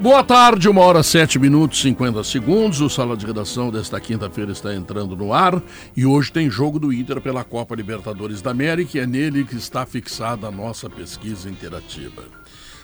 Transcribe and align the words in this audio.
Boa 0.00 0.24
tarde, 0.24 0.68
uma 0.68 0.80
hora 0.82 1.04
sete 1.04 1.38
minutos 1.38 1.80
50 1.80 2.24
segundos. 2.24 2.80
O 2.80 2.90
Sala 2.90 3.16
de 3.16 3.24
Redação 3.24 3.70
desta 3.70 4.00
quinta-feira 4.00 4.50
está 4.50 4.74
entrando 4.74 5.16
no 5.16 5.32
ar 5.32 5.62
e 5.96 6.04
hoje 6.04 6.32
tem 6.32 6.50
jogo 6.50 6.80
do 6.80 6.92
Inter 6.92 7.20
pela 7.20 7.44
Copa 7.44 7.76
Libertadores 7.76 8.42
da 8.42 8.50
América 8.50 8.98
e 8.98 9.00
é 9.00 9.06
nele 9.06 9.44
que 9.44 9.54
está 9.54 9.86
fixada 9.86 10.48
a 10.48 10.50
nossa 10.50 10.90
pesquisa 10.90 11.48
interativa. 11.48 12.24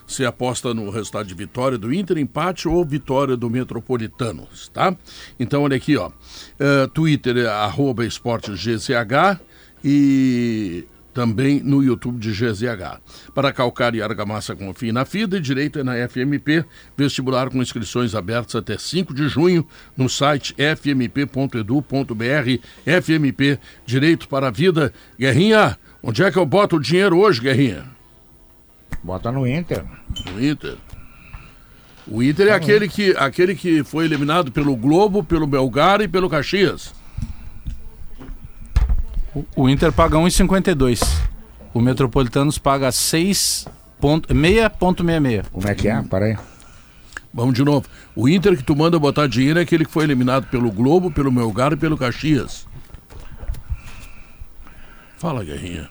Você 0.06 0.24
aposta 0.24 0.72
no 0.72 0.88
resultado 0.88 1.26
de 1.26 1.34
vitória 1.34 1.76
do 1.76 1.92
Inter, 1.92 2.16
empate 2.16 2.68
ou 2.68 2.84
vitória 2.84 3.36
do 3.36 3.50
Metropolitano, 3.50 4.46
tá? 4.72 4.96
Então, 5.38 5.62
olha 5.62 5.76
aqui, 5.76 5.96
ó. 5.96 6.08
Uh, 6.08 6.88
Twitter 6.94 7.48
arroba 7.48 8.06
esporte 8.06 8.52
GZH 8.52 9.40
e 9.84 10.84
também 11.12 11.60
no 11.60 11.82
YouTube 11.82 12.18
de 12.18 12.30
GZH. 12.32 13.00
Para 13.34 13.52
calcar 13.52 13.94
e 13.94 14.02
argamassa 14.02 14.54
com 14.54 14.72
fim 14.72 14.92
na 14.92 15.04
FIDA 15.04 15.36
e 15.36 15.40
direito 15.40 15.78
é 15.78 15.84
na 15.84 15.94
FMP, 16.08 16.64
vestibular 16.96 17.50
com 17.50 17.62
inscrições 17.62 18.14
abertas 18.14 18.56
até 18.56 18.78
5 18.78 19.14
de 19.14 19.28
junho 19.28 19.66
no 19.96 20.08
site 20.08 20.54
fmp.edu.br, 20.54 21.90
FMP, 23.02 23.58
Direito 23.84 24.28
para 24.28 24.48
a 24.48 24.50
Vida. 24.50 24.92
Guerrinha, 25.18 25.76
onde 26.02 26.22
é 26.22 26.30
que 26.30 26.38
eu 26.38 26.46
boto 26.46 26.76
o 26.76 26.80
dinheiro 26.80 27.18
hoje, 27.18 27.40
Guerrinha? 27.40 27.84
Bota 29.02 29.32
no 29.32 29.46
Inter. 29.46 29.84
No 30.32 30.44
Inter. 30.44 30.76
O 32.06 32.22
Inter 32.22 32.48
é 32.48 32.52
aquele 32.52 32.88
que, 32.88 33.14
aquele 33.16 33.54
que 33.54 33.84
foi 33.84 34.04
eliminado 34.04 34.50
pelo 34.50 34.74
Globo, 34.76 35.22
pelo 35.22 35.46
Belgar 35.46 36.00
e 36.00 36.08
pelo 36.08 36.28
Caxias. 36.28 36.99
O 39.54 39.68
Inter 39.68 39.92
paga 39.92 40.16
1,52. 40.16 41.02
O 41.72 41.80
Metropolitanos 41.80 42.58
paga 42.58 42.88
6,66. 42.88 45.44
Como 45.50 45.68
é 45.68 45.74
que 45.74 45.88
é? 45.88 46.02
Para 46.02 46.26
aí. 46.26 46.36
Vamos 47.32 47.54
de 47.54 47.64
novo. 47.64 47.86
O 48.16 48.28
Inter 48.28 48.56
que 48.56 48.64
tu 48.64 48.74
manda 48.74 48.98
botar 48.98 49.28
dinheiro 49.28 49.60
é 49.60 49.62
aquele 49.62 49.84
que 49.84 49.92
foi 49.92 50.02
eliminado 50.04 50.48
pelo 50.48 50.70
Globo, 50.70 51.12
pelo 51.12 51.30
Melgar 51.30 51.72
e 51.72 51.76
pelo 51.76 51.96
Caxias. 51.96 52.66
Fala, 55.16 55.44
Guerrinha. 55.44 55.88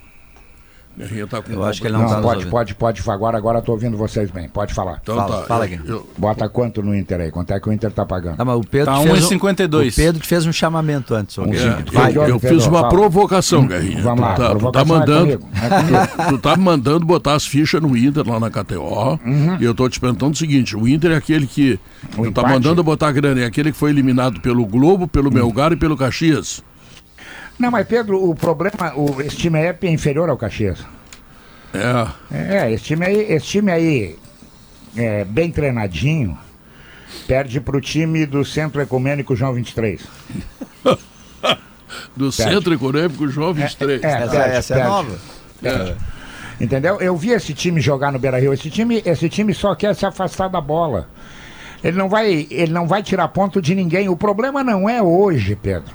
Tá 1.29 1.41
com 1.41 1.53
Eu 1.53 1.63
acho 1.63 1.79
que 1.79 1.87
ele 1.87 1.93
não, 1.93 2.01
não 2.01 2.09
tá 2.09 2.21
pode, 2.21 2.45
pode, 2.47 2.75
pode, 2.75 3.03
pode. 3.03 3.09
Agora, 3.09 3.37
agora 3.37 3.61
tô 3.61 3.71
ouvindo 3.71 3.95
vocês 3.95 4.29
bem. 4.29 4.49
Pode 4.49 4.73
falar. 4.73 4.99
Então 5.01 5.15
fala, 5.15 5.37
tá. 5.37 5.43
fala 5.45 5.67
eu, 5.67 5.85
eu... 5.85 6.09
Bota 6.17 6.49
quanto 6.49 6.83
no 6.83 6.93
Inter 6.93 7.21
aí? 7.21 7.31
Quanto 7.31 7.51
é 7.51 7.59
que 7.59 7.69
o 7.69 7.71
Inter 7.71 7.89
tá 7.89 8.05
pagando? 8.05 8.35
Tá, 8.35 8.43
mas 8.43 8.57
o 8.57 8.61
Pedro 8.61 8.93
tá 8.93 8.99
1,52. 8.99 9.93
O 9.93 9.95
Pedro 9.95 10.21
que 10.21 10.27
fez 10.27 10.45
um 10.45 10.51
chamamento 10.51 11.15
antes. 11.15 11.37
Um, 11.37 11.45
é, 11.53 11.83
Vai, 11.91 12.17
eu, 12.17 12.23
eu 12.23 12.39
fiz 12.39 12.65
uma 12.65 12.79
fala. 12.79 12.89
provocação, 12.89 13.65
Guerrinha. 13.65 14.01
Vamos 14.01 14.19
lá. 14.19 14.35
Tu 14.35 14.41
tá, 14.41 14.55
tu 14.55 14.71
tá 14.71 14.85
mandando, 14.85 15.31
é 15.31 15.37
tu, 15.37 16.27
tu 16.35 16.37
tá 16.37 16.57
mandando 16.57 17.05
botar 17.05 17.35
as 17.35 17.45
fichas 17.45 17.81
no 17.81 17.95
Inter 17.95 18.27
lá 18.27 18.37
na 18.37 18.49
KTO. 18.49 19.19
Uhum. 19.25 19.57
E 19.57 19.63
eu 19.63 19.73
tô 19.73 19.87
te 19.87 20.01
perguntando 20.01 20.33
o 20.33 20.37
seguinte: 20.37 20.75
o 20.75 20.85
Inter 20.85 21.11
é 21.11 21.15
aquele 21.15 21.47
que. 21.47 21.79
O 22.17 22.23
tu 22.23 22.31
tá 22.33 22.43
mandando 22.43 22.83
botar 22.83 23.11
grana, 23.13 23.39
é 23.39 23.45
aquele 23.45 23.71
que 23.71 23.77
foi 23.77 23.91
eliminado 23.91 24.41
pelo 24.41 24.65
Globo, 24.65 25.07
pelo 25.07 25.31
Melgar 25.31 25.71
e 25.71 25.77
pelo 25.77 25.95
Caxias. 25.95 26.61
Não, 27.59 27.69
mas 27.69 27.85
Pedro, 27.85 28.23
o 28.29 28.33
problema, 28.33 28.93
o, 28.95 29.21
esse 29.21 29.35
time 29.35 29.59
é 29.59 29.77
inferior 29.83 30.29
ao 30.29 30.37
Caxias. 30.37 30.79
É. 31.73 32.65
É, 32.65 32.71
esse 32.71 32.85
time 32.85 33.05
aí, 33.05 33.33
esse 33.33 33.45
time 33.45 33.71
aí 33.71 34.15
é, 34.95 35.25
bem 35.25 35.51
treinadinho, 35.51 36.37
perde 37.27 37.59
pro 37.59 37.81
time 37.81 38.25
do 38.25 38.45
Centro 38.45 38.81
Ecumênico 38.81 39.35
João 39.35 39.53
23. 39.53 40.01
do 42.15 42.31
perde. 42.31 42.35
Centro 42.35 42.73
Ecumênico 42.73 43.27
João 43.27 43.53
23. 43.53 44.03
É, 44.03 44.07
é, 44.07 44.11
essa, 44.11 44.31
perde, 44.31 44.55
essa 44.55 44.75
é 44.75 44.83
nova. 44.83 45.19
É. 45.61 45.95
Entendeu? 46.61 46.99
Eu 46.99 47.15
vi 47.15 47.31
esse 47.31 47.53
time 47.53 47.79
jogar 47.81 48.11
no 48.11 48.19
Beira-Rio. 48.19 48.53
Esse 48.53 48.69
time, 48.69 49.01
esse 49.05 49.29
time 49.29 49.53
só 49.53 49.75
quer 49.75 49.93
se 49.95 50.05
afastar 50.05 50.47
da 50.47 50.61
bola. 50.61 51.09
Ele 51.83 51.97
não 51.97 52.09
vai, 52.09 52.47
ele 52.49 52.71
não 52.71 52.87
vai 52.87 53.01
tirar 53.03 53.27
ponto 53.29 53.61
de 53.61 53.75
ninguém. 53.75 54.09
O 54.09 54.17
problema 54.17 54.63
não 54.63 54.89
é 54.89 55.01
hoje, 55.01 55.55
Pedro. 55.55 55.93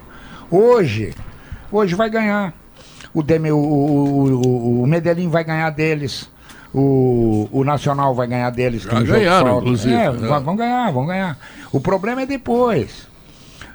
Hoje, 0.50 1.12
hoje 1.76 1.94
vai 1.94 2.08
ganhar. 2.10 2.54
O, 3.12 3.22
Demi, 3.22 3.52
o, 3.52 3.56
o, 3.56 4.82
o 4.82 4.86
Medellín 4.86 5.28
vai 5.28 5.44
ganhar 5.44 5.70
deles. 5.70 6.28
O, 6.72 7.48
o 7.52 7.62
Nacional 7.62 8.14
vai 8.14 8.26
ganhar 8.26 8.50
deles. 8.50 8.82
Já 8.82 9.00
ganharam, 9.00 9.58
inclusive. 9.58 9.94
É, 9.94 10.06
é. 10.06 10.10
Vão 10.10 10.56
ganhar, 10.56 10.90
vão 10.90 11.06
ganhar. 11.06 11.38
O 11.70 11.80
problema 11.80 12.22
é 12.22 12.26
depois. 12.26 13.06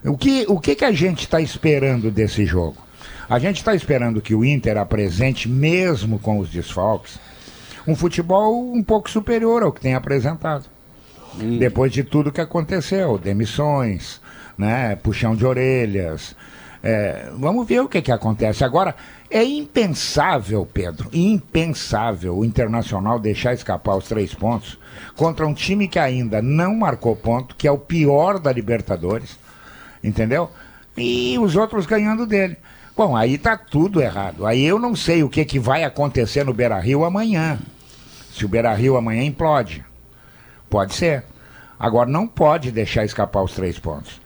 O 0.04 0.18
que, 0.18 0.46
o 0.48 0.60
que, 0.60 0.76
que 0.76 0.86
a 0.86 0.92
gente 0.92 1.22
está 1.22 1.40
esperando 1.40 2.12
desse 2.12 2.46
jogo? 2.46 2.78
A 3.30 3.38
gente 3.40 3.58
está 3.58 3.76
esperando 3.76 4.22
que 4.22 4.34
o 4.34 4.44
Inter 4.44 4.78
apresente, 4.78 5.48
mesmo 5.48 6.20
com 6.20 6.40
os 6.40 6.50
desfalques, 6.50 7.20
um 7.88 7.96
futebol 7.96 8.74
um 8.74 8.84
pouco 8.84 9.10
superior 9.10 9.64
ao 9.64 9.72
que 9.72 9.82
tem 9.82 9.94
apresentado. 9.94 10.66
Hum. 11.40 11.58
Depois 11.58 11.92
de 11.92 12.04
tudo 12.04 12.32
que 12.32 12.42
aconteceu, 12.42 13.18
demissões, 13.18 14.20
né, 14.58 14.96
puxão 14.96 15.36
de 15.36 15.46
orelhas. 15.46 16.36
É, 16.82 17.30
vamos 17.38 17.68
ver 17.68 17.82
o 17.82 17.90
que, 17.90 18.02
que 18.02 18.12
acontece. 18.12 18.64
Agora, 18.64 18.96
é 19.30 19.44
impensável, 19.44 20.66
Pedro, 20.66 21.10
impensável 21.12 22.38
o 22.38 22.46
Internacional 22.46 23.20
deixar 23.20 23.54
escapar 23.54 23.96
os 23.96 24.08
três 24.08 24.34
pontos 24.34 24.80
contra 25.16 25.46
um 25.46 25.54
time 25.54 25.88
que 25.88 26.00
ainda 26.00 26.42
não 26.42 26.76
marcou 26.76 27.16
ponto, 27.16 27.56
que 27.56 27.68
é 27.68 27.72
o 27.72 27.78
pior 27.78 28.40
da 28.40 28.52
Libertadores, 28.52 29.38
entendeu? 30.04 30.50
E 30.98 31.38
os 31.38 31.56
outros 31.56 31.86
ganhando 31.86 32.26
dele. 32.26 32.58
Bom, 32.96 33.16
aí 33.16 33.38
tá 33.38 33.58
tudo 33.58 34.02
errado. 34.02 34.46
Aí 34.46 34.64
eu 34.64 34.80
não 34.80 34.96
sei 34.96 35.24
o 35.24 35.30
que, 35.30 35.46
que 35.46 35.60
vai 35.60 35.84
acontecer 35.84 36.44
no 36.44 36.54
Beira 36.54 36.80
Rio 36.80 37.06
amanhã. 37.06 37.60
Se 38.34 38.46
o 38.46 38.50
Beira 38.50 38.74
Rio 38.74 38.98
amanhã 38.98 39.24
implode. 39.24 39.86
Pode 40.70 40.94
ser. 40.94 41.24
Agora 41.80 42.10
não 42.10 42.28
pode 42.28 42.72
deixar 42.72 43.06
escapar 43.06 43.42
os 43.42 43.54
três 43.54 43.80
pontos. 43.80 44.20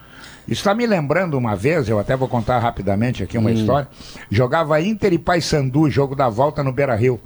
Está 0.47 0.73
me 0.73 0.85
lembrando 0.85 1.37
uma 1.37 1.55
vez, 1.55 1.87
eu 1.87 1.99
até 1.99 2.15
vou 2.15 2.27
contar 2.27 2.59
rapidamente 2.59 3.23
aqui 3.23 3.37
uma 3.37 3.49
hum. 3.49 3.53
história. 3.53 3.87
Jogava 4.29 4.79
Inter 4.81 5.13
e 5.13 5.17
Paysandu, 5.17 5.89
jogo 5.89 6.15
da 6.15 6.29
volta 6.29 6.63
no 6.63 6.71
Beira 6.71 6.95
Rio, 6.95 7.19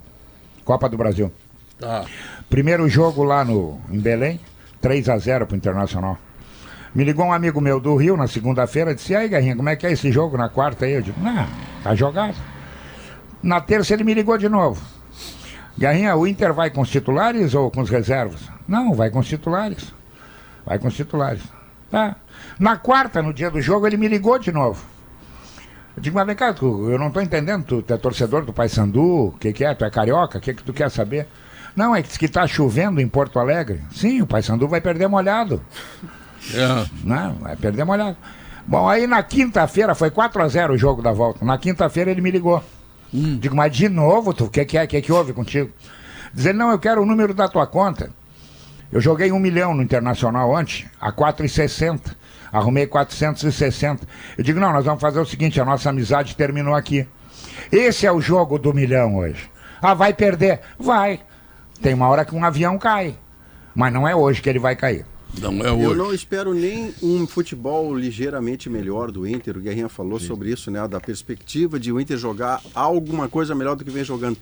Copa 0.63 0.88
do 0.88 0.97
Brasil. 0.97 1.31
Tá. 1.79 2.05
Primeiro 2.50 2.88
jogo 2.88 3.23
lá 3.23 3.44
no, 3.44 3.79
em 3.91 4.00
Belém, 4.00 4.39
3 4.81 5.09
a 5.09 5.17
0 5.17 5.47
para 5.47 5.55
o 5.55 5.57
Internacional. 5.57 6.17
Me 6.94 7.03
ligou 7.03 7.25
um 7.25 7.33
amigo 7.33 7.59
meu 7.59 7.79
do 7.79 7.95
Rio 7.95 8.17
na 8.17 8.28
segunda-feira, 8.28 8.95
disse: 8.95 9.16
aí, 9.16 9.28
Garrinha, 9.28 9.55
como 9.55 9.69
é 9.69 9.75
que 9.75 9.85
é 9.85 9.91
esse 9.91 10.11
jogo 10.11 10.38
na 10.38 10.49
quarta 10.49 10.85
aí? 10.85 10.94
Eu 10.94 11.01
digo: 11.01 11.19
Não, 11.19 11.47
tá 11.84 11.94
jogado. 11.94 12.35
Na 13.44 13.61
terça 13.61 13.94
ele 13.94 14.03
me 14.03 14.13
ligou 14.13 14.38
de 14.38 14.49
novo. 14.49 14.81
Garrinha, 15.78 16.16
o 16.16 16.25
Inter 16.25 16.53
vai 16.53 16.72
com 16.72 16.81
os 16.81 16.89
titulares 16.89 17.53
ou 17.53 17.69
com 17.69 17.81
os 17.81 17.89
reservas? 17.89 18.49
Não, 18.67 18.94
vai 18.94 19.11
com 19.11 19.19
os 19.19 19.28
titulares. 19.28 19.94
Vai 20.66 20.79
com 20.79 20.88
os 20.88 20.95
titulares. 20.95 21.44
Tá. 21.91 22.16
Na 22.59 22.78
quarta, 22.78 23.22
no 23.22 23.34
dia 23.34 23.51
do 23.51 23.62
jogo, 23.62 23.85
ele 23.85 23.97
me 23.97 24.07
ligou 24.07 24.40
de 24.40 24.51
novo. 24.51 24.84
Eu 25.95 26.01
digo, 26.01 26.16
mas 26.16 26.28
vem 26.28 26.35
cá, 26.35 26.53
tu, 26.53 26.90
eu 26.90 27.00
não 27.00 27.07
estou 27.07 27.22
entendendo, 27.22 27.66
tu, 27.66 27.81
tu, 27.81 27.94
é 27.94 27.97
torcedor 27.97 28.45
do 28.45 28.53
Paysandu, 28.53 29.28
o 29.28 29.31
que, 29.40 29.51
que 29.51 29.66
é? 29.66 29.73
Tu 29.73 29.84
é 29.84 29.90
carioca, 29.90 30.38
o 30.38 30.41
que, 30.41 30.53
que 30.53 30.63
tu 30.63 30.72
quer 30.73 30.91
saber? 30.91 31.28
Não, 31.75 31.96
é 31.96 32.01
que 32.01 32.25
está 32.25 32.46
chovendo 32.47 33.00
em 33.00 33.07
Porto 33.07 33.40
Alegre. 33.40 33.81
Sim, 33.91 34.22
o 34.22 34.28
Paysandu 34.28 34.67
vai 34.67 34.81
perder 34.81 35.07
molhado. 35.07 35.61
É. 36.53 36.85
Não, 37.03 37.34
vai 37.35 37.55
perder 37.55 37.84
molhado. 37.84 38.17
Bom, 38.66 38.87
aí 38.87 39.08
na 39.08 39.23
quinta-feira, 39.23 39.96
foi 39.96 40.11
4 40.11 40.41
a 40.41 40.47
0 40.47 40.73
o 40.73 40.78
jogo 40.78 41.02
da 41.02 41.11
volta. 41.11 41.46
Na 41.46 41.58
quinta-feira 41.58 42.11
ele 42.11 42.22
me 42.22 42.32
ligou. 42.32 42.64
Hum. 43.14 43.37
Digo, 43.37 43.55
mas 43.55 43.76
de 43.76 43.87
novo, 43.90 44.34
tu, 44.34 44.46
o 44.46 44.49
que, 44.49 44.66
que 44.66 44.78
é? 44.78 44.84
O 44.84 44.87
que, 44.87 45.02
que 45.02 45.11
houve 45.11 45.34
contigo? 45.34 45.72
Diz 46.34 46.46
ele, 46.46 46.58
não, 46.58 46.72
eu 46.72 46.79
quero 46.79 47.02
o 47.02 47.05
número 47.05 47.34
da 47.34 47.47
tua 47.47 47.66
conta. 47.66 48.09
Eu 48.91 49.02
joguei 49.02 49.32
um 49.32 49.40
milhão 49.40 49.73
no 49.73 49.82
Internacional 49.82 50.55
antes, 50.55 50.85
a 50.99 51.11
4,60. 51.11 52.16
Arrumei 52.52 52.88
460. 52.88 54.08
Eu 54.38 54.44
digo, 54.44 54.59
não, 54.59 54.72
nós 54.72 54.85
vamos 54.85 55.02
fazer 55.02 55.20
o 55.20 55.26
seguinte, 55.26 55.59
a 55.59 55.66
nossa 55.66 55.90
amizade 55.90 56.35
terminou 56.35 56.73
aqui. 56.73 57.08
Esse 57.72 58.05
é 58.05 58.11
o 58.11 58.22
jogo 58.22 58.58
do 58.58 58.73
milhão 58.73 59.17
hoje. 59.17 59.49
Ah, 59.82 59.94
vai 59.94 60.14
perder? 60.14 60.61
Vai. 60.79 61.20
Tem 61.82 61.94
uma 61.94 62.08
hora 62.08 62.26
que 62.26 62.35
um 62.35 62.44
avião 62.44 62.78
cai. 62.78 63.16
Mas 63.76 63.94
não 63.94 64.08
é 64.08 64.16
hoje 64.16 64.41
que 64.41 64.49
ele 64.49 64.59
vai 64.59 64.76
cair. 64.76 65.05
Não 65.40 65.61
é 65.61 65.72
hoje. 65.72 65.84
Eu 65.84 65.96
não 65.96 66.14
espero 66.14 66.53
nem 66.53 66.94
um 67.02 67.28
futebol 67.28 67.96
ligeiramente 67.96 68.70
melhor 68.70 69.11
do 69.11 69.28
Inter. 69.28 69.58
O 69.58 69.59
Guerrinha 69.59 69.90
falou 69.90 70.20
Sim. 70.20 70.28
sobre 70.28 70.49
isso, 70.49 70.72
né? 70.72 70.88
Da 70.88 70.99
perspectiva 70.99 71.79
de 71.79 71.91
o 71.91 71.99
Inter 71.99 72.17
jogar 72.17 72.61
alguma 72.73 73.28
coisa 73.28 73.53
melhor 73.53 73.76
do 73.76 73.84
que 73.84 73.91
vem 73.91 74.03
jogando. 74.03 74.38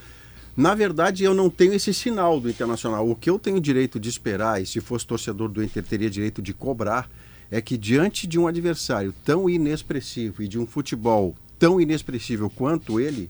Na 0.56 0.74
verdade, 0.74 1.24
eu 1.24 1.34
não 1.34 1.50
tenho 1.50 1.74
esse 1.74 1.94
sinal 1.94 2.40
do 2.40 2.50
Internacional. 2.50 3.10
O 3.10 3.16
que 3.16 3.30
eu 3.30 3.38
tenho 3.38 3.60
direito 3.60 4.00
de 4.00 4.07
esperar, 4.07 4.62
e 4.62 4.66
se 4.66 4.80
fosse 4.80 5.06
torcedor 5.06 5.50
do 5.50 5.62
Inter 5.62 5.84
teria 5.84 6.10
direito 6.10 6.42
de 6.42 6.54
cobrar, 6.54 7.10
é 7.51 7.62
que 7.62 7.77
diante 7.77 8.27
de 8.27 8.39
um 8.39 8.47
adversário 8.47 9.13
tão 9.24 9.50
inexpressivo 9.50 10.42
e 10.44 10.47
de 10.47 10.59
um 10.59 10.65
futebol 10.65 11.36
tão 11.59 11.80
inexpressivo 11.80 12.50
quanto 12.50 13.00
ele, 13.00 13.30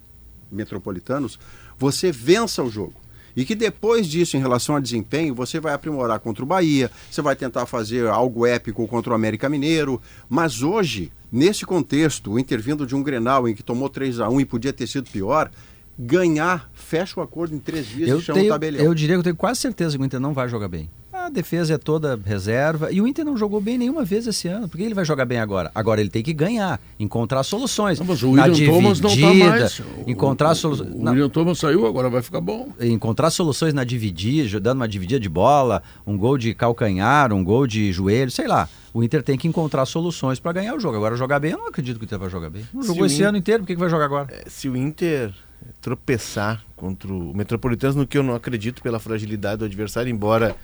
Metropolitanos, 0.52 1.40
você 1.78 2.12
vença 2.12 2.64
o 2.64 2.70
jogo. 2.70 2.94
E 3.36 3.44
que 3.44 3.54
depois 3.54 4.08
disso, 4.08 4.38
em 4.38 4.40
relação 4.40 4.76
a 4.76 4.80
desempenho, 4.80 5.36
você 5.36 5.60
vai 5.60 5.74
aprimorar 5.74 6.20
contra 6.22 6.42
o 6.44 6.48
Bahia, 6.48 6.90
você 7.12 7.22
vai 7.22 7.36
tentar 7.36 7.66
fazer 7.66 8.08
algo 8.08 8.46
épico 8.46 8.88
contra 8.88 9.12
o 9.12 9.16
América 9.16 9.50
Mineiro. 9.50 10.02
Mas 10.30 10.62
hoje, 10.64 11.12
nesse 11.30 11.66
contexto, 11.66 12.32
o 12.32 12.40
intervindo 12.40 12.88
de 12.88 12.96
um 12.96 13.04
Grenal 13.04 13.50
em 13.50 13.54
que 13.54 13.62
tomou 13.62 13.90
3 13.90 14.22
a 14.22 14.30
1 14.30 14.40
e 14.40 14.46
podia 14.46 14.72
ter 14.72 14.88
sido 14.88 15.10
pior, 15.10 15.52
ganhar, 16.00 16.70
fecha 16.74 17.20
o 17.20 17.24
acordo 17.24 17.54
em 17.54 17.60
três 17.60 17.86
dias 17.88 18.08
Eu, 18.08 18.20
e 18.20 18.22
chama 18.22 18.38
o 18.38 18.42
tenho, 18.42 18.54
tabelião. 18.54 18.86
eu 18.86 18.94
diria 18.94 19.16
que 19.16 19.20
eu 19.20 19.24
tenho 19.24 19.36
quase 19.36 19.60
certeza 19.60 19.98
que 19.98 20.04
o 20.04 20.06
Inter 20.06 20.20
não 20.20 20.34
vai 20.34 20.48
jogar 20.48 20.70
bem. 20.70 20.90
A 21.26 21.30
defesa 21.30 21.74
é 21.74 21.78
toda 21.80 22.20
reserva. 22.24 22.92
E 22.92 23.02
o 23.02 23.08
Inter 23.08 23.26
não 23.26 23.36
jogou 23.36 23.60
bem 23.60 23.78
nenhuma 23.80 24.04
vez 24.06 24.28
esse 24.28 24.48
ano. 24.48 24.70
Por 24.70 24.78
que 24.78 24.84
ele 24.84 24.94
vai 24.94 25.04
jogar 25.04 25.26
bem 25.26 25.40
agora? 25.40 25.72
Agora 25.74 26.00
ele 26.00 26.10
tem 26.10 26.22
que 26.22 26.32
ganhar, 26.34 26.80
encontrar 27.00 27.42
soluções. 27.42 27.98
Não, 28.00 28.06
mas 28.06 28.22
o 28.22 28.36
Na 28.36 28.44
William 28.46 28.72
Thomas 28.72 29.00
não 29.00 29.10
dividida, 29.10 29.50
mais. 29.50 29.80
O- 29.80 29.84
Encontrar 30.06 30.52
o- 30.52 30.56
soluções. 30.56 30.90
O 30.92 31.04
William 31.10 31.30
Thomas 31.30 31.58
saiu, 31.58 31.88
agora 31.88 32.10
vai 32.12 32.22
ficar 32.22 32.42
bom. 32.42 32.70
encontrar 32.80 33.32
soluções 33.32 33.74
na 33.74 33.84
dividida, 33.84 34.60
dando 34.60 34.78
uma 34.82 34.88
dividida 34.88 35.20
de 35.20 35.28
bola, 35.30 35.82
um 36.06 36.16
gol 36.16 36.38
de 36.38 36.54
calcanhar, 36.54 37.34
um 37.34 37.44
gol 37.44 37.66
de 37.66 37.92
joelho, 37.92 38.30
sei 38.30 38.48
lá. 38.48 38.70
O 38.94 39.04
Inter 39.04 39.24
tem 39.24 39.36
que 39.38 39.48
encontrar 39.48 39.86
soluções 39.88 40.40
para 40.40 40.54
ganhar 40.54 40.76
o 40.76 40.80
jogo. 40.80 40.96
Agora 40.96 41.16
jogar 41.16 41.40
bem, 41.40 41.52
eu 41.54 41.58
não 41.58 41.68
acredito 41.68 41.98
que 41.98 42.04
o 42.04 42.06
Inter 42.06 42.20
vai 42.20 42.30
jogar 42.30 42.50
bem. 42.52 42.64
Não 42.72 42.82
Se 42.84 42.88
jogou 42.90 43.04
o 43.04 43.06
esse 43.08 43.22
In- 43.22 43.26
ano 43.26 43.38
inteiro, 43.38 43.64
por 43.64 43.68
que, 43.68 43.74
que 43.74 43.80
vai 43.80 43.90
jogar 43.90 44.06
agora? 44.06 44.28
Se 44.48 44.70
o 44.70 44.78
Inter 44.78 45.34
tropeçar 45.82 46.64
contra 46.76 47.12
o 47.12 47.36
Metropolitanos, 47.36 47.96
no 47.96 48.06
que 48.06 48.18
eu 48.18 48.24
não 48.24 48.36
acredito 48.36 48.82
pela 48.84 49.00
fragilidade 49.00 49.58
do 49.60 49.66
adversário, 49.66 50.10
embora 50.12 50.56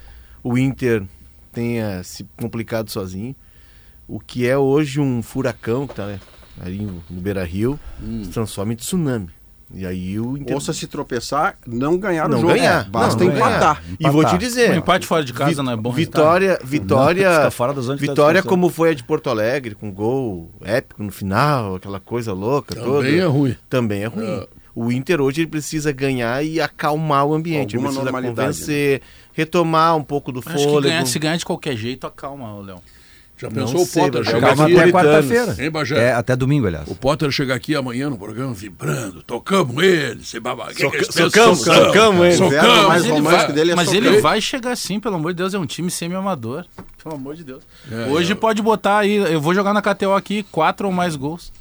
o 0.44 0.58
Inter 0.58 1.04
tenha 1.52 2.04
se 2.04 2.26
complicado 2.40 2.90
sozinho, 2.90 3.36
o 4.08 4.20
que 4.20 4.48
é 4.48 4.58
hoje 4.58 5.00
um 5.00 5.22
furacão 5.22 5.86
que 5.88 5.94
está 5.94 6.18
ali 6.62 6.80
no 6.80 7.04
no 7.10 7.22
Beira-Rio, 7.22 7.80
se 8.24 8.30
transforma 8.30 8.74
em 8.74 8.76
tsunami. 8.76 9.30
E 9.74 9.86
aí 9.86 10.20
o 10.20 10.36
Inter 10.38 10.54
Ou 10.54 10.60
se 10.60 10.86
tropeçar, 10.86 11.58
não 11.66 11.98
ganhar 11.98 12.28
não 12.28 12.40
o 12.40 12.42
jogo. 12.42 12.54
ganhar, 12.54 12.86
É, 12.86 12.90
basta 12.90 13.24
não 13.24 13.32
ganhar. 13.32 13.50
empatar. 13.52 13.84
E 13.98 14.10
vou 14.10 14.26
te 14.26 14.38
dizer, 14.38 14.70
Um 14.72 14.76
empate 14.76 15.08
fora 15.08 15.24
de 15.24 15.32
casa 15.34 15.64
não 15.64 15.72
é 15.72 15.78
bom 15.78 15.94
Vitória, 15.94 16.60
Vitória, 16.62 17.30
de 17.40 18.02
Vitória 18.02 18.42
classificação. 18.42 18.50
como 18.50 18.70
foi 18.70 18.90
a 18.90 18.94
de 18.94 19.02
Porto 19.02 19.30
Alegre, 19.30 19.74
com 19.74 19.90
gol 19.90 20.52
épico 20.62 21.02
no 21.02 21.10
final, 21.12 21.76
aquela 21.76 22.02
coisa 22.02 22.34
louca 22.34 22.76
toda. 22.76 22.98
Também 23.08 23.20
é 23.20 23.26
ruim. 23.26 23.56
Também 23.70 24.04
é 24.04 24.08
ruim. 24.08 24.26
É. 24.28 24.48
O 24.76 24.92
Inter 24.92 25.20
hoje 25.22 25.42
ele 25.42 25.50
precisa 25.50 25.92
ganhar 25.92 26.44
e 26.46 26.62
acalmar 26.62 27.26
o 27.26 27.34
ambiente. 27.34 27.76
Alguma 27.76 27.90
ele 27.92 27.98
precisa 28.00 28.04
normalidade, 28.12 28.58
convencer, 28.60 29.02
retomar 29.34 29.98
um 29.98 30.04
pouco 30.04 30.32
do 30.32 30.40
Acho 30.40 30.50
que 30.50 30.64
fôlego. 30.64 30.82
ganhar, 30.82 31.06
se 31.06 31.20
ganhar 31.20 31.36
de 31.38 31.46
qualquer 31.46 31.76
jeito, 31.76 32.08
acalma, 32.08 32.58
Leão. 32.62 32.82
Já 33.38 33.50
Não 33.50 33.56
pensou 33.66 33.84
sei, 33.88 34.04
o 34.04 34.06
Potter 34.06 34.24
chegar 34.24 34.52
aqui? 34.52 34.78
até 34.80 34.92
quarta-feira. 34.92 35.56
É, 36.00 36.14
até 36.14 36.36
domingo, 36.36 36.68
aliás. 36.68 36.88
O 36.88 36.94
Potter 36.94 37.32
chega 37.32 37.56
aqui 37.56 37.76
amanhã 37.76 38.08
no 38.08 38.16
programa 38.16 38.54
vibrando, 38.54 39.24
tocamos 39.24 39.84
ele, 39.84 40.24
se 40.24 40.40
babaca. 40.40 40.76
Soca- 40.76 41.12
socamos, 41.12 41.60
socamos 41.62 42.26
ele. 42.28 42.36
O 42.44 42.50
verbo 42.50 42.68
Socamos. 42.68 42.88
Mas 42.88 43.06
ele 43.06 43.22
vai- 43.22 43.52
dele 43.52 43.72
é 43.72 43.76
Mas 43.76 43.94
ele 43.94 44.22
vai 44.22 44.40
chegar 44.40 44.76
sim, 44.78 45.00
pelo 45.00 45.16
amor 45.16 45.34
de 45.34 45.38
Deus, 45.38 45.56
é 45.56 45.58
um 45.58 45.66
time 45.66 45.90
semi-amador. 45.90 46.66
Pelo 47.04 47.16
amor 47.16 47.36
de 47.36 47.44
Deus. 47.44 47.64
É, 47.92 48.12
Hoje 48.12 48.34
é. 48.34 48.36
pode 48.36 48.62
botar 48.62 49.00
aí, 49.00 49.16
eu 49.16 49.42
vou 49.42 49.56
jogar 49.56 49.74
na 49.74 49.82
KTO 49.82 50.14
aqui, 50.14 50.44
quatro 50.52 50.86
ou 50.86 50.94
mais 50.94 51.16
gols. 51.16 51.52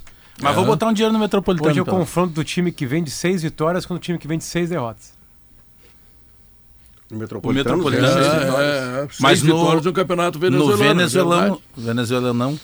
Mas 0.43 0.55
vou 0.57 0.65
botar 0.65 0.87
um 0.87 0.93
dinheiro 0.93 1.13
no 1.13 1.19
Metropolitano. 1.19 1.71
Hoje 1.71 1.79
é 1.79 1.83
o 1.83 1.85
então. 1.85 1.99
confronto 1.99 2.33
do 2.33 2.45
time 2.45 2.73
que 2.73 2.87
vem 2.87 3.03
de 3.03 3.11
seis 3.11 3.43
vitórias 3.43 3.85
com 3.87 3.95
o 3.95 3.99
time 3.99 4.19
que 4.19 4.27
vem 4.29 4.39
de 4.39 4.45
seis 4.45 4.71
derrotas. 4.71 5.13
O 7.11 7.17
Metropolitano, 7.17 7.75
O 7.83 7.85
Metropolitano, 7.85 8.25
É, 8.25 8.45
vitórias. 8.45 8.75
é, 8.75 9.03
é, 9.05 9.09
Mas 9.21 9.43
no- 9.43 9.81
no 9.81 9.93
campeonato 9.93 10.39
No 10.39 10.41
venezuelano. 10.43 10.83
é 10.85 11.81
venezuelano, 11.81 12.49
verdade. 12.51 12.61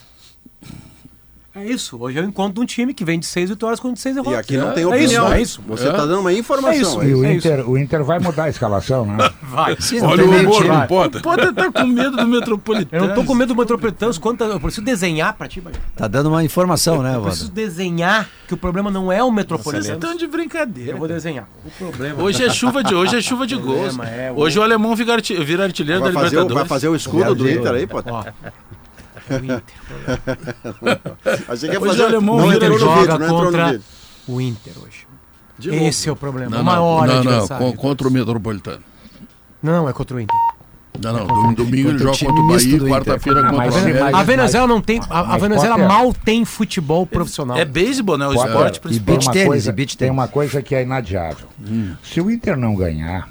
É 1.58 1.64
isso. 1.64 1.97
Hoje 1.99 2.19
é 2.19 2.20
o 2.20 2.25
encontro 2.26 2.53
de 2.55 2.61
um 2.61 2.67
time 2.67 2.93
que 2.93 3.03
vem 3.03 3.19
de 3.19 3.25
seis 3.25 3.49
vitórias 3.49 3.81
com 3.81 3.97
seis 3.97 4.14
E 4.14 4.20
derrotas. 4.20 4.41
aqui 4.41 4.58
não 4.58 4.73
tem 4.73 4.82
É 4.85 4.87
opinião. 4.87 5.25
isso, 5.26 5.32
é 5.35 5.41
isso. 5.43 5.62
Você 5.67 5.87
É. 5.87 5.91
está 5.91 6.05
dando 6.05 6.20
uma 6.20 6.32
informação. 6.32 6.70
É 6.70 6.76
isso. 6.76 7.00
é 7.03 7.06
E 7.08 7.14
o 7.14 7.25
É 7.25 7.32
Inter, 7.35 7.70
o 7.70 7.79
Inter 7.79 8.05
vai 8.05 8.19
mudar 8.19 8.44
a 8.44 8.49
escalação, 8.50 9.06
né? 9.06 9.31
Vai. 9.43 9.75
Sim, 9.81 10.00
não 10.00 10.08
Olha 10.11 10.25
o 10.25 10.29
humor 10.29 10.64
do 10.64 10.87
Potter. 10.87 11.23
Pode 11.23 11.47
estar 11.49 11.73
com 11.73 11.87
medo 11.87 12.11
do 12.11 12.20
Eu 12.20 12.26
Metropolitano. 12.26 13.06
não 13.06 13.14
tô 13.14 13.25
com 13.25 13.35
medo 13.35 13.55
do 13.55 13.56
Metropolitanos. 13.58 14.19
Quanto 14.19 14.44
eu 14.44 14.61
preciso 14.61 14.82
desenhar 14.85 15.32
pra 15.32 15.49
ti, 15.49 15.61
Bagé. 15.62 15.79
Tá 15.97 16.06
dando 16.06 16.29
uma 16.29 16.44
informação, 16.44 17.03
né, 17.03 17.17
Eu 17.17 17.23
preciso 17.23 17.44
Wanda? 17.49 17.55
desenhar 17.55 18.29
que 18.47 18.52
o 18.52 18.56
problema 18.59 18.91
não 18.91 19.11
é 19.11 19.23
o 19.23 19.26
Vocês 19.26 19.35
Metropolitano. 19.37 19.94
estão 19.94 20.14
de 20.14 20.26
brincadeira. 20.26 20.91
Eu 20.93 20.99
vou 20.99 21.09
desenhar. 21.09 21.49
O 21.64 21.70
problema. 21.70 22.23
Hoje 22.23 22.44
é 22.44 22.50
chuva 22.50 22.85
de, 22.85 22.94
hoje 22.94 23.17
é 23.17 23.23
chuva 23.23 23.47
de 23.47 23.56
gols. 23.56 23.99
é 24.00 24.31
o- 24.31 24.41
Hoje 24.41 24.59
o 24.59 24.62
alemão 24.62 24.94
vira, 24.94 25.14
arti- 25.14 25.35
vira 25.43 25.64
artilheiro 25.64 26.02
Vai 26.02 26.12
da 26.12 26.20
fazer, 26.20 26.37
o, 26.37 26.41
Libertadores. 26.41 26.69
vai 26.69 26.69
fazer 26.69 26.88
o 26.88 26.94
escudo 26.94 27.35
do 27.35 27.50
Inter 27.50 27.73
aí, 27.73 27.87
pô. 27.87 28.02
Ó, 28.06 28.25
o 29.31 29.44
Inter. 29.44 29.62
Achei 31.49 31.69
que 31.69 31.75
ia 31.75 31.81
Hoje 31.81 31.90
fazer. 31.90 32.02
o 32.02 32.06
alemão 32.06 32.37
não 32.38 32.46
no 32.50 32.78
joga 32.78 33.19
não 33.19 33.28
contra-. 33.28 33.81
O 34.28 34.40
Inter 34.40 34.73
hoje. 34.82 35.06
De 35.58 35.70
novo. 35.70 35.84
Esse 35.84 36.08
é 36.08 36.12
o 36.12 36.17
problema. 36.17 36.50
Não, 36.50 36.58
o 36.61 36.64
não, 36.64 36.73
maior 36.73 37.06
não, 37.06 37.25
não, 37.25 37.49
com- 37.49 37.73
contra 37.73 38.08
o 38.08 38.11
Metropolitano. 38.11 38.82
Não, 39.62 39.88
é 39.88 39.93
contra 39.93 40.17
o 40.17 40.20
Inter. 40.20 40.37
Não, 41.02 41.12
não, 41.12 41.26
dom- 41.26 41.52
domingo 41.52 41.90
ele 41.90 41.99
joga 41.99 42.19
contra 42.19 42.43
o 42.43 42.49
Bahia, 42.49 42.75
Inter. 42.76 42.88
quarta-feira 42.88 43.43
contra 43.43 43.56
o 43.70 43.76
América. 43.76 44.05
mas- 44.05 44.14
A 44.14 44.23
Venezuela 44.23 44.67
não 44.67 44.81
tem. 44.81 45.00
A, 45.11 45.34
a 45.34 45.38
Venezuela 45.38 45.75
Potter- 45.76 45.88
mal 45.88 46.12
tem 46.14 46.44
futebol 46.44 47.06
profissional. 47.06 47.56
É 47.56 47.64
beisebol, 47.64 48.17
né? 48.19 48.26
O 48.26 48.32
esporte 48.34 48.76
e 48.76 48.81
principal. 48.81 49.06
tem 49.06 49.14
uma 49.26 49.32
tênis, 49.32 49.46
coisa, 49.49 49.70
e 49.78 49.87
Tem 49.96 50.11
uma 50.11 50.28
coisa 50.28 50.62
que 50.62 50.75
é 50.75 50.82
inadiável. 50.82 51.46
Se 52.02 52.20
o 52.20 52.31
Inter 52.31 52.56
não 52.56 52.75
ganhar, 52.75 53.28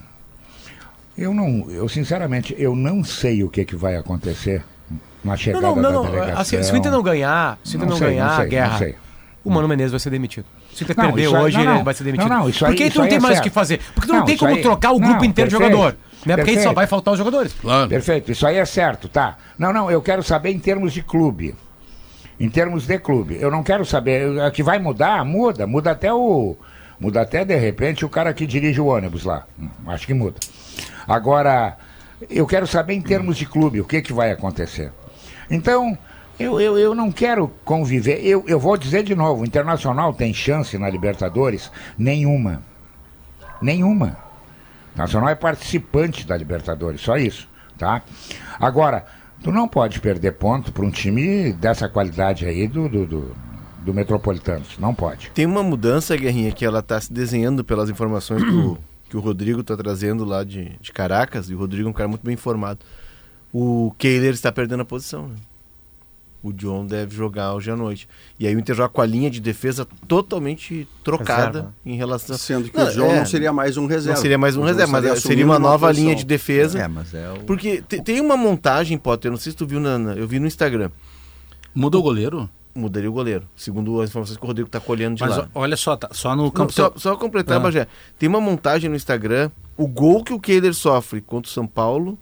eu 1.17 1.33
não, 1.33 1.65
eu 1.71 1.87
sinceramente, 1.89 2.53
eu 2.57 2.75
não 2.75 3.03
sei 3.03 3.43
o 3.43 3.49
que, 3.49 3.65
que 3.65 3.75
vai 3.75 3.95
acontecer 3.95 4.63
na 5.25 5.31
Não, 5.31 5.37
chegada 5.37 5.67
não, 5.67 5.75
não. 5.75 5.81
da 5.81 5.89
não. 5.91 6.05
delegação. 6.05 6.41
Assim, 6.41 6.63
se 6.63 6.71
o 6.71 6.77
Inter 6.77 6.91
não 6.91 7.01
ganhar, 7.03 7.57
se 7.63 7.75
o 7.75 7.77
Inter 7.77 7.89
não, 7.89 7.97
sei, 7.97 8.07
ganhar 8.09 8.27
não 8.27 8.35
sei, 8.35 8.45
a 8.45 8.47
guerra, 8.47 8.79
não 8.79 8.93
o 9.43 9.49
Mano 9.51 9.67
Menezes 9.67 9.91
vai 9.91 9.99
ser 9.99 10.09
demitido. 10.09 10.45
Se 10.73 10.81
o 10.81 10.85
Inter 10.85 10.95
Não, 10.97 11.05
perder 11.05 11.27
hoje, 11.27 11.55
não, 11.57 11.63
ele 11.63 11.73
não. 11.73 11.83
vai 11.83 11.93
ser 11.93 12.03
demitido. 12.03 12.29
Não, 12.29 12.39
não, 12.39 12.49
isso 12.49 12.65
aí- 12.65 12.71
Porque 12.71 12.89
tu 12.89 12.99
não 12.99 13.07
tem 13.07 13.17
é 13.17 13.21
mais 13.21 13.39
o 13.39 13.41
que 13.43 13.49
fazer. 13.51 13.79
Porque 13.93 14.07
tu 14.07 14.11
não, 14.13 14.19
Não, 14.21 14.25
tem 14.25 14.35
como 14.37 14.55
aí- 14.55 14.61
trocar 14.61 14.91
o 14.91 14.99
grupo 14.99 15.17
não, 15.19 15.23
inteiro 15.25 15.49
de 15.49 15.55
jogador. 15.55 15.95
Né? 16.25 16.35
Porque 16.35 16.49
aí 16.49 16.55
só 16.55 16.61
perfeito. 16.61 16.73
vai 16.75 16.87
faltar 16.87 17.13
os 17.13 17.17
jogadores. 17.19 17.53
Claro. 17.61 17.87
Perfeito, 17.87 18.31
isso 18.31 18.45
aí 18.47 18.57
é 18.57 18.65
certo, 18.65 19.07
tá? 19.07 19.37
Não, 19.57 19.71
não, 19.71 19.91
eu 19.91 20.01
quero 20.01 20.23
saber 20.23 20.49
em 20.49 20.57
termos 20.59 20.91
de 20.93 21.03
clube. 21.03 21.53
Em 22.39 22.49
termos 22.49 22.87
de 22.87 22.97
clube. 22.97 23.37
Eu 23.39 23.51
não 23.51 23.61
quero 23.63 23.85
saber. 23.85 24.27
O 24.27 24.51
que 24.51 24.63
vai 24.63 24.79
mudar, 24.79 25.23
muda. 25.23 25.65
Muda 25.67 25.91
até 25.91 26.11
o. 26.11 26.57
Muda 26.99 27.21
até, 27.21 27.45
de 27.45 27.55
repente, 27.55 28.03
o 28.03 28.09
cara 28.09 28.33
que 28.33 28.45
dirige 28.47 28.81
o 28.81 28.87
ônibus 28.87 29.23
lá. 29.23 29.43
Hum, 29.59 29.69
Acho 29.87 30.07
que 30.07 30.13
muda. 30.13 30.37
Agora, 31.07 31.77
eu 32.29 32.45
quero 32.47 32.65
saber 32.65 32.93
em 32.95 33.01
termos 33.01 33.37
de 33.37 33.45
clube 33.45 33.79
o 33.79 33.85
que, 33.85 34.01
que 34.01 34.11
vai 34.11 34.31
acontecer. 34.31 34.91
Então, 35.49 35.97
eu, 36.39 36.59
eu, 36.59 36.77
eu 36.77 36.93
não 36.93 37.11
quero 37.11 37.47
conviver. 37.63 38.19
Eu, 38.25 38.43
eu 38.47 38.59
vou 38.59 38.77
dizer 38.77 39.03
de 39.03 39.15
novo: 39.15 39.41
o 39.41 39.45
Internacional 39.45 40.13
tem 40.13 40.33
chance 40.33 40.77
na 40.77 40.89
Libertadores? 40.89 41.71
Nenhuma. 41.97 42.61
Nenhuma. 43.61 44.17
O 44.93 44.97
Nacional 44.97 45.29
é 45.29 45.35
participante 45.35 46.25
da 46.25 46.35
Libertadores, 46.37 47.01
só 47.01 47.17
isso, 47.17 47.47
tá? 47.77 48.01
Agora, 48.59 49.05
tu 49.43 49.51
não 49.51 49.67
pode 49.67 49.99
perder 49.99 50.33
ponto 50.33 50.71
para 50.71 50.85
um 50.85 50.91
time 50.91 51.51
dessa 51.53 51.89
qualidade 51.89 52.45
aí 52.45 52.67
do, 52.67 52.87
do, 52.87 53.05
do, 53.05 53.35
do 53.79 53.93
Metropolitanos, 53.93 54.77
não 54.79 54.93
pode. 54.93 55.31
Tem 55.31 55.45
uma 55.45 55.63
mudança, 55.63 56.15
Guerrinha, 56.15 56.51
que 56.51 56.65
ela 56.65 56.79
está 56.79 56.99
se 56.99 57.11
desenhando 57.11 57.63
pelas 57.63 57.89
informações 57.89 58.41
que 58.43 58.49
o, 58.49 58.77
que 59.09 59.17
o 59.17 59.19
Rodrigo 59.19 59.61
está 59.61 59.75
trazendo 59.75 60.23
lá 60.23 60.43
de, 60.43 60.77
de 60.79 60.91
Caracas, 60.93 61.49
e 61.49 61.55
o 61.55 61.57
Rodrigo 61.57 61.87
é 61.87 61.91
um 61.91 61.93
cara 61.93 62.07
muito 62.07 62.23
bem 62.23 62.33
informado. 62.33 62.79
O 63.57 63.93
Kehler 63.97 64.33
está 64.33 64.51
perdendo 64.51 64.81
a 64.81 64.85
posição. 64.85 65.29
né? 65.29 65.35
O 66.43 66.51
John 66.51 66.85
deve 66.85 67.15
jogar 67.15 67.53
hoje 67.53 67.71
à 67.71 67.75
noite. 67.75 68.07
E 68.37 68.45
aí 68.45 68.53
o 68.55 68.59
Inter 68.59 68.75
joga 68.75 68.89
com 68.89 69.01
a 69.01 69.05
linha 69.05 69.31
de 69.31 69.39
defesa 69.39 69.87
totalmente 70.07 70.85
trocada 71.03 71.45
Reserva. 71.59 71.73
em 71.85 71.95
relação... 71.95 72.37
Sendo 72.37 72.69
que 72.69 72.77
Não, 72.77 72.85
o 72.85 72.91
João 72.91 73.11
é, 73.11 73.19
não 73.19 73.25
seria 73.25 73.53
mais 73.53 73.77
um 73.77 73.85
reserva. 73.87 74.15
Não 74.15 74.21
seria 74.21 74.37
mais 74.37 74.57
um 74.57 74.61
reserva, 74.63 74.91
mas 74.91 75.05
estaria 75.05 75.21
seria 75.21 75.45
uma 75.45 75.57
nova 75.57 75.89
linha 75.91 76.13
de 76.15 76.25
defesa. 76.25 76.77
É, 76.79 76.87
mas 76.87 77.13
é 77.13 77.31
o. 77.31 77.39
Porque 77.45 77.81
te- 77.81 78.01
tem 78.01 78.19
uma 78.21 78.35
montagem, 78.37 78.97
Potter, 78.97 79.31
não 79.31 79.37
sei 79.37 79.53
se 79.53 79.57
tu 79.57 79.65
viu, 79.65 79.79
na, 79.79 79.97
na- 79.97 80.13
eu 80.15 80.27
vi 80.27 80.37
no 80.37 80.45
Instagram. 80.45 80.91
Muda 81.73 81.97
o 81.97 82.01
goleiro? 82.01 82.47
Mudaria 82.75 83.09
o 83.09 83.13
goleiro, 83.13 83.47
segundo 83.55 84.01
as 84.01 84.09
informações 84.09 84.37
que 84.37 84.43
o 84.43 84.47
Rodrigo 84.47 84.67
está 84.67 84.81
colhendo 84.81 85.15
de 85.15 85.21
Mas 85.23 85.37
lá. 85.37 85.47
olha 85.55 85.77
só, 85.77 85.95
tá, 85.95 86.09
só 86.11 86.35
no 86.35 86.43
Não, 86.43 86.51
campo. 86.51 86.73
só, 86.73 86.89
teu- 86.89 86.99
só 86.99 87.15
completar, 87.15 87.55
Ah. 87.57 87.59
Bagé. 87.61 87.87
Tem 88.19 88.27
uma 88.27 88.41
montagem 88.41 88.89
no 88.89 88.95
Instagram. 88.97 89.49
O 89.77 89.87
gol 89.87 90.23
que 90.25 90.33
o 90.33 90.39
Kehler 90.39 90.73
sofre 90.75 91.21
contra 91.21 91.49
o 91.49 91.53
São 91.53 91.65
Paulo, 91.65 92.19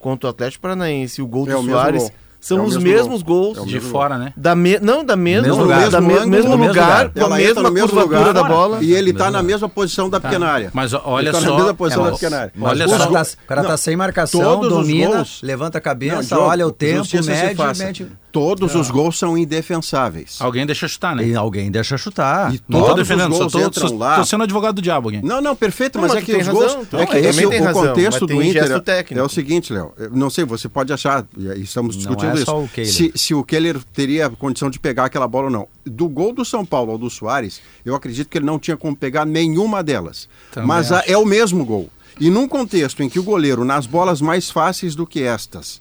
contra 0.00 0.26
o 0.26 0.30
Atlético 0.30 0.62
Paranaense 0.62 1.20
e 1.20 1.22
o 1.24 1.26
gol 1.28 1.46
É 1.48 1.52
do 1.52 1.60
o 1.60 1.64
Soares 1.66 2.02
gol. 2.02 2.12
são 2.40 2.58
É 2.58 2.62
os 2.62 2.76
mesmo 2.78 2.90
mesmos 2.90 3.22
gol. 3.22 3.54
gols. 3.54 3.58
É 3.58 3.64
de 3.66 3.74
mesmo 3.74 3.90
fora, 3.90 4.18
né? 4.18 4.32
Da 4.36 4.56
me... 4.56 4.78
Não, 4.80 5.04
da 5.04 5.14
mesma, 5.14 5.46
Mesmo 5.46 5.62
lugar, 5.62 5.76
lugar. 5.84 5.90
da 5.90 6.00
me- 6.00 6.08
Mesmo 6.08 6.26
mesmo 6.30 6.50
lugar, 6.56 7.10
mesmo 7.38 7.60
com 7.60 7.66
a 7.66 7.70
mesma 7.70 7.88
curvatura 7.90 8.18
lugar 8.18 8.32
da 8.32 8.42
bola. 8.44 8.78
e 8.82 8.92
ele 8.94 9.10
está 9.10 9.30
na 9.30 9.42
mesma 9.42 9.68
posição 9.68 10.08
da 10.08 10.18
pequena 10.18 10.46
área. 10.48 10.70
Mas 10.72 10.92
olha 10.94 11.28
Ele 11.28 11.32
tá 11.32 11.40
na 11.40 11.46
só. 11.46 11.56
mesma 11.56 11.74
posição 11.74 12.02
é, 12.02 12.04
da 12.06 12.10
mas- 12.12 12.20
pequena 12.20 12.40
área. 12.40 12.52
Olha 12.60 12.86
o 12.86 12.88
só. 12.88 12.96
cara, 12.98 13.10
tá, 13.10 13.22
o 13.22 13.46
cara 13.46 13.62
tá 13.62 13.68
Não, 13.68 13.76
sem 13.76 13.96
marcação, 13.96 14.60
domina, 14.60 15.24
levanta 15.42 15.78
a 15.78 15.80
cabeça, 15.80 16.38
olha 16.38 16.66
o 16.66 16.72
tempo, 16.72 17.06
mede, 17.14 17.84
mede. 17.84 18.06
Todos 18.32 18.74
os 18.74 18.90
gols 18.90 19.18
são 19.18 19.36
indefensáveis. 19.36 20.36
Alguém 20.40 20.64
deixa 20.66 20.86
chutar, 20.86 21.16
né? 21.16 21.26
E 21.26 21.34
alguém 21.34 21.70
deixa 21.70 21.96
chutar. 21.98 22.54
E 22.54 22.60
Não 22.68 22.80
tô 22.80 22.86
todos 22.88 23.08
defendendo, 23.08 23.32
os 23.32 23.38
só 23.38 23.42
gols 23.44 23.52
tô, 23.52 23.60
entram 23.66 23.88
só- 23.88 23.94
lá. 23.96 24.16
tô 24.16 24.24
sendo 24.24 24.44
advogado 24.44 24.76
do 24.76 24.82
diabo 24.82 25.08
aqui. 25.08 25.20
Não, 25.24 25.40
não, 25.40 25.56
perfeito, 25.56 25.96
Não, 25.96 26.02
mas, 26.02 26.14
mas 26.14 26.22
é 26.22 26.24
que 26.26 26.32
tem 26.32 26.40
os 26.40 26.46
razão, 26.46 26.60
gols. 26.62 26.86
então. 26.86 27.00
é 27.00 27.06
que 27.06 27.12
Também 27.14 27.28
esse, 27.30 27.48
tem 27.48 27.60
o 27.60 27.64
razão, 27.64 27.86
contexto 27.88 28.26
do 28.26 28.42
Inter 28.42 28.70
é- 28.72 28.80
técnico. 28.80 29.20
é 29.20 29.24
o 29.24 29.28
seguinte, 29.28 29.72
Léo. 29.72 29.92
eu 29.98 30.10
Não 30.10 30.30
sei, 30.30 30.44
você 30.44 30.68
pode 30.68 30.92
achar, 30.92 31.26
estamos 31.56 31.96
Não 31.96 31.98
discutindo 32.00 32.30
é 32.30 32.34
isso. 32.34 32.44
só 32.46 32.60
o. 32.60 32.68
Se, 32.84 33.12
se 33.14 33.34
o 33.34 33.42
Keller 33.42 33.78
teria 33.92 34.30
condição 34.30 34.70
de 34.70 34.78
pegar 34.78 35.04
aquela 35.06 35.26
bola 35.26 35.46
ou 35.46 35.50
não. 35.50 35.68
Do 35.84 36.08
gol 36.08 36.32
do 36.32 36.44
São 36.44 36.64
Paulo 36.64 36.92
ao 36.92 36.98
do 36.98 37.10
Soares, 37.10 37.60
eu 37.84 37.94
acredito 37.94 38.28
que 38.28 38.38
ele 38.38 38.46
não 38.46 38.58
tinha 38.58 38.76
como 38.76 38.94
pegar 38.96 39.24
nenhuma 39.24 39.82
delas. 39.82 40.28
Também 40.52 40.68
mas 40.68 40.92
a- 40.92 41.02
é 41.06 41.16
o 41.16 41.24
mesmo 41.26 41.64
gol. 41.64 41.90
E 42.20 42.28
num 42.30 42.46
contexto 42.46 43.02
em 43.02 43.08
que 43.08 43.18
o 43.18 43.22
goleiro, 43.22 43.64
nas 43.64 43.86
bolas 43.86 44.20
mais 44.20 44.50
fáceis 44.50 44.94
do 44.94 45.06
que 45.06 45.22
estas, 45.22 45.80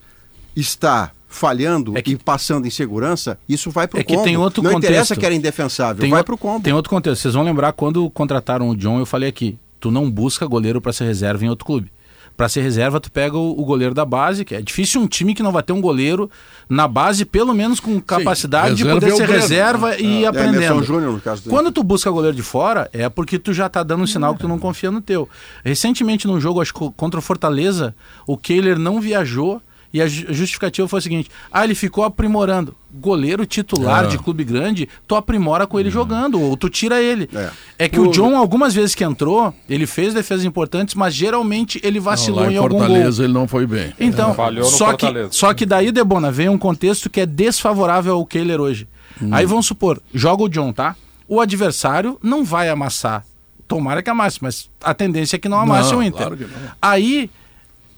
está 0.55 1.11
falhando 1.29 1.95
É 1.97 2.01
que- 2.01 2.11
e 2.13 2.17
passando 2.17 2.65
em 2.65 2.69
segurança, 2.71 3.37
isso 3.47 3.69
vai 3.69 3.87
pro 3.87 3.99
É 3.99 4.03
que 4.03 4.13
combo. 4.13 4.25
tem 4.25 4.35
outro 4.35 4.63
não 4.63 4.71
interessa 4.73 4.97
contexto. 5.13 5.19
que 5.19 5.25
era 5.25 5.35
indefensável, 5.35 6.01
Tem 6.01 6.09
vai 6.09 6.21
o- 6.21 6.25
pro 6.25 6.37
combo. 6.37 6.63
Tem 6.63 6.73
outro 6.73 6.89
contexto. 6.89 7.21
Vocês 7.21 7.33
vão 7.35 7.43
lembrar 7.43 7.71
quando 7.73 8.09
contrataram 8.09 8.67
o 8.67 8.75
John, 8.75 8.99
eu 8.99 9.05
falei 9.05 9.29
aqui, 9.29 9.57
tu 9.79 9.91
não 9.91 10.09
busca 10.09 10.45
goleiro 10.47 10.81
para 10.81 10.91
ser 10.91 11.05
reserva 11.05 11.45
em 11.45 11.49
outro 11.49 11.65
clube. 11.65 11.91
Para 12.35 12.47
ser 12.47 12.61
reserva, 12.61 13.01
tu 13.01 13.11
pega 13.11 13.37
o, 13.37 13.51
o 13.59 13.65
goleiro 13.65 13.93
da 13.93 14.05
base, 14.05 14.45
que 14.45 14.55
é 14.55 14.61
difícil 14.61 15.01
um 15.01 15.07
time 15.07 15.35
que 15.35 15.43
não 15.43 15.51
vai 15.51 15.61
ter 15.61 15.73
um 15.73 15.81
goleiro 15.81 16.31
na 16.69 16.87
base, 16.87 17.25
pelo 17.25 17.53
menos 17.53 17.81
com 17.81 17.99
capacidade 17.99 18.75
de 18.75 18.83
reserva 18.83 18.99
poder 19.01 19.11
é 19.11 19.13
o 19.13 19.17
ser 19.17 19.27
Breno. 19.27 19.41
reserva 19.41 19.97
e 19.97 20.21
ir 20.21 20.23
É, 20.23 20.27
aprendendo. 20.27 20.81
Júnior, 20.83 21.11
no 21.11 21.19
caso 21.19 21.43
do 21.43 21.49
Quando 21.49 21.69
tu 21.69 21.83
busca 21.83 22.09
goleiro 22.09 22.35
de 22.37 22.41
fora, 22.41 22.89
é 22.93 23.09
porque 23.09 23.37
tu 23.37 23.51
já 23.53 23.67
tá 23.67 23.83
dando 23.83 24.03
um 24.03 24.07
sinal 24.07 24.33
que 24.35 24.39
tu 24.39 24.47
não 24.47 24.57
confia 24.57 24.89
no 24.89 25.01
teu. 25.01 25.27
Recentemente, 25.65 26.27
num 26.27 26.39
jogo, 26.39 26.61
acho 26.61 26.73
que 26.73 26.89
contra 26.95 27.19
o 27.19 27.21
Fortaleza, 27.21 27.93
o 28.25 28.37
Kehler 28.37 28.79
não 28.79 29.01
viajou 29.01 29.61
e 29.93 30.01
a 30.01 30.07
ju- 30.07 30.27
a 30.29 30.33
justificativa 30.33 30.87
foi 30.87 30.99
a 30.99 31.01
seguinte: 31.01 31.29
ah, 31.51 31.63
ele 31.63 31.75
ficou 31.75 32.03
aprimorando. 32.03 32.75
Goleiro 32.91 33.45
titular 33.45 34.05
É. 34.05 34.07
de 34.07 34.17
clube 34.17 34.43
grande, 34.43 34.89
tu 35.07 35.15
aprimora 35.15 35.67
com 35.67 35.79
ele 35.79 35.89
jogando, 35.91 36.41
ou 36.41 36.57
tu 36.57 36.69
tira 36.69 36.99
ele. 37.01 37.29
É. 37.33 37.49
É, 37.85 37.89
que 37.89 37.99
o 37.99 38.09
John, 38.11 38.35
algumas 38.35 38.73
vezes 38.73 38.95
que 38.95 39.03
entrou, 39.03 39.53
ele 39.69 39.85
fez 39.85 40.13
defesas 40.13 40.43
importantes, 40.43 40.95
mas 40.95 41.13
geralmente 41.13 41.79
ele 41.83 41.99
vacilou 41.99 42.41
Lá 42.41 42.51
em 42.51 42.55
em 42.55 42.57
algum 42.57 42.77
gol. 42.77 42.79
Fortaleza 42.87 43.23
ele 43.23 43.33
não 43.33 43.47
foi 43.47 43.67
bem. 43.67 43.93
Então, 43.99 44.33
Falhou 44.33 44.63
no 44.65 44.69
só, 44.71 44.93
que, 44.93 45.05
Fortaleza. 45.05 45.29
só 45.33 45.53
que 45.53 45.65
daí, 45.67 45.91
Debona, 45.91 46.31
vem 46.31 46.49
um 46.49 46.57
contexto 46.57 47.09
que 47.09 47.21
é 47.21 47.25
desfavorável 47.27 48.13
ao 48.15 48.25
Kehler 48.25 48.59
hoje. 48.59 48.87
Hum. 49.21 49.29
Aí 49.31 49.45
vamos 49.45 49.67
supor, 49.67 50.01
joga 50.13 50.43
o 50.43 50.49
John, 50.49 50.73
tá? 50.73 50.95
O 51.27 51.39
adversário 51.39 52.17
não 52.23 52.43
vai 52.43 52.69
amassar. 52.69 53.23
Tomara 53.67 54.01
que 54.01 54.09
amasse, 54.09 54.39
mas 54.41 54.67
a 54.83 54.95
tendência 54.95 55.35
é 55.35 55.39
que 55.39 55.47
não 55.47 55.59
amasse 55.59 55.91
Não, 55.91 55.99
o 55.99 56.03
Inter. 56.03 56.17
claro 56.21 56.35
que 56.37 56.43
não. 56.45 56.51
Aí, 56.81 57.29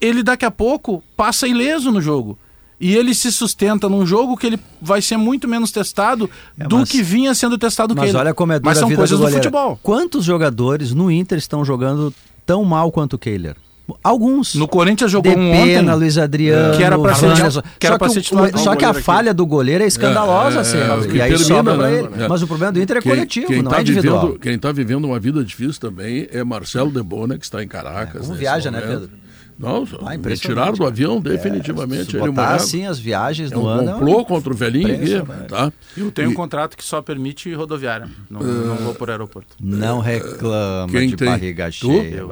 ele 0.02 0.22
daqui 0.22 0.44
a 0.44 0.50
pouco 0.50 1.02
passa 1.16 1.46
ileso 1.46 1.90
no 1.92 2.00
jogo. 2.00 2.38
E 2.80 2.96
ele 2.96 3.14
se 3.14 3.30
sustenta 3.30 3.88
num 3.88 4.04
jogo 4.04 4.36
que 4.36 4.44
ele 4.44 4.58
vai 4.80 5.00
ser 5.00 5.16
muito 5.16 5.46
menos 5.46 5.70
testado 5.70 6.28
É, 6.58 6.66
do 6.66 6.78
mas- 6.78 6.90
que 6.90 7.00
vinha 7.00 7.32
sendo 7.32 7.56
testado 7.56 7.94
Mas 7.94 8.06
Kehler. 8.06 8.20
olha 8.22 8.34
como 8.34 8.52
é 8.52 8.58
dura 8.58 8.70
Mas 8.70 8.78
são 8.78 8.86
a 8.86 8.88
vida 8.88 8.98
coisas 8.98 9.16
do 9.16 9.20
do, 9.20 9.24
goleiro. 9.26 9.42
futebol. 9.44 9.78
Quantos 9.80 10.24
jogadores 10.24 10.92
no 10.92 11.08
Inter 11.08 11.38
estão 11.38 11.64
jogando 11.64 12.12
tão 12.44 12.64
mal 12.64 12.90
quanto 12.90 13.12
o 13.14 13.18
Kehler? 13.18 13.54
Alguns. 14.02 14.54
No 14.54 14.66
Corinthians 14.66 15.10
jogou 15.10 15.30
um 15.32 15.34
Depena, 15.50 15.92
ontem. 15.92 16.00
Luiz 16.00 16.16
Adriano, 16.18 16.76
Que 16.76 16.82
era 16.82 16.98
pra 16.98 17.14
ser 17.14 17.32
titular- 17.32 17.62
que 17.78 17.86
era 17.86 17.94
só 17.94 17.98
pra 17.98 18.08
que, 18.08 18.18
o- 18.18 18.22
só 18.22 18.34
Um 18.34 18.76
que 18.76 18.84
a 18.84 18.88
goleiro 18.88 18.90
aqui. 18.90 19.02
falha 19.02 19.34
do 19.34 19.46
goleiro 19.46 19.84
é 19.84 19.86
escandalosa, 19.86 20.58
É, 20.58 20.60
assim, 20.60 20.76
é, 20.78 21.08
que 21.08 21.16
e 21.16 21.20
aí 21.22 21.30
termina, 21.30 21.56
sobra 21.56 21.74
pra 21.76 21.90
né? 21.90 21.98
ele. 21.98 22.08
É. 22.24 22.28
Mas 22.28 22.42
o 22.42 22.46
problema 22.46 22.72
do 22.72 22.80
Inter 22.82 22.96
é 22.96 23.00
coletivo, 23.02 23.46
quem 23.48 23.62
não 23.62 23.70
tá 23.70 23.78
é 23.78 23.80
individual. 23.82 24.20
Vivendo, 24.26 24.38
quem 24.40 24.54
está 24.54 24.72
vivendo 24.72 25.04
uma 25.04 25.18
vida 25.20 25.44
difícil 25.44 25.80
também 25.80 26.26
é 26.32 26.42
Marcelo 26.42 26.90
Debona, 26.90 27.36
que 27.38 27.44
está 27.44 27.62
em 27.62 27.68
Caracas. 27.68 28.22
como 28.22 28.28
nesse 28.28 28.40
viaja, 28.40 28.70
né, 28.70 28.80
momento. 28.80 29.00
Pedro? 29.00 29.21
Não, 29.62 29.84
Ah, 30.00 30.10
me 30.10 30.16
impressionante. 30.16 30.40
tiraram 30.40 30.72
do 30.74 30.84
avião 30.84 31.20
definitivamente. 31.20 32.10
Se 32.10 32.16
ele 32.16 32.26
botar 32.30 32.54
assim 32.56 32.84
as 32.84 32.98
viagens 32.98 33.52
é 33.52 33.54
no 33.54 33.62
um 33.62 33.66
ano... 33.68 33.88
é 33.90 33.94
um- 33.94 33.98
complô 34.00 34.24
contra 34.24 34.52
o 34.52 34.56
velhinho 34.56 34.92
aqui, 34.92 35.46
tá? 35.48 35.72
Eu 35.96 36.10
tenho 36.10 36.30
um 36.30 36.32
E- 36.32 36.34
contrato 36.34 36.76
que 36.76 36.84
só 36.84 37.00
permite 37.00 37.52
rodoviária. 37.54 38.08
Não, 38.28 38.40
não 38.40 38.76
vou 38.78 38.94
por 38.94 39.08
aeroporto. 39.08 39.54
Não 39.60 40.00
reclama 40.00 40.88
Quem 40.92 41.08
de 41.10 41.16
tem? 41.16 41.28
barriga 41.28 41.66
Tu? 41.70 41.72
cheia. 41.86 42.26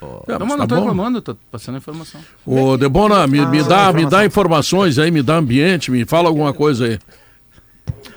Pô. 0.00 0.24
É, 0.26 0.32
não, 0.38 0.40
mas 0.40 0.48
mas 0.48 0.50
tá 0.50 0.56
não 0.58 0.66
tô 0.66 0.74
bom. 0.74 0.80
reclamando, 0.80 1.22
tô 1.22 1.36
passando 1.50 1.78
informação. 1.78 2.20
Ô, 2.44 2.76
Debona, 2.76 3.26
me, 3.28 3.46
me 3.46 3.62
dá, 3.62 3.92
me 3.92 4.04
dá 4.04 4.24
informações 4.26 4.98
aí, 4.98 5.10
me 5.10 5.22
dá 5.22 5.36
ambiente, 5.36 5.90
me 5.92 6.04
fala 6.04 6.28
alguma 6.28 6.52
coisa 6.52 6.86
aí. 6.86 6.98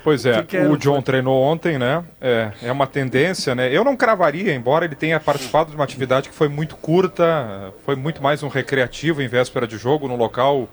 Pois 0.08 0.24
é, 0.24 0.42
que 0.42 0.56
era, 0.56 0.70
o 0.70 0.76
John 0.78 1.02
treinou 1.02 1.38
ontem, 1.38 1.78
né? 1.78 2.02
É, 2.18 2.50
é 2.62 2.72
uma 2.72 2.86
tendência, 2.86 3.54
né? 3.54 3.70
Eu 3.70 3.84
não 3.84 3.94
cravaria, 3.94 4.54
embora 4.54 4.86
ele 4.86 4.94
tenha 4.94 5.20
participado 5.20 5.68
de 5.68 5.76
uma 5.76 5.84
atividade 5.84 6.30
que 6.30 6.34
foi 6.34 6.48
muito 6.48 6.76
curta, 6.76 7.74
foi 7.84 7.94
muito 7.94 8.22
mais 8.22 8.42
um 8.42 8.48
recreativo 8.48 9.20
em 9.20 9.28
véspera 9.28 9.66
de 9.66 9.76
jogo, 9.76 10.08
num 10.08 10.16
local 10.16 10.66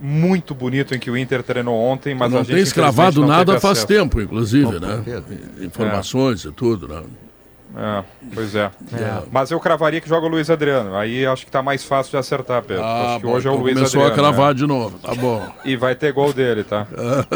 muito 0.00 0.54
bonito 0.54 0.94
em 0.94 0.98
que 0.98 1.10
o 1.10 1.16
Inter 1.16 1.42
treinou 1.42 1.78
ontem, 1.78 2.14
mas 2.14 2.32
a 2.32 2.36
não 2.36 2.42
gente 2.42 2.54
tem 2.54 2.62
escravado 2.62 3.26
nada 3.26 3.60
faz 3.60 3.84
tempo, 3.84 4.18
inclusive, 4.18 4.80
né? 4.80 5.04
Informações 5.60 6.46
e 6.46 6.52
tudo, 6.52 6.88
né? 6.88 7.02
É, 7.74 8.04
pois 8.34 8.54
é. 8.54 8.70
Mas 9.30 9.50
eu 9.50 9.58
cravaria 9.58 10.00
que 10.00 10.08
joga 10.08 10.26
o 10.26 10.28
Luiz 10.28 10.50
Adriano. 10.50 10.94
Aí 10.94 11.24
acho 11.24 11.46
que 11.46 11.50
tá 11.50 11.62
mais 11.62 11.82
fácil 11.82 12.10
de 12.10 12.16
acertar, 12.18 12.62
Pedro. 12.62 12.84
Ah, 12.84 13.12
acho 13.12 13.20
que 13.20 13.26
bom, 13.26 13.32
hoje 13.32 13.48
é 13.48 13.50
o 13.50 13.54
então 13.54 13.62
Luiz 13.64 13.74
começou 13.76 14.00
Adriano. 14.02 14.20
a 14.20 14.30
cravar 14.32 14.48
né? 14.48 14.54
de 14.60 14.66
novo, 14.66 14.98
tá 14.98 15.14
bom. 15.14 15.52
E 15.64 15.74
vai 15.76 15.94
ter 15.94 16.12
gol 16.12 16.32
dele, 16.32 16.64
tá? 16.64 16.86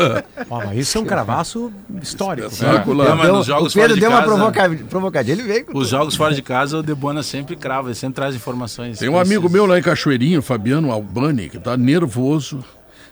Ó, 0.51 0.59
mas 0.65 0.79
isso 0.79 0.99
é 0.99 1.01
um 1.01 1.05
cravaço 1.05 1.73
histórico. 2.03 2.49
Espetacular. 2.49 3.09
Não, 3.09 3.17
mas 3.17 3.27
Deu- 3.27 3.37
nos 3.37 3.47
jogos 3.47 3.73
o 3.73 3.75
Pedro 3.75 3.89
fora 3.89 3.95
de 3.95 4.01
deu 4.01 4.11
uma 4.11 4.21
casa- 4.21 4.35
provoca- 4.35 4.85
provocadinha, 4.91 5.35
ele 5.35 5.43
veio 5.43 5.65
com 5.67 5.79
Os 5.79 5.89
jogos 5.89 6.15
fora 6.17 6.35
de 6.35 6.43
casa, 6.43 6.79
o 6.79 6.83
Debona 6.83 7.23
sempre 7.23 7.57
crava, 7.57 7.89
ele 7.89 7.95
sempre 7.95 8.17
traz 8.17 8.35
informações. 8.35 8.99
Tem 8.99 9.09
um 9.09 9.19
amigo 9.19 9.49
meu 9.49 9.65
lá 9.65 9.79
em 9.79 9.83
Cachoeirinho, 9.83 10.43
Fabiano 10.43 10.91
Albani, 10.93 11.49
que 11.49 11.59
tá 11.59 11.77
nervoso. 11.77 12.65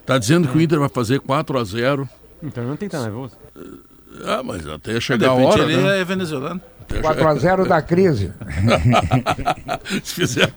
Tá 0.05 0.19
dizendo 0.19 0.49
que 0.49 0.59
o 0.59 0.61
Inter 0.61 0.79
vai 0.79 0.89
fazer 0.91 1.21
4 1.21 1.59
a 1.59 1.65
0 1.65 2.07
Então 2.43 2.63
não 2.65 2.77
tem 2.77 2.87
que 2.89 2.95
estar 2.95 3.07
nervoso. 3.09 3.35
Ah, 4.27 4.43
mas 4.45 4.67
até 4.69 4.93
De 4.95 5.01
chegar 5.01 5.31
a 5.31 5.33
hora, 5.35 5.63
ele 5.63 5.77
né? 5.79 6.01
é 6.01 6.05
venezuelano. 6.05 6.61
Até 6.89 7.01
4x0 7.01 7.67
da 7.67 7.81
crise. 7.83 8.33
Se 10.03 10.15
fizer 10.15 10.53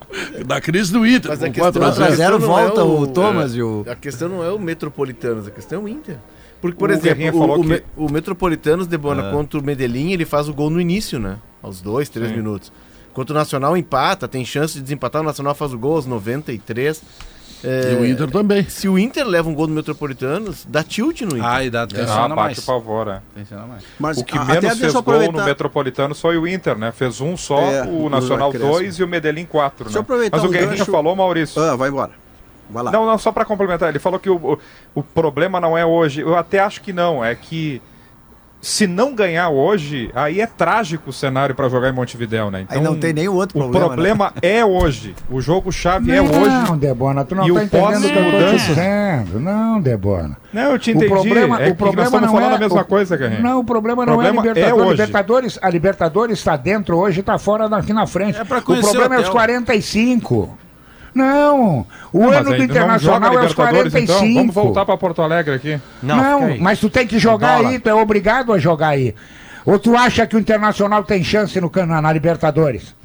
da 0.46 0.60
crise 0.62 0.92
do 0.92 1.06
Inter, 1.06 1.32
Mas 1.32 1.44
a 1.44 1.50
questão, 1.50 1.72
4 1.82 1.84
a 1.84 1.88
a 1.88 1.92
0 1.92 2.08
questão 2.08 2.16
zero 2.18 2.40
não 2.40 2.46
é 2.60 2.64
volta 2.66 2.84
o 2.84 3.08
Thomas 3.08 3.56
e 3.56 3.62
o- 3.62 3.86
A 3.88 3.96
questão 3.96 4.30
não 4.30 4.44
é 4.44 4.52
o 4.52 4.60
Metropolitanos, 4.60 5.48
a 5.48 5.52
questão 5.52 5.80
é 5.82 5.84
o 5.84 5.88
Inter. 5.88 6.18
Porque, 6.62 6.78
por 6.78 6.90
O 6.90 6.94
exemplo, 6.94 7.30
o, 7.30 7.40
falou 7.40 7.60
o, 7.60 7.64
que- 7.64 7.84
o 7.96 8.12
Metropolitanos 8.12 8.88
de 8.88 8.98
Bona 8.98 9.32
contra 9.32 9.60
o 9.60 9.64
Medellín, 9.64 10.12
ele 10.12 10.26
faz 10.26 10.50
o 10.50 10.54
gol 10.54 10.70
no 10.70 10.82
início, 10.82 11.20
né? 11.20 11.38
Aos 11.62 11.82
dois, 11.82 12.10
três 12.10 12.30
Sim. 12.30 12.36
minutos. 12.38 12.72
Enquanto 13.12 13.30
o 13.32 13.34
Nacional 13.34 13.76
empata, 13.78 14.28
tem 14.28 14.44
chance 14.46 14.76
de 14.76 14.82
desempatar, 14.82 15.22
o 15.22 15.26
Nacional 15.26 15.56
faz 15.56 15.74
o 15.74 15.78
gol 15.78 15.96
aos 15.96 16.06
93. 16.06 17.02
É, 17.64 17.94
E 17.94 17.96
o 17.96 18.06
Inter 18.06 18.30
também. 18.30 18.64
Se 18.70 18.88
o 18.88 19.00
Inter 19.00 19.26
leva 19.26 19.50
um 19.50 19.54
gol 19.56 19.68
do 19.68 19.74
Metropolitanos, 19.74 20.66
dá 20.70 20.84
tilt 20.84 21.22
no 21.22 21.36
Inter. 21.38 21.46
Ah, 21.46 21.64
e 21.64 21.70
dá 21.70 21.82
Ah, 21.82 21.84
atenção 21.84 22.16
bate 22.30 22.36
mais. 22.36 22.58
o 22.60 22.66
pavor, 22.66 23.08
é. 23.08 23.22
Atenciona 23.34 23.66
mais. 23.66 23.84
Mas 24.00 24.18
O 24.18 24.24
que 24.24 24.38
a- 24.38 24.46
menos 24.46 24.62
fez 24.78 24.80
gol 24.80 24.92
no 24.94 25.00
aproveitar- 25.00 25.46
Metropolitano 25.46 26.16
foi 26.16 26.38
o 26.38 26.48
Inter, 26.48 26.78
né? 26.78 26.92
Fez 26.92 27.20
um 27.20 27.36
só, 27.36 27.60
É, 27.60 27.82
o 27.84 28.04
no 28.04 28.10
Nacional 28.10 28.50
acréscimo. 28.50 28.72
2 28.74 29.00
e 29.00 29.04
o 29.04 29.08
Medellín 29.08 29.46
4, 29.46 29.86
Deixa 29.86 29.98
eu 29.98 30.02
né? 30.02 30.04
aproveitar 30.04 30.38
Mas 30.38 30.46
o 30.46 30.50
Guerrinha 30.50 30.78
gancho- 30.78 30.92
falou, 30.92 31.16
Maurício. 31.16 31.62
Ah, 31.62 31.76
vai 31.76 31.90
embora. 31.90 32.12
Vai 32.70 32.84
lá. 32.84 32.92
Não, 32.92 33.06
não, 33.06 33.18
só 33.18 33.32
para 33.32 33.46
complementar, 33.46 33.90
ele 33.90 33.98
falou 34.00 34.20
que 34.20 34.30
o, 34.30 34.36
o, 34.36 34.60
o 34.96 35.02
problema 35.04 35.60
não 35.60 35.78
é 35.78 35.86
hoje. 35.86 36.22
Eu 36.22 36.36
até 36.36 36.60
acho 36.60 36.82
que 36.82 36.92
não, 36.92 37.24
é 37.24 37.34
que 37.34 37.82
se 38.68 38.86
não 38.86 39.16
ganhar 39.16 39.48
hoje, 39.50 40.12
aí 40.14 40.42
é 40.42 40.46
trágico 40.46 41.10
o 41.10 41.14
cenário 41.14 41.56
para 41.56 41.70
jogar 41.70 41.88
em 41.88 41.94
Montevidéu, 41.94 42.52
né? 42.52 42.66
Aí 42.68 42.82
não 42.82 42.98
tem 43.00 43.14
nenhum 43.14 43.34
outro 43.34 43.58
o 43.58 43.62
problema, 43.62 43.80
né? 43.88 43.94
problema 43.96 44.34
é 44.42 44.66
hoje. 44.66 45.16
O 45.32 45.40
jogo 45.40 45.72
chave 45.72 46.12
é 46.12 46.22
Não, 46.22 46.26
hoje. 46.26 46.78
Debona, 46.78 47.24
tu 47.24 47.34
não 47.34 47.46
E 47.48 47.54
tá 47.54 47.54
o 47.54 47.64
entendendo 47.64 48.06
o 48.06 48.12
que 48.12 48.18
eu 48.18 48.46
tô 48.46 48.52
dizendo. 48.58 49.40
Não, 49.40 49.80
Debona. 49.80 50.38
Não, 50.52 50.72
eu 50.74 50.80
te 50.80 50.92
O 50.92 50.96
entendi. 50.96 51.08
problema, 51.10 51.62
é 51.62 51.68
o 51.70 51.72
que 51.72 51.78
problema 51.78 51.96
nós 52.02 52.08
estamos 52.08 52.28
não 52.28 52.34
falando 52.34 52.52
é 52.52 52.56
a 52.56 52.60
mesma 52.60 52.82
o- 52.82 52.86
coisa, 52.86 53.16
Guerrinha. 53.16 53.40
Não, 53.40 53.60
o 53.60 53.64
problema 53.64 54.06
não 54.06 54.14
problema 54.16 54.36
é 54.36 54.40
a 54.40 54.44
é 54.44 54.54
Libertadores. 54.54 54.82
hoje. 54.86 54.92
Libertadores. 54.92 55.60
A 55.62 55.70
Libertadores 55.70 56.38
está 56.40 56.58
dentro 56.58 56.98
hoje, 56.98 57.22
está 57.22 57.38
fora 57.38 57.74
aqui 57.74 57.94
na 57.94 58.06
frente. 58.06 58.38
É 58.38 58.42
o 58.42 58.46
problema 58.46 58.76
o 58.76 59.14
é 59.14 59.20
os 59.20 59.30
hotel. 59.30 59.32
45. 59.32 60.58
Não, 61.14 61.86
o 62.14 62.20
Não, 62.20 62.32
ano 62.32 62.52
do 62.52 62.58
não 62.58 62.64
Internacional 62.64 63.34
é 63.34 63.46
os 63.46 63.52
Libertadores, 63.52 63.94
45. 63.94 63.98
Então. 64.26 64.34
Vamos 64.36 64.54
voltar 64.56 64.86
para 64.86 64.98
Porto 64.98 65.22
Alegre 65.22 65.56
aqui. 65.56 65.82
Não, 66.04 66.44
aí. 66.44 66.60
mas 66.60 66.80
tu 66.80 66.90
tem 66.90 67.08
que 67.08 67.18
jogar 67.18 67.58
aí, 67.66 67.80
tu 67.80 67.90
é 67.90 67.94
obrigado 67.94 68.54
a 68.54 68.60
jogar 68.60 68.90
aí. 68.90 69.16
Ou 69.66 69.80
tu 69.80 69.96
acha 69.98 70.26
que 70.28 70.36
o 70.36 70.40
Internacional 70.40 71.04
tem 71.04 71.24
chance 71.24 71.60
no, 71.60 71.70
can- 71.70 71.86
na 71.88 72.14
Libertadores? 72.14 72.96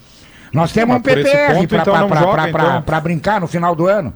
Nós 0.53 0.71
temos 0.73 0.89
mas 0.91 0.99
um 0.99 1.03
PPR 1.03 1.67
pra, 1.67 1.81
então, 1.81 2.09
não 2.09 2.79
então. 2.79 3.01
brincar 3.01 3.41
no 3.41 3.47
final 3.47 3.75
do 3.75 3.87
ano. 3.87 4.15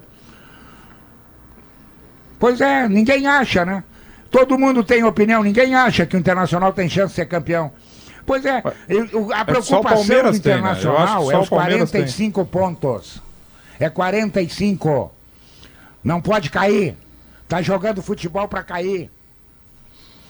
Pois 2.39 2.61
é, 2.61 2.87
ninguém 2.87 3.25
acha, 3.25 3.65
né? 3.65 3.83
Todo 4.29 4.57
mundo 4.57 4.83
tem 4.83 5.03
opinião, 5.03 5.41
ninguém 5.41 5.73
acha 5.73 6.05
que 6.05 6.15
o 6.15 6.19
Internacional 6.19 6.71
tem 6.73 6.87
chance 6.87 7.09
de 7.09 7.15
ser 7.15 7.25
campeão. 7.25 7.71
Pois 8.25 8.45
é, 8.45 8.57
a 8.57 8.61
o 9.17 9.45
preocupação 9.45 9.81
do 9.81 9.87
Palmeiras 9.87 10.39
tem, 10.39 10.53
né? 10.53 10.59
Internacional 10.59 11.31
é 11.31 11.37
os 11.39 11.49
Palmeiras 11.49 11.89
tem. 11.91 12.01
45 12.01 12.45
pontos. 12.45 13.21
É 13.79 13.89
45. 13.89 15.11
Não 16.03 16.21
pode 16.21 16.49
cair. 16.49 16.95
Tá 17.47 17.61
jogando 17.61 18.01
futebol 18.01 18.47
pra 18.47 18.63
cair. 18.63 19.09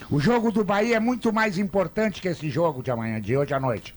O 0.09 0.19
jogo 0.19 0.51
do 0.51 0.63
Bahia 0.63 0.97
é 0.97 0.99
muito 0.99 1.33
mais 1.33 1.57
importante 1.57 2.21
que 2.21 2.27
esse 2.27 2.49
jogo 2.49 2.81
de 2.81 2.89
amanhã, 2.91 3.19
de 3.19 3.35
hoje 3.35 3.53
à 3.53 3.59
noite. 3.59 3.93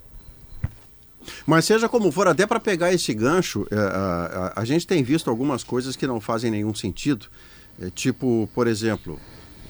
Mas 1.47 1.67
seja 1.67 1.89
como 1.89 2.11
for, 2.11 2.27
até 2.27 2.47
para 2.47 2.59
pegar 2.59 2.93
esse 2.93 3.13
gancho, 3.13 3.67
é, 3.71 3.77
a, 3.77 4.53
a- 4.57 4.61
a 4.61 4.65
gente 4.65 4.87
tem 4.87 5.03
visto 5.03 5.29
algumas 5.31 5.63
coisas 5.63 5.95
que 5.95 6.07
não 6.07 6.21
fazem 6.21 6.51
nenhum 6.51 6.75
sentido. 6.75 7.27
É 7.81 7.91
tipo, 7.91 8.49
por 8.55 8.67
exemplo, 8.67 9.21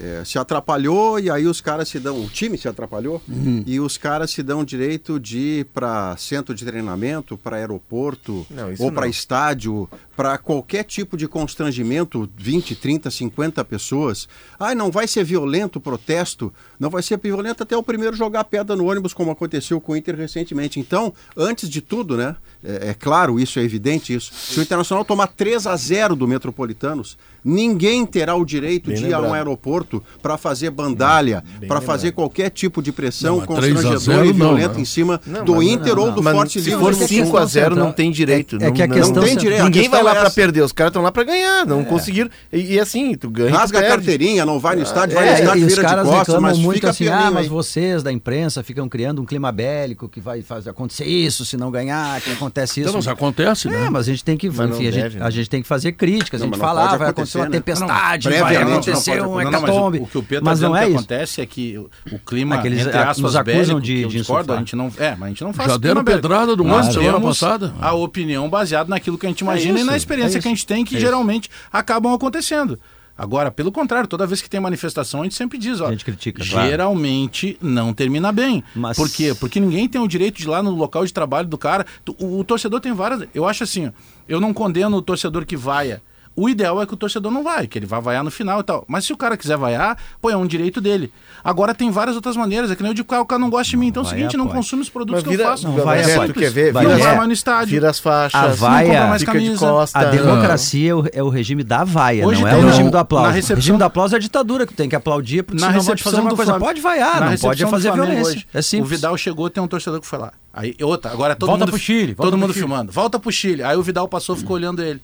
é, 0.01 0.25
se 0.25 0.39
atrapalhou 0.39 1.21
e 1.21 1.31
aí 1.31 1.47
os 1.47 1.61
caras 1.61 1.89
se 1.89 2.01
dão, 2.01 2.25
o 2.25 2.29
time 2.29 2.57
se 2.57 2.67
atrapalhou 2.67 3.23
e 3.67 3.79
os 3.79 3.99
caras 3.99 4.31
se 4.31 4.43
dão 4.43 4.65
direito 4.65 5.21
de 5.21 5.39
ir 5.39 5.65
para 5.67 6.17
centro 6.17 6.55
de 6.55 6.65
treinamento, 6.65 7.37
para 7.37 7.57
aeroporto 7.57 8.47
Não, 8.51 8.73
ou 8.79 8.91
para 8.91 9.07
estádio, 9.07 9.89
para 10.17 10.37
qualquer 10.39 10.85
tipo 10.85 11.17
de 11.17 11.27
constrangimento, 11.27 12.29
20, 12.37 12.77
30, 12.77 13.11
50 13.11 13.65
pessoas. 13.65 14.29
Ai, 14.59 14.75
não 14.75 14.91
vai 14.91 15.07
ser 15.07 15.25
violento 15.25 15.77
o 15.77 15.81
protesto, 15.81 16.53
não 16.79 16.91
vai 16.91 17.03
ser 17.03 17.19
violento 17.19 17.63
até 17.63 17.77
o 17.77 17.83
primeiro 17.83 18.17
jogar 18.17 18.45
pedra 18.45 18.77
no 18.77 18.91
ônibus, 18.91 19.15
como 19.15 19.31
aconteceu 19.31 19.81
com 19.81 19.93
o 19.93 19.97
Inter 19.97 20.15
recentemente. 20.17 20.79
Então, 20.79 21.13
antes 21.37 21.69
de 21.69 21.81
tudo, 21.81 22.17
né? 22.17 22.37
É, 22.63 22.91
é 22.91 22.95
claro, 22.95 23.41
isso 23.41 23.59
é 23.59 23.63
evidente 23.63 24.15
isso. 24.15 24.31
Se 24.35 24.59
o 24.61 24.63
Internacional 24.63 25.05
tomar 25.05 25.29
3 25.29 25.67
a 25.67 25.75
0 25.77 26.15
do 26.15 26.29
Metropolitanos, 26.29 27.17
ninguém 27.43 28.05
terá 28.05 28.35
o 28.35 28.45
direito 28.45 28.89
Bem 28.91 28.99
de 28.99 29.07
ir 29.07 29.15
a 29.15 29.19
um 29.19 29.23
lembrado. 29.23 29.35
aeroporto 29.37 30.03
para 30.23 30.37
fazer 30.37 30.69
bandalha, 30.71 31.43
para 31.43 31.61
lembrado. 31.61 31.83
fazer 31.85 32.13
qualquer 32.13 32.51
tipo 32.51 32.83
de 32.83 32.93
pressão 32.93 33.39
Não, 33.39 33.47
mas 33.49 33.59
3 33.61 33.77
a 33.79 33.81
0 33.81 33.93
constrangedora 33.95 34.27
e 34.27 34.29
não, 34.29 34.35
violenta 34.49 34.75
né? 34.75 34.81
em 34.81 34.85
cima 34.85 35.21
Não, 35.27 35.43
do 35.43 35.63
Inter 35.63 35.99
ou 35.99 36.13
do 36.13 36.23
Mas 36.23 36.35
Forte 36.35 36.61
se 36.61 36.69
Livre. 36.71 36.85
for 36.85 36.93
do 36.93 36.99
Sul. 36.99 37.09
5 37.09 37.37
a 37.39 37.47
0 37.47 37.75
não 37.77 37.93
tem 37.93 38.11
direito. 38.11 38.57
É- 38.57 38.65
é 38.65 38.67
não, 38.67 38.73
que 38.75 38.83
a 38.83 38.87
não- 38.87 38.95
questão 38.95 39.15
Não 39.15 39.23
tem 39.23 39.31
central- 39.31 39.45
direito. 39.45 39.65
Ninguém 39.65 39.89
vai 39.89 40.03
lá 40.03 40.15
é 40.15 40.19
essa. 40.21 40.31
perder, 40.31 40.61
os 40.63 40.73
caras 40.73 40.91
estão 40.91 41.03
lá 41.03 41.11
pra 41.11 41.25
ganhar, 41.25 41.65
não 41.65 41.83
conseguiram. 41.83 42.29
E, 42.53 42.75
e 42.75 42.79
assim, 42.81 43.15
tu 43.15 43.31
ganha, 43.31 43.57
Rasga 43.57 43.79
a 43.79 43.83
carteirinha, 43.89 44.45
não 44.45 44.59
vai 44.61 44.77
no 44.77 44.83
estádio, 44.83 45.15
vai 45.15 45.25
no 45.25 45.31
É, 45.31 45.41
estádio, 45.41 45.63
e 45.63 45.67
vira 45.67 45.83
de 45.97 46.03
costas, 46.03 46.41
mas 46.43 46.59
muito 46.59 46.75
fica 46.75 46.91
assim, 46.91 47.09
ah, 47.09 47.31
mas 47.33 47.49
vocês 47.49 48.03
da 48.03 48.13
imprensa 48.13 48.63
ficam 48.63 48.87
criando 48.87 49.23
um 49.23 49.25
clima 49.25 49.51
bélico 49.51 50.11
que 50.11 50.21
vai 50.21 50.43
fazer 50.43 50.69
acontecer 50.69 51.07
isso 51.07 51.47
se 51.47 51.57
não 51.57 51.71
ganhar, 51.71 52.21
que 52.21 52.31
acontece 52.33 52.50
isso. 52.81 52.81
Então, 52.81 52.93
mas 52.95 53.09
acontece, 53.09 53.69
né? 53.69 53.87
É, 53.87 53.91
mas 53.91 54.09
a 54.09 54.11
gente 54.11 54.25
tem 54.25 54.37
que, 54.37 54.49
enfim, 54.49 54.63
a, 54.87 54.91
gente, 54.91 55.17
né? 55.17 55.25
a 55.25 55.31
gente 55.31 55.49
tem 55.51 55.63
que 55.63 55.69
fazer 55.69 55.93
ccríticas, 55.93 56.41
Não, 56.41 56.49
a 56.49 56.51
gente 56.51 56.61
fala, 56.61 56.91
ah, 56.91 56.97
vai 56.97 57.09
acontecer, 57.11 57.39
uma 57.39 57.45
né? 57.47 57.51
tempestade, 57.53 58.29
Não, 58.29 58.37
não, 58.37 58.45
vai 58.45 58.57
acontecer 58.57 59.23
um 59.23 59.25
não, 59.27 59.35
mas 59.35 59.47
hecatombe. 59.63 59.99
o, 59.99 60.03
o 60.03 60.07
que 60.07 60.19
o 60.19 60.23
Pedro 60.23 60.45
mas 60.45 60.59
está 60.59 60.69
não 60.69 60.77
é 60.77 60.81
que 60.81 60.87
isso. 60.89 60.97
acontece 60.99 61.41
é 61.41 61.47
que 61.47 61.79
o, 61.79 62.19
clima, 62.19 62.57
É 62.57 62.61
que 62.61 62.67
eles, 62.69 62.81
entre 62.87 62.99
aspas, 62.99 63.19
nos 63.19 63.37
acusam 63.37 63.55
bélico, 63.55 63.81
de- 63.81 64.05
de 64.07 64.19
discordo, 64.19 64.53
a 64.53 64.57
gente 64.59 64.77
não, 64.77 64.93
é, 64.99 65.11
mas 65.17 65.23
a 65.23 65.29
gente 65.29 65.45
não 65.45 65.53
faz 65.53 65.73
um 65.75 65.79
bélico. 65.79 66.05
pedrada 66.05 66.57
do. 66.57 66.65
Manchester 66.65 67.03
semana 67.03 67.21
passada. 67.21 67.75
É 67.81 67.85
é 67.85 67.89
A 67.89 67.93
opinião 67.93 68.49
baseada 68.49 68.89
naquilo 68.91 69.17
que 69.19 69.27
a 69.27 69.29
gente 69.29 69.41
imagina 69.41 69.81
e 69.81 69.85
na 69.85 69.97
experiência 69.97 70.41
que 70.41 70.47
a 70.49 70.51
gente 70.51 70.67
tem, 70.67 70.85
que 70.85 70.99
geralmente 70.99 71.49
acabam 71.73 72.13
acontecendo. 72.13 72.79
Agora, 73.23 73.51
pelo 73.51 73.71
contrário, 73.71 74.09
toda 74.09 74.27
vez 74.27 74.41
que 74.41 74.49
tem 74.49 74.59
manifestação, 74.59 75.21
a 75.21 75.25
gente 75.25 75.35
sempre 75.35 75.59
diz, 75.59 75.79
ó, 75.79 75.89
A 75.89 75.91
gente 75.91 76.07
critica, 76.07 76.43
claro. 76.43 76.67
geralmente 76.71 77.59
não 77.61 77.93
termina 77.93 78.33
bem. 78.33 78.65
Mas- 78.75 78.97
Por 78.97 79.11
quê? 79.11 79.35
Porque 79.39 79.61
ninguém 79.61 79.87
tem 79.87 80.01
o 80.01 80.09
direito 80.09 80.39
de 80.39 80.45
ir 80.45 80.49
lá 80.49 80.63
no 80.63 80.71
local 80.71 81.05
de 81.05 81.13
trabalho 81.13 81.47
do 81.47 81.59
cara. 81.59 81.85
O, 82.19 82.39
o 82.39 82.45
torcedor 82.45 82.81
tem 82.81 82.95
várias. 82.95 83.29
Eu 83.35 83.47
acho 83.47 83.63
assim, 83.63 83.93
eu 84.27 84.41
não 84.41 84.55
condeno 84.55 84.97
o 84.97 85.03
torcedor 85.03 85.45
que 85.45 85.55
vaia. 85.55 86.01
O 86.37 86.49
ideal 86.49 86.81
é 86.81 86.87
que 86.87 86.95
o 86.95 86.97
torcedor 86.97 87.31
não 87.31 87.43
vai, 87.43 87.67
que 87.67 87.79
ele 87.79 87.85
vai 87.87 88.01
vaiar 88.01 88.25
no 88.25 88.31
final 88.31 88.61
e 88.61 88.63
tal. 88.63 88.85
Mas 88.89 89.05
se 89.05 89.13
o 89.13 89.17
cara 89.17 89.37
quiser 89.37 89.57
vaiar, 89.59 89.99
pô, 90.23 90.31
é 90.31 90.37
um 90.37 90.47
direito 90.47 90.81
dele. 90.81 91.13
Agora 91.45 91.75
tem 91.75 91.91
várias 91.91 92.17
outras 92.17 92.37
maneiras. 92.37 92.71
É 92.71 92.77
que 92.77 92.83
nem 92.83 92.91
eu 92.91 92.95
digo, 92.95 93.13
"Ah, 93.15 93.21
o 93.21 93.27
cara 93.27 93.39
não 93.39 93.51
gosta 93.51 93.69
de 93.71 93.77
mim. 93.77 93.89
Então 93.89 94.03
é 94.03 94.07
o 94.07 94.09
seguinte, 94.09 94.37
não 94.37 94.45
pode. 94.47 94.57
consome 94.57 94.81
os 94.83 94.89
produtos 94.89 95.17
Mas 95.17 95.25
que 95.25 95.31
vira, 95.31 95.43
eu 95.43 95.49
faço. 95.51 95.65
Não, 95.69 95.75
vai, 95.75 96.03
vai, 96.03 96.11
é, 96.13 96.17
pode. 96.17 96.33
tu 96.33 96.39
quer 96.39 96.51
ver? 96.51 96.73
Vai, 96.73 96.85
Vira, 96.85 96.97
não 96.97 97.03
é. 97.03 97.07
vai 97.09 97.17
mais 97.17 97.27
no 97.29 97.33
estádio. 97.35 97.69
vira 97.71 97.91
as 97.91 97.99
faixas, 97.99 98.41
A 98.41 98.49
não 98.49 98.55
vaia- 98.55 98.87
compra 98.89 99.07
mais 99.09 99.25
camisa. 99.25 99.59
costa. 99.59 99.99
A 99.99 100.05
democracia 100.05 100.91
é 100.91 100.95
o, 100.95 101.05
é 101.15 101.23
o 101.23 101.29
regime 101.29 101.63
da 101.65 101.85
vaia, 101.85 102.27
Hoje 102.27 102.41
não 102.41 102.49
é 102.49 102.55
tem 102.55 102.65
o 102.65 102.67
regime 102.69 102.91
do 102.91 102.99
aplauso. 102.99 103.31
recepção- 103.33 103.55
O 103.55 103.57
regime 103.57 103.79
do 103.79 103.85
aplauso 103.85 104.15
é 104.15 104.17
a 104.17 104.21
ditadura, 104.21 104.67
que 104.67 104.73
tem 104.75 104.89
que 104.89 104.97
aplaudir, 104.97 105.43
porque 105.43 105.61
Na 105.61 105.67
senão 105.69 105.81
recepção 105.81 106.13
fazer 106.13 106.23
uma 106.23 106.31
coisa. 106.31 106.45
Flamengo- 106.53 106.67
Pode 106.67 106.81
vaiar, 106.81 107.21
na 107.21 107.31
não 107.31 107.37
pode 107.39 107.67
fazer 107.67 107.93
violência. 107.93 108.33
hoje, 108.33 108.47
É 108.55 108.59
O 108.59 108.63
simples. 108.63 108.91
Vidal 108.91 109.17
chegou, 109.19 109.51
tem 109.51 109.63
um 109.63 109.69
torcedor 109.69 110.01
que 110.01 110.07
foi 110.07 110.19
lá. 110.19 110.33
Aí, 110.55 110.75
outra, 110.83 111.11
agora 111.11 111.35
todo 111.37 111.49
Volta 111.49 111.65
mundo. 111.65 111.71
pro 111.73 111.81
Chile, 111.81 112.15
volta 112.15 112.23
todo 112.23 112.39
mundo 112.39 112.53
Chile. 112.53 112.67
filmando. 112.67 112.93
Volta 112.93 113.19
pro 113.19 113.31
Chile. 113.33 113.63
Aí 113.63 113.77
o 113.77 113.83
Vidal 113.83 114.07
passou, 114.09 114.37
ficou 114.37 114.57
olhando 114.57 114.83
ele. 114.83 115.01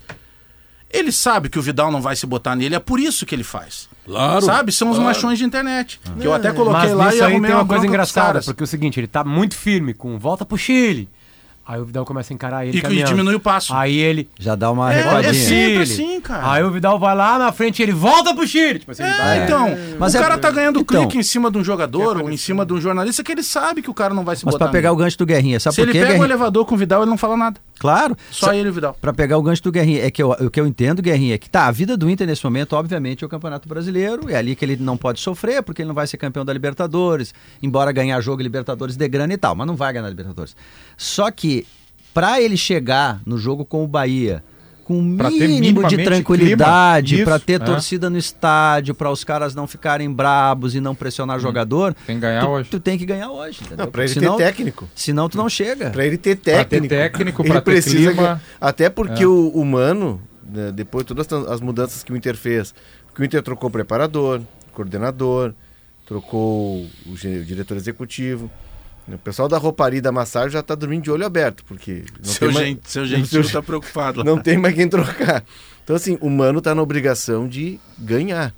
Ele 0.90 1.10
sabe 1.12 1.48
que 1.48 1.58
o 1.58 1.62
Vidal 1.62 1.90
não 1.90 2.00
vai 2.00 2.16
se 2.16 2.26
botar 2.26 2.54
nele, 2.54 2.74
é 2.74 2.78
por 2.78 3.00
isso 3.00 3.26
que 3.26 3.34
ele 3.34 3.44
faz. 3.44 3.88
Claro. 4.04 4.44
Sabe? 4.44 4.72
São 4.72 4.90
os 4.90 4.98
machões 4.98 5.38
de 5.38 5.44
internet. 5.44 6.00
Que 6.18 6.26
eu 6.26 6.32
até 6.32 6.52
coloquei 6.52 6.88
Mas 6.88 6.92
lá 6.92 7.06
nisso 7.06 7.18
e 7.18 7.22
aí 7.22 7.40
tem 7.40 7.52
uma 7.52 7.66
coisa 7.66 7.86
engraçada, 7.86 8.40
porque 8.40 8.62
é 8.62 8.64
o 8.64 8.66
seguinte, 8.66 9.00
ele 9.00 9.08
tá 9.08 9.24
muito 9.24 9.56
firme 9.56 9.92
com 9.92 10.18
volta 10.18 10.44
pro 10.44 10.56
Chile. 10.56 11.08
Aí 11.68 11.80
o 11.80 11.84
Vidal 11.84 12.04
começa 12.04 12.32
a 12.32 12.34
encarar 12.34 12.64
ele 12.64 12.78
E 12.78 12.80
caminhando. 12.80 13.08
diminui 13.08 13.34
o 13.34 13.40
passo. 13.40 13.74
Aí 13.74 13.96
ele... 13.98 14.28
Já 14.38 14.54
dá 14.54 14.70
uma 14.70 14.92
É, 14.92 15.02
recuadinha. 15.02 15.30
é 15.30 15.34
sempre 15.34 15.82
assim, 15.82 16.20
cara. 16.20 16.52
Aí 16.52 16.62
o 16.62 16.70
Vidal 16.70 16.96
vai 16.96 17.12
lá 17.16 17.38
na 17.40 17.50
frente 17.50 17.80
e 17.80 17.82
ele 17.82 17.90
volta 17.90 18.32
pro 18.32 18.46
Chile. 18.46 18.78
Tipo 18.78 18.92
assim, 18.92 19.02
ele 19.02 19.12
É, 19.12 19.16
vai- 19.18 19.44
então, 19.44 19.76
Mas 19.98 20.14
o 20.14 20.16
é- 20.16 20.20
cara 20.20 20.38
tá 20.38 20.48
ganhando 20.52 20.78
então- 20.78 21.00
clique 21.02 21.18
em 21.18 21.24
cima 21.24 21.50
de 21.50 21.58
um 21.58 21.64
jogador 21.64 22.22
ou 22.22 22.30
em 22.30 22.36
cima 22.36 22.64
de 22.64 22.72
um 22.72 22.80
jornalista 22.80 23.24
que 23.24 23.32
ele 23.32 23.42
sabe 23.42 23.82
que 23.82 23.90
o 23.90 23.94
cara 23.94 24.14
não 24.14 24.24
vai 24.24 24.36
se 24.36 24.44
Mas 24.44 24.54
botar 24.54 24.66
pra 24.66 24.72
pegar 24.72 24.92
o 24.92 24.96
gancho 24.96 25.18
do 25.18 25.26
Guerrinha, 25.26 25.58
sabe 25.58 25.74
Se 25.74 25.80
por 25.82 25.88
ele 25.88 25.92
quê, 25.92 25.98
pega 25.98 26.10
o 26.10 26.14
Guerrinha? 26.18 26.26
elevador 26.34 26.64
com 26.66 26.76
o 26.76 26.78
Vidal, 26.78 27.02
ele 27.02 27.10
não 27.10 27.18
fala 27.18 27.36
nada. 27.36 27.58
Claro. 27.80 28.16
Só 28.30 28.54
ele 28.54 28.68
e 28.68 28.70
o 28.70 28.72
Vidal. 28.72 28.96
Pra 29.00 29.12
pegar 29.12 29.36
o 29.36 29.42
gancho 29.42 29.62
do 29.64 29.72
Guerrinha, 29.72 30.04
é 30.06 30.10
que 30.10 30.22
eu, 30.22 30.30
o 30.30 30.48
que 30.48 30.60
eu 30.60 30.66
entendo, 30.68 31.02
Guerrinha, 31.02 31.34
é 31.34 31.38
que 31.38 31.50
tá, 31.50 31.66
a 31.66 31.70
vida 31.72 31.96
do 31.96 32.08
Inter 32.08 32.28
nesse 32.28 32.44
momento, 32.44 32.74
obviamente, 32.74 33.24
é 33.24 33.26
o 33.26 33.28
Campeonato 33.28 33.68
Brasileiro, 33.68 34.30
é 34.30 34.36
ali 34.36 34.54
que 34.54 34.64
ele 34.64 34.76
não 34.76 34.96
pode 34.96 35.18
sofrer, 35.20 35.62
porque 35.64 35.82
ele 35.82 35.88
não 35.88 35.94
vai 35.96 36.06
ser 36.06 36.16
campeão 36.16 36.44
da 36.44 36.52
Libertadores, 36.52 37.34
embora 37.60 37.90
ganhar 37.90 38.20
jogo 38.20 38.40
Libertadores 38.40 38.96
de 38.96 39.08
grana 39.08 39.34
e 39.34 39.36
tal, 39.36 39.56
mas 39.56 39.66
não 39.66 39.74
vai 39.74 39.92
ganhar 39.92 40.06
a 40.06 40.08
Libertadores. 40.10 40.54
Só 40.96 41.30
que, 41.30 41.66
pra 42.14 42.40
ele 42.40 42.56
chegar 42.56 43.20
no 43.26 43.36
jogo 43.38 43.64
com 43.64 43.84
o 43.84 43.86
Bahia, 43.88 44.42
com 44.84 44.98
um 44.98 45.16
Pra 45.16 45.30
mínimo 45.30 45.86
de 45.88 45.96
tranquilidade, 46.04 47.24
pra 47.24 47.38
ter 47.38 47.54
é. 47.54 47.58
torcida 47.64 48.08
no 48.08 48.16
estádio, 48.16 48.94
pra 48.94 49.10
os 49.10 49.24
caras 49.24 49.54
não 49.54 49.66
ficarem 49.66 50.10
brabos 50.10 50.74
e 50.74 50.80
não 50.80 50.94
pressionar 50.94 51.40
jogador, 51.40 51.92
Tem 52.06 52.16
que 52.16 52.22
ganhar 52.22 52.40
tu, 52.44 52.48
hoje. 52.48 52.70
tu 52.70 52.80
tem 52.80 52.96
que 52.96 53.04
ganhar 53.04 53.30
hoje, 53.30 53.60
pra 53.90 54.04
ele 54.04 54.12
Senão- 54.14 54.36
ter 54.36 54.44
técnico. 54.44 54.88
Senão 54.94 55.28
tu 55.28 55.36
não 55.36 55.48
chega. 55.48 55.90
Pra 55.90 56.06
ele 56.06 56.16
ter 56.16 56.36
Pra 56.36 56.64
ter 56.64 56.68
técnico. 56.68 56.88
técnico, 56.88 57.42
ele 57.42 57.50
pra 57.50 57.60
ter 57.60 57.70
precisa 57.72 57.96
clima. 57.96 58.12
ganhar. 58.14 58.42
Até 58.60 58.88
porque 58.88 59.24
É. 59.24 59.26
o, 59.26 59.48
o 59.48 59.64
Mano, 59.64 60.22
né, 60.48 60.70
depois 60.72 61.04
de 61.04 61.14
todas 61.14 61.30
as 61.50 61.60
mudanças 61.60 62.04
que 62.04 62.12
o 62.12 62.16
Inter 62.16 62.36
fez, 62.36 62.72
que 63.12 63.20
o 63.20 63.24
Inter 63.24 63.42
trocou 63.42 63.68
preparador, 63.68 64.40
coordenador, 64.72 65.52
trocou 66.06 66.82
o, 67.06 67.10
o 67.12 67.16
diretor 67.44 67.76
executivo. 67.76 68.48
O 69.08 69.18
pessoal 69.18 69.48
da 69.48 69.56
rouparia 69.58 69.98
e 69.98 70.02
da 70.02 70.10
massagem 70.10 70.50
já 70.50 70.62
tá 70.62 70.74
dormindo 70.74 71.04
de 71.04 71.10
olho 71.10 71.24
aberto, 71.24 71.64
porque 71.64 72.02
não 72.18 72.24
Seu, 72.32 72.48
tem 72.48 72.54
mais- 72.54 72.66
gente, 72.66 72.90
seu 72.90 73.06
gentil 73.06 73.42
seu- 73.44 73.52
tá 73.52 73.62
preocupado. 73.62 74.18
lá. 74.18 74.24
não 74.24 74.38
tem 74.38 74.56
mais 74.58 74.74
quem 74.74 74.88
trocar. 74.88 75.44
Então, 75.84 75.94
assim, 75.94 76.18
o 76.20 76.28
Mano 76.28 76.60
tá 76.60 76.74
na 76.74 76.82
obrigação 76.82 77.46
de 77.46 77.78
ganhar. 77.98 78.52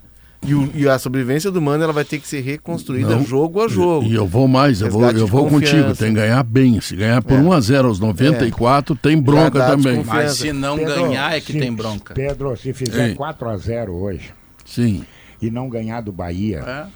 E, 0.47 0.55
o- 0.55 0.71
e 0.73 0.89
a 0.89 0.99
sobrevivência 1.01 1.51
do 1.51 1.61
Mano 1.61 1.83
ela 1.83 1.93
vai 1.93 2.05
ter 2.05 2.19
que 2.21 2.27
ser 2.29 2.41
reconstruída 2.41 3.17
Não. 3.17 3.25
jogo 3.25 3.61
a 3.63 3.67
jogo. 3.69 4.07
E 4.07 4.15
eu 4.15 4.25
vou 4.27 4.47
mais, 4.49 4.81
eu 4.81 4.89
vou, 4.89 5.03
eu 5.11 5.27
vou 5.27 5.49
contigo. 5.51 5.95
Tem 5.97 6.15
que 6.15 6.21
ganhar 6.21 6.43
bem. 6.45 6.81
Se 6.81 6.95
ganhar 6.97 7.21
por 7.23 7.35
É. 7.37 7.41
1 7.41 7.53
a 7.53 7.61
0 7.61 7.89
aos 7.89 7.99
94, 7.99 8.95
tem 8.95 9.21
bronca 9.21 9.67
também. 9.67 10.03
Mas 10.05 10.35
se 10.35 10.53
não 10.53 10.77
Pedro, 10.79 10.95
ganhar 10.95 11.37
é 11.37 11.41
que 11.41 11.53
se- 11.53 11.59
tem 11.59 11.73
bronca. 11.73 12.15
Pedro, 12.15 12.57
se 12.57 12.73
fizer 12.73 13.09
Ei. 13.11 13.15
4 13.17 13.49
a 13.51 13.57
0 13.57 13.93
hoje 13.95 14.31
Sim. 14.65 15.05
e 15.43 15.51
não 15.51 15.69
ganhar 15.69 16.01
do 16.03 16.13
Bahia, 16.13 16.61
É. 16.67 16.87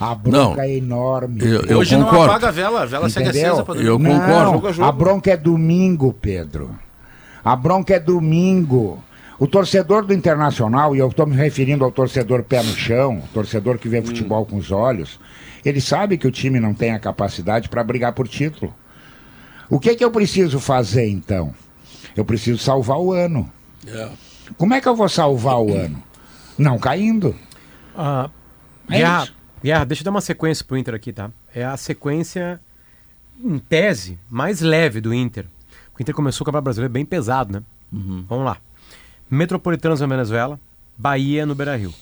a 0.00 0.14
bronca 0.14 0.38
Não. 0.56 0.60
é 0.62 0.76
enorme. 0.76 1.40
Eu- 1.44 1.62
eu 1.62 1.78
Hoje 1.78 1.96
não 1.96 2.04
concordo. 2.06 2.30
apaga 2.30 2.48
a 2.48 2.50
vela, 2.50 2.82
a 2.82 2.86
vela 2.86 3.08
segue 3.10 3.28
Entendeu? 3.28 3.52
acesa. 3.52 3.64
pra. 3.64 3.74
Eu 3.76 3.98
Não, 3.98 4.10
concordo. 4.20 4.52
Jogo 4.52 4.66
a 4.68 4.72
jogo. 4.72 4.88
A 4.88 4.92
bronca 4.92 5.30
é 5.30 5.36
domingo, 5.36 6.12
Pedro. 6.12 6.70
A 7.44 7.54
bronca 7.56 7.94
é 7.94 8.00
domingo. 8.00 9.02
O 9.38 9.46
torcedor 9.46 10.04
do 10.04 10.12
Internacional, 10.12 10.96
e 10.96 10.98
eu 10.98 11.08
estou 11.08 11.24
me 11.26 11.36
referindo 11.36 11.84
ao 11.84 11.92
torcedor 11.92 12.42
pé 12.42 12.60
no 12.62 12.72
chão, 12.74 13.22
torcedor 13.32 13.78
que 13.78 13.88
vê 13.88 14.02
futebol 14.02 14.44
com 14.44 14.56
os 14.56 14.72
olhos, 14.72 15.20
ele 15.64 15.80
sabe 15.80 16.18
que 16.18 16.26
o 16.26 16.30
time 16.32 16.58
não 16.58 16.74
tem 16.74 16.90
a 16.92 16.98
capacidade 16.98 17.68
para 17.68 17.84
brigar 17.84 18.12
por 18.12 18.26
título. 18.26 18.74
O 19.70 19.78
que, 19.78 19.94
que 19.94 20.04
eu 20.04 20.10
preciso 20.10 20.58
fazer 20.58 21.08
então? 21.08 21.54
Eu 22.16 22.24
preciso 22.24 22.58
salvar 22.58 22.98
o 22.98 23.12
ano. 23.12 23.48
É. 23.86 24.08
Como 24.56 24.74
é 24.74 24.80
que 24.80 24.88
eu 24.88 24.96
vou 24.96 25.08
salvar 25.08 25.60
o 25.60 25.72
ano? 25.72 26.02
Não 26.58 26.76
caindo. 26.78 27.36
Ah, 27.96 28.28
É 28.90 28.98
Guerra, 28.98 29.22
isso. 29.22 29.34
Guerra, 29.62 29.84
deixa 29.84 30.02
eu 30.02 30.04
dar 30.04 30.10
uma 30.12 30.20
sequência 30.20 30.64
pro 30.64 30.76
Inter 30.76 30.94
aqui, 30.94 31.12
tá? 31.12 31.30
É 31.54 31.64
a 31.64 31.76
sequência, 31.76 32.60
em 33.42 33.58
tese, 33.58 34.18
mais 34.30 34.60
leve 34.60 35.00
do 35.00 35.12
Inter. 35.12 35.46
O 35.98 36.02
Inter 36.02 36.14
começou 36.14 36.44
o 36.44 36.46
Campeonato 36.46 36.64
Brasileiro 36.64 36.92
bem 36.92 37.04
pesado, 37.04 37.52
né? 37.52 37.62
Vamos 37.90 38.44
lá. 38.44 38.58
Metropolitanos 39.28 40.00
na 40.00 40.06
Venezuela, 40.06 40.60
Bahia 40.96 41.44
no 41.44 41.54
Beira-Rio. 41.54 41.92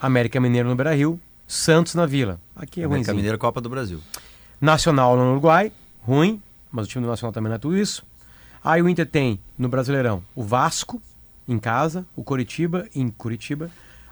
América 0.00 0.40
Mineiro 0.40 0.68
no 0.68 0.74
Beira-Rio, 0.74 1.20
Santos 1.46 1.94
na 1.94 2.06
Vila. 2.06 2.40
Aqui 2.56 2.80
é 2.80 2.84
América 2.84 2.88
ruimzinho. 2.88 3.16
Mineira 3.16 3.38
Copa 3.38 3.60
do 3.60 3.68
Brasil. 3.68 4.00
Nacional 4.60 5.16
no 5.16 5.30
Uruguai, 5.30 5.72
ruim, 6.02 6.42
mas 6.72 6.86
o 6.86 6.88
time 6.88 7.04
do 7.04 7.08
Nacional 7.08 7.32
também 7.32 7.48
não 7.48 7.56
é 7.56 7.58
tudo 7.58 7.76
isso. 7.76 8.04
Aí 8.64 8.82
o 8.82 8.88
Inter 8.88 9.06
tem 9.06 9.38
no 9.56 9.68
Brasileirão 9.68 10.22
o 10.34 10.42
Vasco 10.42 11.00
em 11.48 11.58
casa, 11.58 12.04
o 12.16 12.24
Coritiba 12.24 12.86
em 12.94 13.08
Curitiba, 13.08 13.70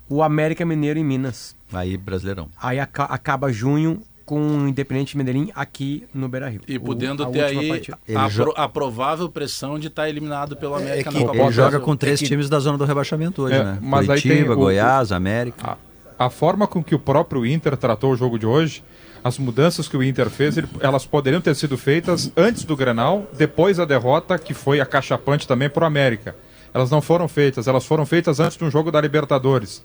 o 0.08 0.22
América 0.22 0.64
Mineiro 0.64 0.98
em 0.98 1.04
Minas. 1.04 1.54
Aí, 1.72 1.96
Brasileirão. 1.96 2.48
Aí 2.60 2.78
aca- 2.80 3.04
acaba 3.04 3.52
junho 3.52 4.02
com 4.24 4.40
o 4.40 4.68
Independente 4.68 5.16
Medellín 5.16 5.50
aqui 5.54 6.04
no 6.12 6.28
Beira-Rio. 6.28 6.60
E 6.68 6.76
O- 6.76 6.80
podendo 6.82 7.22
a 7.22 7.26
ter 7.30 7.44
aí 7.44 7.82
a, 8.14 8.28
jo- 8.28 8.52
a 8.56 8.68
provável 8.68 9.28
pressão 9.28 9.78
de 9.78 9.86
estar 9.86 10.08
eliminado 10.08 10.54
pelo 10.56 10.74
América 10.74 11.10
que 11.10 11.18
na 11.18 11.24
Copa 11.26 11.36
Ele 11.38 11.46
do 11.46 11.52
joga 11.52 11.80
com 11.80 11.96
três 11.96 12.20
É 12.20 12.22
que- 12.22 12.28
times 12.28 12.48
da 12.48 12.58
zona 12.58 12.76
do 12.76 12.84
rebaixamento 12.84 13.42
hoje, 13.42 13.54
É, 13.54 13.64
né? 13.64 13.78
mas 13.80 14.08
aí 14.10 14.20
Curitiba, 14.20 14.52
o- 14.52 14.56
Goiás, 14.56 15.12
América. 15.12 15.78
A, 16.18 16.26
a 16.26 16.30
forma 16.30 16.66
com 16.66 16.82
que 16.84 16.94
o 16.94 16.98
próprio 16.98 17.46
Inter 17.46 17.74
tratou 17.76 18.12
o 18.12 18.16
jogo 18.16 18.38
de 18.38 18.44
hoje, 18.44 18.82
as 19.24 19.38
mudanças 19.38 19.88
que 19.88 19.96
o 19.96 20.02
Inter 20.02 20.28
fez, 20.28 20.58
ele- 20.58 20.68
elas 20.80 21.06
poderiam 21.06 21.40
ter 21.40 21.54
sido 21.56 21.78
feitas 21.78 22.30
antes 22.36 22.64
do 22.64 22.76
Grenal, 22.76 23.26
depois 23.36 23.78
da 23.78 23.86
derrota, 23.86 24.38
que 24.38 24.52
foi 24.52 24.78
acachapante 24.78 25.48
também 25.48 25.70
para 25.70 25.84
o 25.84 25.86
América. 25.86 26.36
Elas 26.74 26.90
não 26.90 27.00
foram 27.00 27.26
feitas, 27.28 27.66
elas 27.66 27.86
foram 27.86 28.04
feitas 28.04 28.40
antes 28.40 28.58
de 28.58 28.64
um 28.64 28.70
jogo 28.70 28.92
da 28.92 29.00
Libertadores. 29.00 29.82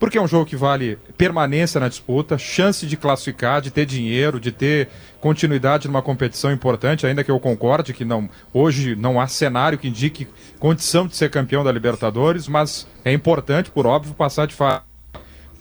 Porque 0.00 0.16
é 0.16 0.22
um 0.22 0.26
jogo 0.26 0.46
que 0.46 0.56
vale 0.56 0.98
permanência 1.18 1.78
na 1.78 1.86
disputa, 1.86 2.38
chance 2.38 2.86
de 2.86 2.96
classificar, 2.96 3.60
de 3.60 3.70
ter 3.70 3.84
dinheiro, 3.84 4.40
de 4.40 4.50
ter 4.50 4.88
continuidade 5.20 5.86
numa 5.86 6.00
competição 6.00 6.50
importante, 6.50 7.06
ainda 7.06 7.22
que 7.22 7.30
eu 7.30 7.38
concorde 7.38 7.92
que 7.92 8.04
não 8.04 8.28
hoje 8.52 8.96
não 8.96 9.20
há 9.20 9.28
cenário 9.28 9.78
que 9.78 9.88
indique 9.88 10.26
condição 10.58 11.06
de 11.06 11.14
ser 11.14 11.30
campeão 11.30 11.62
da 11.62 11.70
Libertadores, 11.70 12.48
mas 12.48 12.88
é 13.04 13.12
importante, 13.12 13.70
por 13.70 13.86
óbvio, 13.86 14.14
passar 14.14 14.46
de 14.46 14.54
fase. 14.54 14.80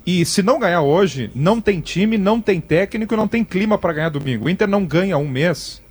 E 0.06 0.26
se 0.26 0.42
não 0.42 0.58
ganhar 0.58 0.82
hoje, 0.82 1.30
não 1.36 1.60
tem 1.60 1.82
time, 1.82 2.18
não 2.18 2.40
tem 2.40 2.62
técnico, 2.62 3.18
não 3.18 3.28
tem 3.28 3.44
clima 3.44 3.78
para 3.78 3.94
ganhar 3.94 4.10
domingo. 4.10 4.46
O 4.46 4.50
Inter 4.50 4.68
não 4.68 4.86
ganha 4.86 5.18
um 5.18 5.28
mês. 5.28 5.82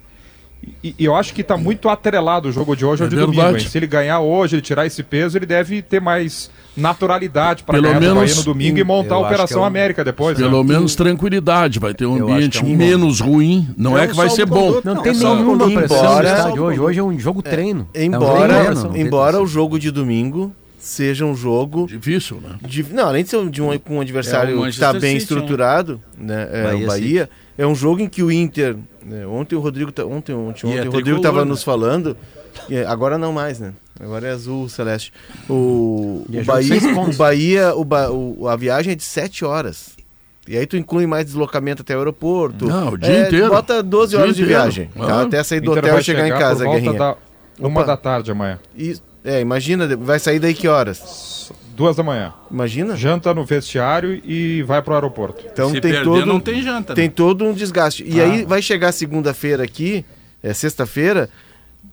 E, 0.82 0.94
e 0.98 1.04
eu 1.04 1.14
acho 1.14 1.32
que 1.32 1.40
está 1.40 1.56
muito 1.56 1.88
atrelado 1.88 2.48
o 2.48 2.52
jogo 2.52 2.74
de 2.76 2.84
hoje 2.84 3.02
ao 3.02 3.06
É 3.06 3.10
de 3.10 3.16
verdade. 3.16 3.36
domingo. 3.36 3.58
hein? 3.58 3.68
Se 3.68 3.78
ele 3.78 3.86
ganhar 3.86 4.20
hoje, 4.20 4.56
ele 4.56 4.62
tirar 4.62 4.86
esse 4.86 5.02
peso, 5.02 5.38
ele 5.38 5.46
deve 5.46 5.82
ter 5.82 6.00
mais 6.00 6.50
naturalidade 6.76 7.62
para 7.64 7.80
ganhar 7.80 7.94
do 7.94 8.00
menos 8.00 8.16
Bahia 8.18 8.34
no 8.36 8.42
domingo 8.44 8.78
e 8.78 8.84
montar 8.84 9.14
a 9.16 9.18
Operação 9.18 9.58
é 9.60 9.62
um- 9.62 9.66
América 9.66 10.04
depois. 10.04 10.38
né? 10.38 10.44
Pelo 10.48 10.62
menos 10.64 10.94
tranquilidade, 10.94 11.78
vai 11.78 11.94
ter 11.94 12.06
um 12.06 12.16
Eu 12.16 12.26
acho 12.26 12.34
ambiente 12.34 12.58
é 12.60 12.64
um- 12.64 12.76
menos 12.76 13.20
ruim. 13.20 13.68
Não 13.76 13.98
é, 13.98 14.04
É 14.04 14.06
que 14.08 14.14
vai 14.16 14.30
ser 14.30 14.46
bom. 14.46 14.80
Não, 14.84 14.94
Não, 14.94 15.02
tem 15.02 15.12
é 15.12 15.14
só 15.14 15.34
nenhuma 15.34 15.52
um 15.64 15.74
pressão 15.74 15.96
no 15.96 16.18
embora- 16.20 16.62
hoje. 16.62 16.80
Hoje 16.80 16.98
é 17.00 17.02
um 17.02 17.18
jogo 17.18 17.42
treino. 17.42 17.88
Embora, 17.94 18.52
É 18.54 18.70
um 18.70 18.74
treino, 18.74 18.96
embora 18.96 19.40
o 19.42 19.46
jogo 19.46 19.78
de 19.78 19.90
domingo 19.90 20.52
seja 20.78 21.24
um 21.24 21.34
jogo 21.34 21.86
Difícil, 21.86 22.40
né? 22.42 22.50
de- 22.62 22.86
não, 22.92 23.08
além 23.08 23.24
de 23.24 23.30
ser 23.30 23.36
um, 23.36 23.50
de 23.50 23.60
um, 23.60 23.76
com 23.78 23.96
um 23.96 24.00
adversário 24.00 24.58
É 24.58 24.62
que 24.62 24.68
está 24.70 24.86
Manchester 24.86 25.00
bem 25.00 25.20
City, 25.20 25.32
estruturado, 25.34 26.00
né? 26.16 26.48
É, 26.52 26.62
Bahia 26.64 26.84
o 26.84 26.86
Bahia, 26.86 27.30
é 27.58 27.66
um 27.66 27.74
jogo 27.74 28.00
em 28.00 28.08
que 28.08 28.22
o 28.22 28.30
Inter, 28.30 28.76
né, 29.08 29.26
ontem 29.26 29.56
o 29.56 29.60
Rodrigo, 29.60 29.90
tá- 29.90 30.04
ontem, 30.04 30.32
ontem, 30.34 30.66
ontem 30.66 30.78
é 30.78 30.88
o 30.88 30.92
Rodrigo 30.92 31.16
estava 31.18 31.40
né? 31.44 31.44
nos 31.50 31.62
falando, 31.62 32.16
e 32.68 32.76
é, 32.76 32.86
agora 32.86 33.16
não 33.18 33.32
mais, 33.32 33.58
né? 33.58 33.72
Agora 34.00 34.28
é 34.28 34.30
azul 34.30 34.68
celeste. 34.68 35.12
O, 35.48 36.24
é 36.32 36.38
o 36.38 36.40
de 36.40 36.46
Bahia, 36.46 36.80
o 37.00 37.12
Bahia, 37.14 37.74
o, 37.74 37.84
Ba- 37.84 38.10
o- 38.10 38.46
a 38.48 38.54
viagem 38.56 38.92
é 38.92 38.96
de 38.96 39.02
7 39.02 39.44
horas. 39.44 39.96
E 40.46 40.56
aí 40.56 40.66
tu 40.66 40.76
inclui 40.76 41.06
mais 41.06 41.26
deslocamento 41.26 41.82
até 41.82 41.94
o 41.94 41.98
aeroporto. 41.98 42.66
Não, 42.66 42.90
o 42.92 42.96
dia 42.98 43.10
É, 43.10 43.26
inteiro. 43.26 43.48
Bota 43.50 43.82
12 43.82 44.10
Dia 44.12 44.20
horas 44.20 44.36
de 44.36 44.44
viagem. 44.44 44.86
tá? 44.96 45.04
Ah. 45.16 45.22
Até 45.22 45.42
sair 45.42 45.60
do 45.60 45.72
Inter 45.72 45.84
hotel 45.84 45.98
e 45.98 46.02
chegar 46.04 46.26
em 46.26 46.30
casa, 46.30 46.64
por 46.64 46.70
volta 46.70 46.80
Guerrinha. 46.80 46.98
da 46.98 47.16
uma 47.60 47.80
Opa. 47.80 47.84
da 47.84 47.96
tarde 47.96 48.30
amanhã. 48.30 48.58
E- 48.76 48.96
é, 49.24 49.40
imagina, 49.40 49.94
vai 49.96 50.18
sair 50.18 50.38
daí 50.38 50.54
que 50.54 50.66
horas? 50.68 51.52
Duas 51.78 51.94
da 51.96 52.02
manhã. 52.02 52.34
Imagina? 52.50 52.96
Janta 52.96 53.32
no 53.32 53.44
vestiário 53.44 54.20
e 54.24 54.62
vai 54.64 54.82
pro 54.82 54.92
aeroporto. 54.94 55.44
Então 55.50 55.70
Se 55.70 55.80
tem 55.80 55.92
perder, 55.92 56.04
todo 56.04 56.26
não 56.26 56.40
tem 56.40 56.60
janta. 56.60 56.92
tem 56.94 57.06
né? 57.06 57.12
todo 57.14 57.44
um 57.44 57.52
desgaste. 57.54 58.04
E 58.06 58.20
Ah. 58.20 58.24
aí 58.24 58.44
vai 58.44 58.60
chegar 58.60 58.90
segunda-feira 58.92 59.62
aqui, 59.62 60.04
é 60.42 60.52
sexta-feira, 60.52 61.30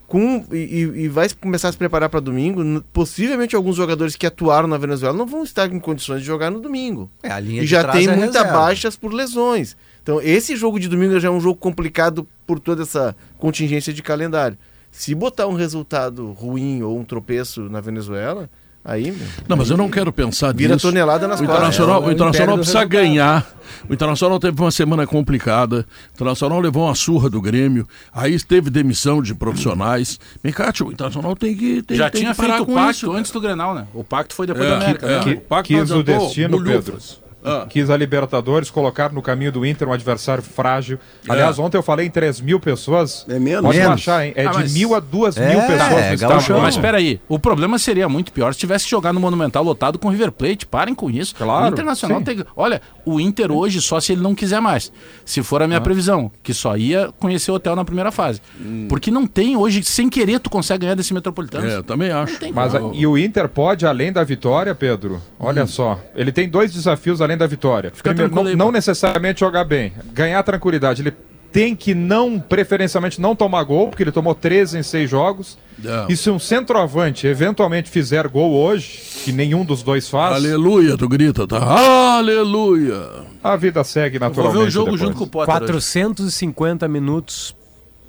com 0.08 0.44
e, 0.52 1.04
e- 1.04 1.08
vai 1.08 1.28
começar 1.40 1.70
a 1.70 1.72
se 1.72 1.78
preparar 1.78 2.10
para 2.10 2.20
domingo. 2.20 2.82
Possivelmente 2.92 3.56
alguns 3.56 3.76
jogadores 3.76 4.16
que 4.16 4.26
atuaram 4.26 4.68
na 4.68 4.78
Venezuela 4.78 5.16
não 5.16 5.26
vão 5.26 5.44
estar 5.44 5.72
em 5.72 5.80
condições 5.80 6.22
de 6.22 6.26
jogar 6.26 6.50
no 6.52 6.60
domingo. 6.60 7.10
É, 7.24 7.30
a 7.32 7.40
linha 7.40 7.60
E 7.62 7.66
de 7.66 7.72
já 7.72 7.82
trás 7.84 7.98
tem 8.00 8.08
é 8.12 8.16
muita 8.16 8.40
reserva. 8.40 8.58
baixas 8.60 8.96
por 8.98 9.14
lesões. 9.14 9.78
Então 10.02 10.20
esse 10.22 10.56
jogo 10.56 10.80
de 10.80 10.88
domingo 10.88 11.20
já 11.20 11.28
é 11.28 11.32
um 11.32 11.40
jogo 11.40 11.60
complicado 11.60 12.28
por 12.46 12.60
toda 12.60 12.82
essa 12.84 13.16
contingência 13.38 13.94
de 13.94 14.02
calendário. 14.02 14.58
Se 14.92 15.14
botar 15.14 15.46
um 15.48 15.54
resultado 15.56 16.32
ruim 16.32 16.82
ou 16.82 16.98
um 16.98 17.04
tropeço 17.04 17.62
na 17.70 17.82
Venezuela, 17.82 18.50
aí 18.86 19.12
meu, 19.12 19.28
Não, 19.50 19.58
mas 19.58 19.70
eu 19.70 19.76
não 19.78 19.90
quero 19.90 20.14
pensar 20.14 20.54
vira 20.54 20.76
nisso. 20.76 20.88
tonelada 20.88 21.28
nas 21.28 21.40
O 21.40 21.44
costas. 21.44 21.58
Internacional, 21.58 22.02
É, 22.04 22.06
o 22.06 22.10
o 22.10 22.12
Internacional 22.12 22.56
precisa 22.58 22.80
resultado. 22.80 23.02
ganhar. 23.02 23.56
O 23.90 23.94
Internacional 23.94 24.40
teve 24.40 24.62
uma 24.62 24.72
semana 24.72 25.06
complicada. 25.08 25.78
O 26.12 26.14
Internacional 26.16 26.60
levou 26.60 26.86
uma 26.86 26.96
surra 26.96 27.30
do 27.30 27.42
Grêmio. 27.42 27.88
Aí 28.14 28.40
teve 28.42 28.70
demissão 28.70 29.22
de 29.22 29.34
profissionais. 29.36 30.20
Vem 30.44 30.54
cá, 30.54 30.72
tio, 30.72 30.88
o 30.88 30.92
Internacional 30.92 31.36
tem 31.36 31.56
que 31.56 31.82
tem, 31.82 31.98
Já 31.98 32.10
tem 32.10 32.22
tinha 32.22 32.32
que 32.34 32.38
parar 32.42 32.58
feito 32.58 32.72
o 32.72 32.76
pacto 32.76 32.92
isso. 32.92 33.12
antes 33.14 33.32
do 33.32 33.42
Grenal, 33.42 33.74
né? 33.76 33.86
O 33.94 34.04
pacto 34.04 34.34
foi 34.36 34.48
depois 34.48 34.66
É, 34.66 34.70
da 34.70 34.76
América. 34.78 35.06
é. 35.08 35.18
né? 35.18 35.24
Que- 35.24 35.34
o 35.34 35.42
pacto 35.42 35.68
quis 35.74 35.92
o 35.92 36.04
destino, 36.04 36.58
bolhufas. 36.58 37.20
Ah. 37.46 37.66
Quis 37.70 37.90
a 37.90 37.98
Libertadores 37.98 38.70
colocar 38.72 39.12
no 39.12 39.22
caminho 39.22 39.52
do 39.52 39.66
Inter 39.66 39.88
um 39.88 39.94
adversário 39.94 40.44
frágil. 40.44 40.98
Aliás, 41.30 41.60
ontem 41.60 41.78
eu 41.78 41.84
falei 41.84 42.08
em 42.08 42.10
3 42.10 42.42
mil 42.42 42.60
pessoas. 42.60 43.26
É 43.30 43.38
menos. 43.40 43.62
Pode 43.64 43.78
Menos. 43.78 43.90
baixar, 43.92 44.26
hein? 44.26 44.34
É 44.36 44.46
Ah, 44.46 44.52
de 44.52 44.58
mas- 44.58 44.74
mil 44.74 44.96
a 44.96 45.00
duas 45.00 45.38
É, 45.38 45.50
mil 45.50 45.62
pessoas 45.62 45.82
é, 45.92 46.10
no 46.10 46.14
estádio. 46.16 46.58
Mas 46.62 46.76
espera 46.76 46.98
aí, 46.98 47.20
o 47.28 47.38
problema 47.40 47.78
seria 47.80 48.08
muito 48.10 48.32
pior 48.32 48.54
se 48.54 48.60
tivesse 48.60 48.90
jogar 48.90 49.14
no 49.14 49.20
Monumental 49.20 49.64
lotado 49.64 50.00
com 50.00 50.08
o 50.08 50.12
River 50.12 50.32
Plate. 50.32 50.66
Parem 50.66 50.96
com 50.96 51.10
isso. 51.10 51.36
Claro, 51.36 51.66
o 51.66 51.70
Internacional 51.70 52.20
sim. 52.20 52.24
tem. 52.26 52.44
Olha, 52.56 52.82
o 53.06 53.20
Inter 53.20 53.52
hoje 53.52 53.82
só 53.82 54.00
se 54.00 54.12
ele 54.14 54.22
não 54.22 54.34
quiser 54.36 54.60
mais. 54.62 54.92
Se 55.24 55.42
for 55.44 55.62
a 55.62 55.68
minha 55.68 55.82
previsão, 55.82 56.32
que 56.44 56.54
só 56.54 56.76
ia 56.78 57.10
conhecer 57.20 57.52
o 57.52 57.56
hotel 57.56 57.76
na 57.76 57.86
primeira 57.86 58.12
fase. 58.12 58.42
Porque 58.90 59.12
não 59.12 59.26
tem 59.28 59.56
hoje, 59.56 59.84
sem 59.84 60.10
querer, 60.10 60.40
tu 60.40 60.50
consegue 60.50 60.82
ganhar 60.82 60.96
desse 60.96 61.14
Metropolitano. 61.14 61.68
É, 61.68 61.76
eu 61.78 61.84
também 61.84 62.12
acho. 62.12 62.38
Mas 62.54 62.74
e 62.94 63.06
o 63.08 63.18
Inter 63.18 63.48
pode, 63.50 63.86
além 63.86 64.12
da 64.12 64.24
vitória, 64.24 64.74
Pedro? 64.74 65.22
Olha 65.40 65.66
só, 65.68 66.00
ele 66.16 66.32
tem 66.32 66.48
dois 66.50 66.74
desafios 66.74 67.22
além 67.22 67.35
da 67.36 67.48
vitória. 67.48 67.92
Primeiro, 67.92 68.30
tranquilo 68.30 68.58
não, 68.58 68.66
não 68.66 68.72
necessariamente 68.72 69.40
jogar 69.40 69.64
bem, 69.64 69.94
ganhar 70.14 70.42
tranquilidade. 70.44 71.02
Ele 71.02 71.14
tem 71.52 71.74
que 71.74 71.96
não, 71.96 72.38
preferencialmente, 72.38 73.22
não 73.22 73.34
tomar 73.34 73.64
gol, 73.64 73.88
porque 73.88 74.04
ele 74.04 74.12
tomou 74.12 74.36
13 74.36 74.78
em 74.78 74.84
seis 74.84 75.10
jogos. 75.10 75.58
Não. 75.82 76.08
E 76.10 76.18
se 76.18 76.30
um 76.30 76.38
centroavante 76.38 77.28
eventualmente 77.28 77.90
fizer 77.90 78.28
gol 78.28 78.52
hoje, 78.54 79.00
que 79.24 79.32
nenhum 79.32 79.64
dos 79.64 79.82
dois 79.82 80.10
faz, 80.10 80.36
Aleluia, 80.36 80.98
tu 80.98 81.08
grita, 81.08 81.48
tá? 81.48 82.18
Aleluia. 82.18 83.02
a 83.42 83.56
vida 83.56 83.84
segue 83.86 84.20
Vou 84.20 84.28
naturalmente. 84.28 84.62
ver 84.62 84.68
o 84.68 84.70
jogo 84.70 84.92
depois. 84.92 85.02
junto 85.02 85.18
com 85.18 85.24
o 85.24 85.28
Potter. 85.28 85.54
hoje. 85.54 85.62
450 85.62 86.88
minutos 86.90 87.56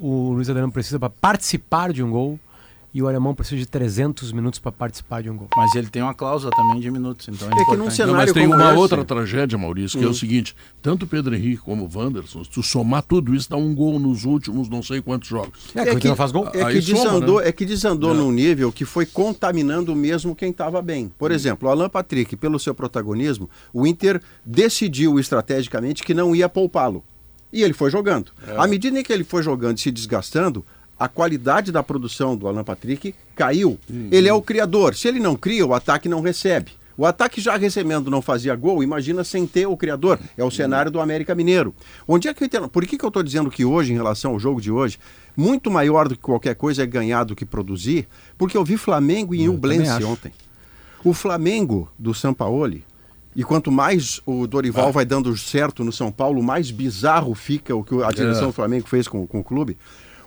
o 0.01 0.33
Luiz 0.33 0.49
Adriano 0.51 0.73
precisa 0.73 0.99
para 0.99 1.11
participar 1.11 1.93
de 1.93 2.03
um 2.03 2.11
gol 2.11 2.39
e 2.97 3.03
o 3.03 3.09
alemão 3.09 3.35
precisa 3.35 3.59
de 3.61 3.67
300 3.67 4.33
minutos 4.33 4.59
para 4.59 4.73
participar 4.73 5.23
de 5.23 5.29
um 5.29 5.37
gol. 5.37 5.49
Mas 5.55 5.75
ele 5.75 5.89
tem 5.89 6.01
uma 6.01 6.15
cláusula 6.15 6.51
também 6.57 6.81
de 6.81 6.91
minutos, 6.91 7.29
então 7.29 7.47
é, 7.47 7.51
É 7.51 7.55
que 7.55 7.57
num 7.59 7.73
importante. 7.75 7.95
cenário 7.95 8.13
Não, 8.15 8.21
mas 8.21 8.33
tem 8.33 8.47
uma 8.47 8.71
esse- 8.71 8.79
outra 8.79 9.05
tragédia, 9.05 9.59
Maurício, 9.59 9.99
que 9.99 10.05
é 10.05 10.09
o 10.09 10.15
seguinte: 10.15 10.57
tanto 10.81 11.03
o 11.05 11.07
Pedro 11.07 11.35
Henrique 11.35 11.59
como 11.59 11.85
o 11.85 11.91
Wanderson, 11.99 12.43
se 12.43 12.49
tu 12.51 12.63
somar 12.63 13.03
tudo 13.03 13.35
isso, 13.35 13.51
dá 13.51 13.57
um 13.59 13.75
gol 13.75 13.99
nos 13.99 14.25
últimos 14.25 14.69
não 14.71 14.83
sei 14.83 15.03
quantos 15.03 15.29
jogos. 15.29 15.69
É, 15.75 15.85
que 15.85 15.91
o 15.91 15.97
Inter 15.99 16.09
não 16.09 16.17
faz 16.17 16.33
gol. 16.33 16.49
É 16.55 16.73
que 16.73 16.81
soma, 16.81 17.03
desandou, 17.05 17.41
né? 17.41 17.49
é 17.49 17.53
que 17.53 17.67
desandou 17.67 18.15
num 18.15 18.33
nível 18.33 18.73
que 18.73 18.87
foi 18.87 19.05
contaminando 19.05 19.95
mesmo 19.95 20.35
quem 20.35 20.51
estava 20.51 20.81
bem. 20.81 21.13
Por 21.19 21.31
exemplo, 21.31 21.69
o 21.69 21.71
Alan 21.71 21.91
Patrick, 21.91 22.35
pelo 22.37 22.59
seu 22.59 22.75
protagonismo, 22.75 23.51
o 23.75 23.87
Inter 23.87 24.23
decidiu 24.45 25.21
estrategicamente 25.21 26.03
que 26.03 26.15
não 26.15 26.35
ia 26.35 26.49
poupá-lo. 26.49 27.05
E 27.53 27.63
ele 27.63 27.73
foi 27.75 27.91
jogando. 27.91 28.33
À 28.57 28.67
medida 28.67 28.99
em 28.99 29.03
que 29.03 29.13
ele 29.13 29.23
foi 29.25 29.43
jogando 29.43 29.79
e 29.79 29.81
se 29.81 29.91
desgastando, 29.91 30.65
a 30.99 31.09
qualidade 31.09 31.71
da 31.71 31.83
produção 31.83 32.37
do 32.37 32.49
Alan 32.49 32.65
Patrick 32.65 33.15
caiu. 33.35 33.79
Ele 34.11 34.29
é 34.29 34.33
o 34.33 34.43
criador. 34.43 34.95
Se 34.95 35.09
ele 35.09 35.21
não 35.21 35.37
cria, 35.37 35.67
o 35.67 35.75
ataque 35.75 36.09
não 36.09 36.21
recebe. 36.21 36.73
O 36.99 37.05
ataque 37.05 37.41
já 37.43 37.57
recebendo 37.57 38.11
não 38.11 38.23
fazia 38.23 38.57
gol, 38.57 38.83
imagina 38.83 39.23
sem 39.23 39.47
ter 39.47 39.67
o 39.67 39.77
criador. 39.77 40.19
É 40.37 40.43
o 40.43 40.51
cenário 40.51 40.91
do 40.91 40.99
América 40.99 41.35
Mineiro. 41.35 41.75
Onde 42.09 42.27
é 42.27 42.33
que 42.33 42.45
Inter... 42.45 42.67
Por 42.69 42.87
que, 42.87 42.97
que 42.97 43.05
eu 43.05 43.09
estou 43.09 43.23
dizendo 43.23 43.51
que 43.51 43.67
hoje, 43.67 43.93
em 43.93 43.97
relação 43.97 44.31
ao 44.33 44.39
jogo 44.39 44.61
de 44.63 44.71
hoje, 44.71 44.99
muito 45.37 45.71
maior 45.71 46.09
do 46.09 46.17
que 46.17 46.23
qualquer 46.23 46.55
coisa 46.55 46.83
é 46.83 46.87
ganhar 46.87 47.25
do 47.25 47.37
que 47.37 47.45
produzir? 47.45 48.09
Porque 48.39 48.57
eu 48.57 48.65
vi 48.65 48.79
Flamengo 48.79 49.35
e 49.35 49.47
Ublense 49.47 50.03
ontem. 50.05 50.33
O 51.05 51.13
Flamengo 51.13 51.91
do 51.99 52.15
Sampaoli, 52.15 52.83
e 53.35 53.45
quanto 53.45 53.71
mais 53.71 54.23
o 54.25 54.47
Dorival 54.47 54.91
vai 54.91 55.05
dando 55.05 55.37
certo 55.37 55.85
no 55.85 55.93
São 55.93 56.11
Paulo, 56.11 56.43
mais 56.43 56.71
bizarro 56.71 57.35
fica 57.35 57.77
o 57.77 57.85
que 57.85 58.03
a 58.03 58.11
direção 58.11 58.47
do 58.47 58.53
Flamengo 58.53 58.89
fez 58.89 59.07
com, 59.07 59.27
com 59.27 59.41
o 59.41 59.45
clube. 59.45 59.77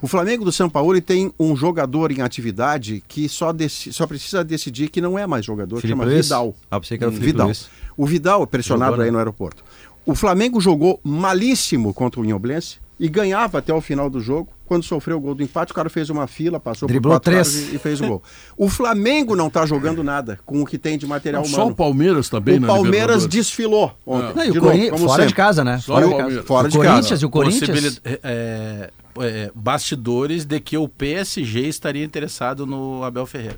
O 0.02 0.08
Flamengo 0.08 0.46
do 0.46 0.52
São 0.52 0.70
Paulo 0.70 1.00
tem 1.02 1.32
um 1.40 1.56
jogador 1.56 2.12
em 2.12 2.22
atividade 2.22 3.04
que 3.08 3.28
só, 3.28 3.52
deci- 3.52 3.92
só 3.92 4.08
precisa 4.08 4.44
decidir 4.44 4.90
que 4.90 5.02
não 5.02 5.20
é 5.20 5.28
mais 5.28 5.46
jogador, 5.46 5.78
Felipe 5.82 5.90
chama 6.00 6.06
Luiz? 6.06 6.26
Vidal. 6.28 6.56
Ah, 6.72 6.80
pensei 6.80 6.98
que 6.98 7.04
era 7.04 7.10
o 7.12 7.14
Felipe 7.14 7.32
Vidal. 7.34 7.48
Luiz. 7.48 7.70
O 7.98 8.06
Vidal, 8.06 8.48
pressionado 8.48 8.92
Jogou, 8.92 9.00
né? 9.04 9.06
aí 9.10 9.12
no 9.12 9.18
aeroporto. 9.18 9.64
O 10.06 10.16
Flamengo 10.16 10.60
jogou 10.62 11.00
malíssimo 11.04 11.94
contra 11.94 12.20
o 12.22 12.26
Inhoblense 12.26 12.78
e 13.00 13.08
ganhava 13.10 13.58
até 13.60 13.74
o 13.74 13.82
final 13.82 14.10
do 14.10 14.20
jogo. 14.20 14.50
Quando 14.66 14.84
sofreu 14.84 15.18
o 15.18 15.20
gol 15.20 15.34
do 15.36 15.42
empate, 15.42 15.72
o 15.72 15.76
cara 15.76 15.90
fez 15.90 16.10
uma 16.12 16.28
fila, 16.28 16.60
passou 16.60 16.88
Driblou 16.88 17.14
quatro 17.16 17.32
três. 17.32 17.72
e, 17.72 17.76
e 17.76 17.80
fez 17.80 18.00
o 18.02 18.08
gol. 18.08 18.24
O 18.56 18.70
Flamengo 18.70 19.36
não 19.36 19.48
está 19.48 19.66
jogando 19.66 20.04
nada 20.04 20.40
com 20.46 20.62
o 20.62 20.66
que 20.66 20.78
tem 20.78 20.96
de 20.98 21.08
material 21.08 21.44
Só 21.44 21.56
humano. 21.58 21.72
o 21.72 21.76
Palmeiras 21.76 22.30
também 22.30 22.58
o 22.58 22.62
na 22.62 22.68
Palmeiras 22.68 23.26
desfilou 23.26 23.92
ontem. 24.06 24.34
Não, 24.36 24.46
e 24.46 24.50
o 24.50 24.54
De 24.54 24.60
novo, 24.62 24.90
como 24.92 25.08
fora 25.08 25.24
de 25.24 25.30
sempre. 25.30 25.34
casa, 25.36 25.64
né? 25.64 25.80
Só 25.80 25.94
Fora 25.94 26.06
o 26.08 26.10
de 26.12 26.18
casa. 26.18 26.44
Fora 26.44 26.68
o 26.68 26.70
de 26.70 26.78
Corinthians 26.78 27.10
casa. 27.10 27.24
e 27.24 27.26
o 27.26 27.30
Corinthians. 27.30 27.70
Possibilidade- 27.70 28.20
é, 28.24 28.92
é, 29.20 29.52
bastidores 29.56 30.46
de 30.46 30.60
que 30.60 30.78
o 30.78 30.88
PSG 30.88 31.68
estaria 31.68 32.04
interessado 32.04 32.66
no 32.66 33.04
Abel 33.04 33.26
Ferreira. 33.26 33.58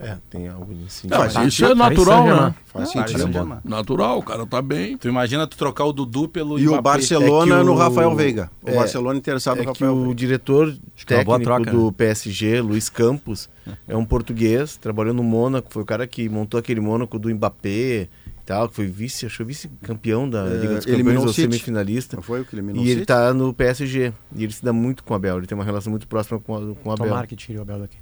É, 0.00 0.16
tem 0.28 0.48
algo 0.48 0.72
nesse 0.74 1.06
Não, 1.06 1.16
mas 1.18 1.36
isso 1.36 1.64
é 1.64 1.72
natural, 1.72 2.26
né? 2.26 2.54
Faz 2.66 2.90
sentido. 2.90 3.60
Natural, 3.64 4.18
o 4.18 4.22
cara 4.24 4.44
tá 4.44 4.60
bem. 4.60 4.96
Tu 4.98 5.06
imagina 5.08 5.46
tu 5.46 5.56
trocar 5.56 5.84
o 5.84 5.92
Dudu 5.92 6.28
pelo 6.28 6.58
E 6.58 6.68
o. 6.68 6.82
Barcelona 6.82 7.54
É 7.54 7.58
que 7.60 7.64
no 7.64 7.72
o- 7.72 7.76
Rafael 7.76 8.14
Veiga. 8.16 8.50
O 8.60 8.70
é, 8.70 8.74
Barcelona 8.74 9.16
interessado 9.16 9.58
É 9.60 9.64
no 9.64 9.72
que 9.72 9.84
Rafael 9.84 9.94
o 9.94 10.00
Veiga. 10.00 10.14
diretor 10.16 10.76
que 11.06 11.14
é 11.14 11.18
uma 11.18 11.24
boa 11.24 11.38
técnico 11.38 11.62
troca, 11.64 11.70
do 11.78 11.92
PSG, 11.92 12.60
Luiz 12.60 12.88
Campos, 12.88 13.48
é 13.86 13.96
um 13.96 14.04
português, 14.04 14.76
trabalhou 14.76 15.14
no 15.14 15.22
Mônaco, 15.22 15.68
foi 15.72 15.82
o 15.82 15.86
cara 15.86 16.08
que 16.08 16.28
montou 16.28 16.58
aquele 16.58 16.80
Mônaco 16.80 17.16
do 17.16 17.32
Mbappé 17.32 18.08
tal, 18.44 18.68
que 18.68 18.74
foi 18.76 18.86
vice, 18.86 19.26
acho 19.26 19.38
que 19.38 19.44
vice-campeão 19.44 20.28
da 20.28 20.44
Liga 20.44 20.74
dos 20.76 20.86
É, 20.86 20.90
eliminou 20.90 21.22
Campeões, 21.22 21.26
ou 21.26 21.28
City. 21.28 21.42
semifinalista. 21.42 22.16
Não 22.16 22.22
foi 22.22 22.40
o 22.42 22.44
que 22.44 22.54
eliminou 22.54 22.82
E 22.82 22.86
ele 22.88 22.94
City? 23.00 23.06
tá 23.06 23.32
no 23.34 23.52
PSG. 23.54 24.12
E 24.36 24.44
ele 24.44 24.52
se 24.52 24.64
dá 24.64 24.72
muito 24.72 25.02
com 25.04 25.12
o 25.12 25.16
Abel, 25.16 25.38
ele 25.38 25.46
tem 25.46 25.56
uma 25.56 25.64
relação 25.64 25.90
muito 25.90 26.06
próxima 26.06 26.38
com, 26.40 26.54
a- 26.54 26.74
com 26.74 26.88
o 26.90 26.92
Abel. 26.92 27.06
Tomara 27.06 27.26
que 27.26 27.36
tire 27.36 27.58
o 27.58 27.62
Abel 27.62 27.78
daqui. 27.80 27.96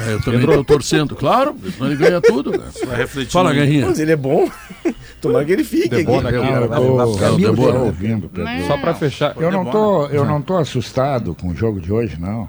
É, 0.00 0.12
eu 0.12 0.20
também 0.22 0.44
tô 0.44 0.62
torcendo, 0.64 1.16
claro, 1.16 1.56
senão 1.72 1.86
ele 1.90 1.96
ganha 1.96 2.20
tudo. 2.20 2.50
Refletir 2.94 3.32
Fala, 3.32 3.54
Guerrinha. 3.54 3.86
Mas 3.86 3.98
ele 3.98 4.12
é 4.12 4.16
bom. 4.16 4.46
Tomara 5.18 5.44
que 5.46 5.52
ele 5.52 5.64
fique 5.64 5.94
aqui. 5.94 6.04
Né? 6.04 7.78
ouvindo. 7.80 8.30
Só 8.66 8.76
para 8.78 8.94
fechar. 8.94 9.34
Eu 9.40 9.50
não 9.50 9.64
tô, 9.64 10.06
eu 10.08 10.24
não 10.24 10.42
tô 10.42 10.56
assustado 10.58 11.34
com 11.34 11.48
o 11.48 11.54
jogo 11.56 11.80
de 11.80 11.92
hoje, 11.92 12.18
não. 12.20 12.48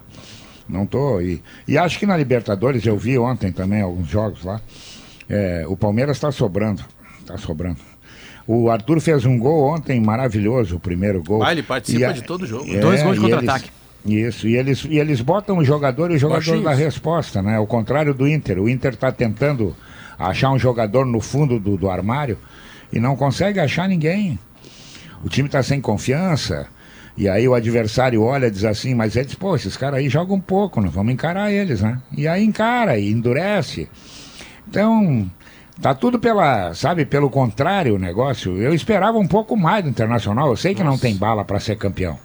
Não 0.67 0.85
tô. 0.85 1.19
E, 1.21 1.41
e 1.67 1.77
acho 1.77 1.97
que 1.97 2.05
na 2.05 2.15
Libertadores, 2.17 2.85
eu 2.85 2.97
vi 2.97 3.17
ontem 3.17 3.51
também 3.51 3.81
alguns 3.81 4.07
jogos 4.07 4.43
lá. 4.43 4.59
é, 5.29 5.63
o 5.67 5.77
Palmeiras 5.77 6.17
está 6.17 6.31
sobrando. 6.31 6.83
Está 7.29 7.37
sobrando. 7.37 7.77
O 8.47 8.71
Arthur 8.71 8.99
fez 8.99 9.23
um 9.23 9.37
gol 9.37 9.71
ontem 9.75 9.99
maravilhoso, 10.01 10.77
o 10.77 10.79
primeiro 10.79 11.21
gol. 11.23 11.43
Ah, 11.43 11.51
ele 11.51 11.61
participa 11.61 12.07
a- 12.07 12.11
de 12.11 12.23
todo 12.23 12.47
jogo. 12.47 12.65
Dois 12.79 13.03
gols 13.03 13.15
de 13.17 13.21
contra-ataque. 13.21 13.69
Isso, 14.03 14.47
e 14.47 14.55
eles, 14.55 14.83
e 14.89 14.97
eles 14.97 15.21
botam 15.21 15.59
o 15.59 15.63
jogador 15.63 16.09
e 16.09 16.15
o 16.15 16.17
jogador 16.17 16.59
da 16.63 16.73
resposta, 16.73 17.41
né? 17.43 17.57
Ao 17.57 17.67
contrário 17.67 18.13
do 18.15 18.27
Inter. 18.27 18.57
O 18.57 18.67
Inter 18.67 18.93
está 18.93 19.11
tentando 19.11 19.75
achar 20.17 20.49
um 20.51 20.57
jogador 20.57 21.05
no 21.05 21.19
fundo 21.21 21.59
do, 21.59 21.77
do 21.77 21.89
armário 21.89 22.37
e 22.91 22.99
não 22.99 23.15
consegue 23.15 23.59
achar 23.59 23.87
ninguém. 23.87 24.39
O 25.23 25.29
time 25.29 25.47
está 25.47 25.61
sem 25.61 25.79
confiança. 25.79 26.65
E 27.15 27.27
aí 27.29 27.47
o 27.47 27.53
adversário 27.53 28.23
olha 28.23 28.47
e 28.47 28.51
diz 28.51 28.63
assim, 28.63 28.95
mas 28.95 29.15
eles, 29.15 29.35
pô, 29.35 29.55
esses 29.55 29.75
caras 29.77 29.99
aí 29.99 30.09
jogam 30.09 30.37
um 30.37 30.41
pouco, 30.41 30.81
nós 30.81 30.91
vamos 30.93 31.13
encarar 31.13 31.51
eles, 31.51 31.81
né? 31.81 32.01
E 32.17 32.27
aí 32.27 32.43
encara 32.43 32.97
e 32.97 33.11
endurece. 33.11 33.87
Então, 34.67 35.29
tá 35.81 35.93
tudo 35.93 36.19
pela, 36.19 36.73
sabe, 36.73 37.05
pelo 37.05 37.29
contrário 37.29 37.95
o 37.95 37.99
negócio. 37.99 38.57
Eu 38.57 38.73
esperava 38.73 39.17
um 39.17 39.27
pouco 39.27 39.55
mais 39.57 39.83
do 39.83 39.89
Internacional. 39.89 40.49
Eu 40.49 40.57
sei 40.57 40.73
que 40.75 40.83
não 40.83 40.97
tem 40.97 41.15
bala 41.15 41.43
para 41.45 41.59
ser 41.59 41.75
campeão. 41.77 42.17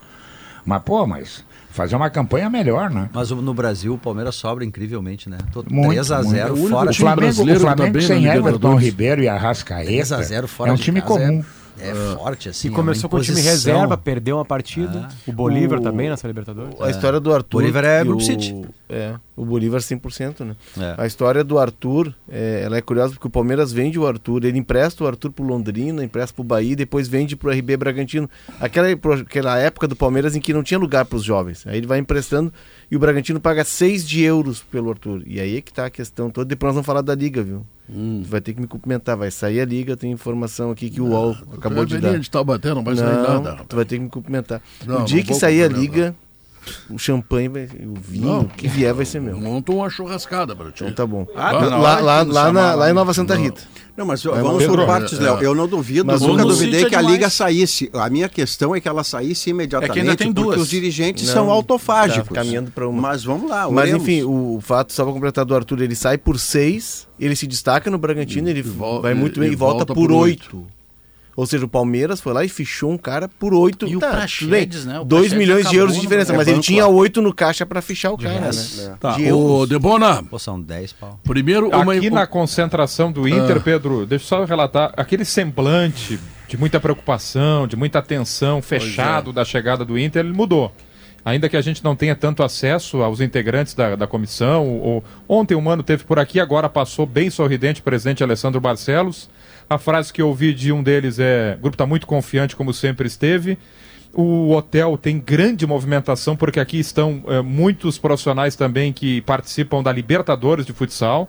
Mas, 0.64 0.82
pô, 0.82 1.06
mas 1.06 1.44
fazer 1.70 1.96
uma 1.96 2.08
campanha 2.08 2.48
melhor, 2.48 2.88
né? 2.88 3.10
Mas 3.12 3.30
o- 3.30 3.36
no 3.42 3.52
Brasil 3.52 3.94
o 3.94 3.98
Palmeiras 3.98 4.34
sobra 4.36 4.64
incrivelmente, 4.64 5.28
né? 5.28 5.38
Tô 5.52 5.62
Muito, 5.68 5.88
3 5.90 6.10
a 6.12 6.22
0 6.22 6.24
muito. 6.24 6.38
É 6.38 6.66
o 6.66 6.70
fora. 6.70 6.90
O 6.90 6.94
Flamengo, 6.94 7.42
o 7.42 7.60
Flamengo 7.60 7.92
bem 7.92 8.02
na 8.02 8.06
sem 8.08 8.26
Everton. 8.26 8.76
Ribeiro 8.76 9.22
e 9.22 9.28
Arrascaeta 9.28 9.86
3 9.86 10.12
a 10.12 10.22
0 10.22 10.48
fora 10.48 10.70
é 10.70 10.72
um 10.72 10.76
time 10.76 11.00
casa, 11.02 11.12
comum. 11.14 11.40
É, 11.40 11.63
é 11.78 11.94
forte 12.16 12.48
assim. 12.48 12.68
E 12.68 12.70
é 12.70 12.74
começou 12.74 13.04
uma 13.08 13.10
com 13.10 13.16
o 13.16 13.20
time 13.22 13.40
reserva, 13.40 13.96
perdeu 13.96 14.36
uma 14.36 14.44
partida. 14.44 15.08
O 15.26 15.32
Bolívar 15.32 15.78
O- 15.78 15.82
também 15.82 16.08
nessa 16.08 16.26
Libertadores. 16.26 16.80
A 16.80 16.90
história 16.90 17.18
do 17.20 17.32
Arthur. 17.34 17.58
Bolívar 17.60 17.84
é 17.84 18.02
Grupo 18.04 18.22
o- 18.22 18.24
City. 18.26 18.54
É, 18.88 19.14
o 19.34 19.44
Bolívar 19.44 19.80
100%, 19.80 20.44
né? 20.44 20.54
É. 20.78 20.94
A 20.98 21.06
história 21.06 21.42
do 21.42 21.58
Arthur, 21.58 22.14
é, 22.30 22.62
ela 22.64 22.76
é 22.76 22.80
curiosa 22.82 23.14
porque 23.14 23.26
o 23.26 23.30
Palmeiras 23.30 23.72
vende 23.72 23.98
o 23.98 24.06
Arthur, 24.06 24.44
ele 24.44 24.58
empresta 24.58 25.02
o 25.02 25.06
Arthur 25.06 25.32
pro 25.32 25.44
Londrina, 25.44 26.04
empresta 26.04 26.34
pro 26.34 26.44
Bahia, 26.44 26.76
depois 26.76 27.08
vende 27.08 27.34
pro 27.34 27.50
RB 27.50 27.76
Bragantino. 27.76 28.28
Aquela, 28.60 28.86
aquela 28.90 29.58
época 29.58 29.88
do 29.88 29.96
Palmeiras 29.96 30.36
em 30.36 30.40
que 30.40 30.52
não 30.52 30.62
tinha 30.62 30.78
lugar 30.78 31.04
pros 31.06 31.24
jovens. 31.24 31.66
Aí 31.66 31.78
ele 31.78 31.86
vai 31.86 31.98
emprestando 31.98 32.52
e 32.94 32.96
o 32.96 33.00
Bragantino 33.00 33.40
paga 33.40 33.64
6 33.64 34.06
de 34.06 34.22
euros 34.22 34.62
pelo 34.62 34.88
Arthur. 34.88 35.24
E 35.26 35.40
aí 35.40 35.56
é 35.56 35.60
que 35.60 35.72
tá 35.72 35.86
a 35.86 35.90
questão 35.90 36.30
toda. 36.30 36.44
Depois 36.44 36.68
nós 36.68 36.74
vamos 36.76 36.86
falar 36.86 37.00
da 37.00 37.12
Liga, 37.12 37.42
viu? 37.42 37.66
Tu 37.88 38.22
vai 38.28 38.40
ter 38.40 38.54
que 38.54 38.60
me 38.60 38.68
cumprimentar. 38.68 39.16
Vai 39.16 39.32
sair 39.32 39.60
a 39.60 39.64
Liga, 39.64 39.96
tem 39.96 40.12
informação 40.12 40.70
aqui 40.70 40.88
que 40.88 41.00
o 41.00 41.06
UOL 41.08 41.36
acabou 41.58 41.84
de 41.84 41.98
dar. 41.98 42.16
de 42.16 42.30
Taubaté 42.30 42.72
não 42.72 42.84
vai 42.84 42.94
sair 42.94 43.12
Não, 43.12 43.42
nada. 43.42 43.64
tu 43.68 43.74
vai 43.74 43.84
ter 43.84 43.96
que 43.96 44.04
me 44.04 44.08
cumprimentar. 44.08 44.62
Não, 44.86 45.02
o 45.02 45.04
dia 45.04 45.24
que 45.24 45.34
sair 45.34 45.64
a 45.64 45.68
liga, 45.68 46.14
o 46.90 46.98
champanhe, 46.98 47.48
vai, 47.48 47.64
o 47.64 47.94
vinho, 48.00 48.26
Não. 48.26 48.44
que 48.44 48.68
vier 48.68 48.92
vai 48.94 49.04
ser 49.04 49.20
meu. 49.20 49.36
Monta 49.38 49.72
uma 49.72 49.88
churrascada 49.90 50.54
pra 50.54 50.70
ti. 50.70 50.82
Então 50.84 50.92
tá 50.94 51.06
bom. 51.06 51.26
Ah, 51.34 51.52
lá, 51.52 51.60
tá 51.60 51.76
lá, 51.76 52.00
lá, 52.00 52.22
lá 52.22 52.52
na, 52.52 52.74
lá. 52.74 52.90
em 52.90 52.92
Nova 52.92 53.12
Santa 53.14 53.34
Não. 53.34 53.42
Rita. 53.42 53.60
Não, 53.96 54.04
mas 54.04 54.24
Mas 54.24 54.42
vamos 54.42 54.66
por 54.66 54.84
partes, 54.86 55.20
é, 55.20 55.22
Léo. 55.22 55.38
é. 55.40 55.46
Eu 55.46 55.54
não 55.54 55.68
duvido, 55.68 56.04
Mas 56.06 56.20
nunca 56.20 56.42
duvidei 56.44 56.82
é 56.84 56.88
que 56.88 56.96
a 56.96 56.98
demais. 56.98 57.14
liga 57.14 57.30
saísse. 57.30 57.88
A 57.94 58.10
minha 58.10 58.28
questão 58.28 58.74
é 58.74 58.80
que 58.80 58.88
ela 58.88 59.04
saísse 59.04 59.50
imediatamente, 59.50 59.90
É 59.90 59.94
que 59.94 60.00
ainda 60.00 60.16
tem 60.16 60.32
porque 60.32 60.48
duas. 60.56 60.62
os 60.62 60.68
dirigentes 60.68 61.26
Não, 61.28 61.32
são 61.32 61.46
tá 61.46 61.52
autofágicos. 61.52 62.28
caminhando 62.34 62.72
pra 62.72 62.88
uma. 62.88 63.00
Mas 63.00 63.22
vamos 63.22 63.48
lá, 63.48 63.70
Mas 63.70 63.84
oremos. 63.90 64.02
enfim, 64.02 64.24
o, 64.24 64.58
fato, 64.60 64.92
só 64.92 65.04
pra 65.04 65.12
completar 65.12 65.44
do 65.44 65.54
Arthur, 65.54 65.80
ele 65.82 65.94
sai 65.94 66.18
por 66.18 66.40
seis, 66.40 67.06
ele 67.20 67.36
se 67.36 67.46
destaca 67.46 67.88
no 67.88 67.96
Bragantino, 67.96 68.48
ele 68.48 68.62
vol- 68.62 69.00
vai 69.00 69.14
muito 69.14 69.38
e- 69.38 69.40
bem 69.42 69.50
e 69.50 69.52
e 69.52 69.56
volta, 69.56 69.76
volta 69.84 69.94
por 69.94 70.08
por 70.08 70.12
oito. 70.12 70.66
Ou 71.36 71.46
seja, 71.46 71.64
o 71.64 71.68
Palmeiras 71.68 72.20
foi 72.20 72.32
lá 72.32 72.44
e 72.44 72.48
fichou 72.48 72.92
um 72.92 72.98
cara 72.98 73.28
por 73.28 73.52
oito. 73.52 73.86
E 73.88 73.96
o 73.96 74.00
tá, 74.00 74.10
Praxedes, 74.10 74.84
né? 74.84 75.00
O 75.00 75.04
2 75.04 75.22
Praxedes 75.22 75.38
milhões 75.38 75.68
de 75.68 75.76
euros 75.76 75.94
de 75.94 76.00
diferença, 76.00 76.32
é 76.32 76.36
mas 76.36 76.46
ele 76.46 76.56
banco, 76.56 76.66
tinha 76.66 76.82
é. 76.82 76.86
oito 76.86 77.20
no 77.20 77.34
caixa 77.34 77.66
pra 77.66 77.82
fichar 77.82 78.12
o 78.12 78.18
cara, 78.18 78.40
resto. 78.40 78.82
né? 78.82 78.96
Tá, 79.00 79.12
De 79.12 79.24
ô 79.24 79.26
euros. 79.26 79.68
Debona, 79.68 80.22
Pô, 80.22 80.38
são 80.38 80.60
10 80.60 80.92
pau. 80.92 81.18
primeiro 81.24 81.68
uma... 81.68 81.94
Aqui 81.94 82.10
na 82.10 82.26
concentração 82.26 83.10
do 83.10 83.26
Inter, 83.28 83.60
Pedro, 83.60 84.06
deixa 84.06 84.24
eu 84.24 84.28
só 84.28 84.44
relatar 84.44 84.92
aquele 84.96 85.24
semblante 85.24 86.18
de 86.48 86.56
muita 86.56 86.78
preocupação, 86.78 87.66
de 87.66 87.76
muita 87.76 87.98
atenção, 87.98 88.62
fechado 88.62 89.32
da 89.32 89.44
chegada 89.44 89.84
do 89.84 89.98
Inter, 89.98 90.24
ele 90.24 90.32
mudou. 90.32 90.72
Ainda 91.24 91.48
que 91.48 91.56
a 91.56 91.60
gente 91.62 91.82
não 91.82 91.96
tenha 91.96 92.14
tanto 92.14 92.42
acesso 92.42 93.02
aos 93.02 93.20
integrantes 93.20 93.72
da, 93.72 93.96
da 93.96 94.06
comissão, 94.06 94.68
ou, 94.78 95.02
ontem 95.26 95.54
o 95.54 95.62
Mano 95.62 95.82
teve 95.82 96.04
por 96.04 96.18
aqui, 96.18 96.38
agora 96.38 96.68
passou 96.68 97.06
bem 97.06 97.30
sorridente 97.30 97.80
o 97.80 97.84
presidente 97.84 98.22
Alessandro 98.22 98.60
Barcelos. 98.60 99.30
A 99.68 99.78
frase 99.78 100.12
que 100.12 100.20
eu 100.20 100.28
ouvi 100.28 100.52
de 100.52 100.72
um 100.72 100.82
deles 100.82 101.18
é: 101.18 101.54
o 101.58 101.62
grupo 101.62 101.74
está 101.74 101.86
muito 101.86 102.06
confiante, 102.06 102.54
como 102.54 102.72
sempre 102.72 103.06
esteve. 103.06 103.58
O 104.12 104.52
hotel 104.52 104.96
tem 104.96 105.18
grande 105.18 105.66
movimentação, 105.66 106.36
porque 106.36 106.60
aqui 106.60 106.78
estão 106.78 107.24
eh, 107.26 107.42
muitos 107.42 107.98
profissionais 107.98 108.54
também 108.54 108.92
que 108.92 109.20
participam 109.22 109.82
da 109.82 109.90
Libertadores 109.90 110.64
de 110.64 110.72
futsal, 110.72 111.28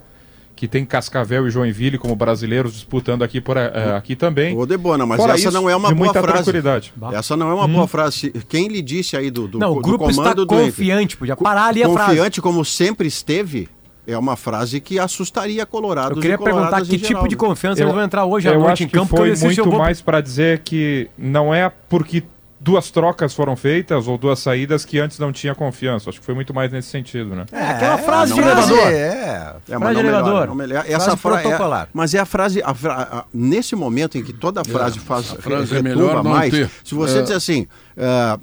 que 0.55 0.67
tem 0.67 0.85
Cascavel 0.85 1.47
e 1.47 1.49
Joinville 1.49 1.97
como 1.97 2.15
brasileiros 2.15 2.73
disputando 2.73 3.23
aqui, 3.23 3.41
por, 3.41 3.57
eh, 3.57 3.95
aqui 3.97 4.15
também. 4.15 4.55
Ô, 4.55 4.67
Debona, 4.67 5.03
mas 5.03 5.19
Fora 5.19 5.33
essa 5.33 5.47
isso, 5.49 5.51
não 5.51 5.67
é 5.67 5.75
uma 5.75 5.89
boa 5.89 5.95
muita 5.97 6.21
frase. 6.21 6.43
tranquilidade. 6.43 6.93
Essa 7.11 7.35
não 7.35 7.49
é 7.49 7.55
uma 7.55 7.67
boa 7.67 7.87
frase. 7.87 8.29
Quem 8.47 8.67
lhe 8.67 8.83
disse 8.83 9.17
aí 9.17 9.31
do, 9.31 9.47
do, 9.47 9.57
Não, 9.57 9.71
o 9.71 9.75
do 9.75 9.81
grupo 9.81 10.07
está 10.07 10.21
comando 10.21 10.45
do 10.45 10.53
Inter? 10.53 10.65
confiante, 10.67 11.17
podia 11.17 11.35
parar 11.35 11.69
ali 11.69 11.81
a 11.81 11.89
frase. 11.89 12.09
Confiante 12.09 12.39
como 12.39 12.63
sempre 12.63 13.07
esteve, 13.07 13.67
é 14.07 14.17
uma 14.17 14.35
frase 14.35 14.79
que 14.79 14.99
assustaria 14.99 15.65
colorados 15.65 16.17
Eu 16.17 16.21
queria 16.21 16.35
e 16.35 16.37
perguntar 16.37 16.81
que 16.81 16.87
tipo 16.97 17.07
geral, 17.07 17.27
de 17.27 17.35
né? 17.35 17.39
confiança 17.39 17.81
Eu- 17.81 17.85
eles 17.85 17.95
vão 17.95 18.03
entrar 18.03 18.25
hoje 18.25 18.47
à 18.49 18.53
noite 18.53 18.71
acho 18.73 18.83
em 18.83 18.87
que 18.87 18.93
campo, 18.93 19.17
foi 19.17 19.31
eu 19.31 19.37
muito 19.39 19.59
eu 19.59 19.65
vou... 19.65 19.79
mais 19.79 20.01
para 20.01 20.21
dizer 20.21 20.59
que 20.59 21.09
não 21.17 21.53
é 21.53 21.71
porque 21.89 22.23
duas 22.59 22.89
trocas 22.89 23.31
foram 23.33 23.55
feitas 23.55 24.07
ou 24.07 24.17
duas 24.17 24.39
saídas 24.39 24.83
que 24.83 24.97
antes 24.97 25.19
não 25.19 25.31
tinha 25.31 25.53
confiança. 25.53 26.09
Acho 26.09 26.19
que 26.19 26.25
foi 26.25 26.33
muito 26.33 26.51
mais 26.51 26.71
nesse 26.71 26.87
sentido, 26.89 27.35
né? 27.35 27.45
É, 27.51 27.61
aquela 27.61 27.97
frase 27.99 28.33
de 28.33 28.41
não 28.41 28.47
elevador. 28.47 28.79
É, 28.87 29.55
É, 29.69 29.77
Frase 29.77 29.93
de 29.93 29.99
elevador. 29.99 30.47
Frase 30.55 30.91
Essa 30.93 31.17
fra- 31.17 31.37
protocolar. 31.41 31.83
é- 31.83 31.87
mas 31.93 32.13
é 32.15 32.19
a 32.19 32.25
frase, 32.25 32.61
a 32.63 32.73
fra- 32.73 33.07
a- 33.11 33.25
nesse 33.31 33.75
momento 33.75 34.17
em 34.17 34.23
que 34.23 34.33
toda 34.33 34.63
frase 34.63 34.97
faz 34.99 35.31
a 35.31 35.35
frase 35.35 35.73
é 35.75 35.81
retumba 35.81 35.89
melhor 35.89 36.23
mais, 36.23 36.51
ter. 36.51 36.69
se 36.83 36.95
você 36.95 37.19
É. 37.19 37.21
dizer 37.21 37.35
assim, 37.35 37.67
va- 37.95 38.39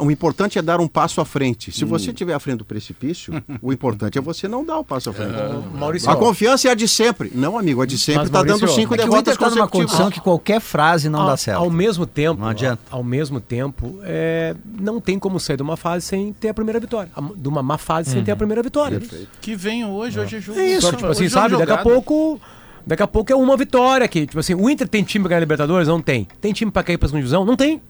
o 0.00 0.10
importante 0.10 0.58
é 0.58 0.62
dar 0.62 0.80
um 0.80 0.88
passo 0.88 1.20
à 1.20 1.24
frente. 1.24 1.70
Se 1.72 1.84
Hum. 1.84 1.88
você 1.88 2.10
estiver 2.10 2.32
à 2.34 2.38
frente 2.40 2.58
do 2.58 2.64
precipício, 2.64 3.32
o 3.62 3.72
importante 3.72 4.16
é 4.18 4.20
você 4.20 4.48
não 4.48 4.64
dar 4.64 4.78
o 4.78 4.84
passo 4.84 5.10
à 5.10 5.12
frente. 5.12 5.32
Maurício, 5.74 6.10
A 6.10 6.16
confiança 6.16 6.68
é 6.68 6.70
a 6.70 6.74
de 6.74 6.88
sempre. 6.88 7.30
Não, 7.34 7.58
amigo, 7.58 7.82
a 7.82 7.86
de 7.86 7.98
sempre 7.98 8.24
está 8.24 8.38
dando 8.42 8.60
Maurício, 8.60 8.74
cinco 8.80 8.94
É 8.94 8.96
derrotas 8.98 9.34
Inter 9.34 9.48
tá 9.48 9.54
numa 9.54 9.68
condição 9.68 10.10
que 10.10 10.20
qualquer 10.20 10.60
frase 10.60 11.08
não 11.08 11.20
ao, 11.20 11.26
dá 11.28 11.36
certo. 11.36 11.58
ao 11.58 11.70
mesmo 11.70 12.06
tempo, 12.06 12.40
Não 12.40 12.48
adianta. 12.48 12.82
Ao, 12.90 12.98
ao 12.98 13.04
mesmo 13.04 13.40
tempo, 13.40 13.98
é, 14.02 14.54
não 14.80 15.00
tem 15.00 15.18
como 15.18 15.38
sair 15.38 15.56
de 15.56 15.62
uma 15.62 15.76
fase 15.76 16.06
sem 16.06 16.32
ter 16.32 16.48
a 16.48 16.54
primeira 16.54 16.80
vitória. 16.80 17.10
De 17.36 17.48
uma 17.48 17.62
má 17.62 17.78
fase 17.78 18.10
sem 18.10 18.24
ter 18.24 18.32
a 18.32 18.36
primeira 18.36 18.62
vitória. 18.62 19.00
Que 19.40 19.54
venham 19.54 19.92
hoje, 19.94 20.18
hoje 20.18 20.36
é 20.36 20.40
jogo. 20.40 20.58
É 20.58 20.66
isso, 20.66 20.90
tipo 20.92 21.06
assim, 21.06 21.26
é 21.26 21.28
sabe? 21.30 21.56
Daqui 21.56 21.72
a 21.72 21.78
pouco. 21.78 22.40
Daqui 22.86 23.02
a 23.02 23.06
pouco 23.06 23.30
é 23.30 23.36
uma 23.36 23.54
vitória 23.56 24.04
aqui. 24.04 24.26
Tipo 24.26 24.38
assim, 24.38 24.54
o 24.54 24.70
Inter 24.70 24.88
tem 24.88 25.02
time 25.04 25.22
pra 25.22 25.28
ganhar 25.30 25.40
Libertadores? 25.40 25.86
Não 25.86 26.00
tem. 26.00 26.26
Tem 26.40 26.54
time 26.54 26.70
pra 26.70 26.82
cair 26.82 26.96
pra 26.96 27.06
segunda 27.06 27.20
divisão? 27.20 27.44
Não 27.44 27.54
tem. 27.54 27.82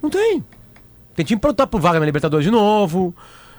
Não 0.00 0.08
tem. 0.08 0.44
Tem 1.14 1.24
time 1.24 1.40
pra 1.40 1.50
lutar 1.50 1.66
por 1.66 1.80
vaga 1.80 1.98
na 2.00 2.06
Libertadores 2.06 2.44
de 2.44 2.50
novo. 2.50 3.14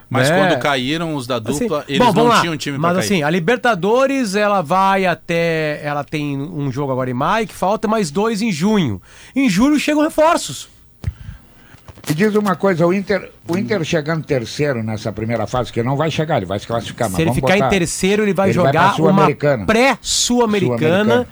Mas 0.10 0.30
né? 0.30 0.38
quando 0.38 0.60
caíram 0.62 1.16
os 1.16 1.26
da 1.26 1.40
dupla, 1.40 1.80
Assim, 1.80 1.94
eles 1.96 2.08
bom, 2.08 2.14
não 2.14 2.28
lá. 2.28 2.42
tinham 2.42 2.56
time 2.58 2.78
Mas 2.78 2.92
pra 2.92 3.02
cair. 3.02 3.06
assim, 3.14 3.24
a 3.24 3.30
Libertadores, 3.30 4.36
ela 4.36 4.62
vai 4.62 5.06
até. 5.06 5.80
Ela 5.84 6.04
tem 6.04 6.38
um 6.40 6.72
jogo 6.72 6.92
agora 6.92 7.10
em 7.10 7.14
maio, 7.14 7.48
que 7.48 7.54
falta 7.54 7.88
mais 7.88 8.12
dois 8.12 8.42
em 8.42 8.52
junho. 8.52 9.02
Em 9.36 9.50
julho 9.50 9.80
chegam 9.80 10.04
reforços. 10.04 10.70
E 12.06 12.14
diz 12.14 12.36
uma 12.36 12.54
coisa, 12.54 12.86
o 12.86 12.94
Inter, 12.94 13.32
o 13.48 13.58
Inter 13.58 13.82
chegando 13.86 14.26
terceiro 14.26 14.84
nessa 14.84 15.10
primeira 15.10 15.48
fase, 15.48 15.72
que 15.72 15.82
não 15.82 15.96
vai 15.96 16.12
chegar, 16.12 16.36
ele 16.38 16.46
vai 16.46 16.60
se 16.60 16.68
classificar. 16.68 17.08
mas 17.08 17.16
Se 17.16 17.22
ele 17.22 17.30
vamos 17.30 17.42
ficar 17.42 17.54
botar- 17.54 17.68
em 17.68 17.70
terceiro, 17.70 18.24
ele 18.24 18.34
vai 18.34 18.50
Ele 18.50 18.58
vai 18.58 18.66
jogar 18.68 18.88
uma 18.88 18.94
Sul-Americana. 18.96 19.66
pré-sul-americana 19.66 21.28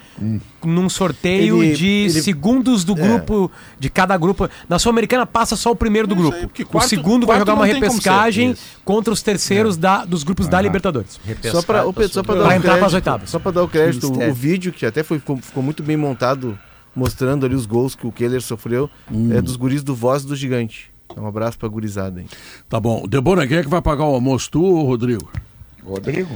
num 0.63 0.88
sorteio 0.88 1.62
Ele- 1.62 1.75
de 1.75 1.88
ele- 1.88 2.21
segundos 2.21 2.86
do 2.86 2.95
grupo, 2.95 3.51
de 3.77 3.89
cada 3.89 4.15
grupo. 4.15 4.49
Na 4.69 4.79
Sul-Americana 4.79 5.25
passa 5.25 5.57
só 5.57 5.71
o 5.71 5.75
primeiro 5.75 6.07
do 6.07 6.15
grupo. 6.15 6.38
aí, 6.38 6.47
porque 6.47 6.63
o 6.63 6.67
quarto- 6.67 6.88
segundo 6.89 7.27
vai 7.27 7.36
quarto 7.38 7.49
jogar 7.49 7.60
uma 7.60 7.65
repescagem 7.65 8.55
contra 8.86 9.12
os 9.13 9.21
terceiros 9.21 9.75
da, 9.75 10.05
dos 10.05 10.23
grupos 10.23 10.47
da 10.47 10.62
Libertadores. 10.62 11.19
Só 11.51 11.62
para 11.62 11.84
para 12.23 12.36
dar 12.36 12.45
Vai 12.45 12.57
o 12.57 12.62
crédito, 12.62 12.93
oitavas. 12.95 13.29
só 13.29 13.39
para 13.39 13.51
dar 13.51 13.63
o 13.63 13.67
crédito, 13.67 14.10
o 14.10 14.34
vídeo 14.34 14.71
que 14.71 14.86
até 14.86 15.03
foi 15.03 15.19
ficou, 15.19 15.36
ficou 15.38 15.62
muito 15.62 15.84
bem 15.84 15.97
montado, 15.97 16.57
mostrando 16.95 17.45
ali 17.45 17.56
os 17.56 17.65
gols 17.65 17.95
que 17.95 18.06
o 18.08 18.12
Keller 18.12 18.41
sofreu, 18.41 18.89
é 19.32 19.41
dos 19.41 19.56
guris 19.56 19.84
do 19.84 19.95
Voz 19.95 20.23
do 20.25 20.36
Gigante. 20.36 20.91
Um 21.17 21.25
abraço 21.27 21.58
pra 21.58 21.67
gurizada, 21.67 22.21
hein? 22.21 22.27
Tá 22.69 22.80
bom. 22.80 23.06
Debona, 23.08 23.45
quem 23.45 23.58
é 23.58 23.63
que 23.63 23.69
vai 23.69 23.82
pagar 23.82 24.06
o 24.06 24.13
almoço? 24.13 24.49
Tu 24.51 24.63
ou 24.63 24.84
o 24.84 24.86
Rodrigo? 24.86 25.30
Rodrigo? 25.84 26.30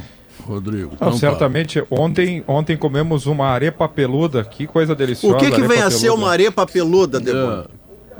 Rodrigo. 0.45 0.89
Não, 0.89 0.95
Então 0.95 1.11
tá. 1.11 1.17
certamente, 1.17 1.81
ontem, 1.89 2.43
ontem 2.47 2.75
comemos 2.75 3.25
uma 3.25 3.47
arepa 3.47 3.87
peluda, 3.87 4.43
que 4.43 4.67
coisa 4.67 4.93
deliciosa. 4.93 5.35
O 5.37 5.39
que, 5.39 5.49
que 5.49 5.61
vem 5.65 5.81
a 5.81 5.89
ser 5.89 6.09
uma 6.09 6.29
arepa 6.29 6.65
peluda, 6.67 7.19
Debona? 7.19 7.67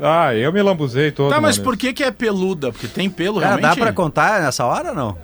Ah, 0.02 0.34
eu 0.34 0.52
me 0.52 0.62
lambuzei 0.62 1.12
todo. 1.12 1.30
Tá, 1.30 1.39
mas 1.41 1.58
por 1.58 1.78
que 1.78 1.93
que 1.93 2.04
é 2.04 2.12
peluda? 2.12 2.71
Porque 2.71 2.88
tem 2.88 3.10
pelo, 3.10 3.39
Cara, 3.39 3.56
realmente? 3.56 3.78
dá 3.80 3.86
pra 3.86 3.93
contar 3.93 4.41
nessa 4.41 4.65
hora 4.65 4.89
ou 4.89 4.95
não? 4.95 5.17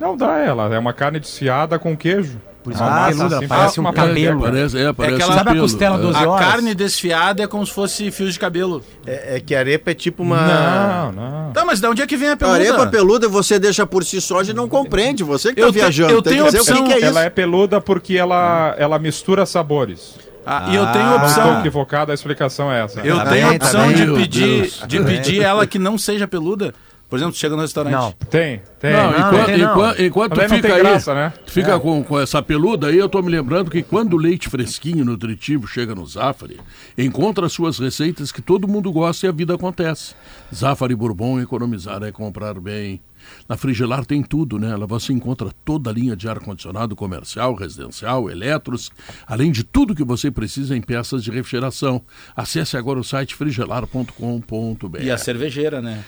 Não 0.00 0.16
dá 0.16 0.38
ela, 0.38 0.72
é 0.74 0.78
uma 0.78 0.92
carne 0.92 1.18
desfiada 1.18 1.78
com 1.78 1.96
queijo. 1.96 2.40
Por 2.68 2.74
isso 2.74 2.82
Ah, 2.84 2.86
que 2.86 2.92
é 2.92 2.98
tá, 2.98 3.06
peluda, 3.28 3.48
parece 3.48 3.78
Ah, 3.78 3.80
um 3.80 3.84
uma 3.84 3.92
cabelo. 3.92 4.40
Parece, 4.42 4.78
é, 4.78 4.92
parece 4.92 5.14
aquela- 5.16 5.32
um 5.32 5.38
Sabe 5.38 5.50
a 5.58 5.60
costela 5.62 5.94
é. 5.94 5.98
do- 5.98 6.06
12 6.08 6.18
A 6.24 6.28
horas. 6.28 6.46
carne 6.46 6.74
desfiada 6.74 7.42
é 7.42 7.46
como 7.46 7.66
se 7.66 7.72
fosse 7.72 8.10
fios 8.10 8.34
de 8.34 8.38
cabelo. 8.38 8.82
É, 9.06 9.36
é 9.36 9.40
que 9.40 9.54
a 9.54 9.58
arepa 9.60 9.90
é 9.90 9.94
tipo 9.94 10.22
uma. 10.22 10.36
Não, 10.46 11.12
não. 11.12 11.52
Tá, 11.52 11.64
mas 11.64 11.80
de 11.80 11.86
onde 11.86 12.02
é 12.02 12.06
que 12.06 12.16
vem 12.16 12.28
a 12.28 12.32
A 12.32 12.36
peluda? 12.36 12.56
arepa 12.58 12.86
peluda 12.88 13.28
você 13.28 13.58
deixa 13.58 13.86
por 13.86 14.04
si 14.04 14.20
só 14.20 14.42
e 14.42 14.52
não 14.52 14.68
compreende. 14.68 15.24
Você 15.24 15.48
que 15.54 15.60
tá 15.60 15.66
Eu 15.66 15.72
te- 15.72 15.78
viajando. 15.78 16.12
eu 16.12 16.22
tem 16.22 16.32
tenho 16.34 16.46
opção. 16.46 16.76
que, 16.76 16.82
que 16.84 16.92
é 16.92 16.96
isso. 16.98 17.06
Ela 17.06 17.24
é 17.24 17.30
peluda 17.30 17.80
porque 17.80 18.14
ela, 18.16 18.74
ela 18.78 18.98
mistura 18.98 19.46
sabores. 19.46 20.16
Ah, 20.50 20.68
e 20.70 20.76
eu 20.76 20.86
tenho 20.92 21.04
estou 21.04 21.16
opção. 21.18 21.58
equivocado, 21.60 22.10
a 22.10 22.14
explicação 22.14 22.72
é 22.72 22.82
essa. 22.82 23.00
Eu 23.00 23.16
Tá 23.18 23.26
tenho 23.26 23.46
bem, 23.48 23.56
a 23.56 23.58
tá 23.58 23.66
opção 23.66 23.86
bem. 23.88 23.96
de 23.96 24.06
pedir, 24.14 24.72
de 24.86 25.00
pedir 25.00 25.42
ela 25.42 25.66
que 25.66 25.78
não 25.78 25.98
seja 25.98 26.26
peluda. 26.26 26.72
Por 27.08 27.16
exemplo, 27.16 27.32
tu 27.32 27.38
chega 27.38 27.56
no 27.56 27.62
restaurante. 27.62 27.92
Não. 27.92 28.12
Tem, 28.28 28.60
tem. 28.78 28.92
Não, 28.92 29.10
Não, 29.10 29.18
enquanto, 29.18 29.46
tem 29.46 29.58
não. 29.58 29.72
enquanto, 29.98 30.34
tu 30.34 30.40
não 30.40 30.48
fica 30.48 30.62
tem 30.62 30.72
aí, 30.72 30.82
graça, 30.82 31.14
né? 31.14 31.32
tu 31.44 31.50
fica 31.50 31.80
com, 31.80 32.04
com 32.04 32.20
essa 32.20 32.42
peluda 32.42 32.88
aí, 32.88 32.98
eu 32.98 33.08
tô 33.08 33.22
me 33.22 33.30
lembrando 33.30 33.70
que 33.70 33.82
quando 33.82 34.12
o 34.12 34.16
leite 34.18 34.48
fresquinho, 34.48 35.04
nutritivo, 35.06 35.66
chega 35.66 35.94
no 35.94 36.06
Zafari, 36.06 36.60
encontra 36.98 37.48
suas 37.48 37.78
receitas 37.78 38.30
que 38.30 38.42
todo 38.42 38.68
mundo 38.68 38.92
gosta 38.92 39.24
e 39.24 39.28
a 39.28 39.32
vida 39.32 39.54
acontece. 39.54 40.14
Zafari 40.54 40.94
Bourbon, 40.94 41.40
economizar 41.40 42.02
é 42.02 42.12
comprar 42.12 42.60
bem. 42.60 43.00
Na 43.48 43.56
Frigelar 43.56 44.04
tem 44.04 44.22
tudo, 44.22 44.58
né? 44.58 44.76
Lá 44.76 44.86
você 44.86 45.12
encontra 45.12 45.50
toda 45.64 45.90
a 45.90 45.92
linha 45.92 46.16
de 46.16 46.28
ar-condicionado 46.28 46.94
comercial, 46.96 47.54
residencial, 47.54 48.30
eletros, 48.30 48.90
além 49.26 49.50
de 49.50 49.64
tudo 49.64 49.94
que 49.94 50.04
você 50.04 50.30
precisa 50.30 50.76
em 50.76 50.80
peças 50.80 51.22
de 51.22 51.30
refrigeração. 51.30 52.02
Acesse 52.36 52.76
agora 52.76 52.98
o 52.98 53.04
site 53.04 53.34
frigelar.com.br. 53.34 55.00
E 55.00 55.10
a 55.10 55.18
cervejeira, 55.18 55.80
né? 55.80 56.04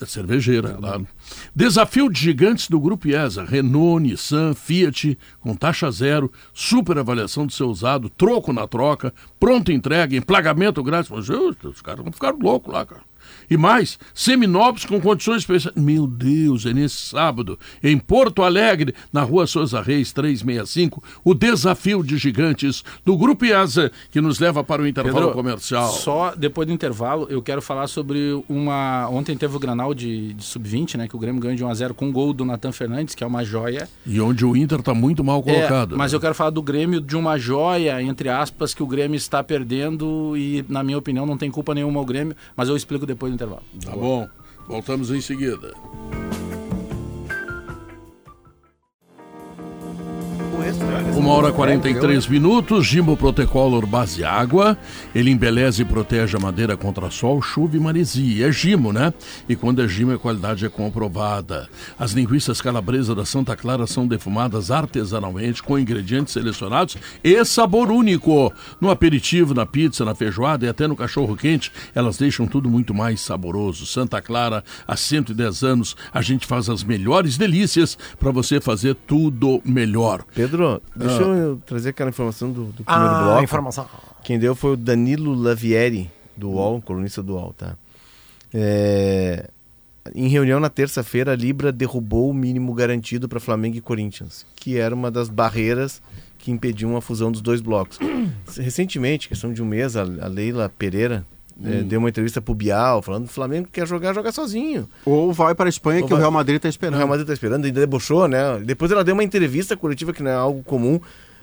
É 0.00 0.06
cervejeira, 0.06 0.74
claro. 0.74 1.06
Desafio 1.54 2.08
de 2.08 2.20
gigantes 2.20 2.68
do 2.68 2.78
Grupo 2.80 3.08
IESA. 3.08 3.44
Renault, 3.44 4.00
Nissan, 4.00 4.54
Fiat, 4.54 5.18
com 5.40 5.56
taxa 5.56 5.90
zero, 5.90 6.30
super 6.54 6.96
avaliação 6.98 7.44
do 7.44 7.52
seu 7.52 7.68
usado, 7.68 8.08
troco 8.08 8.52
na 8.52 8.66
troca, 8.68 9.12
pronta 9.40 9.72
entrega, 9.72 10.16
emplagamento 10.16 10.82
grátis. 10.82 11.10
Mas, 11.10 11.28
os 11.28 11.82
caras 11.82 12.02
vão 12.02 12.12
ficar 12.12 12.32
loucos 12.32 12.72
lá, 12.72 12.86
cara. 12.86 13.02
E 13.50 13.56
mais, 13.56 13.98
seminovos 14.14 14.84
com 14.84 15.00
condições 15.00 15.38
especiais. 15.38 15.76
Meu 15.76 16.06
Deus, 16.06 16.66
é 16.66 16.72
nesse 16.72 16.96
sábado, 16.96 17.58
em 17.82 17.98
Porto 17.98 18.42
Alegre, 18.42 18.94
na 19.12 19.22
rua 19.22 19.46
Souza 19.46 19.80
Reis 19.80 20.12
365, 20.12 21.02
o 21.24 21.34
desafio 21.34 22.02
de 22.02 22.16
gigantes 22.18 22.84
do 23.04 23.16
Grupo 23.16 23.44
IESA, 23.44 23.90
que 24.10 24.20
nos 24.20 24.38
leva 24.38 24.62
para 24.62 24.82
o 24.82 24.86
intervalo 24.86 25.26
Pedro, 25.26 25.32
comercial. 25.32 25.90
Só 25.92 26.34
depois 26.34 26.66
do 26.66 26.74
intervalo, 26.74 27.26
eu 27.30 27.40
quero 27.40 27.62
falar 27.62 27.86
sobre 27.86 28.42
uma. 28.48 29.08
Ontem 29.08 29.36
teve 29.36 29.56
o 29.56 29.58
Granal 29.58 29.94
de, 29.94 30.34
de 30.34 30.44
Sub-20, 30.44 30.96
né? 30.96 31.08
Que 31.08 31.16
o 31.16 31.18
Grêmio 31.18 31.40
ganhou 31.40 31.56
de 31.56 31.64
1x0 31.64 31.94
com 31.94 32.06
um 32.06 32.12
gol 32.12 32.32
do 32.32 32.44
Natan 32.44 32.72
Fernandes, 32.72 33.14
que 33.14 33.24
é 33.24 33.26
uma 33.26 33.44
joia. 33.44 33.88
E 34.04 34.20
onde 34.20 34.44
o 34.44 34.56
Inter 34.56 34.80
está 34.80 34.92
muito 34.92 35.24
mal 35.24 35.42
colocado. 35.42 35.94
É, 35.94 35.98
mas 35.98 36.12
eu 36.12 36.20
quero 36.20 36.34
falar 36.34 36.50
do 36.50 36.62
Grêmio 36.62 37.00
de 37.00 37.16
uma 37.16 37.38
joia, 37.38 38.02
entre 38.02 38.28
aspas, 38.28 38.74
que 38.74 38.82
o 38.82 38.86
Grêmio 38.86 39.16
está 39.16 39.42
perdendo 39.42 40.36
e, 40.36 40.64
na 40.68 40.82
minha 40.82 40.98
opinião, 40.98 41.24
não 41.24 41.38
tem 41.38 41.50
culpa 41.50 41.74
nenhuma 41.74 42.00
o 42.00 42.04
Grêmio, 42.04 42.36
mas 42.56 42.68
eu 42.68 42.76
explico 42.76 43.06
depois 43.06 43.32
do 43.32 43.37
intervalo. 43.38 43.62
Tá 43.84 43.92
bom, 43.92 44.28
voltamos 44.66 45.10
em 45.10 45.20
seguida. 45.20 45.72
Uma 51.16 51.32
hora 51.32 51.48
e 51.48 51.52
43 51.52 52.26
minutos, 52.26 52.86
Gimo 52.86 53.16
Protecolor 53.16 53.86
Base 53.86 54.22
Água. 54.22 54.76
Ele 55.14 55.30
embeleza 55.30 55.80
e 55.80 55.84
protege 55.84 56.36
a 56.36 56.40
madeira 56.40 56.76
contra 56.76 57.10
sol, 57.10 57.40
chuva 57.40 57.76
e 57.76 57.80
maresia. 57.80 58.48
É 58.48 58.52
Gimo, 58.52 58.92
né? 58.92 59.12
E 59.48 59.56
quando 59.56 59.82
é 59.82 59.88
Gimo, 59.88 60.12
a 60.12 60.18
qualidade 60.18 60.66
é 60.66 60.68
comprovada. 60.68 61.68
As 61.98 62.12
linguiças 62.12 62.60
calabresa 62.60 63.14
da 63.14 63.24
Santa 63.24 63.56
Clara 63.56 63.86
são 63.86 64.06
defumadas 64.06 64.70
artesanalmente 64.70 65.62
com 65.62 65.78
ingredientes 65.78 66.34
selecionados 66.34 66.96
e 67.24 67.44
sabor 67.44 67.90
único. 67.90 68.52
No 68.80 68.90
aperitivo, 68.90 69.54
na 69.54 69.64
pizza, 69.64 70.04
na 70.04 70.14
feijoada 70.14 70.66
e 70.66 70.68
até 70.68 70.86
no 70.86 70.96
cachorro 70.96 71.36
quente, 71.36 71.72
elas 71.94 72.18
deixam 72.18 72.46
tudo 72.46 72.68
muito 72.68 72.92
mais 72.92 73.20
saboroso. 73.20 73.86
Santa 73.86 74.20
Clara, 74.20 74.62
há 74.86 74.96
110 74.96 75.62
anos, 75.62 75.96
a 76.12 76.20
gente 76.20 76.46
faz 76.46 76.68
as 76.68 76.84
melhores 76.84 77.36
delícias 77.36 77.96
para 78.18 78.30
você 78.30 78.60
fazer 78.60 78.94
tudo 79.06 79.62
melhor. 79.64 80.24
Pedro, 80.34 80.57
deixa 80.96 81.24
Ah. 81.24 81.28
eu 81.36 81.62
trazer 81.66 81.90
aquela 81.90 82.10
informação 82.10 82.50
do, 82.50 82.66
do 82.66 82.84
primeiro 82.84 83.14
Ah, 83.14 83.22
bloco. 83.24 83.44
informação. 83.44 83.86
Quem 84.24 84.38
deu 84.38 84.54
foi 84.54 84.72
o 84.72 84.76
Danilo 84.76 85.34
Lavieri, 85.34 86.10
do 86.36 86.50
UOL, 86.50 86.80
colunista 86.82 87.22
do 87.22 87.34
UOL, 87.34 87.52
tá? 87.52 87.76
É, 88.52 89.48
Em 90.14 90.26
reunião 90.28 90.58
na 90.58 90.70
terça-feira, 90.70 91.32
a 91.32 91.36
Libra 91.36 91.70
derrubou 91.70 92.30
o 92.30 92.34
mínimo 92.34 92.72
garantido 92.72 93.28
para 93.28 93.38
Flamengo 93.38 93.76
e 93.76 93.80
Corinthians, 93.80 94.46
que 94.56 94.78
era 94.78 94.94
uma 94.94 95.10
das 95.10 95.28
barreiras 95.28 96.00
que 96.38 96.50
impediam 96.50 96.96
a 96.96 97.00
fusão 97.02 97.30
dos 97.30 97.42
dois 97.42 97.60
blocos. 97.60 97.98
Recentemente, 98.56 99.28
questão 99.28 99.52
de 99.52 99.62
um 99.62 99.66
mês, 99.66 99.96
a 99.96 100.04
Leila 100.04 100.72
Pereira 100.78 101.26
é, 101.64 101.82
deu 101.82 101.98
uma 102.00 102.08
entrevista 102.08 102.40
pro 102.40 102.54
Bial, 102.54 103.02
falando 103.02 103.24
que 103.24 103.30
o 103.30 103.34
Flamengo 103.34 103.68
quer 103.72 103.86
jogar, 103.86 104.14
joga 104.14 104.30
sozinho. 104.32 104.88
Ou 105.04 105.32
vai 105.32 105.54
para 105.54 105.66
a 105.66 105.68
Espanha, 105.68 106.00
Ou 106.02 106.06
que 106.06 106.12
o 106.12 106.16
vai- 106.16 106.22
Real 106.22 106.30
Madrid 106.32 106.56
está 106.56 106.68
O 106.68 106.70
esperando. 106.70 106.96
Real 106.96 107.08
Madrid 107.08 107.26
tá 107.26 107.32
esperando, 107.32 107.64
ainda 107.64 107.80
debochou, 107.80 108.28
né? 108.28 108.58
Depois 108.64 108.90
ela 108.92 109.02
deu 109.04 109.14
uma 109.14 109.24
entrevista 109.24 109.76
coletiva, 109.76 110.12
que 110.12 110.22
não 110.22 110.30
é 110.30 110.34
algo 110.34 110.62
comum, 110.62 111.00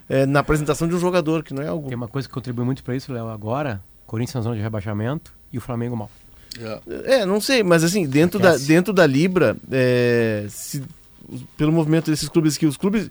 é, 0.08 0.25
na 0.25 0.39
apresentação 0.39 0.88
de 0.88 0.95
um 0.95 0.99
jogador, 0.99 1.43
que 1.43 1.54
não 1.54 1.62
é 1.63 1.67
algo 1.67 1.88
Tem 1.88 1.97
uma 1.97 2.08
coisa 2.08 2.28
que 2.28 2.34
contribui 2.34 2.63
muito 2.65 2.84
para 2.84 2.95
isso, 2.95 3.12
Léo, 3.12 3.28
agora, 3.28 3.82
Corinthians 4.06 4.36
na 4.36 4.41
zona 4.41 4.56
de 4.56 4.62
rebaixamento 4.62 5.34
e 5.51 5.58
o 5.58 5.62
Flamengo 5.62 5.95
mal. 5.97 6.10
É, 7.06 7.25
não 7.25 7.41
sei, 7.41 7.63
mas 7.63 7.84
assim, 7.84 8.06
dentro, 8.08 8.39
da, 8.39 8.56
dentro 8.56 8.93
da 8.93 9.06
Libra, 9.06 9.58
é, 9.71 10.45
se- 10.47 10.82
pelo 11.58 11.71
movimento 11.71 12.10
desses 12.10 12.30
clubes 12.30 12.58
que 12.58 12.65
os 12.65 12.78
clubes. 12.78 13.10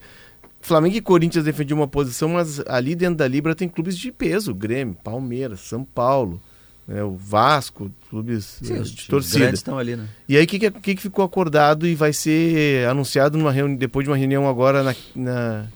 Flamengo 0.62 0.96
e 0.96 1.00
Corinthians 1.02 1.44
defendiam 1.44 1.78
uma 1.78 1.86
posição, 1.86 2.30
mas 2.30 2.58
ali 2.66 2.94
dentro 2.94 3.16
da 3.16 3.28
Libra 3.28 3.54
tem 3.54 3.68
clubes 3.68 3.98
de 3.98 4.10
peso: 4.10 4.54
Grêmio, 4.54 4.96
Palmeiras, 5.04 5.60
São 5.60 5.84
Paulo, 5.84 6.40
né, 6.86 7.02
o 7.02 7.16
Vasco, 7.16 7.90
clubes 8.10 8.58
Sim, 8.62 8.78
os 8.78 8.90
de 8.90 9.08
torcida. 9.08 9.50
estão 9.50 9.78
ali, 9.78 9.96
né? 9.96 10.06
E 10.28 10.36
aí, 10.36 10.44
o 10.44 10.46
que, 10.46 10.58
que, 10.58 10.94
que 10.94 10.96
ficou 11.00 11.24
acordado 11.24 11.86
e 11.86 11.94
vai 11.94 12.12
ser 12.12 12.86
anunciado 12.88 13.38
numa 13.38 13.50
reuni 13.52 13.76
depois 13.76 14.04
de 14.04 14.10
uma 14.10 14.16
reunião 14.16 14.48
agora 14.48 14.82
na. 14.82 14.94
na- 15.14 15.66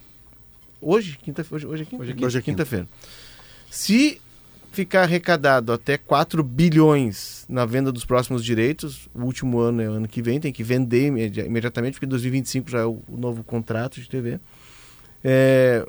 Hoje? 0.81 1.19
Quinta, 1.23 1.45
hoje, 1.51 1.67
hoje 1.67 1.83
é 1.83 1.87
quinta? 1.87 2.03
Hoje 2.03 2.11
é 2.11 2.15
quinta. 2.15 2.27
Hoje 2.27 2.39
é 2.39 2.43
quinta-feira. 2.43 2.89
Se 3.71 4.21
ficar 4.71 5.03
arrecadado 5.03 5.73
até 5.73 5.99
4 5.99 6.43
bilhões 6.45 7.45
na 7.49 7.65
venda 7.67 7.91
dos 7.91 8.05
próximos 8.05 8.45
direitos, 8.45 9.09
o 9.15 9.23
último 9.25 9.59
ano 9.59 9.83
é 9.83 9.89
o 9.89 9.93
ano 9.95 10.07
que 10.07 10.23
vem, 10.23 10.39
tem 10.39 10.53
que 10.53 10.63
vender 10.63 11.07
imedi- 11.09 11.41
imediatamente, 11.41 11.95
porque 11.95 12.07
2025 12.07 12.71
já 12.71 12.81
é 12.81 12.85
o, 12.85 13.01
o 13.09 13.17
novo 13.17 13.43
contrato 13.43 14.01
de 14.01 14.09
TV. 14.09 14.39
É, 15.25 15.85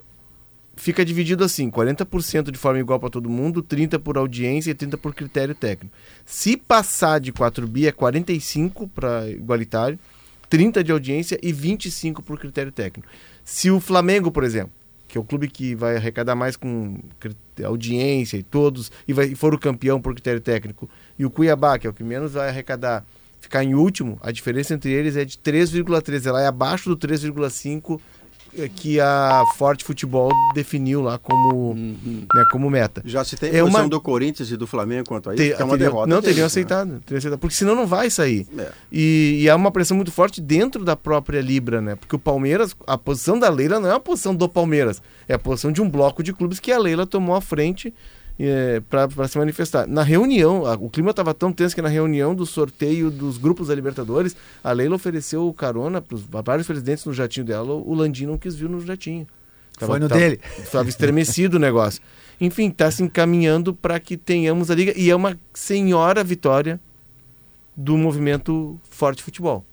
fica 0.79 1.05
dividido 1.05 1.43
assim: 1.43 1.69
40% 1.69 2.49
de 2.49 2.57
forma 2.57 2.79
igual 2.79 2.99
para 2.99 3.09
todo 3.09 3.29
mundo, 3.29 3.61
30% 3.61 3.99
por 3.99 4.17
audiência 4.17 4.71
e 4.71 4.75
30% 4.75 4.97
por 4.97 5.13
critério 5.13 5.53
técnico. 5.53 5.95
Se 6.25 6.57
passar 6.57 7.19
de 7.19 7.31
4 7.31 7.67
bi, 7.67 7.87
é 7.87 7.91
45 7.91 8.87
para 8.87 9.29
igualitário, 9.29 9.99
30 10.49 10.83
de 10.83 10.91
audiência 10.91 11.39
e 11.43 11.53
25 11.53 12.23
por 12.23 12.39
critério 12.39 12.71
técnico. 12.71 13.07
Se 13.43 13.69
o 13.69 13.79
Flamengo, 13.79 14.31
por 14.31 14.43
exemplo, 14.43 14.71
que 15.07 15.17
é 15.17 15.21
o 15.21 15.23
clube 15.23 15.47
que 15.47 15.75
vai 15.75 15.95
arrecadar 15.95 16.35
mais 16.35 16.55
com 16.55 16.99
audiência 17.63 18.37
e 18.37 18.43
todos, 18.43 18.91
e, 19.07 19.13
vai, 19.13 19.25
e 19.25 19.35
for 19.35 19.53
o 19.53 19.59
campeão 19.59 19.99
por 19.99 20.13
critério 20.13 20.39
técnico, 20.39 20.89
e 21.17 21.25
o 21.25 21.29
Cuiabá, 21.29 21.77
que 21.77 21.87
é 21.87 21.89
o 21.89 21.93
que 21.93 22.03
menos 22.03 22.33
vai 22.33 22.47
arrecadar, 22.47 23.03
ficar 23.39 23.63
em 23.63 23.73
último, 23.73 24.19
a 24.21 24.31
diferença 24.31 24.73
entre 24.73 24.91
eles 24.91 25.15
é 25.15 25.25
de 25.25 25.37
3,3. 25.37 26.25
Ela 26.25 26.41
é 26.41 26.47
abaixo 26.47 26.89
do 26.89 26.95
3,5 26.95 27.99
eh, 27.99 28.03
que 28.75 28.99
a 28.99 29.43
Forte 29.57 29.83
Futebol 29.83 30.31
definiu 30.53 31.01
lá 31.01 31.17
como, 31.17 31.73
né, 31.75 32.43
como 32.51 32.69
meta. 32.69 33.01
Já 33.05 33.23
se 33.23 33.35
tem 33.37 33.49
É 33.49 33.61
posição 33.61 33.81
uma- 33.83 33.89
do 33.89 34.01
Corinthians 34.01 34.51
e 34.51 34.57
do 34.57 34.65
Flamengo 34.67 35.07
quanto 35.07 35.29
a 35.29 35.35
isso, 35.35 35.43
Te- 35.43 35.55
que 35.55 35.61
é 35.61 35.65
uma 35.65 35.77
teriam- 35.77 35.91
derrota. 35.91 36.07
não 36.07 36.21
teriam 36.21 36.39
né? 36.41 36.45
aceitado, 36.45 37.01
teriam 37.05 37.17
aceitado, 37.19 37.39
porque 37.39 37.55
senão 37.55 37.75
não 37.75 37.87
vai 37.87 38.09
sair. 38.09 38.47
É. 38.57 38.69
E, 38.91 39.39
e 39.41 39.49
há 39.49 39.55
uma 39.55 39.71
pressão 39.71 39.95
muito 39.95 40.11
forte 40.11 40.41
dentro 40.41 40.83
da 40.83 40.95
própria 40.95 41.41
Libra, 41.41 41.81
né? 41.81 41.95
Porque 41.95 42.15
o 42.15 42.19
Palmeiras, 42.19 42.75
a 42.87 42.97
posição 42.97 43.37
da 43.39 43.49
Leila 43.49 43.79
não 43.79 43.89
é 43.89 43.93
a 43.93 43.99
posição 43.99 44.35
do 44.35 44.47
Palmeiras, 44.49 45.01
é 45.27 45.33
a 45.33 45.39
posição 45.39 45.71
de 45.71 45.81
um 45.81 45.89
bloco 45.89 46.21
de 46.23 46.33
clubes 46.33 46.59
que 46.59 46.71
a 46.71 46.77
Leila 46.79 47.05
tomou 47.05 47.35
à 47.35 47.41
frente 47.41 47.93
é, 48.39 48.81
para 48.89 49.27
se 49.27 49.37
manifestar. 49.37 49.85
Na 49.85 50.01
reunião, 50.01 50.65
a- 50.65 50.75
o 50.75 50.89
clima 50.89 51.09
estava 51.11 51.33
tão 51.33 51.51
tenso 51.51 51.75
que 51.75 51.81
na 51.81 51.89
reunião 51.89 52.33
do 52.33 52.45
sorteio 52.45 53.11
dos 53.11 53.37
grupos 53.37 53.67
da 53.67 53.75
Libertadores, 53.75 54.35
a 54.63 54.71
Leila 54.71 54.95
ofereceu 54.95 55.51
carona 55.53 56.01
para 56.01 56.41
vários 56.41 56.65
presidentes 56.65 57.03
no 57.05 57.13
jatinho 57.13 57.45
dela, 57.45 57.73
o 57.73 57.93
Landim 57.93 58.25
não 58.25 58.37
quis 58.37 58.55
vir 58.55 58.69
no 58.69 58.79
jatinho. 58.79 59.27
Foi 59.77 59.99
no 59.99 60.07
dele. 60.19 60.39
Estava 60.57 60.87
estremecido 60.89 61.57
o 61.57 61.59
negócio. 61.59 62.01
Enfim, 62.41 62.67
está 62.69 62.89
se 62.91 63.03
encaminhando 63.03 63.73
para 63.73 63.99
que 63.99 64.15
tenhamos 64.17 64.69
a 64.71 64.75
liga. 64.75 64.93
E 64.97 65.09
é 65.09 65.15
uma 65.15 65.37
senhora 65.53 66.23
vitória 66.23 66.79
do 67.75 67.97
movimento 67.97 68.79
Forte 68.89 69.21
Futebol. 69.23 69.65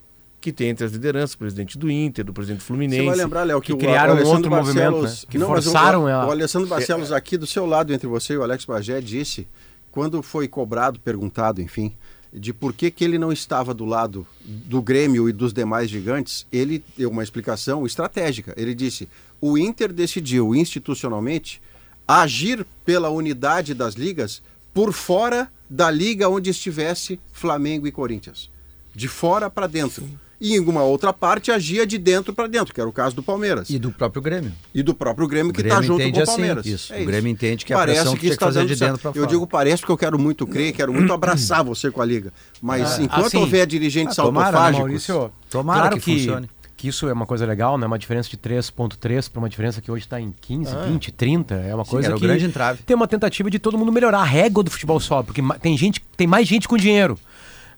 Que 0.47 0.53
tem 0.53 0.69
entre 0.69 0.85
as 0.85 0.93
lideranças 0.93 1.35
o 1.35 1.39
presidente 1.39 1.77
do 1.77 1.91
Inter, 1.91 2.25
do 2.25 2.33
presidente 2.33 2.61
do 2.61 2.65
Fluminense. 2.65 3.01
Você 3.03 3.07
vai 3.09 3.17
lembrar, 3.17 3.43
Léo, 3.43 3.61
que, 3.61 3.73
que 3.73 3.79
criaram 3.81 4.15
o 4.15 4.17
Alessandro 4.19 4.37
outro 4.37 4.51
movimento, 4.53 5.03
né? 5.03 5.17
Que 5.29 5.39
mas 5.39 5.49
o- 5.49 5.51
forçaram 5.51 6.05
o, 6.05 6.09
ela. 6.09 6.25
o 6.29 6.31
Alessandro 6.31 6.69
Barcelos 6.69 7.11
aqui 7.11 7.37
do 7.37 7.49
seu 7.49 7.67
lado, 7.67 7.93
entre 7.93 8.07
você 8.07 8.35
e 8.35 8.37
o 8.37 8.45
Alex 8.45 8.65
Bagé, 8.65 9.01
disse, 9.01 9.45
quando 9.91 10.23
foi 10.23 10.47
cobrado, 10.47 11.01
perguntado, 11.01 11.61
enfim, 11.61 11.93
de 12.33 12.53
por 12.53 12.73
que, 12.73 12.93
que 12.93 13.03
ele 13.03 13.19
não 13.19 13.33
estava 13.33 13.75
do 13.75 13.85
lado 13.85 14.25
do 14.45 14.81
Grêmio 14.81 15.29
e 15.29 15.33
dos 15.33 15.53
demais 15.53 15.91
gigantes, 15.91 16.47
ele 16.53 16.81
deu 16.97 17.11
uma 17.11 17.25
explicação 17.25 17.85
estratégica. 17.85 18.55
Ele 18.57 18.73
disse: 18.73 19.09
o 19.41 19.59
Inter 19.59 19.93
decidiu 19.93 20.55
institucionalmente 20.55 21.61
agir 22.07 22.65
pela 22.85 23.09
unidade 23.11 23.75
das 23.75 23.95
ligas 23.95 24.41
por 24.73 24.93
fora 24.93 25.51
da 25.69 25.91
liga 25.91 26.29
onde 26.29 26.51
estivesse 26.51 27.19
Flamengo 27.33 27.85
e 27.85 27.91
Corinthians. 27.91 28.49
De 28.95 29.09
fora 29.09 29.51
para 29.51 29.67
dentro. 29.67 30.09
E 30.41 30.55
em 30.55 30.61
uma 30.61 30.83
outra 30.83 31.13
parte 31.13 31.51
agia 31.51 31.87
de 31.87 31.97
dentro 31.97 32.33
para 32.35 32.47
dentro, 32.47 32.75
que 32.75 32.81
era 32.81 32.89
o 32.89 32.93
caso 32.93 33.17
do 33.17 33.23
Palmeiras. 33.23 33.71
E 33.71 33.79
do 33.79 33.91
próprio 33.91 34.21
Grêmio. 34.21 34.53
E 34.75 34.83
do 34.83 34.95
próprio 34.95 35.27
Grêmio 35.27 35.53
que 35.53 35.63
está 35.63 35.81
junto 35.81 36.03
com 36.03 36.19
o 36.19 36.23
assim, 36.23 36.27
Palmeiras. 36.33 36.67
isso. 36.67 36.93
É 36.93 37.01
O 37.01 37.07
Grêmio 37.07 37.31
entende 37.31 37.65
que 37.65 37.73
a 37.73 37.77
parece 37.79 38.01
pressão 38.01 38.15
que 38.15 38.21
que 38.21 38.27
está 38.29 38.47
fazer 38.47 38.67
de 38.67 38.77
certo. 38.77 38.91
dentro 38.93 39.01
pra 39.03 39.11
Eu 39.11 39.15
fora. 39.15 39.27
digo 39.27 39.47
parece 39.47 39.81
porque 39.81 39.93
eu 39.93 39.97
quero 39.99 40.19
muito 40.19 40.47
crer, 40.47 40.73
quero 40.75 40.93
muito 40.93 41.11
abraçar 41.15 41.65
você 41.65 41.91
com 41.91 42.03
a 42.03 42.05
liga. 42.05 42.33
Mas 42.61 42.99
enquanto 42.99 43.27
assim, 43.27 43.39
houver 43.39 43.67
dirigentes 43.67 44.19
ah, 44.19 44.23
tomara, 44.25 44.51
né, 44.51 44.57
autofágicos, 44.59 45.09
Maurício, 45.09 45.33
Tomara 45.49 45.81
claro 45.81 45.97
que 45.97 46.03
que, 46.03 46.19
funcione. 46.19 46.51
que 46.77 46.89
isso 46.89 47.09
é 47.09 47.13
uma 47.15 47.25
coisa 47.25 47.47
legal, 47.47 47.79
né? 47.79 47.87
Uma 47.87 47.99
diferença 47.99 48.29
de 48.29 48.37
3.3 48.37 49.31
para 49.31 49.39
uma 49.39 49.49
diferença 49.49 49.81
que 49.81 49.91
hoje 49.91 50.05
está 50.05 50.21
em 50.21 50.35
15, 50.39 50.71
20, 50.89 51.13
30. 51.13 51.55
É 51.55 51.75
uma 51.75 51.85
coisa 51.85 52.09
era 52.09 52.17
o 52.17 52.21
que 52.21 52.27
grande 52.27 52.45
entrave. 52.45 52.83
tem 52.85 52.95
uma 52.95 53.09
tentativa 53.09 53.51
de 53.51 53.59
todo 53.59 53.79
mundo 53.79 53.91
melhorar 53.91 54.19
a 54.19 54.25
régua 54.25 54.63
do 54.63 54.71
futebol 54.71 55.01
só, 55.01 55.23
porque 55.23 55.41
tem 55.63 55.79
gente, 55.79 56.03
tem 56.15 56.27
mais 56.27 56.47
gente 56.47 56.69
com 56.69 56.77
dinheiro. 56.77 57.19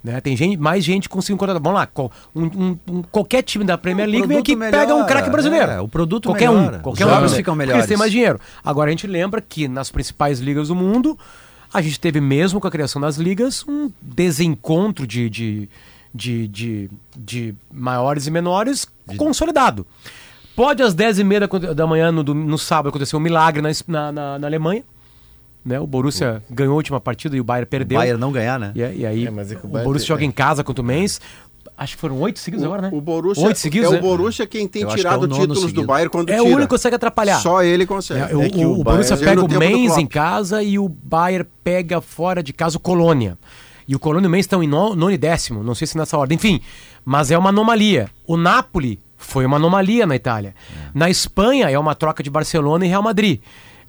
Né? 0.03 0.21
Tem 0.21 0.37
gente, 0.37 0.57
mais 0.57 0.85
gente 0.85 1.09
conseguindo 1.09 1.39
contratar. 1.39 1.61
Vamos 1.63 1.79
lá, 1.81 1.89
um- 2.35 2.77
um- 2.89 3.03
qualquer 3.11 3.43
time 3.43 3.65
da 3.65 3.77
Premier 3.77 4.09
League 4.09 4.27
vem 4.29 4.39
aqui 4.39 4.53
e 4.53 4.57
pega 4.57 4.95
um 4.95 5.05
craque 5.05 5.29
brasileiro. 5.29 5.71
é, 5.73 5.81
o 5.81 5.89
produto 5.89 6.29
qualquer 6.29 6.49
melhora. 6.51 6.79
um, 6.79 6.81
qualquer 6.81 7.05
Os 7.05 7.11
um 7.11 7.15
jogos 7.15 7.35
ficam 7.35 7.55
Porque 7.55 7.59
melhores. 7.67 7.81
eles 7.81 7.89
têm 7.89 7.97
mais 7.99 8.13
dinheiro. 8.13 8.41
Agora 8.65 8.89
a 8.89 8.93
gente 8.93 9.07
lembra 9.09 9.41
que 9.41 9.67
nas 9.67 9.91
principais 9.91 10.39
ligas 10.39 10.69
do 10.69 10.75
mundo, 10.77 11.19
a 11.75 11.83
gente 11.83 11.99
teve 11.99 12.21
mesmo 12.21 12.61
com 12.61 12.69
a 12.69 12.71
criação 12.71 13.01
das 13.03 13.17
ligas 13.17 13.65
um 13.67 13.91
desencontro 14.01 15.05
de, 15.07 15.29
de, 15.29 15.69
de, 16.15 16.47
de, 16.49 16.91
de 17.17 17.55
maiores 17.73 18.27
e 18.27 18.31
menores 18.31 18.87
consolidado. 19.17 19.85
Pode 20.55 20.83
às 20.83 20.95
10h30 20.95 21.59
da- 21.59 21.73
da 21.73 21.87
manhã 21.87 22.11
no, 22.13 22.23
no 22.23 22.59
sábado 22.59 22.89
acontecer 22.91 23.17
um 23.17 23.21
milagre 23.21 23.61
na, 23.63 24.13
na- 24.13 24.39
na 24.39 24.47
Alemanha. 24.47 24.83
Né? 25.65 25.79
O 25.79 25.87
Borussia 25.87 26.43
ganhou 26.51 26.73
a 26.73 26.77
última 26.77 27.01
partida 27.01 27.37
e 27.37 27.41
o 27.41 27.45
Bayern 27.45 27.65
O 27.65 27.69
perdeu. 27.69 27.99
Bayern 27.99 28.21
não 28.21 28.33
ganhar, 28.33 28.59
né? 28.59 28.73
E, 28.75 28.79
e 28.81 29.07
aí 29.07 29.27
É, 29.27 29.31
mas 29.31 29.53
é 29.53 29.57
o 29.57 29.59
o, 29.67 29.69
Borussia 29.69 30.07
joga 30.09 30.25
em 30.25 30.31
casa 30.31 30.63
contra 30.65 30.83
o 30.83 30.85
Mainz. 30.85 31.21
Acho 31.77 31.95
que 31.95 32.01
foram 32.01 32.19
oito 32.21 32.39
seguidos 32.41 32.65
agora, 32.65 32.83
né? 32.83 32.91
o 32.93 33.01
Borussia 33.01 33.47
Oito 33.47 33.59
seguidos, 33.59 33.91
é 33.91 33.93
né? 33.95 33.99
o 33.99 34.03
Borussia 34.03 34.47
quem 34.47 34.67
tem 34.67 34.83
Eu 34.83 34.91
é 34.91 34.97
tirado 34.97 35.25
o 35.25 35.27
nono 35.29 35.35
títulos 35.43 35.61
do 35.63 35.67
seguido. 35.69 35.87
Bayern 35.87 36.11
quando 36.11 36.31
É 36.31 36.33
tira. 36.33 36.43
o 36.43 36.47
único 36.47 36.63
que 36.63 36.67
consegue 36.69 36.97
atrapalhar. 36.97 37.39
Só 37.41 37.63
ele 37.63 37.87
consegue. 37.87 38.33
É, 38.33 38.35
o, 38.37 38.43
É 38.43 38.49
que 38.51 38.65
o, 38.65 38.71
o 38.71 38.81
o 38.81 38.85
Borussia 38.85 39.15
Bayern- 39.17 39.25
pega 39.43 39.45
o 39.45 39.49
do 39.49 39.59
Mainz 39.59 39.97
em 39.99 40.07
casa 40.07 40.63
e 40.63 40.79
o 40.79 40.89
Bayern 40.89 41.47
pega 41.63 42.01
fora 42.01 42.43
de 42.43 42.53
casa 42.53 42.79
o 42.79 42.81
Colônia. 42.81 43.39
E 43.87 43.95
o 43.95 43.99
Colônia 43.99 44.27
e 44.27 44.29
o 44.29 44.31
Mainz 44.31 44.45
estão 44.45 44.63
em 44.63 44.67
no- 44.67 44.97
nono 44.97 45.11
e 45.11 45.19
décimo, 45.19 45.63
não 45.63 45.75
sei 45.75 45.87
se 45.87 45.97
nessa 45.97 46.17
ordem. 46.19 46.35
Enfim, 46.37 46.61
mas 47.05 47.31
é 47.31 47.39
uma 47.39 47.51
anomalia. 47.51 48.09
O 48.27 48.37
Napoli 48.37 48.99
foi 49.17 49.45
uma 49.47 49.57
anomalia 49.57 50.05
na 50.07 50.17
Itália. 50.17 50.55
Na 50.95 51.09
Espanha 51.09 51.71
é 51.71 51.79
uma 51.79 51.95
troca 51.95 52.23
de 52.23 52.31
Barcelona 52.31 52.87
e 52.87 52.89
Real 52.89 53.03
Madrid. 53.03 53.41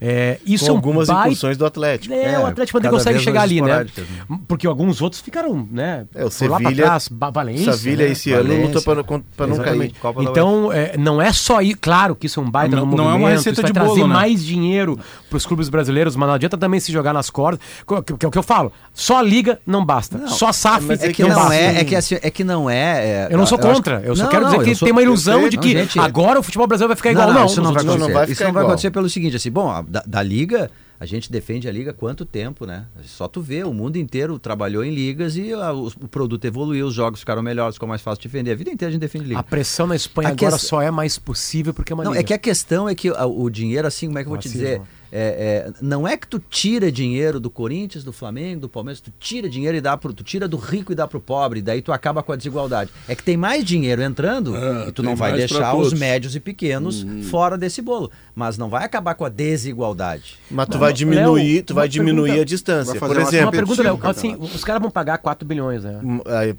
É, 0.01 0.37
isso 0.45 0.65
Com 0.65 0.69
é 0.69 0.73
um 0.73 0.75
algumas 0.77 1.07
baita- 1.07 1.27
incursões 1.27 1.57
do 1.57 1.65
Atlético. 1.65 2.13
É, 2.13 2.33
É, 2.33 2.39
o 2.39 2.45
Atlético 2.45 2.79
cada 2.79 2.89
consegue 2.89 3.19
chegar 3.19 3.41
ali, 3.41 3.61
né? 3.61 3.83
né? 3.83 4.39
Porque 4.47 4.65
alguns 4.65 5.01
outros 5.01 5.21
ficaram, 5.21 5.67
né? 5.69 6.05
É, 6.15 6.23
o 6.23 6.31
foram 6.31 6.51
lá 6.53 6.57
pra 6.59 6.69
Sevilha- 6.69 6.85
trás, 6.85 7.09
Valência. 7.33 7.73
Sevilha 7.73 8.05
né? 8.05 8.11
esse 8.11 8.31
ano 8.31 8.43
Valência. 8.43 8.65
luta 8.67 8.81
para 8.81 8.95
não, 8.95 9.23
pra 9.35 9.47
não 9.47 9.57
cair. 9.57 9.93
Então, 10.21 10.71
é, 10.71 10.95
não 10.97 11.21
é 11.21 11.33
só 11.33 11.61
ir. 11.61 11.75
Claro 11.75 12.15
que 12.15 12.27
isso 12.27 12.39
é 12.39 12.43
um 12.43 12.49
baita 12.49 12.75
Não- 12.75 12.85
no 12.85 12.95
não 12.95 13.03
é 13.03 13.07
uma 13.07 13.13
movimento, 13.19 13.37
receita 13.37 13.63
de 13.63 13.73
trazer 13.73 13.89
bolo, 13.89 14.07
né? 14.07 14.13
mais 14.13 14.43
dinheiro 14.45 14.97
para 15.29 15.37
os 15.37 15.45
clubes 15.45 15.67
brasileiros, 15.69 16.15
mas 16.15 16.27
não 16.27 16.35
adianta 16.35 16.57
também 16.57 16.79
se 16.79 16.91
jogar 16.91 17.11
nas 17.13 17.29
cordas. 17.29 17.59
Co- 17.85 18.01
Que, 18.01 18.13
que 18.15 18.25
é 18.25 18.27
o 18.29 18.31
que 18.31 18.37
eu 18.37 18.43
falo. 18.43 18.71
Só 18.93 19.17
a 19.17 19.21
liga 19.21 19.59
não 19.67 19.83
basta. 19.85 20.27
só 20.27 20.47
a 20.47 20.53
SAF 20.53 20.85
mas 20.85 21.03
É 21.03 21.11
que 21.11 21.21
não, 21.23 21.29
não 21.29 21.35
basta. 21.35 21.55
é, 21.55 21.79
é 21.81 21.83
que 21.83 21.95
assim, 21.95 22.17
é 22.21 22.29
que 22.31 22.43
não 22.43 22.69
é. 22.69 22.77
é- 22.77 23.27
Eu 23.31 23.37
não 23.37 23.45
sou 23.45 23.57
contra. 23.59 24.01
Eu 24.05 24.15
só 24.15 24.23
Não, 24.23 24.29
quero 24.29 24.45
não, 24.45 24.57
dizer 24.57 24.63
que 24.75 24.79
tem 24.79 24.91
uma 24.93 25.01
ilusão 25.01 25.47
de 25.49 25.57
não, 25.57 25.87
que 25.87 25.99
agora 25.99 26.39
o 26.39 26.43
futebol 26.43 26.65
brasileiro 26.67 26.89
vai 26.89 26.95
ficar 26.97 27.11
igual. 27.11 27.33
Não, 27.33 27.45
isso 27.45 27.61
não 27.61 27.73
vai 27.73 27.83
não, 27.83 27.97
não 27.97 28.07
acontecer. 28.07 28.31
isso 28.31 28.43
não 28.45 28.53
vai 28.53 28.63
acontecer 28.63 28.91
pelo 28.91 29.09
seguinte, 29.09 29.35
assim, 29.35 29.51
bom, 29.51 29.85
da, 29.89 30.03
da 30.05 30.21
liga, 30.23 30.69
a 30.99 31.05
gente 31.05 31.31
defende 31.31 31.67
a 31.67 31.71
liga 31.71 31.91
há 31.91 31.93
quanto 31.93 32.25
tempo, 32.25 32.65
né? 32.65 32.85
Só 33.03 33.27
tu 33.27 33.41
vê, 33.41 33.63
o 33.63 33.73
mundo 33.73 33.97
inteiro 33.97 34.37
trabalhou 34.37 34.83
em 34.83 34.93
ligas 34.93 35.35
e 35.37 35.53
ah, 35.53 35.73
o, 35.73 35.87
o 35.87 36.07
produto 36.07 36.43
evoluiu, 36.45 36.87
os 36.87 36.93
jogos 36.93 37.21
ficaram 37.21 37.41
melhores, 37.41 37.75
ficou 37.75 37.87
mais 37.89 38.01
fácil 38.01 38.21
de 38.21 38.27
defender. 38.27 38.51
A 38.51 38.55
vida 38.55 38.69
inteira 38.69 38.89
a 38.89 38.91
gente 38.91 39.01
defende 39.01 39.25
liga. 39.25 39.39
A 39.39 39.43
pressão 39.43 39.87
na 39.87 39.95
Espanha 39.95 40.29
A 40.29 40.31
agora 40.31 40.51
questão- 40.53 40.69
só 40.69 40.81
é 40.81 40.91
mais 40.91 41.17
possível 41.17 41.73
porque 41.73 41.91
é 41.91 41.95
uma 41.95 42.03
Não, 42.03 42.11
liga. 42.11 42.21
é 42.21 42.23
que 42.23 42.33
a 42.33 42.37
questão 42.37 42.87
é 42.87 42.93
que 42.93 43.07
a- 43.09 43.25
o 43.25 43.49
dinheiro, 43.49 43.87
assim, 43.87 44.07
como 44.07 44.19
é 44.19 44.23
que 44.23 44.27
eu 44.27 44.31
vou 44.31 44.37
te 44.39 44.49
dizer? 44.49 44.81
É, 45.11 45.67
é, 45.67 45.73
não 45.81 46.07
é 46.07 46.15
que 46.15 46.27
tu 46.27 46.39
tira 46.39 46.91
dinheiro 46.91 47.39
do 47.39 47.49
Corinthians, 47.49 48.03
do 48.03 48.13
Flamengo, 48.13 48.61
do 48.61 48.69
Palmeiras, 48.69 49.01
tu 49.01 49.11
tira 49.19 49.49
dinheiro 49.49 49.75
e 49.77 49.81
dá 49.81 49.97
pro. 49.97 50.13
Tu 50.13 50.23
tira 50.23 50.47
do 50.47 50.57
rico 50.57 50.91
e 50.91 50.95
dá 50.95 51.07
pro 51.07 51.19
pobre, 51.19 51.61
daí 51.61 51.81
tu 51.81 51.91
acaba 51.91 52.21
com 52.21 52.31
a 52.31 52.35
desigualdade. 52.35 52.91
É 53.07 53.15
que 53.15 53.23
tem 53.23 53.35
mais 53.37 53.63
dinheiro 53.65 54.01
entrando 54.01 54.55
É, 54.55 54.89
e 54.89 54.91
tu 54.91 55.01
não 55.03 55.15
vai 55.15 55.33
deixar 55.33 55.73
os. 55.75 55.93
Hum. 55.93 55.97
médios 55.97 56.35
e 56.35 56.39
pequenos 56.39 57.05
fora 57.29 57.57
desse 57.57 57.81
bolo. 57.81 58.11
Mas 58.35 58.57
não 58.57 58.69
vai 58.69 58.85
acabar 58.85 59.15
com 59.15 59.25
a 59.25 59.29
desigualdade. 59.29 60.37
Mas 60.49 60.67
tu 60.67 60.77
vai 60.77 60.93
diminuir, 60.93 61.55
Léo, 61.55 61.63
tu 61.63 61.73
vai 61.73 61.87
diminuir 61.89 62.29
pergunta- 62.29 62.41
a 62.41 62.45
distância. 62.45 62.91
Vai 62.91 62.99
fazer 62.99 63.13
Por 63.13 63.21
exemplo, 63.21 63.45
Uma 63.45 63.51
pergunta, 63.51 63.83
Léo. 63.83 63.99
Assim, 64.03 64.35
os 64.35 64.63
caras 64.63 64.81
vão 64.81 64.91
pagar 64.91 65.17
4 65.17 65.47
bilhões, 65.47 65.83
né? 65.83 65.99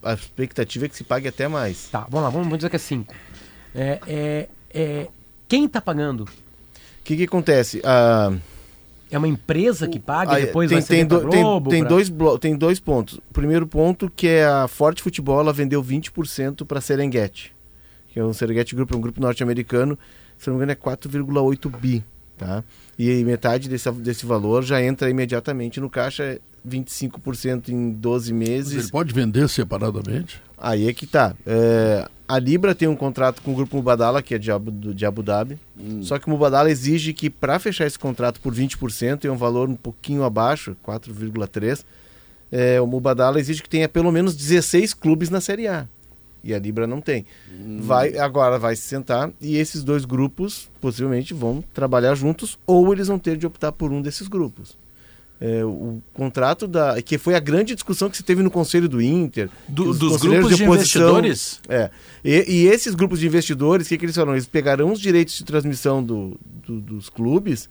a, 0.03 0.11
a 0.11 0.15
expectativa 0.15 0.87
é 0.87 0.89
que 0.89 0.97
se 0.97 1.05
pague 1.05 1.29
até 1.29 1.49
mais. 1.49 1.89
Tá, 1.91 2.01
vamos 2.11 2.23
lá, 2.25 2.31
vamos, 2.31 2.47
vamos 2.47 2.59
dizer 2.59 2.69
que 2.71 2.77
é 2.77 2.79
5. 2.79 3.15
É, 3.75 4.01
é, 4.07 4.49
é, 4.75 5.07
quem 5.49 5.67
tá 5.69 5.81
pagando? 5.81 6.27
O 7.11 7.13
que, 7.13 7.17
que 7.17 7.25
acontece? 7.25 7.81
Ah, 7.85 8.33
É 9.11 9.19
uma 9.19 9.27
empresa 9.27 9.89
que 9.89 9.99
paga 9.99 10.35
Ah, 10.35 10.41
e 10.41 10.47
depois 10.47 10.69
tem, 10.69 10.77
vai 10.79 10.83
ser 10.83 10.95
tem, 10.95 11.05
do- 11.05 11.29
tem- 11.29 11.43
Globo? 11.43 11.69
tem 11.71 11.81
pra- 11.81 11.89
dois 11.89 12.09
blo- 12.09 12.39
tem 12.39 12.55
dois 12.57 12.79
pontos. 12.79 13.15
O 13.19 13.33
primeiro 13.33 13.67
ponto 13.67 14.09
que 14.09 14.29
é 14.29 14.47
a 14.47 14.69
Forte 14.69 15.03
Futebol, 15.03 15.41
ela 15.41 15.53
vendeu 15.53 15.83
20% 15.83 16.65
para 16.65 16.81
Serengeti, 16.81 17.53
que 18.13 18.21
é 18.21 18.25
um 18.25 18.33
Serengeti 18.33 18.77
Group, 18.77 18.93
é 18.93 18.97
um 18.97 19.01
grupo 19.01 19.21
norte-americano, 19.21 19.99
se 20.39 20.49
não 20.49 20.55
me 20.55 20.59
engano 20.63 20.71
é 20.71 20.75
4,8 20.77 21.69
bi, 21.69 22.05
tá? 22.39 22.63
E 22.97 23.25
metade 23.25 23.69
desse, 23.69 23.91
desse 23.91 24.25
valor 24.25 24.63
já 24.63 24.81
entra 24.81 25.11
imediatamente 25.11 25.81
no 25.81 25.91
caixa, 25.91 26.39
25% 26.65 27.71
em 27.71 27.91
12 27.91 28.33
Mas 28.33 28.49
meses. 28.49 28.83
ele 28.85 28.91
pode 28.93 29.13
vender 29.13 29.49
separadamente? 29.49 30.41
Aí 30.57 30.87
é 30.89 30.93
que 30.93 31.07
tá. 31.09 31.35
É, 31.45 32.07
a 32.31 32.39
Libra 32.39 32.77
tem 32.77 32.87
um 32.87 32.95
contrato 32.95 33.43
com 33.43 33.51
o 33.51 33.55
grupo 33.57 33.77
Mubadala, 33.77 34.23
que 34.23 34.37
é 34.37 34.39
de 34.39 34.53
Abu, 34.53 34.71
de 34.71 35.05
Abu 35.05 35.21
Dhabi. 35.21 35.59
Só 36.03 36.17
que 36.17 36.29
o 36.29 36.31
Mubadala 36.31 36.71
exige 36.71 37.13
que 37.13 37.29
para 37.29 37.59
fechar 37.59 37.89
esse 37.89 37.99
contrato 37.99 38.41
por 38.41 38.55
20%, 38.55 39.25
é 39.25 39.31
um 39.33 39.37
valor 39.37 39.69
um 39.69 39.75
pouquinho 39.75 40.23
abaixo, 40.23 40.77
4,3%, 40.87 41.85
é, 42.53 42.81
o 42.81 42.87
Mubadala 42.87 43.41
exige 43.41 43.61
que 43.61 43.69
tenha 43.69 43.89
pelo 43.89 44.13
menos 44.13 44.37
16 44.37 44.95
clubes 44.95 45.29
na 45.29 45.41
Série 45.41 45.67
A. 45.67 45.89
E 46.45 46.55
a 46.55 46.59
Libra 46.59 46.87
não 46.87 47.01
tem. 47.01 47.27
Vai, 47.81 48.17
agora 48.17 48.61
vai 48.61 48.77
se 48.77 48.83
sentar 48.83 49.31
e 49.41 49.57
esses 49.57 49.83
dois 49.83 50.05
grupos 50.05 50.71
possivelmente 50.81 51.35
vão 51.35 51.65
trabalhar 51.75 52.15
juntos 52.15 52.59
ou 52.65 52.93
eles 52.93 53.09
vão 53.09 53.19
ter 53.19 53.37
de 53.37 53.47
optar 53.47 53.73
por 53.73 53.91
um 53.91 54.01
desses 54.01 54.29
grupos. 54.29 54.79
É, 55.41 55.65
o 55.65 56.03
contrato 56.13 56.69
da. 56.69 57.01
que 57.01 57.17
foi 57.17 57.35
a 57.35 57.41
grande 57.41 57.75
discussão 57.75 58.11
que 58.11 58.17
se 58.19 58.23
teve 58.23 58.43
no 58.43 58.51
Conselho 58.51 58.87
do 58.91 59.01
Inter. 59.01 59.49
Do- 59.67 59.95
dos 59.95 60.17
grupos 60.19 60.55
de 60.57 60.65
oposição- 60.65 60.67
investidores? 60.67 61.61
É. 61.67 61.91
E, 62.23 62.45
e 62.47 62.67
esses 62.67 62.95
grupos 62.95 63.19
de 63.21 63.27
investidores, 63.27 63.87
o 63.87 63.89
que, 63.89 63.97
que 63.97 64.05
eles 64.05 64.15
falaram? 64.15 64.35
Eles 64.35 64.47
pegarão 64.47 64.93
os 64.93 65.01
direitos 65.01 65.35
de 65.39 65.45
transmissão 65.45 66.03
do, 66.03 66.39
do- 66.67 66.81
dos 66.81 67.09
clubes 67.09 67.71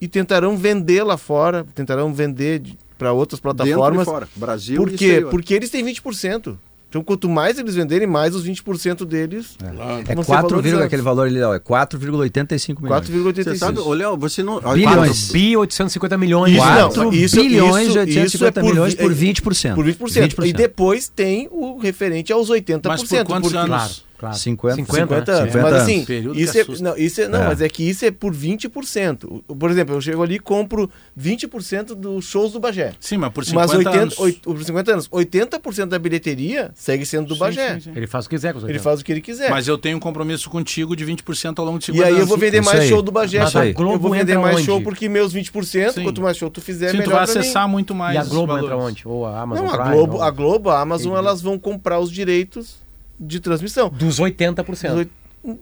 e 0.00 0.08
tentarão 0.08 0.56
vender 0.56 1.02
lá 1.02 1.18
fora, 1.18 1.66
tentarão 1.74 2.14
vender 2.14 2.62
para 2.96 3.12
outras 3.12 3.40
Dentro 3.40 3.62
e 3.66 3.72
plataformas. 3.74 4.04
fora. 4.06 4.28
Brasil 4.34 4.76
Por 4.76 4.90
e 4.92 4.96
quê? 4.96 5.26
Porque 5.30 5.52
eles 5.52 5.68
têm 5.68 5.84
20%. 5.84 6.56
Então, 6.90 7.04
quanto 7.04 7.28
mais 7.28 7.56
eles 7.56 7.76
venderem, 7.76 8.04
mais 8.04 8.34
os 8.34 8.44
20% 8.44 9.04
deles. 9.04 9.56
É 9.62 10.06
ser 10.06 10.24
4, 10.24 10.48
valorizados. 10.48 10.84
aquele 10.86 11.02
valor 11.02 11.28
ali, 11.28 11.40
ó, 11.40 11.54
é 11.54 11.60
4,85 11.60 12.82
milhões. 12.82 13.08
4,85. 13.08 13.44
Você 13.44 13.56
sabe, 13.56 13.78
ô 13.78 13.94
Léo, 13.94 14.16
você 14.16 14.42
não. 14.42 14.60
Bilhões. 14.60 15.30
Bi 15.30 15.56
850 15.56 16.18
milhões. 16.18 16.50
Isso, 16.52 16.60
Quatro. 16.60 16.80
não, 16.82 16.88
4 17.10 17.14
isso- 17.14 17.36
bilhões 17.36 17.86
isso- 17.86 17.96
e 17.96 18.00
850 18.00 18.26
isso 18.26 18.44
é 18.44 18.50
por 18.50 18.64
milhões 18.64 18.94
por 18.96 19.14
20%. 19.14 19.74
Por 19.76 19.84
20%. 19.84 20.44
E 20.46 20.52
depois 20.52 21.08
tem 21.08 21.48
o 21.52 21.78
referente 21.78 22.32
aos 22.32 22.50
80%. 22.50 22.88
Mas 22.88 23.02
por 23.04 23.24
quantos 23.24 23.52
porque- 23.52 23.56
anos? 23.56 23.68
Claro, 23.68 23.92
claro. 24.20 24.36
50, 24.36 24.76
50, 24.76 25.00
50 25.02 25.32
anos. 25.32 25.52
50 25.52 25.62
mas 25.62 25.72
anos. 25.72 25.82
assim, 25.82 26.00
isso 26.36 26.58
é, 26.58 26.64
não, 26.82 26.96
isso 26.96 27.20
é, 27.22 27.28
não 27.28 27.42
É. 27.42 27.46
mas 27.48 27.60
é 27.62 27.68
que 27.70 27.82
isso 27.88 28.04
é 28.04 28.10
por 28.10 28.34
20%. 28.34 29.42
O- 29.48 29.56
Por 29.56 29.70
exemplo, 29.70 29.94
eu 29.94 30.00
chego 30.00 30.22
ali 30.22 30.34
e 30.34 30.38
compro 30.38 30.90
20% 31.18 31.94
dos 31.94 32.24
shows 32.26 32.52
do 32.52 32.60
Bagé. 32.60 32.92
Sim, 33.00 33.16
mas 33.16 33.32
por 33.32 33.44
50 33.44 33.66
Mas 33.66 33.76
80, 33.86 34.02
anos. 34.02 34.18
oit- 34.18 34.40
por 34.40 34.62
50 34.62 34.92
anos, 34.92 35.08
80% 35.10 35.86
da 35.88 35.98
bilheteria 35.98 36.70
segue 36.74 37.06
sendo 37.06 37.28
do 37.28 37.34
Sim, 37.34 37.40
Bagé. 37.40 37.74
sim, 37.74 37.80
sim. 37.80 37.92
Ele 37.96 38.06
faz 38.06 38.26
o 38.26 38.28
que 38.28 38.36
quiser 38.36 38.50
Ele 38.50 38.58
80. 38.64 38.78
faz 38.82 39.00
o 39.00 39.04
que 39.04 39.12
ele 39.12 39.20
quiser. 39.20 39.50
Mas 39.50 39.66
eu 39.66 39.78
tenho 39.78 39.96
um 39.96 40.00
compromisso 40.00 40.50
contigo 40.50 40.94
de 40.94 41.04
20% 41.04 41.58
ao 41.58 41.64
longo 41.64 41.78
de 41.78 41.84
e 41.84 41.86
50 41.86 42.04
aí 42.06 42.12
eu 42.12 42.16
anos. 42.18 42.28
vou 42.28 42.36
vender 42.38 42.60
mais 42.62 42.84
show 42.84 43.00
do 43.02 43.10
Bagé. 43.10 43.40
Mas 43.40 43.56
a 43.56 43.66
eu 43.66 43.74
Globo 43.74 43.98
vou 43.98 44.10
vender 44.12 44.32
entra 44.32 44.40
mais 44.42 44.56
onde? 44.56 44.66
show 44.66 44.80
porque 44.82 45.08
meus 45.08 45.32
20%, 45.32 45.94
Sim. 45.94 46.02
quanto 46.02 46.20
mais 46.20 46.36
show 46.36 46.50
tu 46.50 46.60
fizer, 46.60 46.90
Sim, 46.90 46.98
tu 46.98 47.00
melhor 47.00 47.16
vai 47.16 47.24
pra 47.26 47.34
mim. 47.34 47.40
acessar 47.40 47.68
muito 47.68 47.94
mais 47.94 48.14
E 48.14 48.18
a 48.18 48.24
Globo 48.24 48.56
entra 48.58 48.76
onde? 48.76 49.02
Ou 49.06 49.26
a 49.26 49.40
Amazon 49.40 49.66
Não, 49.66 49.74
a 49.74 49.90
Globo, 49.90 50.16
ou- 50.16 50.22
a 50.22 50.30
Globo, 50.30 50.70
a 50.70 50.80
Amazon, 50.80 51.16
elas 51.16 51.40
vão 51.40 51.58
comprar 51.58 51.98
os 52.00 52.10
direitos 52.10 52.76
de 53.20 53.38
transmissão. 53.40 53.88
Dos 53.90 54.18
80%. 54.18 54.90
Os 54.92 54.96
oit- 54.96 55.10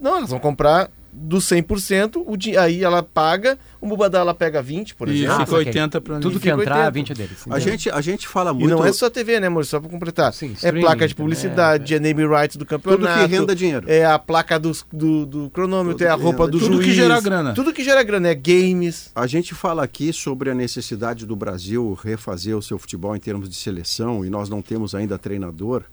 Não, 0.00 0.16
elas 0.16 0.30
vão 0.30 0.38
comprar 0.40 0.90
do 1.12 1.38
100%, 1.40 2.22
o 2.26 2.36
di- 2.36 2.56
aí 2.56 2.84
ela 2.84 3.02
paga, 3.02 3.59
o 3.80 3.86
Mubadá 3.86 4.18
ela 4.18 4.34
pega 4.34 4.61
20, 4.62 4.94
por 4.94 5.09
E 5.09 5.22
exemplo. 5.24 5.38
fica 5.46 5.56
80 5.56 6.00
para 6.00 6.18
Tudo 6.20 6.38
que 6.38 6.48
entrar, 6.50 6.76
80. 6.76 6.90
20 6.90 7.12
é 7.12 7.14
deles. 7.14 7.38
A 7.48 7.59
gente, 7.59 7.90
a 7.90 8.00
gente 8.00 8.28
fala 8.28 8.50
E 8.50 8.54
muito. 8.54 8.70
não 8.70 8.84
é 8.84 8.92
só 8.92 9.09
TV, 9.09 9.40
né, 9.40 9.46
amor? 9.46 9.64
Só 9.64 9.80
pra 9.80 9.88
completar. 9.88 10.32
Sim, 10.32 10.54
é 10.62 10.70
placa 10.70 11.09
de 11.09 11.14
também, 11.14 11.26
publicidade, 11.26 11.94
é, 11.94 11.98
name 11.98 12.24
rights 12.26 12.56
do 12.56 12.64
campeonato. 12.66 13.06
Tudo 13.18 13.28
que 13.28 13.34
renda 13.36 13.54
dinheiro. 13.54 13.90
É 13.90 14.04
a 14.04 14.18
placa 14.18 14.59
dos- 14.59 14.84
do, 14.92 15.24
do 15.26 15.50
cronômetro, 15.50 15.98
Tudo 15.98 16.06
é 16.06 16.11
a 16.11 16.14
roupa 16.14 16.44
renda 16.44 16.52
do 16.52 16.59
Tudo 16.59 16.74
juiz. 16.74 16.86
que 16.86 16.94
gera 16.94 17.20
grana. 17.20 17.54
Tudo 17.54 17.72
que 17.72 17.82
gera 17.82 18.02
grana. 18.02 18.28
É 18.28 18.34
games. 18.34 19.11
A 19.14 19.26
gente 19.26 19.54
fala 19.54 19.82
aqui 19.84 20.12
sobre 20.12 20.50
a 20.50 20.54
necessidade 20.54 21.24
do 21.24 21.34
Brasil 21.34 21.98
refazer 22.02 22.56
o 22.56 22.62
seu 22.62 22.78
futebol 22.78 23.16
em 23.16 23.20
termos 23.20 23.48
de 23.48 23.56
seleção 23.56 24.24
e 24.24 24.30
nós 24.30 24.48
não 24.48 24.61
temos 24.61 24.94
ainda 24.94 25.16
treinador, 25.18 25.84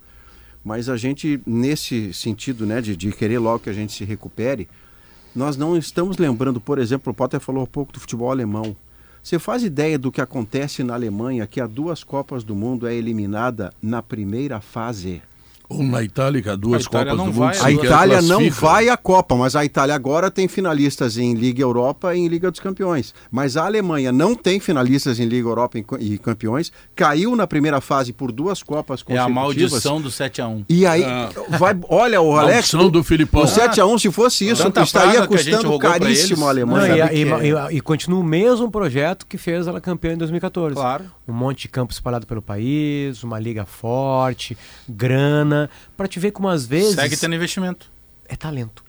mas 0.66 0.88
a 0.88 0.96
gente, 0.96 1.40
nesse 1.46 2.12
sentido 2.12 2.66
né, 2.66 2.80
de, 2.80 2.96
de 2.96 3.12
querer 3.12 3.38
logo 3.38 3.60
que 3.60 3.70
a 3.70 3.72
gente 3.72 3.92
se 3.92 4.04
recupere, 4.04 4.66
nós 5.32 5.56
não 5.56 5.76
estamos 5.76 6.18
lembrando, 6.18 6.60
por 6.60 6.80
exemplo, 6.80 7.12
o 7.12 7.14
Potter 7.14 7.38
falou 7.38 7.62
um 7.62 7.66
pouco 7.66 7.92
do 7.92 8.00
futebol 8.00 8.32
alemão. 8.32 8.76
Você 9.22 9.38
faz 9.38 9.62
ideia 9.62 9.96
do 9.96 10.10
que 10.10 10.20
acontece 10.20 10.82
na 10.82 10.94
Alemanha, 10.94 11.46
que 11.46 11.60
há 11.60 11.68
duas 11.68 12.02
Copas 12.02 12.42
do 12.42 12.52
Mundo 12.52 12.84
é 12.88 12.92
eliminada 12.92 13.72
na 13.80 14.02
primeira 14.02 14.60
fase? 14.60 15.22
Ou 15.68 15.82
na 15.82 16.02
Itália, 16.02 16.56
duas 16.56 16.84
A 16.84 16.88
Itália 16.88 17.10
Copas 17.12 17.18
não 17.18 17.26
do 17.32 17.32
vai, 17.38 17.56
Mundo. 17.56 17.64
a 17.66 17.72
Itália 17.72 18.22
não 18.22 18.50
vai 18.50 18.88
à 18.88 18.96
Copa, 18.96 19.34
mas 19.34 19.56
a 19.56 19.64
Itália 19.64 19.94
agora 19.94 20.30
tem 20.30 20.46
finalistas 20.46 21.18
em 21.18 21.34
Liga 21.34 21.60
Europa 21.62 22.14
e 22.14 22.20
em 22.20 22.28
Liga 22.28 22.50
dos 22.50 22.60
Campeões. 22.60 23.12
Mas 23.30 23.56
a 23.56 23.66
Alemanha 23.66 24.12
não 24.12 24.34
tem 24.34 24.60
finalistas 24.60 25.18
em 25.18 25.24
Liga 25.24 25.48
Europa 25.48 25.78
e 25.98 26.18
Campeões, 26.18 26.70
caiu 26.94 27.34
na 27.34 27.46
primeira 27.46 27.80
fase 27.80 28.12
por 28.12 28.30
duas 28.30 28.62
Copas 28.62 29.00
É 29.08 29.18
a 29.18 29.24
consecutivas. 29.24 29.34
maldição 29.72 30.00
do 30.00 30.08
7x1. 30.10 30.64
E 30.68 30.86
aí, 30.86 31.02
vai, 31.58 31.76
olha, 31.88 32.20
o 32.20 32.36
Alex, 32.36 32.72
Maldição 32.72 32.90
do 32.90 33.02
Filipão. 33.02 33.42
o 33.42 33.46
7x1, 33.46 33.98
se 33.98 34.10
fosse 34.12 34.48
isso, 34.48 34.62
Tanta 34.62 34.82
estaria 34.82 35.26
custando 35.26 35.78
caríssimo 35.78 36.46
a 36.46 36.52
eles. 36.52 36.64
Não, 36.66 36.76
Alemanha. 36.76 37.10
e, 37.12 37.24
e- 37.24 37.28
é- 37.28 37.72
e- 37.72 37.76
e 37.76 37.80
continua 37.80 38.20
o 38.20 38.24
mesmo 38.24 38.70
projeto 38.70 39.26
que 39.26 39.36
fez 39.36 39.66
ela 39.66 39.80
campeã 39.80 40.12
em 40.12 40.16
2014. 40.16 40.74
Claro. 40.74 41.04
Um 41.28 41.32
monte 41.32 41.62
de 41.62 41.68
campo 41.68 41.92
espalhado 41.92 42.24
pelo 42.24 42.40
país, 42.40 43.24
uma 43.24 43.38
liga 43.40 43.64
forte, 43.64 44.56
grana, 44.88 45.55
pra 45.96 46.06
te 46.08 46.18
ver 46.20 46.30
como 46.32 46.48
às 46.48 46.66
vezes 46.66 46.94
Segue 46.94 47.16
tendo 47.16 47.34
investimento. 47.34 47.90
é 48.28 48.36
talento. 48.36 48.84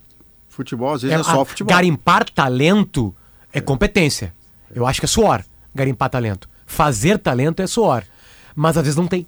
Futebol, 0.50 0.94
às 0.94 1.02
vezes, 1.04 1.16
é, 1.16 1.20
a- 1.20 1.24
só 1.24 1.46
futebol. 1.46 1.74
Garimpar 1.76 2.30
talento 2.30 3.14
é 3.54 3.62
competência. 3.62 4.34
Eu 4.74 4.86
acho 4.88 5.00
que 5.00 5.06
é 5.06 5.08
suor, 5.08 5.44
garimpar 5.74 6.10
talento. 6.10 6.50
Fazer 6.66 7.18
talento 7.20 7.62
é 7.62 7.68
suor. 7.68 8.04
Mas 8.56 8.76
às 8.76 8.84
vezes 8.84 8.98
não 8.98 9.08
tem. 9.08 9.26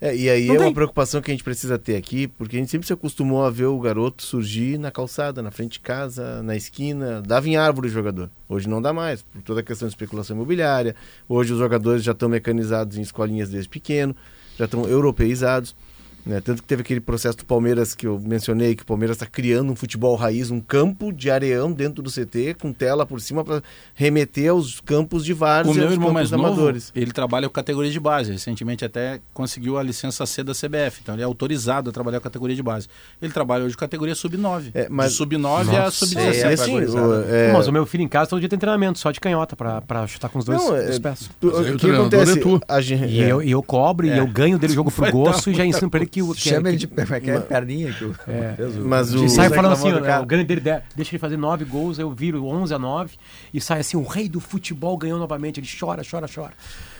É, 0.00 0.16
e 0.16 0.30
aí 0.30 0.46
Não 0.46 0.54
é 0.54 0.58
tem. 0.58 0.66
uma 0.68 0.72
preocupação 0.74 1.20
que 1.20 1.30
a 1.30 1.34
gente 1.34 1.44
precisa 1.44 1.78
ter 1.78 1.96
aqui, 1.96 2.26
porque 2.26 2.56
a 2.56 2.58
gente 2.58 2.70
sempre 2.70 2.86
se 2.86 2.92
acostumou 2.92 3.44
a 3.44 3.50
ver 3.50 3.66
o 3.66 3.78
garoto 3.78 4.22
surgir 4.22 4.78
na 4.78 4.90
calçada, 4.90 5.42
na 5.42 5.50
frente 5.50 5.72
de 5.72 5.80
casa, 5.80 6.42
na 6.42 6.56
esquina, 6.56 7.20
dava 7.20 7.46
em 7.48 7.56
árvore 7.56 7.88
o 7.88 7.90
jogador. 7.90 8.30
Hoje 8.48 8.66
não 8.66 8.80
dá 8.80 8.94
mais, 8.94 9.20
por 9.20 9.42
toda 9.42 9.60
a 9.60 9.62
questão 9.62 9.86
de 9.86 9.92
especulação 9.92 10.34
imobiliária. 10.36 10.96
Hoje 11.28 11.52
os 11.52 11.58
jogadores 11.58 12.02
já 12.02 12.12
estão 12.12 12.30
mecanizados 12.30 12.96
em 12.96 13.02
escolinhas 13.02 13.50
desde 13.50 13.68
pequeno, 13.68 14.16
já 14.58 14.64
estão 14.64 14.86
europeizados. 14.86 15.76
Né? 16.24 16.40
Tanto 16.40 16.62
que 16.62 16.68
teve 16.68 16.82
aquele 16.82 17.00
processo 17.00 17.38
do 17.38 17.44
Palmeiras 17.44 17.94
que 17.94 18.06
eu 18.06 18.20
mencionei, 18.24 18.76
que 18.76 18.82
o 18.84 18.86
Palmeiras 18.86 19.16
está 19.16 19.26
criando 19.26 19.72
um 19.72 19.76
futebol 19.76 20.14
raiz, 20.14 20.50
um 20.50 20.60
campo 20.60 21.12
de 21.12 21.28
areão 21.30 21.72
dentro 21.72 22.00
do 22.02 22.10
CT, 22.10 22.54
com 22.60 22.72
tela 22.72 23.04
por 23.04 23.20
cima 23.20 23.44
para 23.44 23.60
remeter 23.94 24.50
aos 24.50 24.80
campos 24.80 25.24
de 25.24 25.32
O 25.32 25.36
várzea, 25.36 25.74
meu 25.74 25.84
aos 25.84 25.92
irmão 25.92 26.12
mais 26.12 26.30
novo, 26.30 26.46
amadores. 26.46 26.92
ele 26.94 27.10
trabalha 27.12 27.48
com 27.48 27.52
categoria 27.54 27.90
de 27.90 27.98
base. 27.98 28.30
Recentemente 28.30 28.84
até 28.84 29.20
conseguiu 29.34 29.78
a 29.78 29.82
licença 29.82 30.24
C 30.24 30.44
da 30.44 30.52
CBF. 30.52 31.00
Então 31.02 31.14
ele 31.14 31.22
é 31.22 31.24
autorizado 31.24 31.90
a 31.90 31.92
trabalhar 31.92 32.20
com 32.20 32.24
categoria 32.24 32.54
de 32.54 32.62
base. 32.62 32.86
Ele 33.20 33.32
trabalha 33.32 33.64
hoje 33.64 33.74
com 33.74 33.80
categoria 33.80 34.14
sub-9. 34.14 34.70
É, 34.74 34.86
mas- 34.88 35.10
De 35.12 35.16
sub-9 35.16 35.70
a 35.70 35.86
É, 35.86 35.90
sub-17. 35.90 36.50
e 36.50 36.52
assim, 36.52 36.76
o- 36.76 37.14
é- 37.28 37.52
Mas 37.52 37.66
o 37.66 37.72
meu 37.72 37.84
filho 37.84 38.02
em 38.04 38.08
casa 38.08 38.30
todo 38.30 38.38
dia 38.38 38.48
tem 38.48 38.58
treinamento, 38.58 38.98
só 38.98 39.10
de 39.10 39.18
canhota, 39.18 39.56
pra 39.56 40.06
chutar 40.06 40.28
com 40.28 40.38
os 40.38 40.44
dois, 40.44 40.58
Não, 40.62 40.68
dois 40.70 40.96
é- 40.96 41.00
pés. 41.00 41.28
O 41.42 41.46
o 41.48 41.76
que 41.76 41.90
acontece? 41.90 42.38
é 42.38 42.40
tu. 42.40 42.60
A 42.68 42.80
gente, 42.80 43.06
E, 43.06 43.22
é. 43.22 43.32
eu, 43.32 43.42
e 43.42 43.50
eu 43.50 43.62
cobro 43.62 44.06
e 44.06 44.16
eu 44.16 44.26
ganho 44.26 44.56
dele 44.58 44.72
o 44.72 44.76
jogo 44.76 44.92
dar 44.96 45.10
gosto 45.10 45.50
e 45.50 45.54
já 45.54 45.66
ensino 45.66 45.90
pra 45.90 46.00
ele 46.00 46.11
que 46.12 46.22
o 46.22 46.32
que, 46.34 46.40
Chama 46.40 46.68
é- 46.68 46.72
ele 46.72 46.78
de 46.78 46.86
que 46.86 47.30
é 47.30 47.40
perninha 47.40 47.92
que 47.92 48.04
o 48.04 48.14
o- 48.76 48.84
Mas 48.86 49.14
o- 49.14 49.28
sai 49.30 49.48
falando 49.48 49.72
assim, 49.72 49.90
cara. 50.02 50.22
o 50.22 50.26
grande 50.26 50.44
dele 50.44 50.60
de- 50.60 50.82
deixa 50.94 51.12
ele 51.12 51.18
fazer 51.18 51.36
nove 51.38 51.64
gols, 51.64 51.98
eu 51.98 52.10
viro 52.12 52.44
11 52.46 52.72
a 52.74 52.78
9 52.78 53.16
e 53.52 53.60
sai 53.60 53.80
assim, 53.80 53.96
o 53.96 54.04
rei 54.04 54.28
do 54.28 54.38
futebol 54.38 54.96
ganhou 54.98 55.18
novamente. 55.18 55.58
Ele 55.58 55.66
chora, 55.80 56.02
chora, 56.08 56.26
chora. 56.32 56.52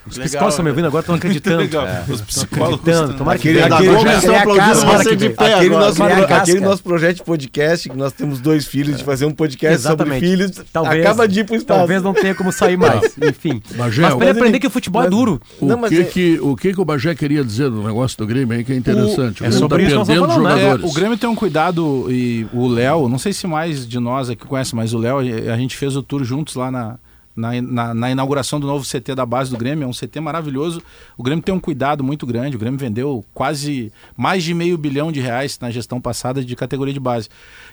Os 0.04 0.16
Legal, 0.16 0.24
psicólogos 0.26 0.54
estão 0.54 0.64
me 0.64 0.68
né? 0.68 0.70
ouvindo 0.72 0.86
agora, 0.88 1.00
estão 1.02 1.14
acreditando. 1.14 1.56
Legal. 1.58 1.86
É, 1.86 2.04
Os 2.08 2.20
psicólogos 2.22 2.80
acreditando. 2.80 3.18
Tomara 3.18 3.38
que 3.38 3.48
Aquele, 3.50 3.62
aquele, 3.62 3.88
Globo 3.88 4.02
já- 4.04 4.14
estão 4.18 4.34
é 4.34 4.36
a 4.36 4.40
aplaudindo 4.40 4.66
casa, 4.66 4.86
você 4.86 5.08
que 5.10 5.16
de 5.16 5.28
pé 5.30 5.54
aquele 5.54 5.66
agora. 5.74 5.86
nosso, 5.86 5.98
casca. 5.98 6.36
aquele 6.36 6.60
nosso 6.60 6.82
projeto 6.82 7.16
de 7.16 7.22
podcast, 7.22 7.88
que 7.88 7.96
nós 7.96 8.12
temos 8.12 8.40
dois 8.40 8.66
filhos, 8.66 8.98
de 8.98 9.04
fazer 9.04 9.26
um 9.26 9.30
podcast 9.30 9.74
Exatamente. 9.76 10.14
sobre 10.26 10.28
filhos, 10.28 10.66
Talvez, 10.72 11.06
acaba 11.06 11.28
de 11.28 11.40
ir 11.40 11.44
pro 11.44 11.54
espaço. 11.54 11.78
talvez 11.78 12.02
não 12.02 12.12
tenha 12.14 12.34
como 12.34 12.50
sair 12.50 12.76
mais. 12.76 13.16
Enfim. 13.22 13.62
Bagé, 13.76 14.02
Mas 14.02 14.14
pra 14.16 14.26
ele 14.28 14.38
aprender 14.38 14.58
que 14.58 14.66
o 14.66 14.70
futebol 14.70 15.02
é 15.02 15.04
mas- 15.04 15.10
duro. 15.16 15.40
O, 15.60 15.66
Não, 15.66 15.80
que, 15.82 16.00
é- 16.00 16.04
que, 16.04 16.38
o 16.42 16.56
que 16.56 16.72
que 16.74 16.80
o 16.80 16.84
Bagé 16.84 17.14
queria 17.14 17.44
dizer 17.44 17.70
do 17.70 17.82
negócio 17.82 18.18
do 18.18 18.26
Grêmio 18.26 18.56
aí 18.56 18.64
que 18.64 18.72
é 18.72 18.76
interessante? 18.76 19.42
O- 19.42 19.44
O, 19.44 19.46
é 19.46 19.50
Grêmio 19.50 19.58
sobre 19.58 19.86
tá 19.86 19.94
nós 19.94 20.06
perdendo 20.08 20.26
falando, 20.26 20.42
né? 20.44 20.50
jogadores. 20.50 20.84
É, 20.84 20.86
o 20.88 20.92
Grêmio 20.92 21.16
tem 21.16 21.30
um 21.30 21.34
cuidado 21.36 22.06
e 22.10 22.46
o 22.52 22.66
Léo, 22.66 23.08
não 23.08 23.18
sei 23.18 23.32
se 23.32 23.46
mais 23.46 23.86
de 23.86 24.00
nós 24.00 24.28
aqui 24.30 24.44
conhece, 24.46 24.74
mas 24.74 24.92
o 24.92 24.98
Léo, 24.98 25.18
a 25.18 25.56
gente 25.56 25.76
fez 25.76 25.94
o 25.96 26.02
tour 26.02 26.24
juntos 26.24 26.56
lá 26.56 26.70
na, 26.72 26.96
na, 27.34 27.60
na- 27.62 27.94
na 27.94 28.10
inauguração 28.10 28.60
do 28.60 28.66
novo 28.66 28.84
CT 28.84 29.14
da 29.14 29.24
base 29.24 29.50
do 29.50 29.56
Grêmio. 29.56 29.84
É 29.84 29.86
um 29.86 29.92
CT 29.92 30.20
maravilhoso. 30.20 30.82
O 31.16 31.22
Grêmio 31.22 31.42
tem 31.42 31.54
um 31.54 31.60
cuidado 31.60 32.04
muito 32.04 32.26
grande. 32.26 32.56
O 32.56 32.58
Grêmio 32.58 32.78
vendeu 32.78 33.24
quase 33.32 33.92
mais 34.16 34.44
de 34.44 34.52
meio 34.54 34.76
bilhão 34.76 35.10
de 35.10 35.20
reais 35.20 35.58
na 35.60 35.70
gestão 35.70 36.00
passada 36.00 36.44
de 36.44 36.54
categoria 36.56 36.92
de 36.94 37.00
base. 37.00 37.28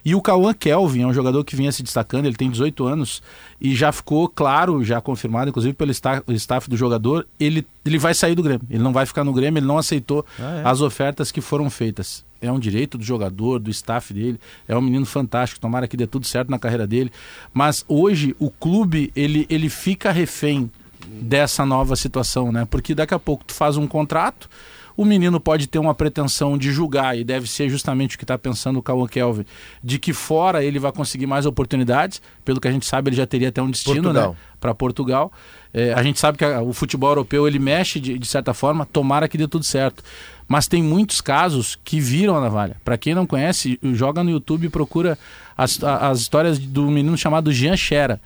E 0.05 0.15
o 0.15 0.21
Cauã 0.21 0.53
Kelvin 0.53 1.01
é 1.01 1.07
um 1.07 1.13
jogador 1.13 1.43
que 1.43 1.55
vinha 1.55 1.71
se 1.71 1.83
destacando, 1.83 2.25
ele 2.25 2.35
tem 2.37 2.49
18 2.49 2.85
anos 2.85 3.21
e 3.59 3.75
já 3.75 3.91
ficou 3.91 4.29
claro, 4.29 4.83
já 4.83 5.01
confirmado, 5.01 5.49
inclusive 5.49 5.73
pelo 5.73 5.91
sta- 5.91 6.23
o 6.25 6.31
staff 6.31 6.69
do 6.69 6.77
jogador, 6.77 7.27
ele, 7.39 7.67
ele 7.85 7.97
vai 7.97 8.13
sair 8.13 8.35
do 8.35 8.41
Grêmio. 8.43 8.65
Ele 8.69 8.81
não 8.81 8.93
vai 8.93 9.05
ficar 9.05 9.23
no 9.25 9.33
Grêmio, 9.33 9.59
ele 9.59 9.67
não 9.67 9.77
aceitou 9.77 10.25
as 10.63 10.79
ofertas 10.81 11.31
que 11.31 11.41
foram 11.41 11.69
feitas. 11.69 12.23
É 12.41 12.51
um 12.51 12.59
direito 12.59 12.97
do 12.97 13.03
jogador, 13.03 13.59
do 13.59 13.69
staff 13.69 14.13
dele. 14.13 14.39
É 14.67 14.75
um 14.77 14.81
menino 14.81 15.05
fantástico. 15.05 15.59
Tomara 15.59 15.87
que 15.87 15.97
dê 15.97 16.07
tudo 16.07 16.25
certo 16.25 16.49
na 16.49 16.57
carreira 16.59 16.87
dele. 16.87 17.11
Mas 17.53 17.83
hoje 17.87 18.35
o 18.39 18.49
clube 18.49 19.11
ele, 19.15 19.45
ele 19.49 19.69
fica 19.69 20.11
refém 20.11 20.71
dessa 21.05 21.65
nova 21.65 21.95
situação, 21.95 22.51
né? 22.51 22.65
Porque 22.69 22.93
daqui 22.95 23.13
a 23.13 23.19
pouco 23.19 23.43
tu 23.43 23.53
faz 23.53 23.77
um 23.77 23.87
contrato, 23.87 24.49
o 24.95 25.03
menino 25.05 25.39
pode 25.39 25.65
ter 25.65 25.79
uma 25.79 25.95
pretensão 25.95 26.57
de 26.57 26.71
julgar, 26.71 27.17
e 27.17 27.23
deve 27.23 27.49
ser 27.49 27.69
justamente 27.69 28.15
o 28.15 28.17
que 28.19 28.23
está 28.25 28.37
pensando 28.37 28.79
o 28.79 28.83
Cauã 28.83 29.07
Kelvin, 29.07 29.45
de 29.83 29.97
que 29.97 30.11
fora 30.13 30.63
ele 30.63 30.77
vai 30.77 30.91
conseguir 30.91 31.25
mais 31.25 31.45
oportunidades. 31.45 32.21
Pelo 32.43 32.59
que 32.59 32.67
a 32.67 32.71
gente 32.71 32.85
sabe, 32.85 33.09
ele 33.09 33.15
já 33.15 33.25
teria 33.25 33.47
até 33.49 33.61
um 33.61 33.71
destino 33.71 33.95
Portugal. 34.03 34.31
né, 34.31 34.37
para 34.59 34.75
Portugal. 34.75 35.31
É, 35.73 35.93
a 35.93 36.03
gente 36.03 36.19
sabe 36.19 36.37
que 36.37 36.43
a- 36.45 36.61
o 36.61 36.73
futebol 36.73 37.09
europeu 37.11 37.47
ele 37.47 37.59
mexe 37.59 37.99
de, 37.99 38.19
de 38.19 38.27
certa 38.27 38.53
forma, 38.53 38.85
tomara 38.85 39.27
que 39.27 39.37
dê 39.37 39.47
tudo 39.47 39.63
certo. 39.63 40.03
Mas 40.49 40.67
tem 40.67 40.81
muitos 40.81 41.21
casos 41.21 41.77
que 41.85 41.99
viram 41.99 42.35
a 42.35 42.41
navalha. 42.41 42.75
Para 42.83 42.97
quem 42.97 43.13
não 43.13 43.27
conhece, 43.27 43.79
joga 43.93 44.23
no 44.23 44.31
YouTube 44.31 44.65
e 44.65 44.69
procura 44.69 45.15
as, 45.55 45.81
as 45.83 46.21
histórias 46.21 46.57
do 46.57 46.89
menino 46.89 47.15
chamado 47.15 47.53
Jean 47.53 47.77
Xera. 47.77 48.19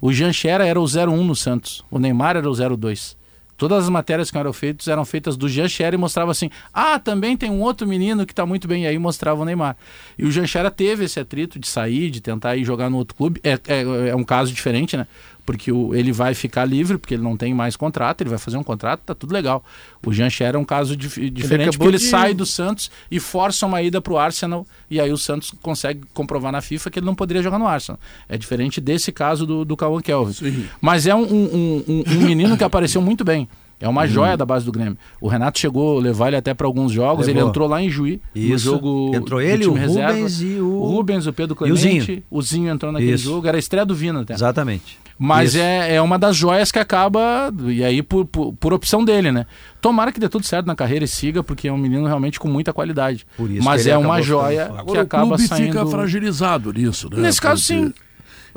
O 0.00 0.10
Jean 0.10 0.32
Xera 0.32 0.66
era 0.66 0.80
o 0.80 0.84
01 0.84 1.22
no 1.22 1.36
Santos, 1.36 1.84
o 1.90 1.98
Neymar 1.98 2.34
era 2.34 2.48
o 2.50 2.76
02. 2.76 3.14
Todas 3.58 3.84
as 3.84 3.90
matérias 3.90 4.30
que 4.30 4.36
eram 4.36 4.52
feitas 4.52 4.86
eram 4.86 5.04
feitas 5.04 5.36
do 5.36 5.48
Jean 5.48 5.68
Xera 5.68 5.94
e 5.94 5.98
mostrava 5.98 6.30
assim: 6.30 6.50
ah, 6.72 6.98
também 6.98 7.36
tem 7.36 7.50
um 7.50 7.62
outro 7.62 7.86
menino 7.86 8.26
que 8.26 8.32
está 8.32 8.44
muito 8.44 8.68
bem. 8.68 8.84
E 8.84 8.86
aí 8.86 8.98
mostrava 8.98 9.40
o 9.40 9.44
Neymar. 9.44 9.76
E 10.18 10.26
o 10.26 10.30
Jean 10.30 10.46
Xera 10.46 10.70
teve 10.70 11.04
esse 11.04 11.18
atrito 11.18 11.58
de 11.58 11.66
sair, 11.66 12.10
de 12.10 12.20
tentar 12.20 12.56
ir 12.56 12.64
jogar 12.64 12.90
no 12.90 12.98
outro 12.98 13.16
clube. 13.16 13.40
É, 13.42 13.52
é, 13.66 14.08
é 14.10 14.16
um 14.16 14.24
caso 14.24 14.52
diferente, 14.52 14.96
né? 14.96 15.06
Porque 15.46 15.70
o, 15.70 15.94
ele 15.94 16.10
vai 16.10 16.34
ficar 16.34 16.64
livre, 16.64 16.98
porque 16.98 17.14
ele 17.14 17.22
não 17.22 17.36
tem 17.36 17.54
mais 17.54 17.76
contrato, 17.76 18.20
ele 18.20 18.30
vai 18.30 18.38
fazer 18.38 18.56
um 18.56 18.64
contrato, 18.64 19.00
tá 19.06 19.14
tudo 19.14 19.32
legal. 19.32 19.64
O 20.04 20.12
Jean 20.12 20.28
Xera 20.28 20.58
é 20.58 20.60
um 20.60 20.64
caso 20.64 20.96
dif- 20.96 21.30
diferente, 21.30 21.68
acabou 21.68 21.86
porque 21.86 21.88
ele 21.96 21.98
de- 21.98 22.10
sai 22.10 22.34
do 22.34 22.44
Santos 22.44 22.90
e 23.08 23.20
força 23.20 23.64
uma 23.64 23.80
ida 23.80 24.00
para 24.00 24.12
o 24.12 24.18
Arsenal, 24.18 24.66
e 24.90 25.00
aí 25.00 25.12
o 25.12 25.16
Santos 25.16 25.52
consegue 25.62 26.00
comprovar 26.12 26.50
na 26.50 26.60
FIFA 26.60 26.90
que 26.90 26.98
ele 26.98 27.06
não 27.06 27.14
poderia 27.14 27.42
jogar 27.44 27.60
no 27.60 27.66
Arsenal. 27.68 27.98
É 28.28 28.36
diferente 28.36 28.80
desse 28.80 29.12
caso 29.12 29.46
do, 29.46 29.64
do 29.64 29.76
Cauã 29.76 30.00
Kelvin. 30.00 30.34
Mas 30.80 31.06
é 31.06 31.14
um, 31.14 31.22
um- 31.22 31.84
um- 31.86 32.04
um 32.08 32.20
menino 32.26 32.56
que 32.56 32.64
apareceu 32.64 33.00
muito 33.00 33.24
bem. 33.24 33.48
É 33.78 33.86
uma 33.88 34.06
joia 34.06 34.36
da 34.38 34.46
base 34.46 34.64
do 34.64 34.72
Grêmio. 34.72 34.96
O 35.20 35.28
Renato 35.28 35.58
chegou 35.58 35.98
a 35.98 36.00
levar 36.00 36.28
ele 36.28 36.36
até 36.36 36.54
para 36.54 36.66
alguns 36.66 36.90
jogos. 36.92 37.28
Ele 37.28 37.34
Levou. 37.36 37.50
entrou 37.50 37.68
lá 37.68 37.82
em 37.82 37.90
Juí, 37.90 38.20
no 38.34 38.40
Isso. 38.54 38.64
jogo. 38.64 39.12
Entrou 39.14 39.40
ele, 39.40 39.64
time 39.64 39.74
o 39.74 39.78
reserva. 39.78 40.12
Rubens 40.14 40.40
e 40.40 40.46
o- 40.60 40.66
O 40.80 40.86
Rubens, 40.96 41.26
o 41.26 41.32
Pedro 41.32 41.52
E 41.52 41.54
o 41.54 41.56
Clemente. 41.74 41.80
Zinho. 42.06 42.22
o 42.30 42.42
Zinho 42.42 42.70
entrou 42.72 42.90
naquele 42.90 43.12
Isso. 43.12 43.24
jogo. 43.24 43.46
Era 43.46 43.56
a 43.56 43.60
estreia 43.60 43.84
do 43.84 43.94
Vina 43.94 44.22
até. 44.22 44.32
Exatamente. 44.32 44.98
Mas 45.18 45.50
Isso. 45.54 45.58
é, 45.62 45.94
é 45.94 46.02
uma 46.02 46.18
das 46.18 46.36
joias 46.36 46.70
que 46.72 46.78
acaba, 46.78 47.52
e 47.68 47.82
aí 47.84 48.02
por, 48.02 48.24
por, 48.26 48.52
por 48.54 48.72
opção 48.74 49.02
dele, 49.04 49.30
né? 49.32 49.46
Tomara 49.80 50.12
que 50.12 50.20
dê 50.20 50.28
tudo 50.28 50.44
certo 50.46 50.66
na 50.66 50.74
carreira 50.74 51.04
e 51.04 51.08
siga, 51.08 51.42
porque 51.42 51.68
é 51.68 51.72
um 51.72 51.78
menino 51.78 52.06
realmente 52.06 52.38
com 52.40 52.48
muita 52.48 52.72
qualidade. 52.72 53.26
Por 53.36 53.50
isso 53.50 53.62
Mas 53.64 53.86
ele 53.86 53.94
é 53.94 53.98
uma 53.98 54.20
joia 54.22 54.66
que 54.66 54.78
Agora 54.78 54.98
o 54.98 55.02
acaba 55.02 55.26
clube 55.28 55.42
saindo... 55.48 55.66
fica 55.72 55.86
fragilizado 55.86 56.72
nisso, 56.72 57.08
né? 57.10 57.20
Nesse 57.20 57.40
caso, 57.40 57.62
Porque 57.66 57.84
sim. 57.86 57.94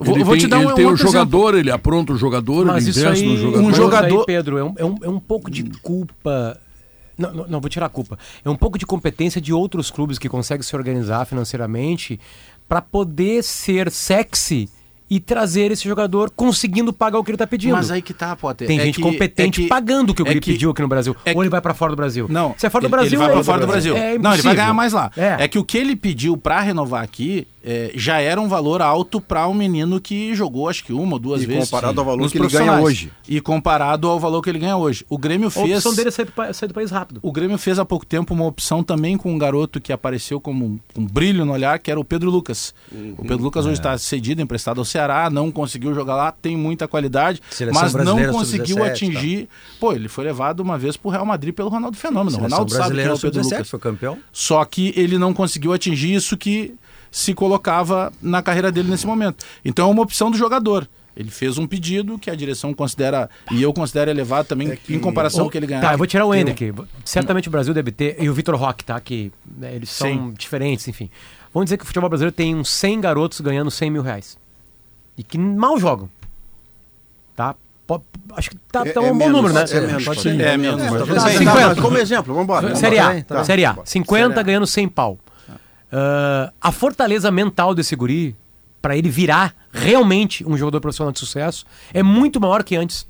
Vou, 0.01 0.15
Ele 0.15 0.23
vou 0.23 0.33
tem, 0.33 0.41
te 0.41 0.47
dar 0.47 0.59
um, 0.59 0.63
ele 0.63 0.73
tem 0.73 0.85
um 0.85 0.87
o 0.87 0.91
outro 0.91 1.05
jogador, 1.07 1.55
ele 1.55 1.69
apronta 1.71 2.13
o 2.13 2.17
jogador, 2.17 2.65
Mas 2.65 2.87
ele 2.87 2.97
investe 2.97 3.23
aí, 3.25 3.29
no 3.29 3.37
jogador. 3.37 3.63
um 3.67 3.73
jogador- 3.73 4.19
aí, 4.19 4.25
Pedro, 4.25 4.57
é 4.57 4.63
um, 4.63 4.73
é, 4.77 4.85
um, 4.85 4.95
é 5.03 5.09
um 5.09 5.19
pouco 5.19 5.51
de 5.51 5.63
culpa. 5.81 6.59
Não, 7.17 7.33
não, 7.33 7.47
não, 7.47 7.59
vou 7.59 7.69
tirar 7.69 7.87
a 7.87 7.89
culpa. 7.89 8.17
É 8.45 8.49
um 8.49 8.55
pouco 8.55 8.77
de 8.77 8.85
competência 8.85 9.41
de 9.41 9.51
outros 9.53 9.91
clubes 9.91 10.17
que 10.17 10.29
conseguem 10.29 10.63
se 10.63 10.73
organizar 10.75 11.25
financeiramente 11.25 12.17
pra 12.67 12.81
poder 12.81 13.43
ser 13.43 13.91
sexy 13.91 14.69
e 15.11 15.19
trazer 15.19 15.71
esse 15.71 15.83
jogador 15.89 16.29
conseguindo 16.29 16.93
pagar 16.93 17.17
o 17.17 17.23
que 17.23 17.31
ele 17.31 17.37
tá 17.37 17.47
pedindo. 17.47 17.73
Mas 17.73 17.89
aí 17.89 17.99
que 17.99 18.13
tá, 18.13 18.35
Potter. 18.35 18.67
Tem 18.67 18.79
É 18.79 18.83
gente 18.85 18.97
que- 18.97 19.01
competente 19.01 19.61
é 19.61 19.63
que- 19.63 19.67
pagando 19.67 20.11
o 20.11 20.13
que 20.13 20.21
o 20.21 20.23
é 20.23 20.29
Guri 20.29 20.39
pediu 20.39 20.69
aqui 20.69 20.83
no 20.83 20.87
Brasil. 20.87 21.15
é 21.25 21.33
Ou 21.35 21.41
ele 21.41 21.49
vai 21.49 21.59
pra 21.59 21.73
fora 21.73 21.91
do 21.91 21.95
Brasil. 21.95 22.27
Não, 22.29 22.53
Se 22.55 22.67
é 22.67 22.69
fora 22.69 22.83
do 22.83 22.85
ele- 22.85 22.91
Brasil, 22.91 23.09
ele 23.09 23.17
vai 23.17 23.29
é 23.29 23.31
pra 23.33 23.43
fora 23.43 23.61
do 23.61 23.67
Brasil. 23.67 23.97
É 23.97 24.19
não, 24.19 24.33
ele 24.33 24.43
vai 24.43 24.55
ganhar 24.55 24.73
mais 24.73 24.93
lá. 24.93 25.11
É. 25.17 25.37
É. 25.43 25.47
que 25.47 25.57
o 25.57 25.63
que 25.63 25.77
ele 25.79 25.95
pediu 25.95 26.37
pra 26.37 26.61
renovar 26.61 27.03
aqui 27.03 27.47
é, 27.63 27.91
já 27.95 28.19
era 28.19 28.39
um 28.39 28.47
valor 28.47 28.81
alto 28.81 29.19
pra 29.19 29.47
um 29.47 29.53
menino 29.53 29.99
que 29.99 30.33
jogou 30.33 30.69
acho 30.69 30.83
que 30.83 30.93
uma 30.93 31.13
ou 31.13 31.19
duas 31.19 31.41
E 31.43 31.45
vezes. 31.45 31.69
comparado 31.69 31.99
ao 31.99 32.05
valor 32.05 32.31
que 32.31 32.37
ele 32.37 32.47
ganha 32.47 32.79
hoje. 32.79 33.11
E 33.27 33.41
comparado 33.41 34.07
ao 34.07 34.19
valor 34.19 34.41
que 34.41 34.49
ele 34.49 34.59
ganha 34.59 34.77
hoje. 34.77 35.05
O 35.09 35.17
Grêmio 35.17 35.47
A 35.47 35.51
fez. 35.51 35.77
opção 35.77 35.93
dele 35.93 36.07
é 36.09 36.11
sair 36.11 36.25
do, 36.25 36.53
sair 36.53 36.67
do 36.67 36.73
país 36.73 36.89
rápido. 36.91 37.19
O 37.21 37.31
Grêmio 37.31 37.57
fez 37.57 37.77
há 37.77 37.85
pouco 37.85 38.05
tempo 38.05 38.33
uma 38.33 38.45
opção 38.45 38.81
também 38.83 39.17
com 39.17 39.33
um 39.33 39.37
garoto 39.37 39.81
que 39.81 39.91
apareceu 39.91 40.39
como 40.39 40.79
um, 40.95 41.05
brilho 41.05 41.43
no 41.45 41.51
olhar, 41.53 41.79
que 41.79 41.91
era 41.91 41.99
o 41.99 42.03
Pedro 42.05 42.29
Lucas. 42.31 42.73
O 43.17 43.23
Pedro 43.23 43.43
Lucas 43.43 43.65
hoje 43.65 43.79
está 43.79 43.97
cedido, 43.97 44.41
emprestado 44.41 44.79
ao 44.79 44.85
Ceará, 44.85 45.29
não 45.29 45.51
conseguiu 45.51 45.93
jogar 45.93 46.15
lá, 46.15 46.31
tem 46.31 46.55
muita 46.55 46.87
qualidade, 46.87 47.41
Seleção 47.49 47.81
mas 47.81 47.93
não 47.93 48.31
conseguiu 48.31 48.77
sub-17, 48.77 48.89
atingir. 48.89 49.49
Pô, 49.79 49.93
ele 49.93 50.07
foi 50.07 50.23
levado 50.23 50.61
uma 50.61 50.77
vez 50.77 50.95
pro 50.95 51.09
Real 51.09 51.25
Madrid 51.25 51.53
pelo 51.53 51.69
Ronaldo 51.69 51.97
Fenômeno. 51.97 52.37
O 52.37 52.41
Ronaldo 52.41 52.71
sabe 52.71 52.95
quem 52.95 53.03
é 53.05 53.11
o 53.13 53.19
Pedro 53.19 53.43
sub-17 53.43 53.51
Lucas. 53.51 53.69
foi 53.69 53.79
campeão. 53.79 54.17
Só 54.31 54.63
que 54.65 54.93
ele 54.95 55.17
não 55.17 55.33
conseguiu 55.33 55.73
atingir 55.73 56.13
isso 56.13 56.37
que 56.37 56.75
se 57.11 57.33
colocava 57.33 58.11
na 58.21 58.41
carreira 58.41 58.71
dele 58.71 58.89
nesse 58.89 59.07
momento. 59.07 59.43
Então 59.63 59.87
é 59.87 59.91
uma 59.91 60.01
opção 60.01 60.29
do 60.31 60.37
jogador. 60.37 60.87
Ele 61.15 61.29
fez 61.29 61.57
um 61.57 61.67
pedido 61.67 62.17
que 62.17 62.29
a 62.29 62.35
direção 62.35 62.73
considera, 62.73 63.29
e 63.51 63.61
eu 63.61 63.73
considero 63.73 64.09
elevado 64.09 64.47
também, 64.47 64.79
em 64.87 64.99
comparação 64.99 65.43
ao 65.45 65.49
que 65.49 65.57
ele 65.57 65.67
ganhava. 65.67 65.87
Tá, 65.87 65.93
eu 65.93 65.97
vou 65.97 66.07
tirar 66.07 66.25
o 66.25 66.33
Ender 66.33 66.53
aqui. 66.53 66.73
Certamente 67.03 67.49
o 67.49 67.51
Brasil 67.51 67.73
deve 67.73 67.91
ter. 67.91 68.15
E 68.19 68.29
o 68.29 68.33
Vitor 68.33 68.55
Roque, 68.55 68.85
tá? 68.85 68.97
Que 69.01 69.29
né, 69.57 69.75
eles 69.75 69.89
são 69.89 70.07
Sim. 70.07 70.33
diferentes, 70.37 70.87
enfim. 70.87 71.09
Vamos 71.53 71.65
dizer 71.65 71.77
que 71.77 71.83
o 71.83 71.87
futebol 71.87 72.09
brasileiro 72.09 72.33
tem 72.33 72.55
uns 72.55 72.69
100 72.69 73.01
garotos 73.01 73.41
ganhando 73.41 73.69
100 73.69 73.91
mil 73.91 74.01
reais. 74.01 74.37
E 75.17 75.23
que 75.23 75.37
mal 75.37 75.77
jogam. 75.77 76.09
Tá? 77.35 77.53
Acho 78.37 78.51
que 78.51 78.57
tá, 78.71 78.85
É- 78.85 78.91
tá 78.91 79.01
é 79.01 79.03
um 79.03 79.09
bom 79.09 79.15
menos, 79.15 79.35
número, 79.35 79.53
né? 79.53 79.65
é 79.69 79.81
menos, 79.81 80.05
pode 80.05 80.21
ser. 80.21 80.39
É 80.39 80.55
menos. 80.55 80.81
É, 80.81 80.85
tá, 80.85 80.97
tudo 80.99 81.15
tá, 81.15 81.25
bem. 81.25 81.33
tá, 81.33 81.39
50. 81.39 81.67
mas 81.67 81.79
como 81.79 81.97
exemplo, 81.97 82.33
vamos 82.33 82.43
embora. 82.43 82.75
Série 82.75 82.99
A, 82.99 83.23
tá. 83.23 83.43
Série 83.43 83.65
A. 83.65 83.73
Tá. 83.73 83.81
50 83.83 84.41
ganhando 84.43 84.67
100 84.67 84.87
pau. 84.87 85.17
Ah, 85.91 86.51
a 86.61 86.71
fortaleza 86.71 87.31
mental 87.31 87.73
desse 87.73 87.95
guri, 87.95 88.35
pra 88.81 88.95
ele 88.97 89.09
virar 89.09 89.53
realmente 89.71 90.47
um 90.47 90.57
jogador 90.57 90.79
profissional 90.81 91.11
de 91.11 91.19
sucesso, 91.19 91.65
é 91.93 92.01
muito 92.03 92.39
maior 92.39 92.63
que 92.63 92.75
antes. 92.75 93.05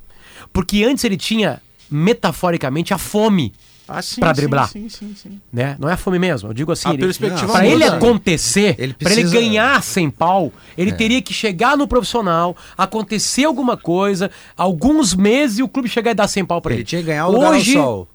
Porque 0.53 0.83
antes 0.83 1.03
ele 1.03 1.17
tinha, 1.17 1.61
metaforicamente, 1.91 2.93
a 2.93 2.97
fome, 2.97 3.53
Ah, 3.87 4.01
sim, 4.01 4.19
pra 4.21 4.33
sim, 4.33 4.41
driblar. 4.41 4.67
Sim, 4.69 4.87
sim, 4.89 5.15
sim. 5.15 5.41
né? 5.51 5.75
Não 5.79 5.89
é 5.89 5.93
a 5.93 5.97
fome 5.97 6.17
mesmo. 6.19 6.49
Eu 6.49 6.53
digo 6.53 6.71
assim, 6.71 6.89
A 6.89 6.93
ele, 6.93 7.01
perspectiva 7.01 7.51
pra 7.51 7.61
muda. 7.63 7.73
ele 7.73 7.83
acontecer, 7.83 8.75
Ele 8.79 8.93
pra 8.93 9.11
ele 9.11 9.21
precisa- 9.21 9.33
ganhar 9.33 9.81
100 9.83 10.09
pau, 10.09 10.51
ele 10.77 10.91
teria 10.91 11.21
que 11.21 11.33
chegar 11.33 11.75
no 11.77 11.87
profissional, 11.87 12.55
acontecer 12.77 13.45
alguma 13.45 13.75
coisa, 13.75 14.29
alguns 14.55 15.13
meses 15.15 15.57
e 15.59 15.63
o 15.63 15.67
clube 15.67 15.89
chegar 15.89 16.11
e 16.11 16.13
dar 16.13 16.27
100 16.27 16.45
pau 16.45 16.61
pra 16.61 16.71
ele. 16.73 16.81
Ele 16.81 16.87
tinha 16.87 17.01
que 17.01 17.07
ganhar 17.07 17.27
o 17.27 17.31
lugar 17.31 17.47
ao 17.47 17.53
Hoje, 17.53 17.73
sol. 17.73 18.07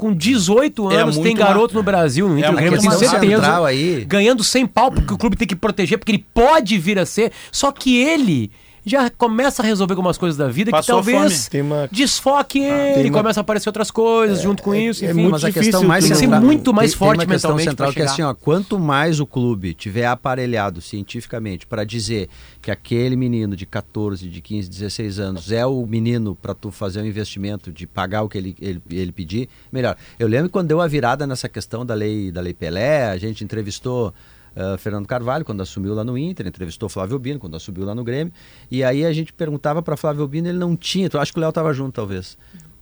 Com 0.00 0.12
18 0.14 0.90
É 0.90 0.96
anos, 0.96 1.14
tem 1.16 1.24
muito 1.26 1.38
garoto 1.38 1.74
uma- 1.74 1.80
no 1.80 1.84
Brasil, 1.84 2.28
no 2.28 2.34
Inter, 2.38 2.46
é 2.46 2.48
o 2.48 2.52
uma 2.52 2.60
Grêmio, 2.60 2.76
eu 2.76 2.80
tenho 2.80 2.90
questão 2.98 3.10
certeza, 3.20 3.64
aí. 3.66 4.04
ganhando 4.08 4.42
100 4.42 4.66
pau, 4.66 4.90
porque 4.90 5.12
o 5.14 5.18
clube 5.18 5.36
tem 5.36 5.46
que 5.46 5.54
proteger, 5.54 5.98
porque 5.98 6.10
ele 6.12 6.24
pode 6.34 6.76
vir 6.78 6.98
a 6.98 7.06
ser, 7.06 7.30
só 7.52 7.70
que 7.70 7.96
ele 8.02 8.50
já 8.84 9.10
começa 9.10 9.62
a 9.62 9.66
resolver 9.66 9.92
algumas 9.92 10.16
coisas 10.16 10.36
da 10.36 10.48
vida 10.48 10.70
Passou 10.70 11.02
que 11.02 11.10
talvez 11.12 11.48
uma- 11.54 11.88
desfoque 11.92 12.58
ele, 12.60 12.94
tem 12.94 13.10
uma- 13.10 13.18
começa 13.18 13.40
a 13.40 13.42
aparecer 13.42 13.68
outras 13.68 13.90
coisas 13.90 14.40
junto 14.40 14.62
com 14.62 14.74
isso, 14.74 15.04
é 15.04 15.10
enfim. 15.10 15.20
muito 15.20 15.32
mas 15.32 15.44
a 15.44 15.48
difícil 15.48 15.72
questão 15.72 15.88
mais 15.88 16.04
tem 16.04 16.12
que 16.12 16.16
ser 16.18 16.24
central, 16.24 16.40
muito 16.42 16.72
mais 16.72 16.90
tem- 16.90 16.98
forte 16.98 17.18
tem 17.18 17.26
uma 17.26 17.32
questão 17.34 17.50
mentalmente 17.50 17.70
central 17.70 17.92
que 17.92 18.00
é 18.00 18.04
assim, 18.04 18.22
ó, 18.22 18.32
quanto 18.34 18.78
mais 18.78 19.20
o 19.20 19.26
clube 19.26 19.74
tiver 19.74 20.06
aparelhado 20.06 20.80
cientificamente 20.80 21.66
para 21.66 21.84
dizer 21.84 22.28
que 22.62 22.70
aquele 22.70 23.16
menino 23.16 23.54
de 23.56 23.66
14, 23.66 24.28
de 24.28 24.40
15, 24.40 24.68
16 24.68 25.18
anos 25.18 25.52
é 25.52 25.64
o 25.66 25.86
menino 25.86 26.34
para 26.34 26.54
tu 26.54 26.70
fazer 26.70 27.00
um 27.00 27.06
investimento 27.06 27.70
de 27.72 27.86
pagar 27.86 28.22
o 28.22 28.28
que 28.28 28.38
ele, 28.38 28.56
ele, 28.60 28.82
ele 28.90 29.12
pedir, 29.12 29.48
melhor. 29.72 29.96
Eu 30.18 30.28
lembro 30.28 30.48
quando 30.50 30.68
deu 30.68 30.80
a 30.80 30.86
virada 30.86 31.26
nessa 31.26 31.48
questão 31.48 31.84
da 31.84 31.94
lei 31.94 32.30
da 32.30 32.40
lei 32.40 32.54
Pelé, 32.54 33.10
a 33.10 33.16
gente 33.18 33.44
entrevistou 33.44 34.12
ah, 34.56 34.76
Fernando 34.78 35.06
Carvalho 35.06 35.44
quando 35.44 35.60
assumiu 35.60 35.94
lá 35.94 36.04
no 36.04 36.16
Inter, 36.16 36.46
entrevistou 36.46 36.88
Flávio 36.88 37.18
Bino 37.18 37.38
quando 37.38 37.56
assumiu 37.56 37.84
lá 37.84 37.94
no 37.94 38.04
Grêmio, 38.04 38.32
e 38.70 38.82
aí 38.84 39.04
a 39.04 39.12
gente 39.12 39.32
perguntava 39.32 39.82
para 39.82 39.96
Flávio 39.96 40.26
Bino, 40.26 40.48
ele 40.48 40.58
não 40.58 40.76
tinha, 40.76 41.08
acho 41.12 41.32
que 41.32 41.38
o 41.38 41.40
Léo 41.40 41.50
estava 41.50 41.72
junto 41.72 41.94
talvez. 41.94 42.36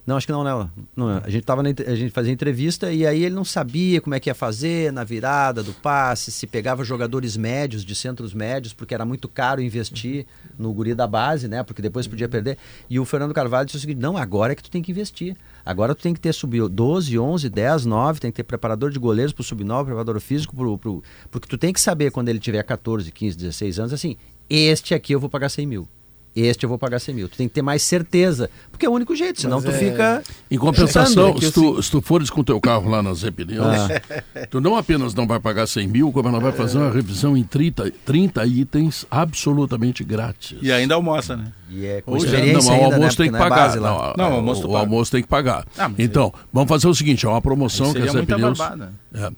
Não, 0.08 0.16
acho 0.16 0.26
que 0.26 0.32
não, 0.32 0.42
não. 0.42 0.70
não 0.96 1.08
a 1.22 1.28
gente 1.28 1.44
tava 1.44 1.62
na, 1.62 1.68
a 1.68 1.94
gente 1.94 2.10
fazia 2.12 2.32
entrevista 2.32 2.90
e 2.90 3.06
aí 3.06 3.24
ele 3.24 3.34
não 3.34 3.44
sabia 3.44 4.00
como 4.00 4.14
é 4.14 4.20
que 4.20 4.30
ia 4.30 4.34
fazer 4.34 4.90
na 4.90 5.04
virada 5.04 5.62
do 5.62 5.74
passe, 5.74 6.32
se 6.32 6.46
pegava 6.46 6.82
jogadores 6.82 7.36
médios 7.36 7.84
de 7.84 7.94
centros 7.94 8.32
médios, 8.32 8.72
porque 8.72 8.94
era 8.94 9.04
muito 9.04 9.28
caro 9.28 9.60
investir 9.60 10.24
no 10.58 10.72
guri 10.72 10.94
da 10.94 11.06
base, 11.06 11.46
né? 11.46 11.62
Porque 11.62 11.82
depois 11.82 12.06
podia 12.06 12.26
perder. 12.26 12.56
E 12.88 12.98
o 12.98 13.04
Fernando 13.04 13.34
Carvalho 13.34 13.66
disse 13.66 13.76
o 13.76 13.80
seguinte: 13.80 14.00
"Não, 14.00 14.16
agora 14.16 14.54
é 14.54 14.56
que 14.56 14.62
tu 14.62 14.70
tem 14.70 14.80
que 14.80 14.92
investir. 14.92 15.36
Agora 15.62 15.94
tu 15.94 16.00
tem 16.00 16.14
que 16.14 16.20
ter 16.20 16.32
sub 16.32 16.58
12, 16.70 17.18
11, 17.18 17.50
10, 17.50 17.84
9, 17.84 18.18
tem 18.18 18.30
que 18.30 18.36
ter 18.36 18.44
preparador 18.44 18.90
de 18.90 18.98
goleiros 18.98 19.34
pro 19.34 19.44
sub 19.44 19.62
9, 19.62 19.88
preparador 19.88 20.18
físico 20.20 20.56
pro, 20.56 20.78
pro 20.78 21.02
porque 21.30 21.46
tu 21.46 21.58
tem 21.58 21.70
que 21.70 21.82
saber 21.82 22.10
quando 22.12 22.30
ele 22.30 22.38
tiver 22.38 22.62
14, 22.62 23.12
15, 23.12 23.36
16 23.36 23.78
anos 23.78 23.92
assim, 23.92 24.16
este 24.48 24.94
aqui 24.94 25.12
eu 25.12 25.20
vou 25.20 25.28
pagar 25.28 25.50
100 25.50 25.66
mil. 25.66 25.86
Este 26.40 26.64
eu 26.64 26.68
vou 26.68 26.78
pagar 26.78 26.98
100 26.98 27.14
mil. 27.14 27.28
Tu 27.28 27.36
tem 27.36 27.48
que 27.48 27.54
ter 27.54 27.62
mais 27.62 27.82
certeza. 27.82 28.50
Porque 28.70 28.86
é 28.86 28.88
o 28.88 28.92
único 28.92 29.14
jeito, 29.14 29.40
senão 29.40 29.60
tu 29.60 29.72
fica. 29.72 30.22
Em 30.50 30.58
compensação, 30.58 31.34
É 31.36 31.40
se 31.40 31.52
tu, 31.52 31.82
se 31.82 31.90
tu 31.90 32.00
fores 32.00 32.30
com 32.30 32.40
o 32.40 32.44
teu 32.44 32.60
carro 32.60 32.88
lá 32.88 33.02
nas 33.02 33.22
Pneus, 33.22 33.66
tu 34.50 34.60
não 34.60 34.76
apenas 34.76 35.14
não 35.14 35.26
vai 35.26 35.40
pagar 35.40 35.66
100 35.66 35.88
mil, 35.88 36.12
como 36.12 36.28
ela 36.28 36.40
vai 36.40 36.52
fazer 36.52 36.78
uma 36.78 36.90
revisão 36.90 37.36
em 37.36 37.42
30, 37.42 37.92
30 38.04 38.46
itens 38.46 39.06
absolutamente 39.10 40.04
grátis. 40.04 40.58
E 40.62 40.70
ainda 40.70 40.94
almoça, 40.94 41.36
né? 41.36 41.52
E 41.70 41.84
é 41.84 42.00
com 42.00 42.16
experiência 42.16 42.70
não, 42.72 42.80
o 42.80 42.84
almoço 42.84 43.20
né? 43.20 43.24
tem 43.24 43.30
que 43.30 43.36
é 43.36 43.38
pagar. 43.38 43.76
Não, 43.76 44.12
Não, 44.16 44.32
o 44.70 44.76
almoço 44.76 45.08
o 45.10 45.12
tem 45.12 45.22
que 45.22 45.28
pagar. 45.28 45.66
Ah, 45.76 45.88
mas 45.88 45.98
então, 45.98 46.32
vamos 46.52 46.68
fazer 46.68 46.88
o 46.88 46.94
seguinte: 46.94 47.26
é 47.26 47.28
uma 47.28 47.42
promoção 47.42 47.92
que 47.92 47.98
a 47.98 48.06
seria 48.06 48.12
Zé 48.12 48.18
muita 48.18 48.34
Pneus. 48.36 48.58
barbada. 48.58 48.92
É, 49.12 49.30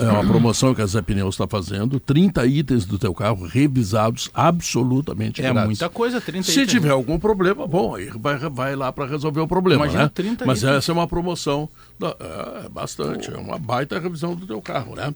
é 0.00 0.08
uma 0.10 0.24
promoção 0.24 0.74
que 0.74 0.80
a 0.80 0.86
Zé 0.86 1.02
Pneus 1.02 1.34
está 1.34 1.46
fazendo. 1.46 2.00
30 2.00 2.46
itens 2.46 2.84
do 2.86 2.98
teu 2.98 3.12
carro 3.12 3.46
revisados 3.46 4.30
absolutamente 4.32 5.40
É 5.40 5.44
grátis. 5.52 5.64
muita 5.66 5.88
coisa, 5.88 6.20
30 6.20 6.44
Se 6.44 6.52
itens. 6.52 6.70
tiver 6.70 6.90
algum 6.90 7.18
problema, 7.18 7.66
bom, 7.66 7.94
aí 7.94 8.10
vai, 8.18 8.38
vai 8.38 8.74
lá 8.76 8.90
para 8.92 9.06
resolver 9.06 9.40
o 9.40 9.48
problema, 9.48 9.84
Imagina 9.84 10.04
né? 10.04 10.10
30 10.14 10.46
Mas 10.46 10.62
itens. 10.62 10.76
essa 10.76 10.92
é 10.92 10.94
uma 10.94 11.06
promoção, 11.06 11.68
é, 12.00 12.68
bastante, 12.68 13.30
é 13.30 13.36
uma 13.36 13.58
baita 13.58 13.98
revisão 13.98 14.34
do 14.34 14.46
teu 14.46 14.62
carro, 14.62 14.94
né? 14.94 15.12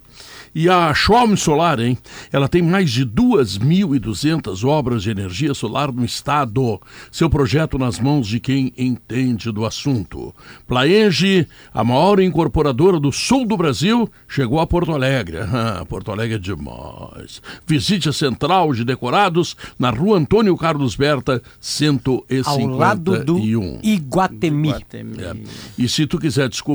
E 0.55 0.69
a 0.69 0.93
Schwalm 0.93 1.37
Solar, 1.37 1.79
hein? 1.79 1.97
Ela 2.33 2.49
tem 2.49 2.61
mais 2.61 2.91
de 2.91 3.07
2.200 3.07 4.67
obras 4.67 5.03
de 5.03 5.11
energia 5.11 5.55
solar 5.55 5.93
no 5.93 6.05
estado. 6.05 6.81
Seu 7.11 7.31
projeto 7.31 7.79
nas 7.79 8.01
mãos 8.01 8.27
de 8.27 8.41
quem 8.41 8.73
entende 8.77 9.53
do 9.53 9.65
assunto. 9.65 10.35
Plaenge, 10.67 11.47
a 11.73 11.85
maior 11.85 12.21
incorporadora 12.21 12.99
do 12.99 13.13
sul 13.13 13.47
do 13.47 13.57
Brasil, 13.57 14.11
chegou 14.27 14.59
a 14.59 14.67
Porto 14.67 14.93
Alegre. 14.93 15.39
Ah, 15.39 15.85
Porto 15.89 16.11
Alegre 16.11 16.37
é 16.37 16.39
demais. 16.39 17.41
Visite 17.67 18.09
a 18.09 18.13
Central 18.13 18.73
de 18.75 18.85
Decorados 18.85 19.57
na 19.79 19.91
rua 19.91 20.19
Antônio 20.19 20.57
Carlos 20.57 20.97
Berta, 20.97 21.41
151. 21.61 22.51
Ao 22.51 22.77
lado 22.77 23.25
do 23.25 23.39
Iguatemi. 23.83 24.71
É. 24.73 25.37
E 25.79 25.89
se 25.89 26.07
tu 26.07 26.19
quiser 26.19 26.49
descobrir 26.49 26.72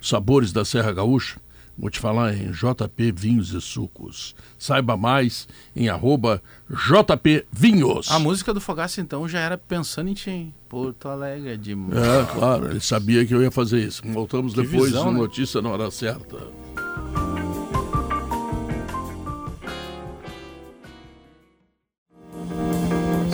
os 0.00 0.08
sabores 0.08 0.52
da 0.52 0.64
Serra 0.64 0.92
Gaúcha, 0.92 1.38
vou 1.78 1.90
te 1.90 1.98
falar 1.98 2.34
em 2.34 2.50
JP 2.50 3.12
Vinhos 3.14 3.52
e 3.52 3.60
Sucos. 3.60 4.34
Saiba 4.58 4.96
mais 4.96 5.46
em 5.74 5.88
arroba 5.88 6.42
JP 6.70 7.46
Vinhos. 7.52 8.10
A 8.10 8.18
música 8.18 8.52
do 8.54 8.60
Fogaça, 8.60 9.00
então, 9.00 9.28
já 9.28 9.40
era 9.40 9.58
pensando 9.58 10.08
em 10.08 10.14
ti, 10.14 10.30
hein? 10.30 10.54
Porto 10.68 11.08
Alegre 11.08 11.50
é 11.50 11.56
demais. 11.56 11.96
É, 11.96 12.24
claro, 12.34 12.70
ele 12.70 12.80
sabia 12.80 13.24
que 13.24 13.34
eu 13.34 13.42
ia 13.42 13.50
fazer 13.50 13.80
isso. 13.80 14.02
Voltamos 14.06 14.54
Que 14.54 14.62
depois 14.62 14.90
visão, 14.90 15.08
de 15.08 15.12
né? 15.12 15.18
notícia 15.18 15.62
na 15.62 15.70
hora 15.70 15.90
certa. 15.90 16.38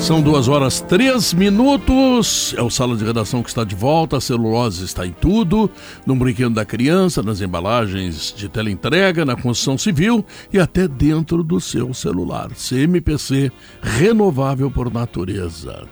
São 0.03 0.20
duas 0.20 0.48
horas 0.48 0.80
três 0.80 1.32
minutos. 1.32 2.55
É 2.59 2.62
o 2.62 2.68
Sala 2.68 2.96
de 2.96 3.05
Redação 3.05 3.40
que 3.42 3.48
está 3.48 3.62
de 3.62 3.74
volta. 3.76 4.16
A 4.16 4.20
celulose 4.20 4.84
está 4.84 5.07
em 5.07 5.12
tudo: 5.12 5.70
no 6.05 6.16
brinquedo 6.16 6.53
da 6.53 6.64
criança, 6.64 7.22
nas 7.22 7.40
embalagens 7.40 8.34
de 8.36 8.48
teleentrega, 8.48 9.24
na 9.24 9.36
construção 9.36 9.78
civil 9.78 10.24
e 10.53 10.59
até 10.59 10.88
dentro 10.88 11.42
do 11.44 11.61
seu 11.61 11.94
celular. 11.94 12.50
CMPC, 12.55 13.53
renovável 13.80 14.70
por 14.70 14.92
natureza. 14.92 15.84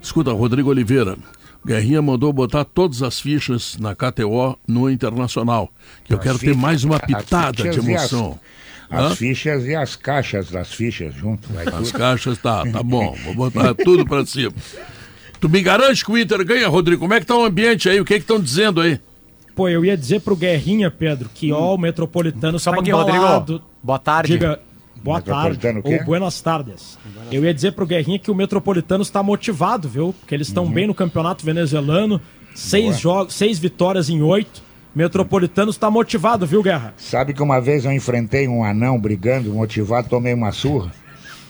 Escuta, 0.00 0.32
Rodrigo 0.32 0.70
Oliveira. 0.70 1.16
Guerrinha 1.66 2.00
mandou 2.00 2.32
botar 2.32 2.64
todas 2.64 3.02
as 3.02 3.18
fichas 3.20 3.76
na 3.78 3.92
KTO 3.94 4.56
no 4.66 4.88
Internacional. 4.88 5.68
Que 6.04 6.14
eu 6.14 6.18
As 6.18 6.22
quero 6.22 6.38
ter 6.38 6.54
mais 6.54 6.84
uma 6.84 7.00
pitada 7.00 7.64
de 7.64 7.68
as- 7.68 7.76
emoção. 7.76 8.38
As 8.90 9.12
Hã? 9.12 9.16
fichas 9.16 9.66
e 9.66 9.74
as 9.74 9.96
caixas 9.96 10.50
das 10.50 10.72
fichas 10.72 11.14
junto. 11.14 11.52
Vai 11.52 11.66
As 11.68 11.90
tudo. 11.90 11.98
caixas, 11.98 12.38
tá, 12.38 12.64
tá 12.72 12.82
bom. 12.82 13.14
Vou 13.24 13.34
botar 13.34 13.74
tudo 13.74 14.06
pra 14.06 14.24
cima. 14.24 14.52
Tu 15.40 15.48
me 15.48 15.60
garante 15.60 16.04
que 16.04 16.10
o 16.10 16.18
Inter 16.18 16.44
ganha, 16.44 16.68
Rodrigo? 16.68 17.00
Como 17.00 17.14
é 17.14 17.20
que 17.20 17.26
tá 17.26 17.36
o 17.36 17.44
ambiente 17.44 17.88
aí? 17.88 18.00
O 18.00 18.04
que 18.04 18.14
que 18.14 18.20
estão 18.20 18.40
dizendo 18.40 18.80
aí? 18.80 18.98
Pô, 19.54 19.68
eu 19.68 19.84
ia 19.84 19.96
dizer 19.96 20.20
pro 20.20 20.34
Guerrinha, 20.34 20.90
Pedro, 20.90 21.28
que 21.32 21.52
ó, 21.52 21.74
o 21.74 21.78
Metropolitano 21.78 22.58
Só 22.58 22.70
tá. 22.70 22.76
Rodrigo. 22.76 23.62
Boa 23.82 23.98
tarde. 23.98 24.32
Diga, 24.32 24.60
Boa 25.02 25.20
tarde. 25.20 25.60
Ou 25.84 26.04
buenas 26.04 26.40
tardes. 26.40 26.98
Eu 27.30 27.44
ia 27.44 27.54
dizer 27.54 27.72
pro 27.72 27.86
Guerrinha 27.86 28.18
que 28.18 28.30
o 28.30 28.34
Metropolitano 28.34 29.02
está 29.02 29.22
motivado, 29.22 29.88
viu? 29.88 30.14
Porque 30.18 30.34
eles 30.34 30.48
estão 30.48 30.68
bem 30.68 30.86
no 30.86 30.94
campeonato 30.94 31.44
venezuelano. 31.44 32.20
Seis 32.54 32.98
jogos, 32.98 33.34
seis 33.34 33.58
vitórias 33.58 34.08
em 34.10 34.20
oito. 34.22 34.62
Metropolitano 35.02 35.70
está 35.70 35.88
motivado, 35.88 36.44
viu, 36.44 36.60
Guerra? 36.60 36.92
Sabe 36.96 37.32
que 37.32 37.40
uma 37.40 37.60
vez 37.60 37.84
eu 37.84 37.92
enfrentei 37.92 38.48
um 38.48 38.64
anão 38.64 38.98
brigando, 38.98 39.52
motivado, 39.54 40.08
tomei 40.08 40.34
uma 40.34 40.50
surra. 40.50 40.90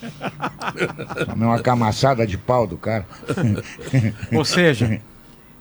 tomei 1.26 1.48
uma 1.48 1.58
camaçada 1.58 2.26
de 2.26 2.36
pau 2.36 2.66
do 2.66 2.76
cara. 2.76 3.06
Ou 4.36 4.44
seja, 4.44 5.00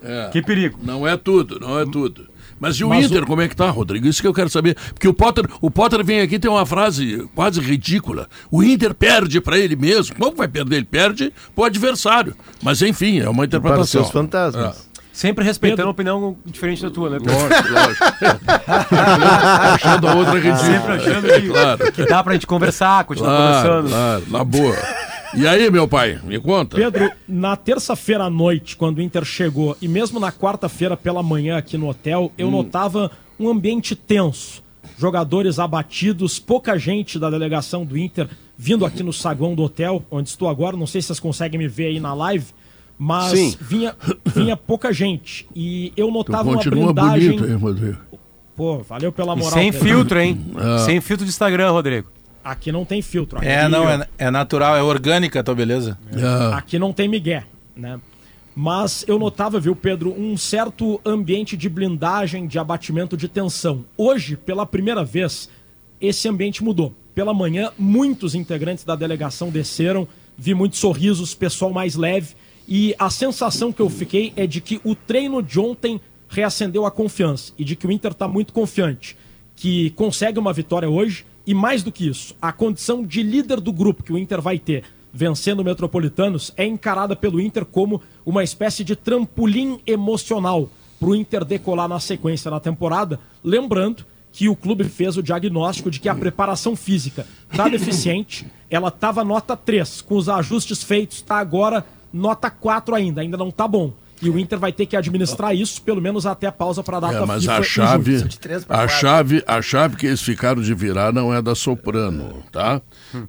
É. 0.04 0.28
que 0.34 0.42
perigo. 0.42 0.78
Não 0.84 1.08
é 1.08 1.16
tudo, 1.16 1.62
não 1.62 1.80
é 1.80 1.86
tudo. 1.86 2.28
Mas 2.60 2.76
e 2.76 2.84
o 2.84 2.90
Mas 2.90 3.06
Inter, 3.06 3.26
como 3.26 3.42
é 3.42 3.48
que 3.48 3.56
tá, 3.56 3.70
Rodrigo? 3.70 4.06
Isso 4.06 4.22
que 4.22 4.28
eu 4.28 4.34
quero 4.34 4.50
saber. 4.50 4.76
Porque 4.94 5.08
o 5.08 5.14
Potter, 5.14 5.48
o 5.62 5.72
Potter 5.72 6.04
vem 6.04 6.20
aqui 6.22 6.36
e 6.36 6.40
tem 6.40 6.52
uma 6.52 6.66
frase 6.66 7.26
quase 7.36 7.62
ridícula. 7.62 8.28
O 8.52 8.64
Inter 8.64 8.94
perde 8.94 9.40
pra 9.40 9.58
ele 9.58 9.76
mesmo. 9.78 10.14
Como 10.18 10.36
vai 10.36 10.48
perder? 10.48 10.78
Ele 10.78 10.86
perde 10.86 11.32
pro 11.56 11.64
adversário. 11.66 12.36
Mas 12.62 12.82
enfim, 12.82 13.20
é 13.20 13.30
uma 13.30 13.36
Para 13.36 13.42
os 13.44 13.48
interpretação. 13.48 13.86
seus 13.86 14.10
fantasmas. 14.12 14.87
Sempre 15.18 15.44
respeitando 15.44 15.92
Pedro- 15.96 16.16
uma 16.16 16.28
opinião 16.28 16.38
diferente 16.46 16.84
da 16.84 16.92
tua, 16.92 17.10
né? 17.10 17.18
Pedro? 17.18 17.34
Lógico, 17.34 17.74
lógico. 17.74 18.06
achando 19.74 20.08
a 20.08 20.14
outra 20.14 20.34
ridícula. 20.36 20.58
Sempre 20.60 20.92
achando 20.94 21.28
que, 21.28 21.48
Claro, 21.50 21.92
que 21.92 22.06
dá 22.06 22.24
pra 22.24 22.34
gente 22.34 22.46
conversar, 22.46 23.04
continuar 23.04 23.36
claro, 23.36 23.68
conversando. 23.68 23.90
claro, 23.90 24.24
na 24.30 24.44
boa. 24.44 24.76
E 25.34 25.48
aí, 25.48 25.72
meu 25.72 25.88
pai, 25.88 26.20
me 26.24 26.40
conta. 26.40 26.78
Pedro, 26.78 27.10
na 27.28 27.56
terça-feira 27.56 28.26
à 28.26 28.30
noite, 28.30 28.76
quando 28.78 29.00
o 29.00 29.02
Inter 29.02 29.26
chegou, 29.26 29.76
e 29.82 29.88
mesmo 29.88 30.20
na 30.20 30.32
quarta-feira 30.32 30.96
pela 30.96 31.24
manhã 31.24 31.58
aqui 31.58 31.80
no 31.80 31.90
hotel, 31.90 32.32
eu 32.38 32.52
notava 32.52 33.10
um 33.40 33.50
ambiente 33.50 33.96
tenso. 33.96 34.62
Jogadores 35.00 35.58
abatidos, 35.58 36.38
pouca 36.38 36.78
gente 36.78 37.18
da 37.18 37.32
delegação 37.32 37.84
do 37.84 37.98
Inter 37.98 38.30
vindo 38.56 38.86
aqui 38.86 39.02
no 39.02 39.12
saguão 39.12 39.56
do 39.56 39.64
hotel, 39.64 40.04
onde 40.12 40.30
estou 40.30 40.48
agora. 40.48 40.78
Não 40.78 40.86
sei 40.86 41.02
se 41.02 41.08
vocês 41.08 41.20
conseguem 41.20 41.58
me 41.60 41.68
ver 41.68 41.88
aí 41.88 42.00
na 42.00 42.14
live, 42.14 42.46
mas 42.98 43.32
Sim. 43.38 43.56
vinha, 43.60 43.96
vinha 44.26 44.58
pouca 44.58 44.92
gente. 44.92 45.48
E 45.56 45.92
eu 45.96 46.08
Tu 46.08 46.14
notava 46.14 46.50
uma 46.50 46.56
continua 46.58 46.94
blindagem. 46.94 47.30
bonito 47.32 47.44
aí, 47.46 47.54
Rodrigo. 47.54 47.98
Pô, 48.56 48.80
valeu 48.80 49.12
pela 49.12 49.34
E 49.34 49.38
moral. 49.38 49.52
sem 49.54 49.72
Pedro. 49.72 49.88
filtro, 49.88 50.20
hein? 50.20 50.46
Ah. 50.56 50.80
Sem 50.80 51.00
filtro 51.00 51.26
de 51.26 51.30
Instagram, 51.30 51.70
Rodrigo. 51.72 52.10
Aqui 52.44 52.72
não 52.72 52.86
tem 52.86 53.02
filtro. 53.02 53.38
Aqui, 53.38 53.48
É, 53.48 53.68
não, 53.68 53.88
é, 53.90 54.08
é 54.18 54.32
natural, 54.32 54.76
é 54.76 54.82
orgânica 54.82 55.40
a 55.40 55.44
tua 55.44 55.54
beleza. 55.54 55.98
Ah, 56.24 56.58
Aqui 56.58 56.80
não 56.80 56.92
tem 56.94 57.08
migué, 57.08 57.44
né? 57.76 58.00
Mas 58.56 59.06
eu 59.08 59.20
notava, 59.20 59.60
viu, 59.60 59.76
Pedro, 59.76 60.16
um 60.20 60.36
certo 60.36 61.00
ambiente 61.06 61.56
de 61.56 61.70
blindagem, 61.70 62.48
de 62.48 62.58
abatimento 62.58 63.16
de 63.16 63.28
tensão. 63.28 63.86
Hoje, 63.96 64.36
pela 64.36 64.66
primeira 64.66 65.04
vez, 65.04 65.48
esse 66.02 66.28
ambiente 66.28 66.64
mudou. 66.64 66.96
Pela 67.14 67.34
manhã, 67.36 67.72
muitos 67.78 68.34
integrantes 68.34 68.84
da 68.84 68.96
delegação 68.96 69.50
desceram, 69.52 70.08
vi 70.36 70.56
muitos 70.56 70.80
sorrisos, 70.80 71.36
pessoal 71.36 71.72
mais 71.72 71.96
leve, 71.96 72.34
e 72.68 72.94
a 73.00 73.10
sensação 73.10 73.72
que 73.72 73.82
eu 73.82 73.90
fiquei 73.90 74.34
é 74.36 74.46
de 74.46 74.60
que 74.60 74.82
o 74.84 74.94
treino 74.94 75.42
de 75.42 75.60
ontem 75.60 76.02
reacendeu 76.28 76.86
a 76.86 76.92
confiança 76.92 77.54
e 77.58 77.64
de 77.64 77.76
que 77.76 77.88
o 77.88 77.92
Inter 77.92 78.12
está 78.12 78.28
muito 78.28 78.52
confiante, 78.52 79.16
que 79.56 79.92
consegue 79.92 80.38
uma 80.38 80.52
vitória 80.52 80.90
hoje 80.90 81.26
e 81.46 81.54
mais 81.54 81.82
do 81.82 81.92
que 81.92 82.06
isso, 82.06 82.36
a 82.42 82.52
condição 82.52 83.06
de 83.06 83.24
líder 83.24 83.62
do 83.62 83.72
grupo 83.72 84.04
que 84.04 84.12
o 84.12 84.18
Inter 84.18 84.42
vai 84.42 84.60
ter 84.60 84.84
vencendo 85.14 85.62
o 85.62 85.64
Metropolitanos 85.64 86.54
é 86.58 86.66
encarada 86.66 87.16
pelo 87.16 87.40
Inter 87.40 87.66
como 87.66 88.02
uma 88.26 88.44
espécie 88.44 88.84
de 88.84 88.96
trampolim 88.96 89.80
emocional 89.88 90.70
para 91.00 91.10
o 91.10 91.16
Inter 91.16 91.46
decolar 91.46 91.88
na 91.88 92.00
sequência 92.00 92.52
na 92.52 92.60
temporada, 92.60 93.20
lembrando 93.44 94.06
que 94.32 94.50
o 94.50 94.56
clube 94.56 94.84
fez 94.84 95.18
o 95.18 95.24
diagnóstico 95.24 95.90
de 95.90 96.00
que 96.00 96.10
a 96.10 96.14
preparação 96.14 96.76
física 96.76 97.26
está 97.50 97.68
deficiente, 97.70 98.46
ela 98.70 98.90
estava 98.90 99.24
nota 99.24 99.56
3, 99.56 100.02
com 100.02 100.16
os 100.18 100.28
ajustes 100.28 100.84
feitos, 100.84 101.18
está 101.18 101.38
agora 101.38 101.84
nota 102.12 102.50
4 102.50 102.96
ainda, 102.96 103.22
ainda 103.22 103.38
não 103.38 103.50
está 103.50 103.68
bom. 103.68 103.94
E 104.22 104.30
o 104.30 104.40
Inter 104.40 104.58
vai 104.58 104.72
ter 104.72 104.88
que 104.88 104.98
administrar 104.98 105.56
isso, 105.56 105.80
pelo 105.82 106.02
menos 106.02 106.26
até 106.26 106.48
a 106.48 106.52
pausa 106.52 106.82
para 106.84 106.98
a 106.98 107.00
data 107.00 107.18
é, 107.18 107.26
mas 107.26 107.42
FIFA 107.42 107.54
a 107.54 107.64
chave, 107.64 108.28
a 108.68 108.88
chave, 108.88 109.44
a 109.46 109.62
chave 109.62 109.96
que 109.96 110.08
eles 110.08 110.22
ficaram 110.22 110.62
de 110.62 110.74
virar 110.74 111.14
não 111.14 111.32
é 111.32 111.40
da 111.40 111.54
Soprano, 111.54 112.44
tá? 112.52 112.82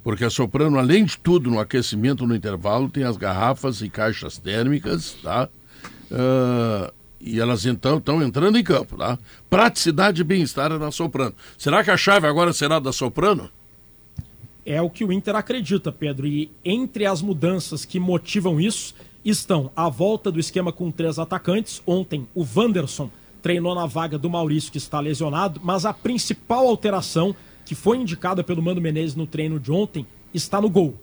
Porque 0.03 0.25
a 0.25 0.31
Soprano, 0.31 0.79
além 0.79 1.05
de 1.05 1.17
tudo, 1.17 1.51
no 1.51 1.59
aquecimento 1.59 2.25
no 2.25 2.35
intervalo, 2.35 2.89
tem 2.89 3.03
as 3.03 3.17
garrafas 3.17 3.81
e 3.81 3.89
caixas 3.89 4.39
térmicas, 4.39 5.15
tá? 5.21 5.47
Ah, 6.11 6.91
e 7.21 7.39
elas 7.39 7.65
então 7.65 7.97
estão 7.97 8.23
entrando 8.23 8.57
em 8.57 8.63
campo, 8.63 8.97
tá? 8.97 9.17
Praticidade 9.49 10.21
e 10.21 10.23
bem-estar 10.23 10.71
é 10.71 10.79
da 10.79 10.89
Soprano. 10.89 11.35
Será 11.57 11.83
que 11.83 11.91
a 11.91 11.97
chave 11.97 12.25
agora 12.25 12.53
será 12.53 12.79
da 12.79 12.91
Soprano? 12.91 13.49
É 14.69 14.79
o 14.79 14.87
que 14.87 15.03
o 15.03 15.11
Inter 15.11 15.35
acredita, 15.35 15.91
Pedro. 15.91 16.27
E 16.27 16.51
entre 16.63 17.07
as 17.07 17.23
mudanças 17.23 17.85
que 17.85 17.99
motivam 17.99 18.61
isso 18.61 18.93
estão 19.25 19.71
a 19.75 19.89
volta 19.89 20.31
do 20.31 20.39
esquema 20.39 20.71
com 20.71 20.91
três 20.91 21.17
atacantes. 21.17 21.81
Ontem, 21.87 22.27
o 22.35 22.45
Wanderson 22.45 23.09
treinou 23.41 23.73
na 23.73 23.87
vaga 23.87 24.15
do 24.15 24.29
Maurício, 24.29 24.71
que 24.71 24.77
está 24.77 24.99
lesionado, 24.99 25.59
mas 25.63 25.85
a 25.85 25.93
principal 25.93 26.67
alteração 26.67 27.35
que 27.65 27.73
foi 27.73 27.97
indicada 27.97 28.43
pelo 28.43 28.61
Mano 28.61 28.79
Menezes 28.79 29.15
no 29.15 29.25
treino 29.25 29.59
de 29.59 29.71
ontem 29.71 30.05
está 30.35 30.61
no 30.61 30.69
gol. 30.69 30.93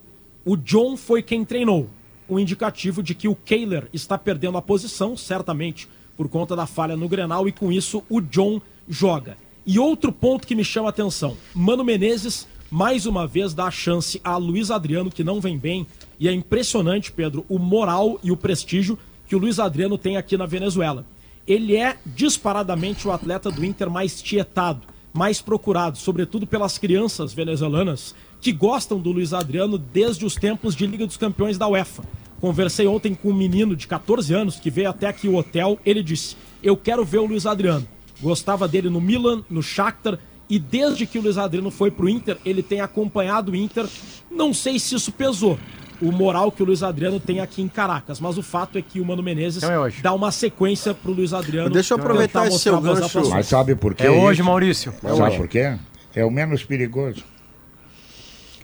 O 0.45 0.57
John 0.57 0.97
foi 0.97 1.21
quem 1.21 1.45
treinou. 1.45 1.91
O 2.29 2.39
indicativo 2.39 3.03
de 3.03 3.17
que 3.17 3.27
o 3.27 3.35
Kehler 3.35 3.89
está 3.93 4.17
perdendo 4.17 4.59
a 4.59 4.63
posição, 4.63 5.17
certamente 5.17 5.89
por 6.17 6.29
conta 6.29 6.55
da 6.55 6.67
falha 6.67 6.97
no 6.97 7.09
Grenal, 7.09 7.49
e 7.49 7.53
com 7.53 7.73
isso 7.73 8.05
o 8.09 8.21
John 8.21 8.61
joga. 8.89 9.37
E 9.67 9.77
outro 9.81 10.13
ponto 10.13 10.47
que 10.47 10.55
me 10.55 10.65
chama 10.65 10.89
a 10.89 10.91
atenção: 10.91 11.37
Mano 11.53 11.83
Menezes, 11.83 12.47
mais 12.71 13.07
uma 13.07 13.27
vez, 13.27 13.55
dá 13.55 13.67
a 13.67 13.71
chance 13.71 14.21
a 14.25 14.37
Luiz 14.37 14.71
Adriano, 14.71 15.11
que 15.11 15.25
não 15.25 15.41
vem 15.41 15.57
bem. 15.57 15.87
E 16.19 16.29
é 16.29 16.33
impressionante, 16.33 17.13
Pedro, 17.13 17.45
o 17.49 17.59
moral 17.59 18.19
e 18.23 18.33
o 18.33 18.37
prestígio 18.37 18.99
que 19.27 19.37
o 19.37 19.39
Luiz 19.39 19.59
Adriano 19.59 19.99
tem 19.99 20.17
aqui 20.17 20.37
na 20.37 20.47
Venezuela. 20.47 21.05
Ele 21.47 21.77
é 21.77 21.97
disparadamente 22.05 23.07
o 23.07 23.13
atleta 23.13 23.51
do 23.51 23.65
Inter 23.65 23.89
mais 23.89 24.21
tietado, 24.21 24.83
mais 25.13 25.41
procurado, 25.41 25.97
sobretudo 25.97 26.47
pelas 26.47 26.77
crianças 26.77 27.33
venezuelanas 27.33 28.15
que 28.41 28.53
gostam 28.53 28.99
do 28.99 29.13
Luiz 29.13 29.33
Adriano 29.33 29.79
desde 29.79 30.25
os 30.25 30.35
tempos 30.35 30.75
de 30.75 30.87
Liga 30.87 31.07
dos 31.07 31.17
Campeões 31.17 31.57
da 31.57 31.69
UEFA. 31.69 32.05
Conversei 32.41 32.87
ontem 32.87 33.15
com 33.15 33.31
um 33.31 33.35
menino 33.35 33.75
de 33.75 33.87
14 33.87 34.35
anos 34.35 34.57
que 34.57 34.71
veio 34.71 34.91
até 34.91 35.07
aqui 35.07 35.27
o 35.27 35.37
hotel. 35.37 35.79
Ele 35.87 36.03
disse: 36.03 36.37
Eu 36.63 36.77
quero 36.77 37.05
ver 37.05 37.19
o 37.19 37.27
Luiz 37.27 37.47
Adriano. 37.47 37.87
Gostava 38.21 38.69
dele 38.69 38.91
no 38.91 39.01
Milan, 39.01 39.43
no 39.49 39.63
Shakhtar. 39.63 40.19
E 40.49 40.59
desde 40.59 41.07
que 41.07 41.19
o 41.19 41.23
Luiz 41.23 41.39
Adriano 41.39 41.71
foi 41.71 41.91
pro 41.91 42.09
Inter, 42.09 42.37
ele 42.45 42.63
tem 42.63 42.81
acompanhado 42.81 43.53
o 43.53 43.57
Inter. 43.57 43.87
Não 44.31 44.55
sei 44.55 44.79
se 44.79 44.95
isso 44.95 45.11
pesou. 45.11 45.59
O 46.01 46.13
moral 46.13 46.53
que 46.53 46.63
o 46.63 46.67
Luiz 46.67 46.83
Adriano 46.83 47.19
tem 47.19 47.41
aqui 47.41 47.63
em 47.63 47.69
Caracas. 47.69 48.21
Mas 48.21 48.37
o 48.37 48.43
fato 48.43 48.77
é 48.79 48.83
que 48.83 49.01
o 49.01 49.05
Mano 49.05 49.23
Menezes 49.23 49.63
Então 49.63 49.87
é 49.87 49.91
dá 50.03 50.13
uma 50.13 50.31
sequência 50.31 50.93
pro 50.95 51.13
Luiz 51.13 51.33
Adriano. 51.33 51.71
Deixa 51.71 51.95
eu 51.95 51.99
aproveitar 51.99 52.43
tentar 52.43 52.55
esse 52.55 52.63
seu 52.63 52.81
gancho. 52.81 53.31
Mas 53.31 53.47
sabe 53.47 53.75
por 53.75 53.95
quê? 53.95 54.05
É 54.07 54.11
hoje? 54.11 54.43
Maurício. 54.43 54.93
É 55.03 55.09
Sabe 55.09 55.23
hoje. 55.23 55.37
por 55.39 55.49
quê? 55.49 55.77
É 56.15 56.25
o 56.25 56.31
menos 56.31 56.65
perigoso. 56.65 57.25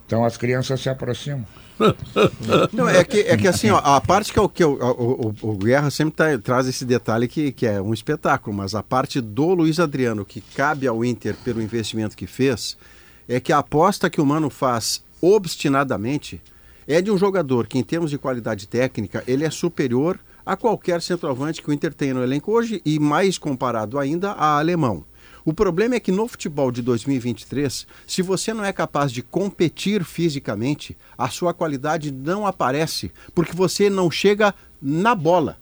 Então 0.07 0.25
as 0.25 0.37
crianças 0.37 0.81
se 0.81 0.91
aproximam. 0.91 1.47
Não, 2.73 2.89
é 2.89 3.03
que, 3.05 3.21
é 3.21 3.37
que 3.37 3.47
assim, 3.49 3.71
ó, 3.71 3.79
a 3.79 4.01
parte 4.01 4.33
que, 4.33 4.39
é 4.39 4.43
o, 4.43 4.49
que 4.49 4.65
o, 4.65 4.73
o- 4.73 5.35
o 5.51 5.57
Guerra 5.57 5.91
sempre 5.91 6.15
tá- 6.15 6.39
traz 6.39 6.67
esse 6.67 6.85
detalhe 6.85 7.27
que, 7.29 7.53
que 7.53 7.67
é 7.67 7.81
um 7.81 7.93
espetáculo, 7.95 8.57
mas 8.57 8.75
a 8.75 8.83
parte 8.83 9.21
do 9.21 9.55
Luiz 9.55 9.79
Adriano, 9.81 10.25
que 10.25 10.41
cabe 10.41 10.87
ao 10.87 11.05
Inter 11.05 11.35
pelo 11.45 11.61
investimento 11.63 12.17
que 12.17 12.27
fez, 12.27 12.77
é 13.29 13.39
que 13.41 13.53
a 13.53 13.59
aposta 13.59 14.11
que 14.11 14.21
o 14.21 14.27
Mano 14.27 14.51
faz 14.51 15.03
obstinadamente 15.21 16.41
é 16.89 17.01
de 17.01 17.11
um 17.11 17.17
jogador 17.19 17.67
que, 17.67 17.79
em 17.79 17.83
termos 17.83 18.11
de 18.11 18.19
qualidade 18.19 18.67
técnica, 18.67 19.23
ele 19.27 19.45
é 19.45 19.51
superior 19.51 20.19
a 20.45 20.57
qualquer 20.57 21.01
centroavante 21.01 21.63
que 21.63 21.71
o 21.71 21.73
Inter 21.73 21.95
tem 21.95 22.13
no 22.13 22.23
elenco 22.23 22.51
hoje 22.51 22.83
e 22.85 22.99
mais 22.99 23.39
comparado 23.39 23.99
ainda 23.99 24.33
a 24.33 24.59
alemão. 24.59 25.05
O 25.45 25.53
problema 25.53 25.95
é 25.95 26.01
que 26.01 26.13
no 26.13 26.29
futebol 26.29 26.71
de 26.71 26.83
2023, 26.83 27.87
se 28.07 28.23
você 28.23 28.55
não 28.55 28.65
é 28.65 28.73
capaz 28.73 29.11
de 29.11 29.23
competir 29.23 30.05
fisicamente, 30.05 30.97
a 31.17 31.29
sua 31.29 31.53
qualidade 31.53 32.13
não 32.13 32.47
aparece, 32.47 33.11
porque 33.35 33.55
você 33.55 33.91
não 33.91 34.11
chega 34.11 34.55
na 34.81 35.15
bola. 35.15 35.59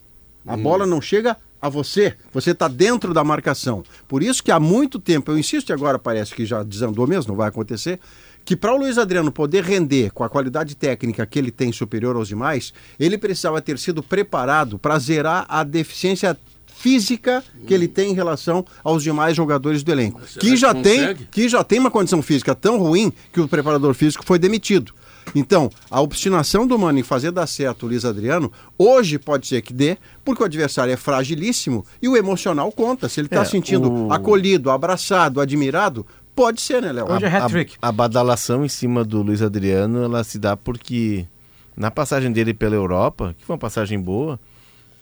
A 0.47 0.57
bola 0.57 0.87
não 0.87 1.01
chega 1.01 1.37
a 1.61 1.69
você. 1.69 2.15
Você 2.33 2.53
está 2.53 2.67
dentro 2.67 3.13
da 3.13 3.23
marcação. 3.23 3.83
Por 4.09 4.23
isso 4.23 4.43
que 4.43 4.51
há 4.51 4.59
muito 4.59 4.99
tempo, 4.99 5.31
eu 5.31 5.39
insisto 5.39 5.71
e 5.71 5.73
agora 5.73 5.99
parece 5.99 6.35
que 6.35 6.47
já 6.47 6.63
desandou 6.63 7.07
mesmo, 7.07 7.33
não 7.33 7.37
vai 7.37 7.49
acontecer, 7.49 8.01
que 8.45 8.57
para 8.57 8.75
o 8.75 8.79
Luiz 8.79 8.97
Adriano 8.97 9.31
poder 9.31 9.63
render 9.63 10.11
com 10.13 10.25
a 10.25 10.29
qualidade 10.29 10.75
técnica 10.75 11.27
que 11.27 11.39
ele 11.39 11.51
tem 11.51 11.71
superior 11.73 12.17
aos 12.17 12.29
demais, 12.29 12.73
ele 12.99 13.19
precisava 13.19 13.61
ter 13.61 13.79
sido 13.79 14.03
preparado 14.03 14.79
para 14.79 14.99
zerar 14.99 15.45
a 15.49 15.63
deficiência 15.63 16.37
física 16.81 17.45
que 17.67 17.75
ele 17.75 17.87
tem 17.87 18.11
em 18.11 18.15
relação 18.15 18.65
aos 18.83 19.03
demais 19.03 19.37
jogadores 19.37 19.83
do 19.83 19.93
elenco, 19.93 20.21
será 20.27 20.41
que 20.41 20.51
que 20.51 20.57
já 20.57 20.73
tem 20.75 20.99
consegue? 21.01 21.29
que 21.31 21.49
já 21.49 21.63
tem 21.63 21.79
uma 21.79 21.91
condição 21.91 22.23
física 22.23 22.55
tão 22.55 22.79
ruim 22.79 23.13
que 23.33 23.41
o 23.41 23.47
preparador 23.47 23.93
físico 23.95 24.25
foi 24.25 24.39
demitido. 24.39 24.93
Então, 25.35 25.71
a 25.91 26.01
obstinação 26.01 26.67
do 26.67 26.77
Mano 26.79 26.99
em 26.99 27.03
fazer 27.03 27.31
dar 27.31 27.47
certo 27.47 27.85
o 27.85 27.89
Luiz 27.89 28.05
Adriano, 28.05 28.51
hoje 28.79 29.19
pode 29.19 29.47
ser 29.47 29.61
que 29.63 29.73
dê, 29.73 29.97
porque 30.25 30.43
o 30.43 30.47
adversário 30.47 30.93
é 30.93 30.97
fragilíssimo 30.97 31.85
e 32.03 32.09
o 32.09 32.17
emocional 32.17 32.73
conta. 32.73 33.09
Se 33.09 33.21
ele 33.21 33.27
está 33.27 33.43
É, 33.43 33.45
sentindo 33.45 33.93
o- 34.09 34.13
acolhido, 34.13 34.71
abraçado, 34.71 35.41
admirado, 35.41 36.05
pode 36.35 36.61
ser, 36.63 36.81
né, 36.83 36.91
Léo? 36.91 37.13
Hoje 37.13 37.27
é 37.27 37.29
a, 37.29 37.45
hat-trick. 37.45 37.75
a 37.81 37.93
badalação 37.93 38.65
em 38.65 38.69
cima 38.69 39.05
do 39.05 39.23
Luiz 39.23 39.43
Adriano, 39.43 40.03
ela 40.03 40.25
se 40.25 40.39
dá 40.39 40.57
porque 40.57 41.27
na 41.77 41.91
passagem 41.91 42.33
dele 42.33 42.53
pela 42.55 42.75
Europa, 42.75 43.35
que 43.39 43.45
foi 43.45 43.55
uma 43.55 43.61
passagem 43.61 44.01
boa, 44.01 44.41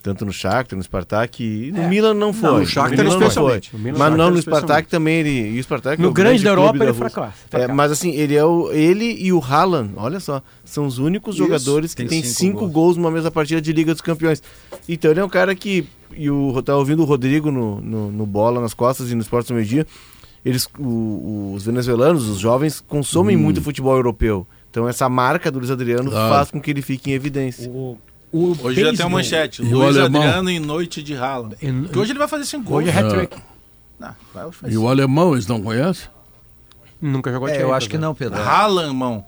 tanto 0.03 0.25
no 0.25 0.33
Shakhtar, 0.33 0.77
no 0.77 0.83
Spartak, 0.83 1.43
e 1.43 1.73
no 1.73 1.89
Milan 1.89 2.15
não 2.15 2.33
foi. 2.33 2.61
no 2.61 2.67
Shakhtar 2.67 3.05
não 3.05 3.13
especialmente. 3.13 3.71
foi. 3.71 3.79
No 3.79 3.85
Milan, 3.85 3.99
Mas 3.99 4.11
não 4.11 4.17
Shakhtar 4.17 4.33
no 4.35 4.43
Spartak 4.43 4.89
também 4.89 5.17
ele, 5.21 5.57
e 5.57 5.59
o 5.59 5.63
Spartak 5.63 6.01
é 6.01 6.03
No 6.03 6.11
o 6.11 6.13
grande 6.13 6.43
da 6.45 6.51
clube 6.55 6.63
Europa 6.63 6.77
ele 6.85 6.93
Rússia. 6.93 7.11
fracassa. 7.11 7.39
É, 7.53 7.69
mas 7.73 7.91
assim, 7.93 8.11
ele 8.13 8.35
é 8.37 8.45
o, 8.45 8.71
ele 8.73 9.17
e 9.21 9.33
o 9.33 9.41
Haaland, 9.43 9.93
olha 9.97 10.21
só, 10.21 10.43
são 10.65 10.87
os 10.87 10.99
únicos 10.99 11.35
Isso, 11.35 11.45
jogadores 11.45 11.93
que 11.95 12.03
tem 12.03 12.09
têm 12.09 12.23
cinco 12.23 12.39
cinco 12.39 12.59
gols. 12.61 12.73
gols 12.73 12.97
numa 12.97 13.11
mesma 13.11 13.31
partida 13.31 13.61
de 13.61 13.73
Liga 13.73 13.93
dos 13.93 14.01
Campeões. 14.01 14.43
Então 14.89 15.11
ele 15.11 15.21
é 15.21 15.25
um 15.25 15.29
cara 15.29 15.55
que, 15.55 15.87
e 16.17 16.31
o 16.31 16.63
tá 16.63 16.77
ouvindo 16.77 17.03
o 17.03 17.05
Rodrigo 17.05 17.51
no, 17.51 17.81
no, 17.81 18.11
no 18.13 18.25
bola 18.27 18.61
nas 18.61 18.73
costas 18.75 19.11
e 19.11 19.15
no 19.15 19.21
esporte 19.23 19.49
do 19.49 19.55
meio 19.55 19.67
dia, 19.67 19.87
eles, 20.45 20.69
o- 20.79 21.53
os 21.55 21.65
venezuelanos, 21.65 22.29
os 22.29 22.39
jovens, 22.39 22.81
consomem 22.87 23.37
Hum. 23.37 23.41
muito 23.41 23.61
futebol 23.61 23.97
europeu. 23.97 24.47
Então 24.71 24.89
essa 24.89 25.09
marca 25.09 25.51
do 25.51 25.59
Luiz 25.59 25.71
Adriano 25.71 26.11
Claro. 26.11 26.35
faz 26.35 26.51
com 26.51 26.61
que 26.61 26.71
ele 26.71 26.83
fique 26.83 27.11
em 27.11 27.15
evidência. 27.15 27.69
O, 27.71 27.99
o 28.33 28.51
Hoje 28.51 28.57
já 28.57 28.62
tem 28.62 28.83
a 28.83 28.85
beisebol- 28.91 29.11
manchete. 29.11 29.62
E 29.62 29.74
o 29.74 29.79
Luiz 29.79 29.97
alemão? 29.97 30.22
Adriano 30.22 30.51
em 30.51 30.59
noite 30.61 31.03
de 31.03 31.14
Haaland. 31.14 31.57
E- 31.62 31.89
Que 31.89 31.99
hoje 31.99 32.12
ele 32.12 32.18
vai 32.18 32.29
fazer 32.29 32.45
cinco 32.45 32.64
gols. 32.70 32.85
Hoje 32.85 32.91
é 32.97 33.01
hat-trick. 33.01 33.37
Fazer 34.53 34.72
E 34.72 34.79
o 34.79 34.89
alemão, 34.89 35.33
eles 35.33 35.47
não 35.47 35.61
conhecem? 35.62 36.09
Nunca 37.01 37.31
jogou 37.33 37.49
É, 37.49 37.62
eu 37.62 37.72
acho 37.74 37.89
que 37.89 37.97
né? 37.97 38.03
não, 38.03 38.14
Pedro. 38.14 38.39
Irmão. 38.39 39.24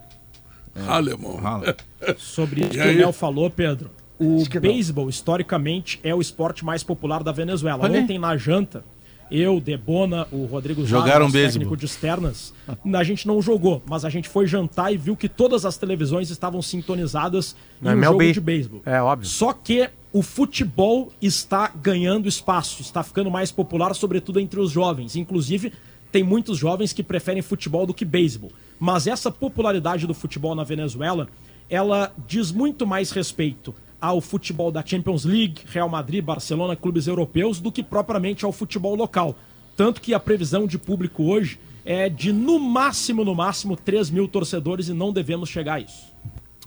Alemão. 0.87 1.39
Haaland. 1.45 1.77
Sobre 2.19 2.61
isso 2.63 2.71
que 2.71 2.79
o 2.79 2.97
Léo 2.99 3.13
falou, 3.13 3.51
Pedro. 3.51 3.91
O 4.19 4.45
beisebol, 4.61 5.09
historicamente, 5.09 5.99
é 6.03 6.15
o 6.15 6.21
esporte 6.21 6.65
mais 6.65 6.83
popular 6.83 7.23
da 7.23 7.33
Venezuela. 7.33 7.87
Ontem, 7.89 8.19
na 8.19 8.37
janta, 8.37 8.85
eu, 9.31 9.61
Debona, 9.61 10.27
o 10.33 10.45
Rodrigo 10.45 10.85
Jogaram 10.85 11.31
beisebol. 11.31 11.53
técnico 11.53 11.77
de 11.77 11.87
externas, 11.87 12.53
a 12.93 13.05
gente 13.05 13.27
não 13.27 13.41
jogou, 13.41 13.83
mas 13.87 14.05
a 14.05 14.11
gente 14.11 14.29
foi 14.29 14.47
jantar 14.47 14.93
e 14.93 14.97
viu 14.97 15.17
que 15.17 15.29
todas 15.29 15.65
as 15.65 15.77
televisões 15.77 16.31
estavam 16.31 16.61
sintonizadas 16.61 17.55
Na 17.81 17.95
em 17.95 17.99
um 17.99 18.03
jogo 18.03 18.33
de 18.33 18.41
beisebol. 18.41 18.83
É, 18.85 19.01
óbvio. 19.01 19.29
Só 19.29 19.53
que 19.53 19.89
o 20.13 20.23
futebol 20.23 21.13
está 21.23 21.69
ganhando 21.69 22.29
espaço, 22.29 22.83
está 22.83 23.03
ficando 23.03 23.31
mais 23.31 23.53
popular, 23.53 23.95
sobretudo 23.95 24.41
entre 24.41 24.59
os 24.59 24.71
jovens. 24.71 25.15
Inclusive, 25.15 25.73
tem 26.11 26.25
muitos 26.25 26.59
jovens 26.59 26.93
que 26.93 27.03
preferem 27.03 27.43
futebol 27.43 27.87
do 27.87 27.95
que 27.95 28.05
beisebol. 28.05 28.51
Mas 28.79 29.07
essa 29.07 29.31
popularidade 29.31 30.07
do 30.07 30.15
futebol 30.15 30.55
na 30.55 30.65
Venezuela, 30.65 31.29
ela 31.69 32.13
diz 32.27 32.51
muito 32.51 32.87
mais 32.87 33.13
respeito 33.13 33.75
ao 34.01 34.21
futebol 34.21 34.71
da 34.73 34.85
Champions 34.85 35.25
League, 35.25 35.63
Real 35.67 35.89
Madrid, 35.89 36.25
Barcelona, 36.25 36.75
clubes 36.77 37.07
europeus, 37.07 37.61
do 37.61 37.71
que 37.71 37.83
propriamente 37.83 38.45
ao 38.45 38.53
futebol 38.53 38.95
local. 38.95 39.37
Tanto 39.77 40.01
que 40.01 40.15
a 40.15 40.21
previsão 40.21 40.67
de 40.67 40.79
público 40.79 41.25
hoje 41.25 41.59
é 41.85 42.09
de, 42.09 42.33
no 42.33 42.59
máximo, 42.59 43.25
no 43.25 43.35
máximo, 43.35 43.77
3 43.77 44.11
mil 44.11 44.29
torcedores 44.29 44.89
e 44.89 44.93
não 44.93 45.13
devemos 45.13 45.49
chegar 45.49 45.75
a 45.75 45.81
isso. 45.81 46.13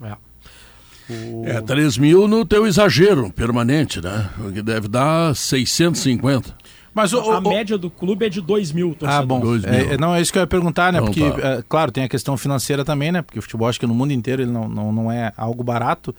É. 0.02 0.16
É, 1.44 1.60
3 1.60 1.98
mil 1.98 2.26
no 2.26 2.44
teu 2.46 2.66
exagero 2.66 3.30
permanente, 3.30 4.00
né? 4.00 4.30
O 4.40 4.50
que 4.50 4.62
deve 4.62 4.88
dar 4.88 5.36
650. 5.36 6.56
Mas 6.94 7.12
o, 7.12 7.18
A 7.18 7.38
o- 7.38 7.48
média 7.48 7.76
do 7.76 7.90
clube 7.90 8.24
é 8.24 8.28
de 8.28 8.40
2 8.40 8.72
mil 8.72 8.94
torcedores. 8.94 9.20
Ah, 9.20 9.26
bom. 9.26 9.56
É, 9.90 9.94
é, 9.94 9.98
não, 9.98 10.14
é 10.14 10.20
isso 10.20 10.32
que 10.32 10.38
eu 10.38 10.42
ia 10.42 10.46
perguntar, 10.46 10.92
né? 10.92 11.00
Não, 11.00 11.06
Porque, 11.06 11.28
tá. 11.28 11.48
é, 11.48 11.62
claro, 11.68 11.90
tem 11.92 12.04
a 12.04 12.08
questão 12.08 12.36
financeira 12.36 12.84
também, 12.84 13.10
né? 13.12 13.20
Porque 13.20 13.38
o 13.38 13.42
futebol, 13.42 13.68
acho 13.68 13.80
que 13.80 13.86
no 13.86 13.94
mundo 13.94 14.12
inteiro, 14.12 14.42
ele 14.42 14.50
não, 14.50 14.68
não, 14.68 14.92
não 14.92 15.12
é 15.12 15.32
algo 15.36 15.62
barato. 15.62 16.14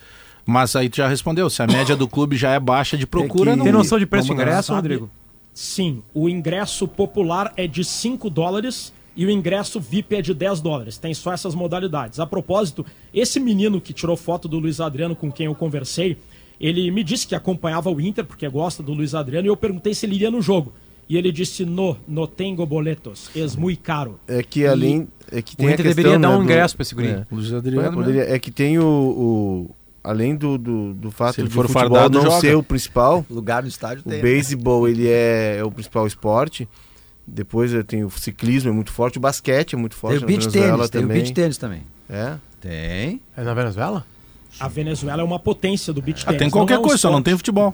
Mas 0.45 0.75
aí 0.75 0.89
tu 0.89 0.97
já 0.97 1.07
respondeu, 1.07 1.49
se 1.49 1.61
a 1.63 1.67
média 1.67 1.95
do 1.95 2.07
clube 2.07 2.35
já 2.35 2.51
é 2.51 2.59
baixa 2.59 2.95
de 2.97 3.07
procura, 3.07 3.51
que- 3.51 3.57
não 3.57 3.63
Tem 3.63 3.73
noção 3.73 3.97
de 3.97 4.05
preço 4.05 4.27
ganhar. 4.29 4.43
ingresso, 4.43 4.67
sabe? 4.67 4.77
Rodrigo? 4.89 5.09
Sim, 5.53 6.03
o 6.13 6.29
ingresso 6.29 6.87
popular 6.87 7.51
é 7.57 7.65
de 7.65 7.83
5 7.83 8.29
dólares 8.29 8.93
e 9.15 9.25
o 9.25 9.31
ingresso 9.31 9.79
VIP 9.79 10.15
é 10.15 10.21
de 10.21 10.33
10 10.33 10.59
dólares. 10.61 10.97
Tem 10.97 11.13
só 11.13 11.31
essas 11.33 11.55
modalidades. 11.55 12.19
A 12.19 12.27
propósito, 12.27 12.85
esse 13.13 13.39
menino 13.39 13.79
que 13.81 13.93
tirou 13.93 14.15
foto 14.17 14.47
do 14.47 14.59
Luiz 14.59 14.79
Adriano 14.79 15.15
com 15.15 15.31
quem 15.31 15.45
eu 15.47 15.55
conversei, 15.55 16.17
ele 16.59 16.91
me 16.91 17.03
disse 17.03 17.25
que 17.25 17.33
acompanhava 17.35 17.89
o 17.89 17.99
Inter, 17.99 18.25
porque 18.25 18.47
gosta 18.47 18.83
do 18.83 18.93
Luiz 18.93 19.15
Adriano, 19.15 19.47
e 19.47 19.49
eu 19.49 19.57
perguntei 19.57 19.93
se 19.93 20.05
ele 20.05 20.15
iria 20.15 20.29
no 20.29 20.41
jogo. 20.41 20.73
E 21.07 21.17
ele 21.17 21.31
disse, 21.31 21.63
no, 21.65 21.95
no 22.07 22.25
tenho 22.27 22.65
boletos, 22.65 23.29
es 23.35 23.55
muy 23.55 23.75
caro. 23.75 24.19
É 24.27 24.41
que 24.43 24.65
além. 24.65 25.07
É 25.31 25.41
que 25.41 25.55
tem 25.55 25.67
O 25.67 25.69
a 25.69 25.73
Inter 25.73 25.85
questão, 25.85 26.03
deveria 26.03 26.19
dar 26.19 26.29
né, 26.29 26.35
um 26.35 26.37
do- 26.39 26.43
ingresso 26.43 26.75
pra 26.75 26.81
esse 26.83 26.93
guri. 26.95 27.07
É. 27.07 27.25
Luiz 27.31 27.51
É, 27.51 27.55
Adriano, 27.57 27.89
né? 27.89 27.95
poderia- 27.95 28.23
é 28.35 28.39
que 28.39 28.51
tem 28.51 28.77
o. 28.79 28.83
o- 28.85 29.75
além 30.05 30.35
do, 30.35 30.57
do, 30.57 30.93
do 30.93 31.11
fato 31.11 31.39
ele 31.41 31.47
de 31.47 31.53
for 31.53 31.67
futebol 31.67 31.89
fardado, 31.97 32.17
não 32.19 32.25
joga. 32.25 32.39
ser 32.41 32.55
o 32.55 32.63
principal, 32.63 33.25
Lugar 33.29 33.61
no 33.63 33.67
estádio 33.69 34.03
o 34.05 34.09
tem. 34.09 34.17
né? 34.17 34.21
beisebol 34.21 34.87
ele 34.87 35.07
é, 35.07 35.57
é 35.59 35.63
o 35.63 35.71
principal 35.71 36.05
esporte. 36.07 36.67
Depois 37.27 37.73
eh, 37.73 37.81
tem 37.81 38.03
o 38.03 38.09
ciclismo 38.11 38.69
é 38.69 38.73
muito 38.73 38.91
forte, 38.91 39.17
o 39.17 39.21
basquete 39.21 39.73
é 39.73 39.77
muito 39.77 39.93
Tem 39.93 39.99
forte 39.99 40.17
o 40.17 40.21
na 40.21 40.27
beach 40.27 40.47
tênis, 40.47 40.89
tem 40.89 40.99
o 41.01 41.03
também. 41.03 41.17
beach 41.17 41.33
tênis 41.33 41.57
também. 41.57 41.81
É. 42.07 42.35
Tem. 42.61 43.19
É 43.35 43.43
na 43.43 43.53
Venezuela? 43.55 44.05
A 44.59 44.67
Venezuela 44.67 45.21
é 45.21 45.25
uma 45.25 45.39
potência 45.39 45.91
do 45.91 46.01
beach 46.03 46.21
Ah, 46.21 46.25
tennis. 46.27 46.39
tem 46.39 46.47
Não 46.47 46.51
qualquer 46.51 46.75
é 46.75 46.77
um 46.79 46.81
coisa, 46.83 46.97
só 46.99 47.07
não 47.09 47.15
esporte- 47.19 47.25
tem 47.25 47.37
futebol. 47.37 47.73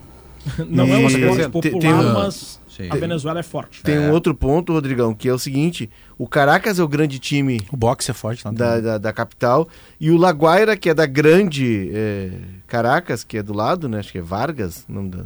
Não 0.70 0.86
é 0.86 0.98
um 0.98 1.02
E- 1.02 1.06
esporte 1.08 1.38
tem- 1.38 1.50
popular, 1.52 1.80
tem 1.82 1.94
um- 1.94 2.14
mas 2.14 2.61
Sim. 2.76 2.88
a 2.90 2.96
Venezuela 2.96 3.40
é 3.40 3.44
forte. 3.44 3.84
Tem 3.84 4.00
um 4.00 4.12
outro 4.12 4.34
ponto, 4.34 4.72
Rodrigão, 4.74 5.14
que 5.14 5.28
é 5.28 5.34
o 5.34 5.38
seguinte: 5.40 5.90
o 6.18 6.28
Caracas 6.28 6.80
é 6.80 6.84
o 6.84 6.88
grande 6.88 7.20
time 7.20 7.60
O 7.72 7.78
boxe 7.78 8.10
é 8.10 8.14
forte 8.14 8.46
lá 8.46 8.52
da, 8.52 8.68
também. 8.70 8.82
da, 8.84 8.98
da 8.98 9.14
capital. 9.14 9.68
E 10.00 10.10
o 10.10 10.18
Laguaira, 10.18 10.78
que 10.78 10.90
é 10.90 10.94
da 10.94 11.06
grande 11.06 11.92
eh, 11.94 12.32
Caracas, 12.68 13.24
que 13.24 13.38
é 13.38 13.44
do 13.44 13.54
lado, 13.54 13.90
né? 13.90 14.00
Acho 14.00 14.12
que 14.12 14.18
é 14.18 14.22
Vargas, 14.22 14.86
nome 14.88 15.10
da- 15.10 15.26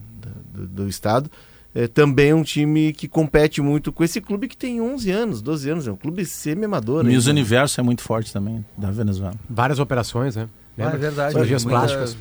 do, 0.54 0.68
do 0.68 0.88
estado. 0.90 1.30
eh, 1.76 1.88
também 1.88 2.30
é 2.30 2.36
um 2.36 2.44
time 2.44 2.94
que 2.94 3.08
compete 3.08 3.62
muito 3.62 3.92
com 3.92 4.04
esse 4.04 4.20
clube 4.22 4.48
que 4.48 4.56
tem 4.58 4.82
11 4.82 5.12
anos, 5.12 5.42
12 5.42 5.70
anos. 5.70 5.88
É 5.88 5.92
um 5.92 5.96
clube 5.98 6.26
semi-amador. 6.26 7.04
Miss 7.04 7.20
ainda. 7.28 7.32
Universo 7.32 7.80
é 7.80 7.84
muito 7.84 8.02
forte 8.02 8.32
também, 8.34 8.66
da 8.78 8.90
Venezuela. 8.92 9.36
Várias 9.50 9.78
operações, 9.80 10.36
né? 10.36 10.48
Ah, 10.78 10.84
é 10.94 10.98
verdade. 10.98 11.34
Cirurgias 11.34 11.64
Muita- 11.64 11.80
plásticas. 11.80 12.18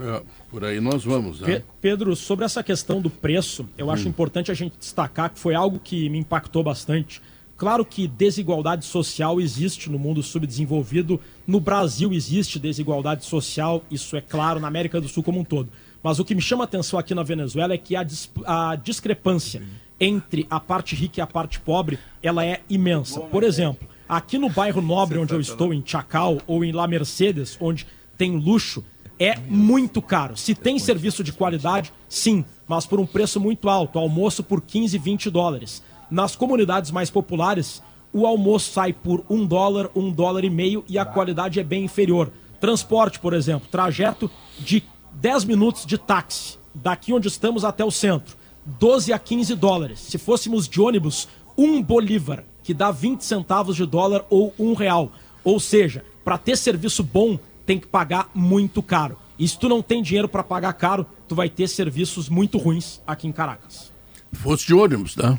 É, 0.00 0.22
por 0.52 0.64
aí 0.64 0.80
nós 0.80 1.02
vamos, 1.02 1.40
né? 1.40 1.46
Pe- 1.58 1.64
Pedro, 1.80 2.14
sobre 2.14 2.44
essa 2.44 2.62
questão 2.62 3.00
do 3.00 3.10
preço, 3.10 3.66
eu 3.76 3.90
acho 3.90 4.06
importante 4.08 4.50
a 4.52 4.54
gente 4.54 4.74
destacar 4.78 5.30
que 5.30 5.38
foi 5.40 5.54
algo 5.54 5.80
que 5.82 6.08
me 6.08 6.18
impactou 6.18 6.62
bastante. 6.62 7.20
Claro 7.56 7.84
que 7.84 8.06
desigualdade 8.08 8.84
social 8.84 9.40
existe 9.40 9.88
no 9.90 9.98
mundo 9.98 10.22
subdesenvolvido, 10.22 11.18
no 11.46 11.58
Brasil 11.60 12.12
existe 12.12 12.58
desigualdade 12.58 13.24
social, 13.24 13.82
isso 13.90 14.16
é 14.16 14.20
claro, 14.20 14.60
na 14.60 14.68
América 14.68 15.00
do 15.00 15.08
Sul 15.08 15.22
como 15.22 15.40
um 15.40 15.44
todo. 15.44 15.68
Mas 16.02 16.18
o 16.18 16.24
que 16.24 16.34
me 16.34 16.42
chama 16.42 16.64
a 16.64 16.66
atenção 16.66 16.98
aqui 16.98 17.14
na 17.14 17.22
Venezuela 17.22 17.72
é 17.72 17.78
que 17.78 17.94
a, 17.96 18.02
dis- 18.02 18.30
a 18.44 18.74
discrepância 18.76 19.62
entre 20.00 20.46
a 20.50 20.58
parte 20.58 20.96
rica 20.96 21.20
e 21.20 21.22
a 21.22 21.26
parte 21.26 21.60
pobre, 21.60 21.98
ela 22.22 22.44
é 22.44 22.60
imensa. 22.68 23.20
Por 23.20 23.44
exemplo, 23.44 23.88
aqui 24.08 24.36
no 24.36 24.50
bairro 24.50 24.82
nobre 24.82 25.16
onde 25.18 25.32
eu 25.32 25.40
estou, 25.40 25.72
em 25.72 25.82
Chacal 25.86 26.38
ou 26.46 26.64
em 26.64 26.72
La 26.72 26.88
Mercedes, 26.88 27.56
onde 27.60 27.86
tem 28.18 28.36
luxo, 28.36 28.84
é 29.22 29.38
muito 29.48 30.02
caro. 30.02 30.36
Se 30.36 30.54
tem 30.54 30.78
serviço 30.78 31.22
de 31.22 31.32
qualidade, 31.32 31.92
sim, 32.08 32.44
mas 32.66 32.86
por 32.86 32.98
um 32.98 33.06
preço 33.06 33.38
muito 33.38 33.68
alto. 33.68 33.98
Almoço 33.98 34.42
por 34.42 34.60
15, 34.60 34.98
20 34.98 35.30
dólares. 35.30 35.82
Nas 36.10 36.34
comunidades 36.34 36.90
mais 36.90 37.10
populares, 37.10 37.82
o 38.12 38.26
almoço 38.26 38.72
sai 38.72 38.92
por 38.92 39.24
um 39.30 39.46
dólar, 39.46 39.90
um 39.94 40.10
dólar 40.10 40.44
e 40.44 40.50
meio 40.50 40.84
e 40.88 40.98
a 40.98 41.04
qualidade 41.04 41.60
é 41.60 41.64
bem 41.64 41.84
inferior. 41.84 42.30
Transporte, 42.60 43.18
por 43.18 43.32
exemplo, 43.32 43.68
trajeto 43.70 44.30
de 44.58 44.82
10 45.14 45.44
minutos 45.44 45.86
de 45.86 45.96
táxi, 45.96 46.58
daqui 46.74 47.12
onde 47.12 47.28
estamos 47.28 47.64
até 47.64 47.84
o 47.84 47.90
centro, 47.90 48.36
12 48.64 49.12
a 49.12 49.18
15 49.18 49.54
dólares. 49.54 50.00
Se 50.00 50.18
fôssemos 50.18 50.68
de 50.68 50.80
ônibus, 50.80 51.28
um 51.56 51.82
bolívar, 51.82 52.44
que 52.62 52.74
dá 52.74 52.90
20 52.90 53.22
centavos 53.22 53.76
de 53.76 53.86
dólar 53.86 54.24
ou 54.30 54.54
um 54.58 54.74
real. 54.74 55.10
Ou 55.44 55.58
seja, 55.58 56.04
para 56.24 56.38
ter 56.38 56.56
serviço 56.56 57.02
bom, 57.02 57.38
tem 57.72 57.78
que 57.80 57.86
pagar 57.86 58.28
muito 58.34 58.82
caro. 58.82 59.16
E 59.38 59.48
se 59.48 59.58
tu 59.58 59.66
não 59.66 59.80
tem 59.80 60.02
dinheiro 60.02 60.28
para 60.28 60.42
pagar 60.42 60.74
caro, 60.74 61.06
tu 61.26 61.34
vai 61.34 61.48
ter 61.48 61.66
serviços 61.68 62.28
muito 62.28 62.58
ruins 62.58 63.00
aqui 63.06 63.26
em 63.26 63.32
Caracas. 63.32 63.90
Fosse 64.30 64.66
de 64.66 64.74
ônibus, 64.74 65.16
né? 65.16 65.38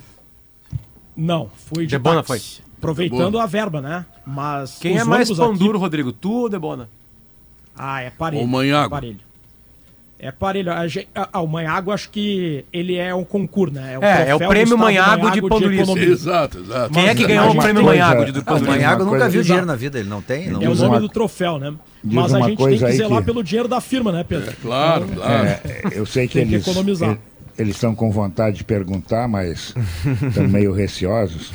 Não, 1.16 1.52
fui 1.56 1.86
de 1.86 1.92
Debona 1.92 2.24
táxi. 2.24 2.64
Aproveitando 2.78 3.38
a 3.40 3.46
verba, 3.46 3.82
né? 3.82 4.06
Mas 4.26 4.80
Quem 4.80 4.98
é 4.98 5.04
mais 5.04 5.32
pão 5.32 5.52
aqui- 5.52 5.60
duro, 5.60 5.78
Rodrigo? 5.78 6.12
Tu 6.12 6.32
ou 6.32 6.50
Debona? 6.50 6.90
Ah, 7.76 8.02
é 8.02 8.10
parelho. 8.10 8.42
Ou 8.42 8.48
Manhago. 8.48 8.88
É 8.88 8.90
parelho. 8.90 9.20
É 10.24 10.32
parelho. 10.32 10.72
A 10.72 10.86
ah, 11.34 11.42
o 11.42 11.48
Manhago, 11.48 11.92
acho 11.92 12.10
que 12.10 12.64
ele 12.72 12.96
é 12.96 13.14
um 13.14 13.26
concurso, 13.26 13.76
né? 13.76 13.98
É, 14.02 14.30
é 14.30 14.36
o 14.36 14.38
troféu 14.38 14.40
do 14.40 14.48
prêmio 14.48 14.64
Estado 14.64 14.82
Manhago 14.82 15.32
de 15.32 15.40
economia. 15.40 16.06
Exato, 16.06 16.60
exato. 16.60 16.94
Quem 16.94 17.08
é 17.10 17.16
que 17.16 17.28
ganhou 17.28 17.48
a 17.48 17.52
o 17.52 17.58
prêmio 17.58 17.84
Manhago 17.84 18.32
de 18.32 18.40
O 18.40 18.44
pão 18.44 18.56
Diz 18.56 18.66
duríssimo? 18.66 18.86
Manhago 18.88 19.04
nunca 19.04 19.30
viu 19.30 19.42
dinheiro 19.44 19.66
na 19.66 19.76
vida, 19.76 20.00
ele 20.00 20.08
não 20.08 20.22
tem. 20.22 20.50
Não 20.50 20.62
É 20.62 20.70
o 20.70 20.76
nome 20.76 21.00
do 21.00 21.10
troféu, 21.10 21.60
né? 21.60 21.74
diz 22.02 22.14
Mas 22.14 22.34
a 22.34 22.40
gente 22.40 22.58
tem 22.58 22.78
que 22.78 22.92
zelar 22.94 23.20
que- 23.20 23.26
pelo 23.26 23.44
dinheiro 23.44 23.68
da 23.68 23.82
firma, 23.82 24.14
né, 24.14 24.24
Pedro? 24.24 24.54
Claro, 24.62 25.06
claro. 25.08 25.46
É, 25.46 25.62
eu 25.92 26.06
sei 26.06 26.26
que 26.26 26.36
Tem 26.36 26.48
que 26.48 26.56
eles, 26.56 26.68
economizar. 26.68 27.18
eles 27.58 27.76
estão 27.76 27.94
com 27.94 28.10
vontade 28.10 28.58
de 28.58 28.64
perguntar, 28.64 29.28
mas 29.28 29.74
estão 30.30 30.48
meio 30.48 30.72
receosos. 30.72 31.52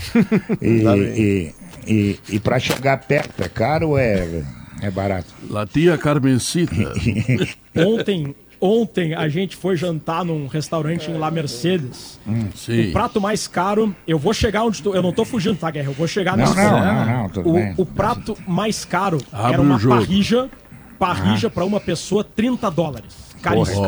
E, 0.61 0.83
e, 1.17 1.55
e, 1.87 2.21
e 2.29 2.39
para 2.39 2.59
chegar 2.59 2.99
perto, 2.99 3.43
é 3.43 3.49
caro 3.49 3.91
ou 3.91 3.99
é, 3.99 4.43
é 4.83 4.91
barato? 4.91 5.29
La 5.49 5.67
tia 5.67 5.97
Carmencita. 5.97 6.93
Ontem, 7.77 8.35
Ontem 8.61 9.15
a 9.15 9.29
gente 9.29 9.57
foi 9.57 9.77
jantar 9.77 10.25
num 10.25 10.47
restaurante 10.49 11.11
em 11.11 11.15
La 11.17 11.31
Mercedes. 11.31 12.19
Sim. 12.57 12.89
O 12.89 12.93
prato 12.93 13.21
mais 13.21 13.47
caro, 13.47 13.95
eu 14.07 14.19
vou 14.19 14.35
chegar 14.35 14.65
onde 14.65 14.83
tu, 14.83 14.95
eu 14.95 15.03
não 15.03 15.13
tô 15.13 15.25
fugindo, 15.25 15.57
tá, 15.59 15.71
Guerra? 15.71 15.89
Eu 15.89 15.93
vou 15.93 16.09
chegar 16.09 16.37
Não, 16.37 16.45
nesse 16.45 16.57
não, 16.57 16.71
não, 16.81 17.07
não, 17.23 17.29
tudo 17.29 17.51
o, 17.51 17.53
bem. 17.55 17.75
o 17.77 17.87
prato 17.87 18.37
mais 18.47 18.85
caro 18.85 19.19
Abre 19.33 19.53
era 19.55 19.63
uma 19.63 19.79
parrija, 19.79 20.51
parrija 20.99 21.49
pra 21.49 21.65
uma 21.65 21.79
pessoa 21.81 22.25
30 22.25 22.69
dólares. 22.71 23.29
Caríssimo. 23.41 23.85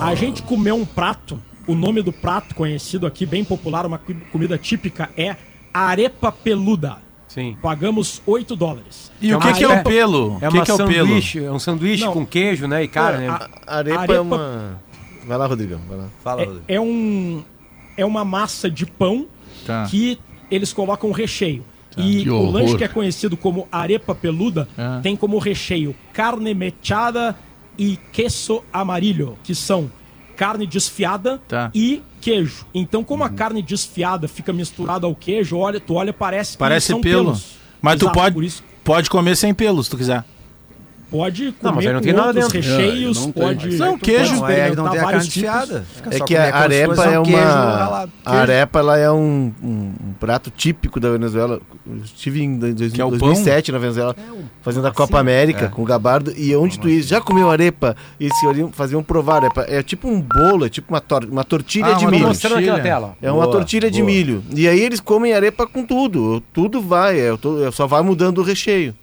A 0.00 0.14
gente 0.14 0.42
comeu 0.42 0.76
um 0.76 0.84
prato, 0.84 1.38
o 1.66 1.74
nome 1.74 2.00
do 2.02 2.12
prato 2.12 2.54
conhecido 2.54 3.06
aqui, 3.06 3.26
bem 3.26 3.44
popular, 3.44 3.84
uma 3.86 3.98
co- 3.98 4.14
comida 4.30 4.56
típica, 4.56 5.10
é 5.16 5.34
arepa 5.72 6.30
peluda. 6.30 6.98
Sim. 7.34 7.56
Pagamos 7.60 8.22
8 8.24 8.54
dólares. 8.54 9.10
E 9.20 9.34
o 9.34 9.40
que, 9.40 9.52
que 9.54 9.64
é 9.64 9.66
Arepa- 9.66 9.80
o 9.80 9.92
pelo? 9.92 10.38
É 10.40 10.48
o 10.48 10.50
que, 10.52 10.56
uma 10.58 10.64
que 10.64 10.70
é 10.70 10.74
o 10.74 10.76
pelo? 10.78 11.06
sanduíche, 11.08 11.44
é 11.44 11.50
um 11.50 11.58
sanduíche 11.58 12.04
Não. 12.04 12.12
com 12.12 12.24
queijo, 12.24 12.68
né? 12.68 12.84
E 12.84 12.88
carne. 12.88 13.26
né? 13.26 13.38
A 13.66 13.76
arepa, 13.78 13.98
Arepa- 13.98 14.14
é 14.14 14.20
uma. 14.20 14.80
Vai 15.26 15.36
lá, 15.38 15.46
Rodrigão. 15.46 15.80
Vai 15.88 15.98
lá. 15.98 16.04
Fala, 16.22 16.44
Rodrigo. 16.44 16.64
É, 16.68 16.74
é 16.76 16.80
um 16.80 17.42
é 17.96 18.04
uma 18.04 18.24
massa 18.24 18.70
de 18.70 18.86
pão 18.86 19.26
Tá. 19.66 19.86
que 19.90 20.18
eles 20.50 20.72
colocam 20.72 21.10
recheio. 21.10 21.64
E 21.96 22.24
Que 22.24 22.30
o 22.30 22.50
lanche 22.50 22.76
que 22.76 22.84
é 22.84 22.88
conhecido 22.88 23.36
como 23.36 23.66
arepa 23.70 24.14
peluda 24.14 24.68
Ah. 24.76 25.00
tem 25.02 25.14
como 25.16 25.38
recheio 25.38 25.94
carne 26.12 26.52
mechada 26.54 27.36
e 27.78 27.96
queso 28.12 28.62
amarillo, 28.72 29.36
que 29.44 29.54
são 29.54 29.90
carne 30.34 30.66
desfiada 30.66 31.40
Tá. 31.48 31.70
e 31.74 32.02
queijo. 32.20 32.66
Então, 32.74 33.02
como 33.04 33.22
a 33.24 33.28
carne 33.28 33.62
desfiada 33.62 34.26
fica 34.28 34.52
misturada 34.52 35.06
ao 35.06 35.14
queijo, 35.14 35.56
olha, 35.56 35.80
tu 35.80 35.94
olha 35.94 36.12
parece 36.12 36.56
Parece 36.58 36.88
são 36.88 37.00
pelo. 37.00 37.24
pelos. 37.24 37.54
Mas 37.80 37.98
tu 37.98 38.04
Exato, 38.06 38.18
pode, 38.18 38.34
por 38.34 38.44
isso 38.44 38.62
pode 38.82 39.08
comer 39.10 39.36
sem 39.36 39.52
pelos, 39.54 39.86
se 39.86 39.90
tu 39.90 39.96
quiser. 39.96 40.24
Pode 41.18 41.44
Não, 41.44 41.52
comer 41.52 41.74
mas 41.74 41.86
aí 41.86 41.92
não 41.92 42.00
com 42.00 42.04
tem 42.04 42.12
nada 42.12 42.26
outros 42.40 42.52
dentro. 42.52 42.70
recheios, 42.76 43.16
É, 43.16 43.20
não 43.20 43.32
tem. 43.32 43.42
pode 43.44 43.76
Não, 43.76 43.98
tu 43.98 44.04
queijo. 44.04 44.30
pode 44.40 44.40
Não, 44.40 44.46
aí 44.64 44.76
não 44.76 44.88
tem 44.90 44.98
a 45.00 45.04
carne 45.04 45.18
desfiada. 45.20 45.84
É 46.10 46.20
que 46.20 46.36
a 46.36 46.46
se 46.46 46.52
arepa 46.52 47.04
é 47.04 47.18
um 47.20 47.22
queijo 47.22 47.38
uma. 47.40 48.08
A 48.24 48.36
arepa 48.36 48.78
ela 48.80 48.98
é 48.98 49.10
um, 49.10 49.52
um- 49.62 49.92
um 50.08 50.12
prato 50.18 50.50
típico 50.50 50.98
da 50.98 51.10
Venezuela. 51.10 51.60
Eu 51.86 51.96
estive 52.04 52.42
em 52.42 52.58
dois- 52.58 52.92
Que 52.92 53.00
é 53.00 53.04
o 53.04 53.10
2007 53.10 53.70
na 53.70 53.78
Venezuela, 53.78 54.16
fazendo 54.60 54.86
a 54.86 54.92
Copa 54.92 55.18
América 55.18 55.68
com 55.68 55.82
o 55.82 55.84
Gabardo. 55.84 56.32
E 56.36 56.54
onde 56.56 56.78
tu 56.78 56.88
ia, 56.88 57.02
já 57.02 57.20
comeu 57.20 57.50
arepa? 57.50 57.94
E 58.18 58.24
eles 58.26 58.36
faziam, 58.72 59.02
provar 59.02 59.36
arepa. 59.36 59.64
É 59.68 59.82
tipo 59.82 60.08
um 60.08 60.20
bolo, 60.20 60.66
é 60.66 60.68
tipo 60.68 60.92
uma, 60.92 61.00
tor 61.00 61.24
uma 61.30 61.44
tortilha 61.44 61.86
Ah, 61.86 61.92
de 61.92 62.04
uma 62.04 62.10
milho. 62.10 62.24
É 63.22 63.30
uma 63.30 63.42
Boa, 63.44 63.52
tortilha 63.52 63.90
de 63.90 64.00
boa. 64.00 64.10
milho. 64.10 64.42
E 64.54 64.66
aí 64.68 64.80
eles 64.80 64.98
comem 65.00 65.32
arepa 65.32 65.66
com 65.66 65.84
tudo. 65.84 66.42
Tudo 66.52 66.80
vai, 66.80 67.18
é, 67.20 67.30
só 67.72 67.86
vai 67.86 68.02
mudando 68.02 68.38
o 68.38 68.42
recheio. 68.42 68.94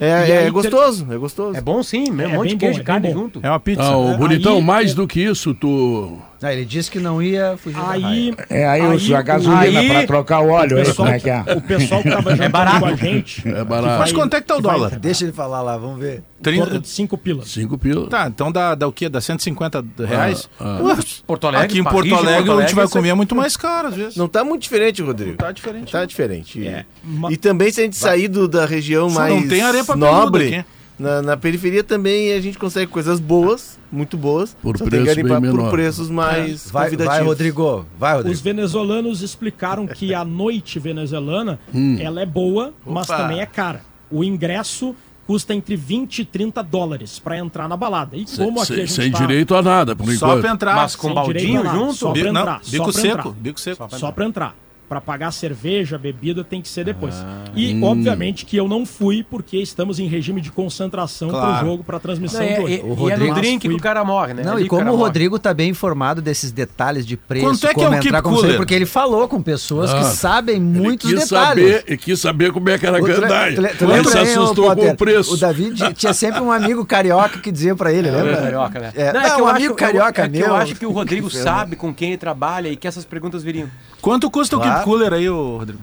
É, 0.00 0.08
é 0.08 0.42
ter- 0.44 0.50
gostoso, 0.50 1.06
é 1.10 1.16
gostoso. 1.18 1.58
É 1.58 1.60
bom 1.60 1.82
sim, 1.82 2.10
um 2.10 2.20
É 2.20 2.26
monte 2.28 2.50
de 2.50 2.56
queijo 2.56 2.78
bom, 2.78 2.82
e 2.82 2.84
carne 2.84 3.08
é 3.08 3.12
bom. 3.12 3.20
junto. 3.20 3.40
É 3.42 3.50
uma 3.50 3.60
pizza. 3.60 3.82
Ah, 3.82 3.96
o 3.96 4.08
Aí- 4.12 4.16
bonitão, 4.16 4.60
mais 4.62 4.94
do 4.94 5.06
que 5.06 5.20
isso, 5.20 5.52
tu. 5.54 6.18
Ah, 6.42 6.52
ele 6.52 6.64
disse 6.64 6.90
que 6.90 6.98
não 6.98 7.22
ia 7.22 7.56
fugir 7.58 7.76
da 7.76 7.82
raia. 7.84 8.06
Aí, 8.06 8.34
É 8.48 8.66
aí, 8.66 8.80
o- 8.80 9.16
a 9.16 9.22
gasolina 9.22 9.80
aí- 9.80 9.88
pra 9.88 10.06
trocar 10.06 10.40
o 10.40 10.48
óleo, 10.48 10.76
o 10.76 10.78
aí, 10.80 10.84
pessoal, 10.86 11.06
como 11.06 11.16
é 11.16 11.20
que 11.20 11.28
é? 11.30 11.44
o 11.54 11.60
pessoal 11.60 12.02
que 12.02 12.10
tava 12.10 12.30
jantando 12.30 12.50
barato. 12.50 12.80
com 12.80 12.86
a 12.86 12.94
gente. 12.96 13.46
É 13.48 13.64
barato. 13.64 13.98
Mas 13.98 14.12
quanto 14.12 14.34
é 14.36 14.40
que 14.40 14.46
tá 14.46 14.56
o 14.56 14.60
dólar? 14.62 14.98
Deixa 14.98 15.24
ele 15.24 15.32
falar 15.32 15.60
lá, 15.60 15.76
vamos 15.76 15.98
ver. 16.00 16.22
Em 16.40 16.42
torno 16.42 16.60
Trinta- 16.62 16.78
de 16.80 16.88
5 16.88 17.18
pilas. 17.18 17.50
Cinco 17.50 17.76
pila. 17.76 18.08
Tá, 18.08 18.26
então 18.26 18.50
dá, 18.50 18.74
dá 18.74 18.88
o 18.88 18.92
quê? 18.92 19.08
Dá 19.10 19.20
150 19.20 19.84
reais? 20.08 20.48
Ah, 20.58 20.80
Ué, 20.82 20.96
Porto 21.26 21.46
Alegre, 21.46 21.66
Aqui 21.66 21.78
em 21.78 21.84
Porto 21.84 22.14
Alegre, 22.14 22.44
Porto 22.46 22.58
a 22.58 22.62
gente 22.62 22.74
vai 22.74 22.84
Alegre, 22.84 22.98
comer 22.98 23.14
muito 23.14 23.36
mais 23.36 23.56
caro, 23.58 23.88
às 23.88 23.94
vezes. 23.94 24.16
Não 24.16 24.26
tá 24.26 24.42
muito 24.42 24.62
diferente, 24.62 25.02
Rodrigo. 25.02 25.36
Tá 25.36 25.52
diferente. 25.52 25.92
Tá 25.92 26.04
diferente. 26.06 26.66
É, 26.66 26.86
E 27.30 27.36
também 27.36 27.70
se 27.70 27.80
a 27.80 27.84
gente 27.84 27.96
sair 27.96 28.28
do- 28.28 28.48
da 28.48 28.64
região 28.64 29.10
Só 29.10 29.20
mais 29.20 29.34
não 29.34 29.46
tem 29.46 29.60
arepa 29.60 29.94
nobre, 29.94 30.44
peluda 30.44 30.60
aqui. 30.60 30.70
na, 30.98 31.20
na 31.22 31.36
periferia 31.36 31.84
também 31.84 32.32
a 32.32 32.40
gente 32.40 32.56
consegue 32.56 32.86
coisas 32.86 33.20
boas, 33.20 33.78
muito 33.92 34.16
boas. 34.16 34.56
Por 34.62 34.76
só 34.78 34.84
preço 34.84 35.14
bem 35.16 35.26
por 35.26 35.40
menor. 35.40 35.70
preços 35.70 36.08
mais 36.10 36.70
Vai, 36.70 36.84
convidativos. 36.86 37.16
vai, 37.18 37.26
Rodrigo. 37.26 37.86
Vai, 37.98 38.12
Rodrigo. 38.14 38.34
Os 38.34 38.40
venezuelanos 38.40 39.22
explicaram 39.22 39.86
que 39.86 40.14
a 40.14 40.24
noite 40.24 40.78
venezuelana 40.78 41.58
Hum. 41.74 41.96
ela 42.00 42.20
é 42.20 42.26
boa, 42.26 42.72
mas 42.86 43.08
Opa. 43.08 43.18
também 43.18 43.40
é 43.40 43.46
cara. 43.46 43.82
O 44.10 44.22
ingresso 44.24 44.94
custa 45.26 45.54
entre 45.54 45.76
20 45.76 46.20
e 46.20 46.24
30 46.24 46.60
dólares 46.62 47.18
para 47.20 47.38
entrar 47.38 47.68
na 47.68 47.76
balada. 47.76 48.16
E 48.16 48.24
como 48.36 48.60
aqui 48.60 48.72
a 48.72 48.76
sem, 48.76 48.76
gente 48.86 48.92
sem 48.92 49.10
tá 49.12 49.18
direito 49.18 49.54
a 49.54 49.62
nada, 49.62 49.94
por 49.94 50.06
Só 50.06 50.12
enquanto. 50.26 50.40
pra 50.40 50.50
entrar. 50.50 50.74
Mas 50.74 50.96
com 50.96 51.06
sem 51.06 51.14
baldinho 51.14 51.36
direito 51.38 51.60
a 51.60 51.62
nada, 51.64 51.78
junto? 51.78 51.94
Só 51.94 52.10
Bi- 52.12 52.20
pra 52.22 52.32
não, 52.32 52.40
entrar, 52.40 52.60
bico 52.64 52.76
só 52.76 52.82
pra 52.84 52.92
seco, 52.92 53.18
entrar. 53.18 53.30
bico 53.32 53.60
seco. 53.60 53.88
Só 53.96 54.10
pra 54.12 54.24
entrar. 54.24 54.56
Pra 54.90 55.00
pagar 55.00 55.30
cerveja, 55.30 55.96
bebida, 55.96 56.42
tem 56.42 56.60
que 56.60 56.68
ser 56.68 56.84
depois. 56.84 57.14
Ah. 57.14 57.44
e, 57.54 57.72
Hum. 57.74 57.84
obviamente, 57.84 58.44
que 58.44 58.56
eu 58.56 58.66
não 58.66 58.84
fui 58.84 59.22
porque 59.22 59.56
estamos 59.58 60.00
em 60.00 60.08
regime 60.08 60.40
de 60.40 60.50
concentração 60.50 61.28
Claro. 61.30 61.58
pro 61.58 61.66
jogo, 61.68 61.84
pra 61.84 62.00
transmissão 62.00 62.40
Não, 62.40 62.46
de 62.48 62.52
é, 62.54 62.60
hoje. 62.60 62.74
é, 62.80 62.82
O 62.82 62.88
e 62.88 62.90
é 62.90 62.94
Rodrigo- 63.14 63.26
no 63.26 63.34
drink 63.34 63.58
que 63.60 63.68
Fui- 63.68 63.76
o 63.76 63.80
cara 63.80 64.04
morre, 64.04 64.34
né? 64.34 64.42
Não, 64.42 64.52
Ali 64.54 64.62
e 64.62 64.64
que 64.64 64.68
como 64.70 64.82
o 64.82 64.84
morre. 64.86 64.96
Rodrigo 64.98 65.38
tá 65.38 65.54
bem 65.54 65.70
informado 65.70 66.20
desses 66.20 66.50
detalhes 66.50 67.06
de 67.06 67.16
preço, 67.16 67.46
Quanto 67.46 67.66
é 67.66 67.68
que 67.68 67.74
como 67.74 67.86
é 67.86 67.90
o 67.90 68.02
entrar, 68.02 68.20
como 68.22 68.40
sair, 68.40 68.56
porque 68.56 68.74
ele 68.74 68.84
falou 68.86 69.28
com 69.28 69.40
pessoas 69.40 69.92
Ah, 69.92 69.98
que 69.98 70.04
sabem 70.06 70.56
Ele 70.56 70.64
muitos 70.64 71.08
quis 71.08 71.20
detalhes. 71.20 71.64
saber, 71.70 71.84
ele 71.86 71.96
quis 71.96 72.20
saber 72.20 72.52
como 72.52 72.68
é 72.68 72.76
que 72.76 72.84
era 72.86 72.98
a 72.98 73.00
O- 73.00 73.04
tu 73.04 73.84
Ele 73.92 74.08
se 74.08 74.18
hein, 74.18 74.22
assustou 74.24 74.74
com 74.74 74.88
o 74.90 74.96
preço. 74.96 75.34
O 75.34 75.36
David 75.36 75.94
tinha 75.94 76.12
sempre 76.12 76.40
um 76.40 76.50
amigo 76.50 76.84
carioca 76.84 77.38
que 77.38 77.52
dizia 77.52 77.76
pra 77.76 77.92
ele, 77.92 78.10
lembra? 78.10 78.36
Carioca, 78.38 78.80
né? 78.80 78.92
É, 78.96 79.12
Não, 79.12 79.20
é 79.20 79.30
que 79.30 79.40
eu 79.40 79.44
um 79.44 79.46
acho- 79.46 79.56
amigo 79.56 79.74
carioca 79.76 80.22
é 80.24 80.28
que 80.28 80.38
meu. 80.38 80.46
eu 80.48 80.56
acho 80.56 80.74
que 80.74 80.84
o 80.86 80.90
Rodrigo 80.90 81.30
sabe 81.30 81.76
com 81.76 81.94
quem 81.94 82.08
ele 82.08 82.18
trabalha 82.18 82.68
e 82.68 82.74
que 82.76 82.88
essas 82.88 83.04
perguntas 83.04 83.44
viriam. 83.44 83.68
Quanto 84.00 84.30
custa 84.30 84.56
o 84.56 84.60
Claro. 84.60 84.79
Keep 84.80 84.90
Cooler 84.90 85.12
aí, 85.12 85.28
ô, 85.28 85.56
Rodrigo? 85.58 85.80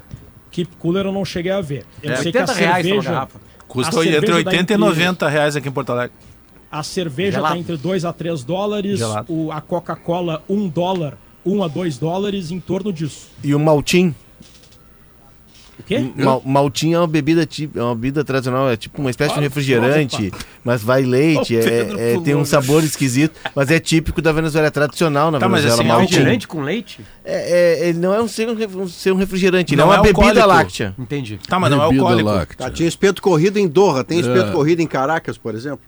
Keep 0.51 0.75
Cooler 0.77 1.05
eu 1.05 1.11
não 1.11 1.23
cheguei 1.25 1.51
a 1.51 1.61
ver. 1.61 1.85
Eu 2.01 2.11
É, 2.13 2.15
sei 2.17 2.31
que 2.31 2.37
a 2.37 2.41
80 2.41 2.53
reais 2.59 2.71
pra 2.85 2.93
uma 2.95 3.01
cerveja, 3.01 3.11
garrafa. 3.11 3.39
Custa 3.67 3.89
A 3.89 3.91
cerveja 3.93 4.17
entre 4.17 4.29
dá 4.29 4.35
80 4.37 4.55
e 4.55 4.59
entre- 4.61 4.77
90 4.77 5.29
reais 5.29 5.55
aqui 5.55 5.67
em 5.69 5.71
Porto 5.71 5.91
Alegre. 5.91 6.15
a 6.71 6.83
cerveja 6.83 7.37
Gelado. 7.37 7.53
tá 7.55 7.59
entre 7.59 7.77
2 7.77 8.03
a 8.05 8.11
3 8.13 8.43
dólares, 8.43 8.99
Gelado. 8.99 9.31
o, 9.33 9.51
a 9.51 9.61
Coca-Cola 9.61 10.43
1 10.49 10.67
dólar, 10.67 11.17
1 11.45 11.63
a 11.63 11.67
2 11.67 11.97
dólares, 11.97 12.51
em 12.51 12.59
torno 12.59 12.91
disso. 12.91 13.29
E 13.43 13.53
o 13.55 13.59
maltim. 13.59 14.13
O 15.79 15.83
quê? 15.83 16.11
Mal, 16.15 16.41
maltim 16.43 16.93
é 16.93 16.97
uma 16.99 17.07
bebida 17.07 17.45
típica, 17.45 17.79
é 17.79 17.83
uma 17.83 17.93
bebida 17.93 18.23
tradicional, 18.23 18.69
é 18.69 18.75
tipo 18.75 18.99
uma 18.99 19.11
espécie 19.11 19.35
de 19.35 19.39
refrigerante, 19.41 20.31
mas 20.63 20.81
vai 20.81 21.03
leite, 21.03 21.55
é- 21.57 22.13
é- 22.15 22.19
tem 22.19 22.33
um 22.35 22.43
sabor 22.43 22.83
esquisito, 22.83 23.39
mas 23.55 23.69
é 23.69 23.79
típico 23.79 24.19
da 24.21 24.31
Venezuela, 24.31 24.67
é 24.67 24.71
tradicional 24.71 25.29
na 25.29 25.37
Tá, 25.39 25.47
mas 25.47 25.61
Venezuela. 25.63 25.81
assim, 25.83 25.87
maltim. 25.99 26.13
Refrigerante 26.15 26.47
com 26.47 26.61
leite? 26.61 26.99
É, 27.23 27.81
é- 27.83 27.89
ele 27.89 27.99
não 27.99 28.13
é 28.13 28.19
um 28.21 28.27
ser, 28.27 28.47
um 28.49 29.15
refrigerante, 29.17 29.73
ele 29.75 29.81
Não 29.81 29.93
é 29.93 29.99
uma 29.99 30.07
é 30.07 30.11
bebida 30.13 30.45
láctea. 30.45 30.95
Entendi. 30.97 31.39
Tá, 31.47 31.59
mas 31.59 31.69
não 31.69 31.77
é 31.83 31.85
Bebida 31.85 32.01
alcoólico. 32.01 32.29
láctea. 32.29 32.57
Tá, 32.57 32.71
tinha 32.71 32.87
espeto 32.89 33.21
corrido 33.21 33.57
em 33.57 33.67
Doha, 33.67 34.03
tem 34.03 34.19
espeto 34.19 34.49
É. 34.49 34.51
corrido 34.51 34.81
em 34.81 34.87
Caracas, 34.87 35.37
por 35.37 35.53
exemplo. 35.53 35.79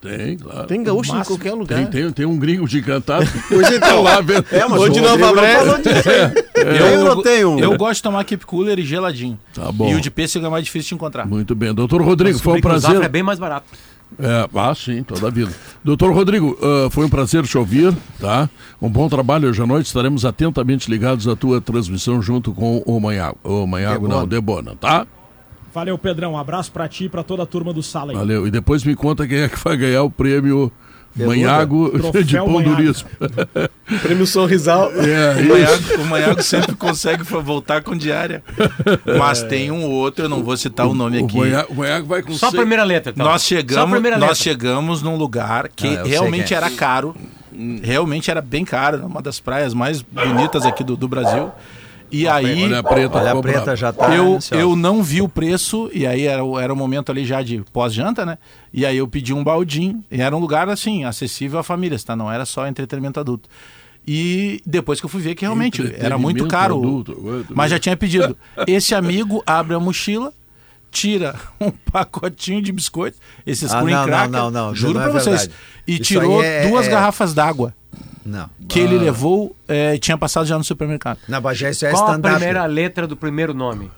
Tem, 0.00 0.38
claro. 0.38 0.66
Tem 0.66 0.82
gaúcho 0.82 1.14
em 1.14 1.22
qualquer 1.22 1.50
Tem, 1.50 1.58
lugar. 1.58 1.86
tem, 1.88 2.10
tem 2.10 2.26
um 2.26 2.38
gringo 2.38 2.66
de 2.66 2.78
encantado. 2.78 3.26
Pois 3.48 3.70
então, 3.70 4.02
lá 4.02 4.20
vendo. 4.22 4.46
é, 4.50 4.66
mas 4.66 4.78
Rodrigo 4.78 5.06
não 5.06 5.18
falou 5.18 5.78
disso. 5.78 6.02
Tem 6.54 6.98
ou 6.98 7.04
não 7.16 7.22
tem 7.22 7.44
um? 7.44 7.58
Eu 7.58 7.76
gosto 7.76 7.96
de 7.96 8.02
tomar 8.04 8.24
Keep 8.24 8.46
Cooler 8.46 8.78
e 8.78 8.82
geladinho. 8.82 9.38
Tá 9.52 9.70
bom. 9.70 9.90
E 9.90 9.94
o 9.94 10.00
de 10.00 10.10
pêssego 10.10 10.46
é 10.46 10.48
mais 10.48 10.64
difícil 10.64 10.90
de 10.90 10.94
encontrar. 10.94 11.26
Muito 11.26 11.54
bem. 11.54 11.74
Doutor 11.74 12.00
Rodrigo, 12.00 12.38
foi 12.38 12.58
um 12.58 12.60
prazer. 12.60 13.02
é 13.02 13.08
bem 13.08 13.22
mais 13.22 13.38
barato. 13.38 13.66
É, 14.18 14.48
ah, 14.54 14.74
sim, 14.74 15.02
toda 15.02 15.28
a 15.28 15.30
vida. 15.30 15.52
Doutor 15.84 16.12
Rodrigo, 16.12 16.58
ah, 16.62 16.88
foi 16.90 17.04
um 17.04 17.08
prazer 17.08 17.44
te 17.44 17.56
ouvir, 17.56 17.94
tá? 18.18 18.48
Um 18.80 18.88
bom 18.88 19.08
trabalho 19.08 19.48
hoje 19.48 19.62
à 19.62 19.66
noite. 19.66 19.86
Estaremos 19.86 20.24
atentamente 20.24 20.90
ligados 20.90 21.28
à 21.28 21.36
tua 21.36 21.60
transmissão 21.60 22.20
junto 22.22 22.52
com 22.52 22.82
o 22.86 22.98
Manhago. 22.98 23.38
O 23.44 23.66
Manhago 23.66 24.08
não, 24.08 24.24
o 24.24 24.26
Debona, 24.26 24.74
tá? 24.74 25.06
Valeu, 25.74 25.96
Pedrão. 25.98 26.32
Um 26.32 26.38
abraço 26.38 26.70
pra 26.72 26.88
ti 26.88 27.04
e 27.04 27.08
pra 27.08 27.22
toda 27.22 27.42
a 27.42 27.46
turma 27.46 27.72
do 27.72 27.82
Sala 27.82 28.12
aí. 28.12 28.16
Valeu. 28.18 28.46
E 28.46 28.50
depois 28.50 28.82
me 28.84 28.94
conta 28.94 29.26
quem 29.26 29.38
é 29.40 29.48
que 29.48 29.58
vai 29.62 29.76
ganhar 29.76 30.02
o 30.02 30.10
prêmio 30.10 30.72
Manhago 31.16 31.90
Troféu 31.98 32.22
de 32.22 32.36
duríssimo. 32.64 33.10
Prêmio 34.02 34.26
Sorrisal. 34.26 34.90
É, 34.94 35.40
O. 35.42 35.48
Manhago, 35.48 36.02
o 36.02 36.06
Manhago 36.06 36.42
sempre 36.42 36.74
consegue 36.76 37.22
voltar 37.24 37.82
com 37.82 37.96
diária. 37.96 38.42
Mas 39.18 39.42
tem 39.42 39.70
um 39.70 39.84
outro, 39.90 40.24
eu 40.24 40.28
não 40.28 40.42
vou 40.42 40.56
citar 40.56 40.86
o 40.86 40.94
nome 40.94 41.20
O 41.20 41.24
aqui. 41.24 41.36
Manhago, 41.36 41.72
o 41.72 41.76
Manhago 41.76 42.06
vai 42.06 42.22
com 42.22 42.32
Só 42.34 42.48
a 42.48 42.52
primeira 42.52 42.84
letra, 42.84 43.12
então. 43.12 43.26
Nós 43.26 43.42
Só 43.42 43.54
a 43.54 43.58
chegamos, 43.58 43.90
primeira 43.90 44.18
nós 44.18 44.28
letra. 44.38 44.42
chegamos 44.44 45.02
num 45.02 45.16
lugar 45.16 45.68
que 45.68 45.96
Ah, 45.96 46.02
realmente 46.04 46.54
é. 46.54 46.56
era 46.56 46.70
caro. 46.70 47.14
Realmente 47.82 48.30
era 48.30 48.40
bem 48.40 48.64
caro, 48.64 49.04
uma 49.06 49.20
das 49.20 49.38
praias 49.40 49.74
mais 49.74 50.00
bonitas 50.02 50.64
aqui 50.64 50.82
do, 50.84 50.96
do 50.96 51.08
Brasil. 51.08 51.50
E 52.12 52.26
aí 52.26 52.64
Olha 52.64 52.78
a 52.80 52.82
preta, 52.82 53.18
Olha, 53.18 53.32
a 53.32 53.40
preta 53.40 53.76
já 53.76 53.92
tá. 53.92 54.14
eu, 54.16 54.36
ansiosa. 54.36 54.60
eu 54.62 54.74
não 54.74 55.02
vi 55.02 55.22
o 55.22 55.28
preço, 55.28 55.88
e 55.92 56.06
aí 56.06 56.26
era, 56.26 56.42
o- 56.44 56.58
era 56.58 56.72
o 56.72 56.76
momento 56.76 57.10
ali 57.12 57.24
já 57.24 57.40
de 57.42 57.62
pós-janta, 57.72 58.26
né? 58.26 58.36
E 58.72 58.84
aí 58.84 58.96
eu 58.96 59.06
pedi 59.06 59.32
um 59.32 59.44
baldinho, 59.44 60.02
e 60.10 60.20
era 60.20 60.36
um 60.36 60.40
lugar 60.40 60.68
assim, 60.68 61.04
acessível 61.04 61.58
a 61.60 61.62
famílias, 61.62 62.02
tá? 62.02 62.16
Não 62.16 62.30
era 62.30 62.44
só 62.44 62.66
entretenimento 62.66 63.20
adulto. 63.20 63.48
E 64.06 64.60
depois 64.66 64.98
que 64.98 65.06
eu 65.06 65.10
fui 65.10 65.20
ver 65.20 65.34
que 65.34 65.42
realmente 65.44 65.94
era 65.98 66.16
muito 66.18 66.46
caro, 66.48 66.78
adulto, 66.78 67.46
mas 67.50 67.70
já 67.70 67.78
tinha 67.78 67.96
pedido. 67.96 68.36
Esse 68.66 68.94
amigo 68.94 69.42
abre 69.46 69.74
a 69.74 69.78
mochila, 69.78 70.32
tira 70.90 71.34
um 71.60 71.70
pacotinho 71.70 72.60
de 72.62 72.72
biscoito, 72.72 73.18
esses 73.46 73.72
Ah, 73.72 73.82
cream 73.82 73.90
não, 73.90 74.00
não, 74.00 74.06
cracker, 74.06 74.30
não, 74.30 74.50
não, 74.50 74.74
juro 74.74 74.94
não 74.94 75.00
é 75.02 75.04
pra 75.04 75.12
vocês, 75.12 75.40
verdade. 75.42 75.58
e 75.86 75.92
Isso 75.94 76.02
tirou 76.02 76.42
é- 76.42 76.66
duas 76.68 76.86
é- 76.88 76.90
garrafas 76.90 77.32
d'água 77.34 77.74
Não. 78.24 78.48
que 78.68 78.78
ele 78.78 78.98
levou 78.98 79.54
e 79.68 79.98
tinha 79.98 80.16
passado 80.18 80.46
já 80.46 80.58
no 80.58 80.64
supermercado. 80.64 81.18
Na 81.28 81.40
Bagé 81.40 81.70
isso 81.70 81.86
é 81.86 81.90
Qual 81.90 82.02
a 82.04 82.10
stand-up. 82.10 82.34
primeira 82.36 82.66
letra 82.66 83.06
do 83.06 83.16
primeiro 83.16 83.54
nome? 83.54 83.90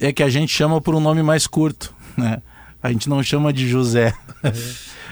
é 0.00 0.12
que 0.12 0.22
a 0.22 0.28
gente 0.28 0.52
chama 0.52 0.80
por 0.80 0.94
um 0.94 1.00
nome 1.00 1.22
mais 1.22 1.46
curto, 1.46 1.94
né? 2.16 2.42
A 2.82 2.90
gente 2.90 3.08
não 3.08 3.22
chama 3.22 3.52
de 3.52 3.68
José. 3.68 4.12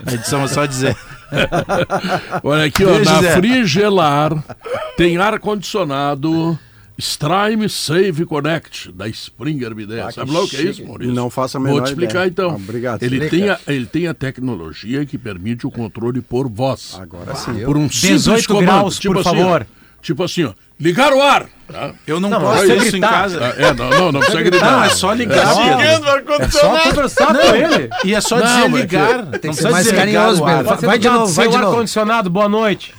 A 0.04 0.10
gente 0.10 0.28
chama 0.30 0.48
só 0.48 0.64
de 0.64 0.74
Zé. 0.74 0.96
Olha 2.42 2.64
aqui, 2.64 2.84
ó, 2.84 2.98
na. 3.00 3.22
Frigelar 3.34 4.32
tem 4.96 5.18
ar-condicionado 5.18 6.58
Strime 7.00 7.68
Save 7.68 8.24
Connect 8.26 8.92
da 8.92 9.08
Springer 9.08 9.74
Bidé. 9.74 10.02
Ah, 10.02 10.10
Sabe 10.12 10.30
que 10.30 10.36
lá 10.36 10.42
o 10.44 10.48
que 10.48 10.56
é 10.56 10.62
isso, 10.62 10.86
Maurício? 10.86 11.14
Não 11.14 11.28
faço 11.30 11.56
a 11.56 11.60
Vou 11.60 11.68
menor 11.70 11.84
te 11.84 11.88
explicar 11.90 12.26
ideia. 12.26 12.28
então. 12.28 12.50
Ah, 12.50 12.54
obrigado. 12.54 13.02
Ele 13.02 13.16
Explica. 13.16 13.36
tem, 13.36 13.48
a, 13.50 13.58
ele 13.74 13.86
tem 13.86 14.06
a 14.06 14.14
tecnologia 14.14 15.04
que 15.04 15.18
permite 15.18 15.66
o 15.66 15.70
controle 15.70 16.20
por 16.20 16.48
voz. 16.48 16.96
Agora 17.00 17.34
sim. 17.34 17.64
Por 17.64 17.76
um 17.76 17.90
simples 17.90 18.24
18 18.24 18.46
comando. 18.48 18.64
graus, 18.66 18.98
tipo 18.98 19.14
por 19.14 19.20
assim, 19.26 19.36
favor. 19.38 19.66
tipo 20.02 20.22
assim, 20.22 20.44
ó, 20.44 20.52
ligar 20.78 21.12
o 21.12 21.20
ar. 21.22 21.46
Tá? 21.70 21.94
Eu 22.04 22.18
não, 22.18 22.28
Não, 22.28 22.40
posso 22.40 22.66
você 22.66 22.76
isso 22.78 22.96
em 22.96 23.00
casa. 23.00 23.38
Ah, 23.40 23.54
É, 23.62 23.72
não, 23.72 23.90
não, 23.90 24.12
não 24.12 24.20
precisa 24.20 24.42
gritar. 24.42 24.72
Não, 24.72 24.84
é 24.84 24.88
só 24.88 25.12
ligar, 25.12 25.54
Pedro. 25.54 25.78
Ligando 25.78 26.04
o 26.04 26.42
É 26.42 26.50
só 26.50 26.78
conversar 26.80 27.26
com 27.28 27.54
ele. 27.56 27.90
E 28.04 28.12
é 28.14 28.20
só 28.20 28.38
Não, 28.40 28.44
dizer 28.46 28.70
que- 28.70 28.76
ligar. 28.96 29.26
Tem 29.38 29.50
que 29.52 29.56
ser 29.56 29.70
mais 29.70 29.88
carinhoso, 29.92 30.42
Vai 30.42 30.98
de 30.98 31.08
novo, 31.08 31.24
o 31.24 31.28
vai 31.28 31.48
de 31.48 31.56
novo. 31.56 31.68
ar-condicionado, 31.70 32.28
boa 32.28 32.48
noite. 32.48 32.92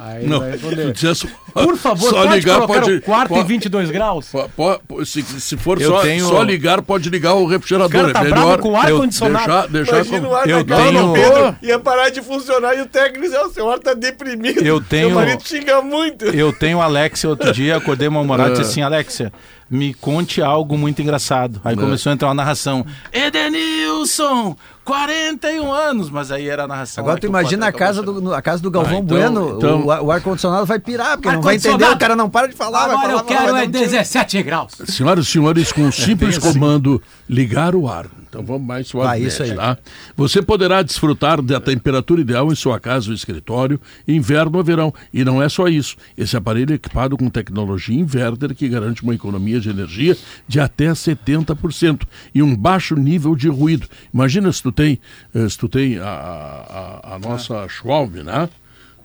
Aí 0.00 0.26
Não, 0.26 0.40
vai 0.40 0.50
responder. 0.52 0.96
só- 1.14 1.26
Por 1.52 1.76
favor, 1.76 2.10
só 2.10 2.22
pode 2.22 2.34
ligar 2.34 2.54
colocar 2.60 2.80
pode, 2.80 2.92
o 2.96 3.02
quarto 3.02 3.28
pode, 3.28 3.40
em 3.40 3.44
22 3.44 3.90
graus? 3.90 4.28
po- 4.28 4.48
po- 4.56 4.80
po- 4.88 5.04
se, 5.04 5.22
se 5.22 5.56
for 5.56 5.80
Eu 5.80 5.90
só, 5.90 6.00
tenho- 6.00 6.26
só 6.26 6.42
ligar, 6.42 6.80
pode 6.82 7.10
ligar 7.10 7.34
o 7.34 7.46
refrigerador. 7.46 7.88
O 7.88 8.12
cara 8.12 8.12
tá 8.12 8.20
é 8.20 8.24
melhor 8.34 8.58
com 8.58 8.70
o 8.70 8.76
ar-condicionado. 8.76 9.68
Deixar, 9.68 9.96
deixar 10.02 10.20
com- 10.20 10.26
o 10.28 10.34
ar 10.34 10.48
Eu 10.48 10.64
tenho- 10.64 11.12
Pedro 11.12 11.56
ia 11.62 11.78
parar 11.78 12.08
de 12.10 12.22
funcionar 12.22 12.74
e 12.74 12.80
o 12.80 12.86
técnico 12.86 13.22
dizia, 13.22 13.40
"Ó, 13.44 13.48
seu 13.50 13.70
ar 13.70 13.78
tá 13.78 13.92
deprimido. 13.94 14.62
Eu 14.64 14.80
tenho- 14.80 15.08
Seu 15.08 15.14
marido 15.14 15.42
xinga 15.46 15.82
muito. 15.82 16.24
Eu 16.26 16.52
tenho 16.52 16.80
Alexia 16.80 17.28
outro 17.28 17.52
dia, 17.52 17.76
acordei 17.76 18.08
mal-humorado 18.08 18.50
e 18.50 18.52
Ah. 18.52 18.56
disse 18.58 18.70
assim, 18.70 18.82
Alexia, 18.82 19.32
me 19.70 19.92
conte 19.94 20.40
algo 20.42 20.76
muito 20.78 21.00
engraçado. 21.02 21.60
Aí 21.64 21.74
começou 21.76 22.10
a 22.10 22.14
entrar 22.14 22.28
uma 22.28 22.34
narração. 22.34 22.84
Edenilson, 23.12 24.56
41 24.84 25.72
anos, 25.72 26.10
mas 26.10 26.30
aí 26.32 26.48
era 26.48 26.64
a 26.64 26.68
narração. 26.68 27.02
Agora 27.04 27.20
tu 27.20 27.26
imagina 27.26 27.66
a 27.68 27.72
casa, 27.72 28.02
do, 28.02 28.20
no- 28.20 28.34
a 28.34 28.42
casa 28.42 28.62
do 28.62 28.70
Galvão 28.70 28.96
Ah, 28.98 29.00
então- 29.00 29.16
Bueno, 29.16 29.54
então- 29.56 29.84
o, 29.84 29.90
ar- 29.90 30.02
o 30.02 30.10
ar-condicionado 30.10 30.66
vai 30.66 30.78
pirar, 30.78 31.16
porque 31.16 31.30
não 31.30 31.40
vai 31.42 31.56
entender, 31.56 31.84
o 31.84 31.98
cara 31.98 32.16
não 32.16 32.28
para 32.28 32.48
de 32.48 32.54
falar. 32.56 32.86
vai 32.88 32.96
Agora 32.96 33.08
falar, 33.08 33.20
eu 33.20 33.24
quero 33.24 33.42
é 33.42 33.46
dar 33.46 33.68
um 33.68 33.70
tiro. 33.70 33.84
17 33.84 34.42
graus. 34.42 34.72
Senhoras 34.86 35.26
e 35.26 35.30
senhores, 35.30 35.72
com 35.72 35.82
um 35.82 35.92
simples 35.92 36.36
assim. 36.36 36.52
comando, 36.52 37.00
ligar 37.28 37.74
o 37.74 37.88
ar. 37.88 38.06
Então 38.28 38.42
vamos 38.42 38.66
mais 38.66 38.88
suavemente, 38.88 39.28
isso 39.28 39.42
aí. 39.42 39.54
tá? 39.54 39.76
Você 40.16 40.40
poderá 40.40 40.80
desfrutar 40.80 41.42
da 41.42 41.60
temperatura 41.60 42.22
ideal 42.22 42.50
em 42.50 42.54
sua 42.54 42.80
casa 42.80 43.08
ou 43.10 43.14
escritório, 43.14 43.78
inverno 44.08 44.56
ou 44.56 44.64
verão. 44.64 44.92
E 45.12 45.22
não 45.22 45.42
é 45.42 45.50
só 45.50 45.68
isso. 45.68 45.96
Esse 46.16 46.34
aparelho 46.34 46.72
é 46.72 46.76
equipado 46.76 47.14
com 47.18 47.28
tecnologia 47.28 47.94
inverter 47.94 48.54
que 48.54 48.66
garante 48.70 49.02
uma 49.02 49.14
economia 49.14 49.60
de 49.60 49.68
energia 49.68 50.16
de 50.48 50.58
até 50.58 50.86
70% 50.92 52.04
e 52.34 52.42
um 52.42 52.56
baixo 52.56 52.94
nível 52.96 53.36
de 53.36 53.48
ruído. 53.48 53.86
Imagina 54.14 54.50
se 54.50 54.62
tu 54.62 54.71
tem, 54.72 54.98
eh, 55.34 55.48
se 55.48 55.56
tu 55.58 55.68
tem 55.68 55.98
a, 55.98 56.04
a, 56.08 57.14
a 57.14 57.18
nossa 57.18 57.68
Schwalbe, 57.68 58.22
né? 58.22 58.48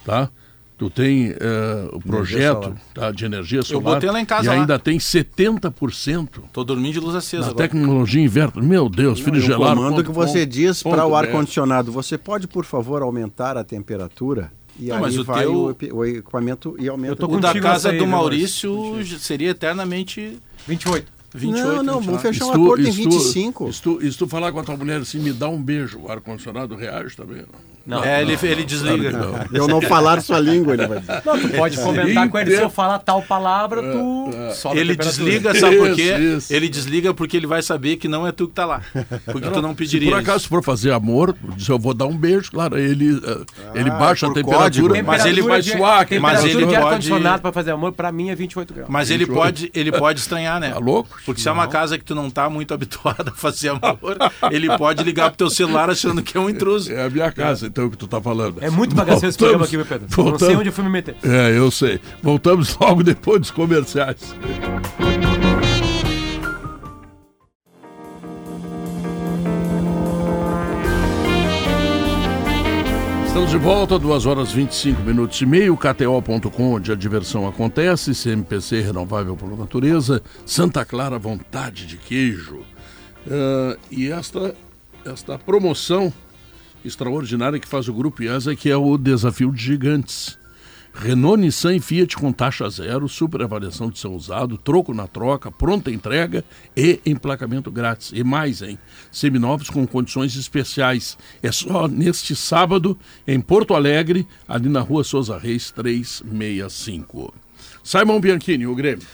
Tá? 0.06 0.30
Tu 0.78 0.90
tem 0.92 1.30
eh, 1.32 1.90
o 1.92 2.00
projeto 2.00 2.76
tá, 2.94 3.12
de 3.12 3.26
energia 3.26 3.64
solar 3.64 3.96
botei 3.96 4.12
lá 4.12 4.20
em 4.22 4.26
casa 4.26 4.46
e 4.46 4.48
lá. 4.48 4.54
ainda 4.54 4.78
tem 4.78 5.00
70% 5.00 6.30
Tô 6.54 6.64
dormindo 6.64 6.94
de 6.94 7.00
luz 7.00 7.16
acesa 7.16 7.46
na 7.46 7.50
agora. 7.52 7.68
tecnologia 7.68 8.22
inverter. 8.24 8.62
Meu 8.64 8.88
Deus, 8.88 9.20
filho 9.20 9.38
o 9.38 9.42
gelado. 9.42 9.76
comando 9.76 10.04
que 10.04 10.12
você 10.12 10.46
diz 10.46 10.84
para 10.84 11.04
o 11.06 11.10
ponto 11.10 11.16
ar-condicionado, 11.16 11.92
você 11.92 12.18
pode, 12.18 12.48
por 12.48 12.64
favor, 12.64 13.02
aumentar 13.02 13.58
a 13.58 13.64
temperatura? 13.64 14.52
E 14.80 14.90
Não, 14.90 14.98
aí 14.98 15.02
mas 15.02 15.18
o 15.18 15.24
vai 15.24 15.42
teu- 15.42 15.76
o, 15.96 16.06
equipamento 16.06 16.76
e 16.78 16.88
aumenta 16.88 17.14
Eu 17.14 17.16
tô 17.16 17.28
o 17.28 17.38
O 17.38 17.40
da 17.40 17.60
casa 17.60 17.90
aí, 17.90 17.98
do 17.98 18.06
né, 18.06 18.12
Maurício 18.12 19.04
seria 19.20 19.50
eternamente 19.50 20.38
28. 20.68 21.12
28. 21.38 21.66
Não, 21.68 21.84
não, 21.84 22.00
29. 22.00 22.06
vamos 22.06 22.22
fechar 22.22 22.46
um 22.46 22.52
acordo 22.64 22.86
em 22.86 22.90
isto- 22.90 23.04
25. 23.10 23.70
isto- 23.70 24.00
E 24.02 24.12
se 24.12 24.18
tu 24.18 24.28
falar 24.28 24.52
com 24.52 24.60
a 24.60 24.64
tua 24.64 24.76
mulher 24.78 25.02
assim, 25.02 25.20
me 25.20 25.32
dá 25.32 25.48
um 25.50 25.62
beijo, 25.62 26.00
o 26.00 26.12
ar-condicionado 26.12 26.76
reage 26.76 27.16
também. 27.16 27.38
Não. 27.42 27.77
É, 28.04 28.22
ele, 28.22 28.38
ele 28.44 28.64
desliga. 28.66 29.12
Que 29.50 29.58
Eu 29.58 29.68
não 29.68 29.82
falar 29.82 30.22
sua 30.22 30.40
língua, 30.40 30.74
ele 30.74 30.88
vai 30.88 31.00
dizer. 31.00 31.22
Não, 31.26 31.40
tu 31.40 31.50
pode 31.50 31.78
comentar 31.78 32.30
com 32.30 32.38
ele, 32.38 32.56
se 32.56 32.62
eu 32.62 32.70
falar 32.70 33.00
tal 33.00 33.22
palavra, 33.22 33.82
tu 33.82 34.30
sobe 34.54 34.78
a 34.78 34.82
Ele 34.82 34.96
desliga, 34.96 35.54
sabe 35.56 35.78
por 35.78 35.96
quê? 35.96 36.14
Isso, 36.14 36.38
isso. 36.38 36.54
Ele 36.54 36.68
desliga 36.70 37.14
porque 37.14 37.38
ele 37.38 37.48
vai 37.48 37.62
saber 37.62 37.96
que 37.98 38.08
não 38.08 38.28
é 38.28 38.32
tu 38.32 38.48
que 38.48 38.54
tá 38.54 38.66
lá. 38.66 38.82
Porque 39.32 39.50
tu 39.50 39.62
não 39.62 39.70
Se 39.72 39.76
pediria. 39.76 40.12
por 40.12 40.20
acaso 40.20 40.48
for 40.48 40.64
fazer 40.64 40.92
amor, 40.92 41.36
eu 41.68 41.80
vou 41.80 41.94
dar 41.94 42.06
um 42.06 42.18
beijo, 42.18 42.52
claro, 42.52 42.78
ele, 42.78 43.22
eh, 43.24 43.40
ele 43.80 43.90
baixa 43.90 44.28
a 44.28 44.34
temperatura, 44.34 44.90
código. 44.94 45.06
mas 45.08 45.26
ele 45.26 45.42
vai 45.42 45.62
de- 45.62 45.72
suar. 45.72 46.08
mas 46.20 46.44
ele 46.44 46.54
de 46.58 46.64
pode- 46.66 46.76
ar-condicionado 46.76 47.42
pra 47.42 47.52
fazer 47.52 47.72
amor, 47.72 47.92
pra 47.94 48.12
mim 48.12 48.30
é 48.30 48.36
28 48.36 48.74
graus. 48.74 48.90
Mas 48.90 49.10
ele 49.10 49.26
pode, 49.26 49.72
ele 49.74 49.92
pode 49.92 50.20
estranhar, 50.20 50.60
né? 50.60 50.72
Tá 50.72 50.80
louco? 50.80 51.18
Porque 51.26 51.42
se 51.42 51.48
é 51.48 51.52
uma 51.52 51.68
casa 51.68 51.98
que 51.98 52.04
tu 52.04 52.14
não 52.16 52.30
tá 52.30 52.50
muito 52.50 52.74
habituado 52.76 53.30
a 53.30 53.36
fazer 53.38 53.70
amor, 53.70 54.18
ele 54.52 54.76
pode 54.78 55.04
ligar 55.04 55.30
pro 55.30 55.38
teu 55.38 55.50
celular 55.50 55.90
achando 55.90 56.22
que 56.22 56.38
é 56.38 56.40
um 56.40 56.50
intruso. 56.50 56.92
É 56.92 57.06
a 57.06 57.10
minha 57.10 57.32
casa, 57.32 57.70
então, 57.78 57.90
que 57.90 57.98
tu 57.98 58.08
tá 58.08 58.20
falando. 58.22 58.58
É 58.62 58.70
muito 58.70 58.96
bagaceiro 58.96 59.28
esse 59.30 59.38
programa 59.38 59.66
aqui, 59.66 59.78
meu 59.78 59.86
Pedro. 59.86 60.06
Eu 60.06 60.10
Não 60.10 60.16
sei 60.16 60.24
voltamos- 60.32 60.56
onde 60.60 60.70
eu 60.70 60.74
fui 60.74 60.84
me 60.84 60.90
meter. 60.90 61.16
É, 61.24 61.58
eu 61.58 61.70
sei. 61.72 62.00
Voltamos 62.24 62.76
logo 62.82 63.04
depois 63.04 63.40
dos 63.42 63.52
comerciais. 63.52 64.36
Estamos 73.28 73.52
de 73.52 73.58
volta, 73.58 74.00
2 74.00 74.26
horas 74.26 74.52
25 74.52 75.02
minutos 75.04 75.40
e 75.42 75.46
meio, 75.46 75.78
KTO.com, 75.78 76.74
onde 76.74 76.92
a 76.92 76.96
diversão 76.96 77.48
acontece, 77.48 78.14
CMPC 78.16 78.82
renovável 78.82 79.36
por 79.38 79.56
natureza, 79.58 80.22
Santa 80.46 80.84
Clara 80.84 81.20
vontade 81.20 81.86
de 81.86 81.98
queijo. 81.98 82.62
Ah, 83.30 83.78
e 83.92 84.08
esta, 84.10 84.56
esta 85.06 85.38
promoção 85.38 86.12
extraordinária 86.84 87.60
que 87.60 87.68
faz 87.68 87.88
o 87.88 87.94
Grupo 87.94 88.24
IESA, 88.24 88.56
que 88.56 88.70
é 88.70 88.78
o 88.78 88.98
Desafio 88.98 89.52
de 89.52 89.62
Gigantes. 89.62 90.38
Renault, 91.00 91.40
Nissan 91.40 91.76
e 91.76 91.80
Fiat 91.80 92.18
com 92.18 92.32
taxa 92.32 92.68
zero, 92.70 93.08
super 93.08 93.44
avaliação 93.44 93.90
de 93.90 94.00
seu 94.00 94.12
usado, 94.14 94.58
troco 94.58 94.96
na 94.96 95.06
troca, 95.06 95.52
pronta 95.52 95.92
entrega 95.92 96.44
e 96.76 97.00
emplacamento 97.06 97.72
grátis. 97.72 98.12
E 98.14 98.24
mais, 98.24 98.64
hein? 98.64 98.80
Seminovos 99.12 99.70
com 99.70 99.86
condições 99.86 100.36
especiais. 100.36 101.16
É 101.44 101.52
só 101.52 101.88
neste 101.88 102.36
sábado 102.36 102.98
em 103.28 103.40
Porto 103.40 103.76
Alegre, 103.76 104.28
ali 104.48 104.70
na 104.70 104.82
rua 104.82 105.04
Souza 105.04 105.38
Reis 105.38 105.70
365. 105.70 107.32
Simon 107.84 108.20
Bianchini, 108.20 108.66
o 108.66 108.74
Grêmio. 108.74 109.06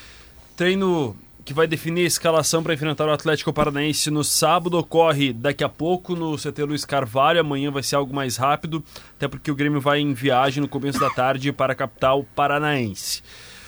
Treino 0.56 1.16
que 1.46 1.54
vai 1.54 1.68
definir 1.68 2.04
a 2.04 2.08
escalação 2.08 2.64
para 2.64 2.74
enfrentar 2.74 3.06
o 3.06 3.12
Atlético 3.12 3.52
Paranaense 3.52 4.10
no 4.10 4.24
sábado 4.24 4.78
ocorre 4.78 5.34
daqui 5.34 5.64
a 5.64 5.70
pouco 5.70 6.16
no 6.16 6.38
CT 6.38 6.64
Luiz 6.64 6.86
Carvalho. 6.86 7.42
Amanhã 7.42 7.70
vai 7.70 7.84
ser 7.84 7.96
algo 7.96 8.14
mais 8.14 8.38
rápido, 8.38 8.84
até 9.16 9.28
porque 9.28 9.52
o 9.52 9.56
Grêmio 9.56 9.82
vai 9.82 10.00
em 10.00 10.14
viagem 10.14 10.62
no 10.62 10.70
começo 10.70 11.00
da 11.00 11.10
tarde 11.10 11.52
para 11.52 11.74
a 11.74 11.76
capital 11.76 12.26
paranaense. 12.36 13.22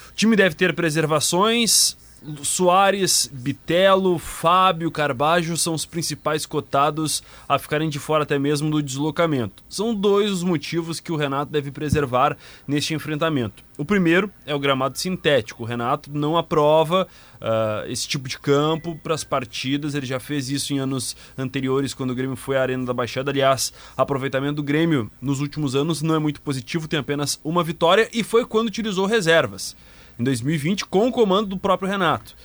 O 0.10 0.14
time 0.16 0.36
deve 0.36 0.56
ter 0.56 0.74
preservações. 0.74 1.98
Soares, 2.44 3.30
Bitelo, 3.32 4.18
Fábio, 4.18 4.92
Carbajo 4.92 5.58
são 5.58 5.74
os 5.74 5.86
principais 5.86 6.46
cotados 6.46 7.24
a 7.48 7.60
ficarem 7.60 7.90
de 7.90 8.00
fora 8.00 8.24
até 8.24 8.40
mesmo 8.40 8.70
do 8.70 8.82
deslocamento. 8.82 9.64
São 9.70 9.94
dois 9.94 10.32
os 10.32 10.44
motivos 10.44 11.00
que 11.00 11.12
o 11.12 11.16
Renato 11.16 11.52
deve 11.52 11.72
preservar 11.72 12.38
neste 12.68 12.94
enfrentamento. 12.94 13.64
O 13.78 13.84
primeiro 13.84 14.32
é 14.46 14.56
o 14.56 14.60
gramado 14.60 14.98
sintético. 14.98 15.64
O 15.64 15.66
Renato 15.66 16.10
não 16.12 16.38
aprova 16.38 17.08
ah, 17.42 17.84
esse 17.88 18.08
tipo 18.08 18.30
de 18.30 18.40
campo 18.40 18.98
para 19.04 19.14
as 19.14 19.24
partidas. 19.24 19.94
Ele 19.94 20.06
já 20.06 20.20
fez 20.20 20.50
isso 20.50 20.74
em 20.74 20.80
anos 20.80 21.16
anteriores, 21.38 21.94
quando 21.94 22.12
o 22.12 22.16
Grêmio 22.16 22.38
foi 22.38 22.58
à 22.58 22.62
Arena 22.62 22.86
da 22.86 22.94
Baixada. 22.94 23.32
Aliás, 23.32 23.74
aproveitamento 23.98 24.56
do 24.56 24.64
Grêmio 24.64 25.12
nos 25.22 25.42
últimos 25.42 25.76
anos 25.76 26.02
não 26.02 26.16
é 26.16 26.20
muito 26.20 26.42
positivo, 26.42 26.88
tem 26.88 27.00
apenas 27.00 27.40
uma 27.44 27.64
vitória 27.64 28.10
e 28.14 28.24
foi 28.24 28.46
quando 28.46 28.68
utilizou 28.68 29.06
reservas 29.06 29.76
em 30.20 30.24
2020 30.24 30.86
com 30.86 31.08
o 31.08 31.12
comando 31.12 31.48
do 31.50 31.58
próprio 31.58 31.90
Renato. 31.90 32.36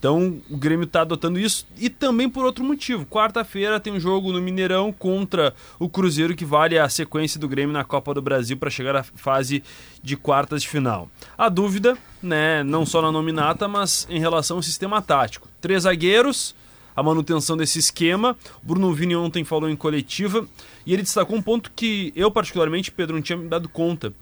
Então 0.00 0.40
o 0.48 0.56
Grêmio 0.56 0.84
está 0.84 1.02
adotando 1.02 1.38
isso 1.38 1.66
e 1.78 1.90
também 1.90 2.28
por 2.28 2.42
outro 2.42 2.64
motivo. 2.64 3.04
Quarta-feira 3.04 3.78
tem 3.78 3.92
um 3.92 4.00
jogo 4.00 4.32
no 4.32 4.40
Mineirão 4.40 4.90
contra 4.90 5.54
o 5.78 5.90
Cruzeiro 5.90 6.34
que 6.34 6.44
vale 6.44 6.78
a 6.78 6.88
sequência 6.88 7.38
do 7.38 7.46
Grêmio 7.46 7.74
na 7.74 7.84
Copa 7.84 8.14
do 8.14 8.22
Brasil 8.22 8.56
para 8.56 8.70
chegar 8.70 8.96
à 8.96 9.02
fase 9.02 9.62
de 10.02 10.16
quartas 10.16 10.62
de 10.62 10.68
final. 10.68 11.10
A 11.36 11.50
dúvida, 11.50 11.98
né, 12.22 12.64
não 12.64 12.86
só 12.86 13.02
na 13.02 13.12
nominata, 13.12 13.68
mas 13.68 14.06
em 14.08 14.18
relação 14.18 14.56
ao 14.56 14.62
sistema 14.62 15.02
tático. 15.02 15.46
Três 15.60 15.82
zagueiros, 15.82 16.54
a 16.96 17.02
manutenção 17.02 17.54
desse 17.54 17.78
esquema. 17.78 18.34
Bruno 18.62 18.94
Vini 18.94 19.14
ontem 19.14 19.44
falou 19.44 19.68
em 19.68 19.76
coletiva 19.76 20.46
e 20.86 20.94
ele 20.94 21.02
destacou 21.02 21.36
um 21.36 21.42
ponto 21.42 21.70
que 21.76 22.10
eu 22.16 22.30
particularmente, 22.30 22.90
Pedro, 22.90 23.16
não 23.16 23.22
tinha 23.22 23.36
me 23.36 23.48
dado 23.48 23.68
conta. 23.68 24.14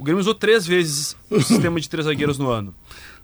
O 0.00 0.02
Grêmio 0.02 0.20
usou 0.20 0.34
três 0.34 0.66
vezes 0.66 1.14
o 1.28 1.42
sistema 1.42 1.78
de 1.78 1.86
três 1.86 2.06
zagueiros 2.06 2.38
no 2.38 2.48
ano. 2.48 2.74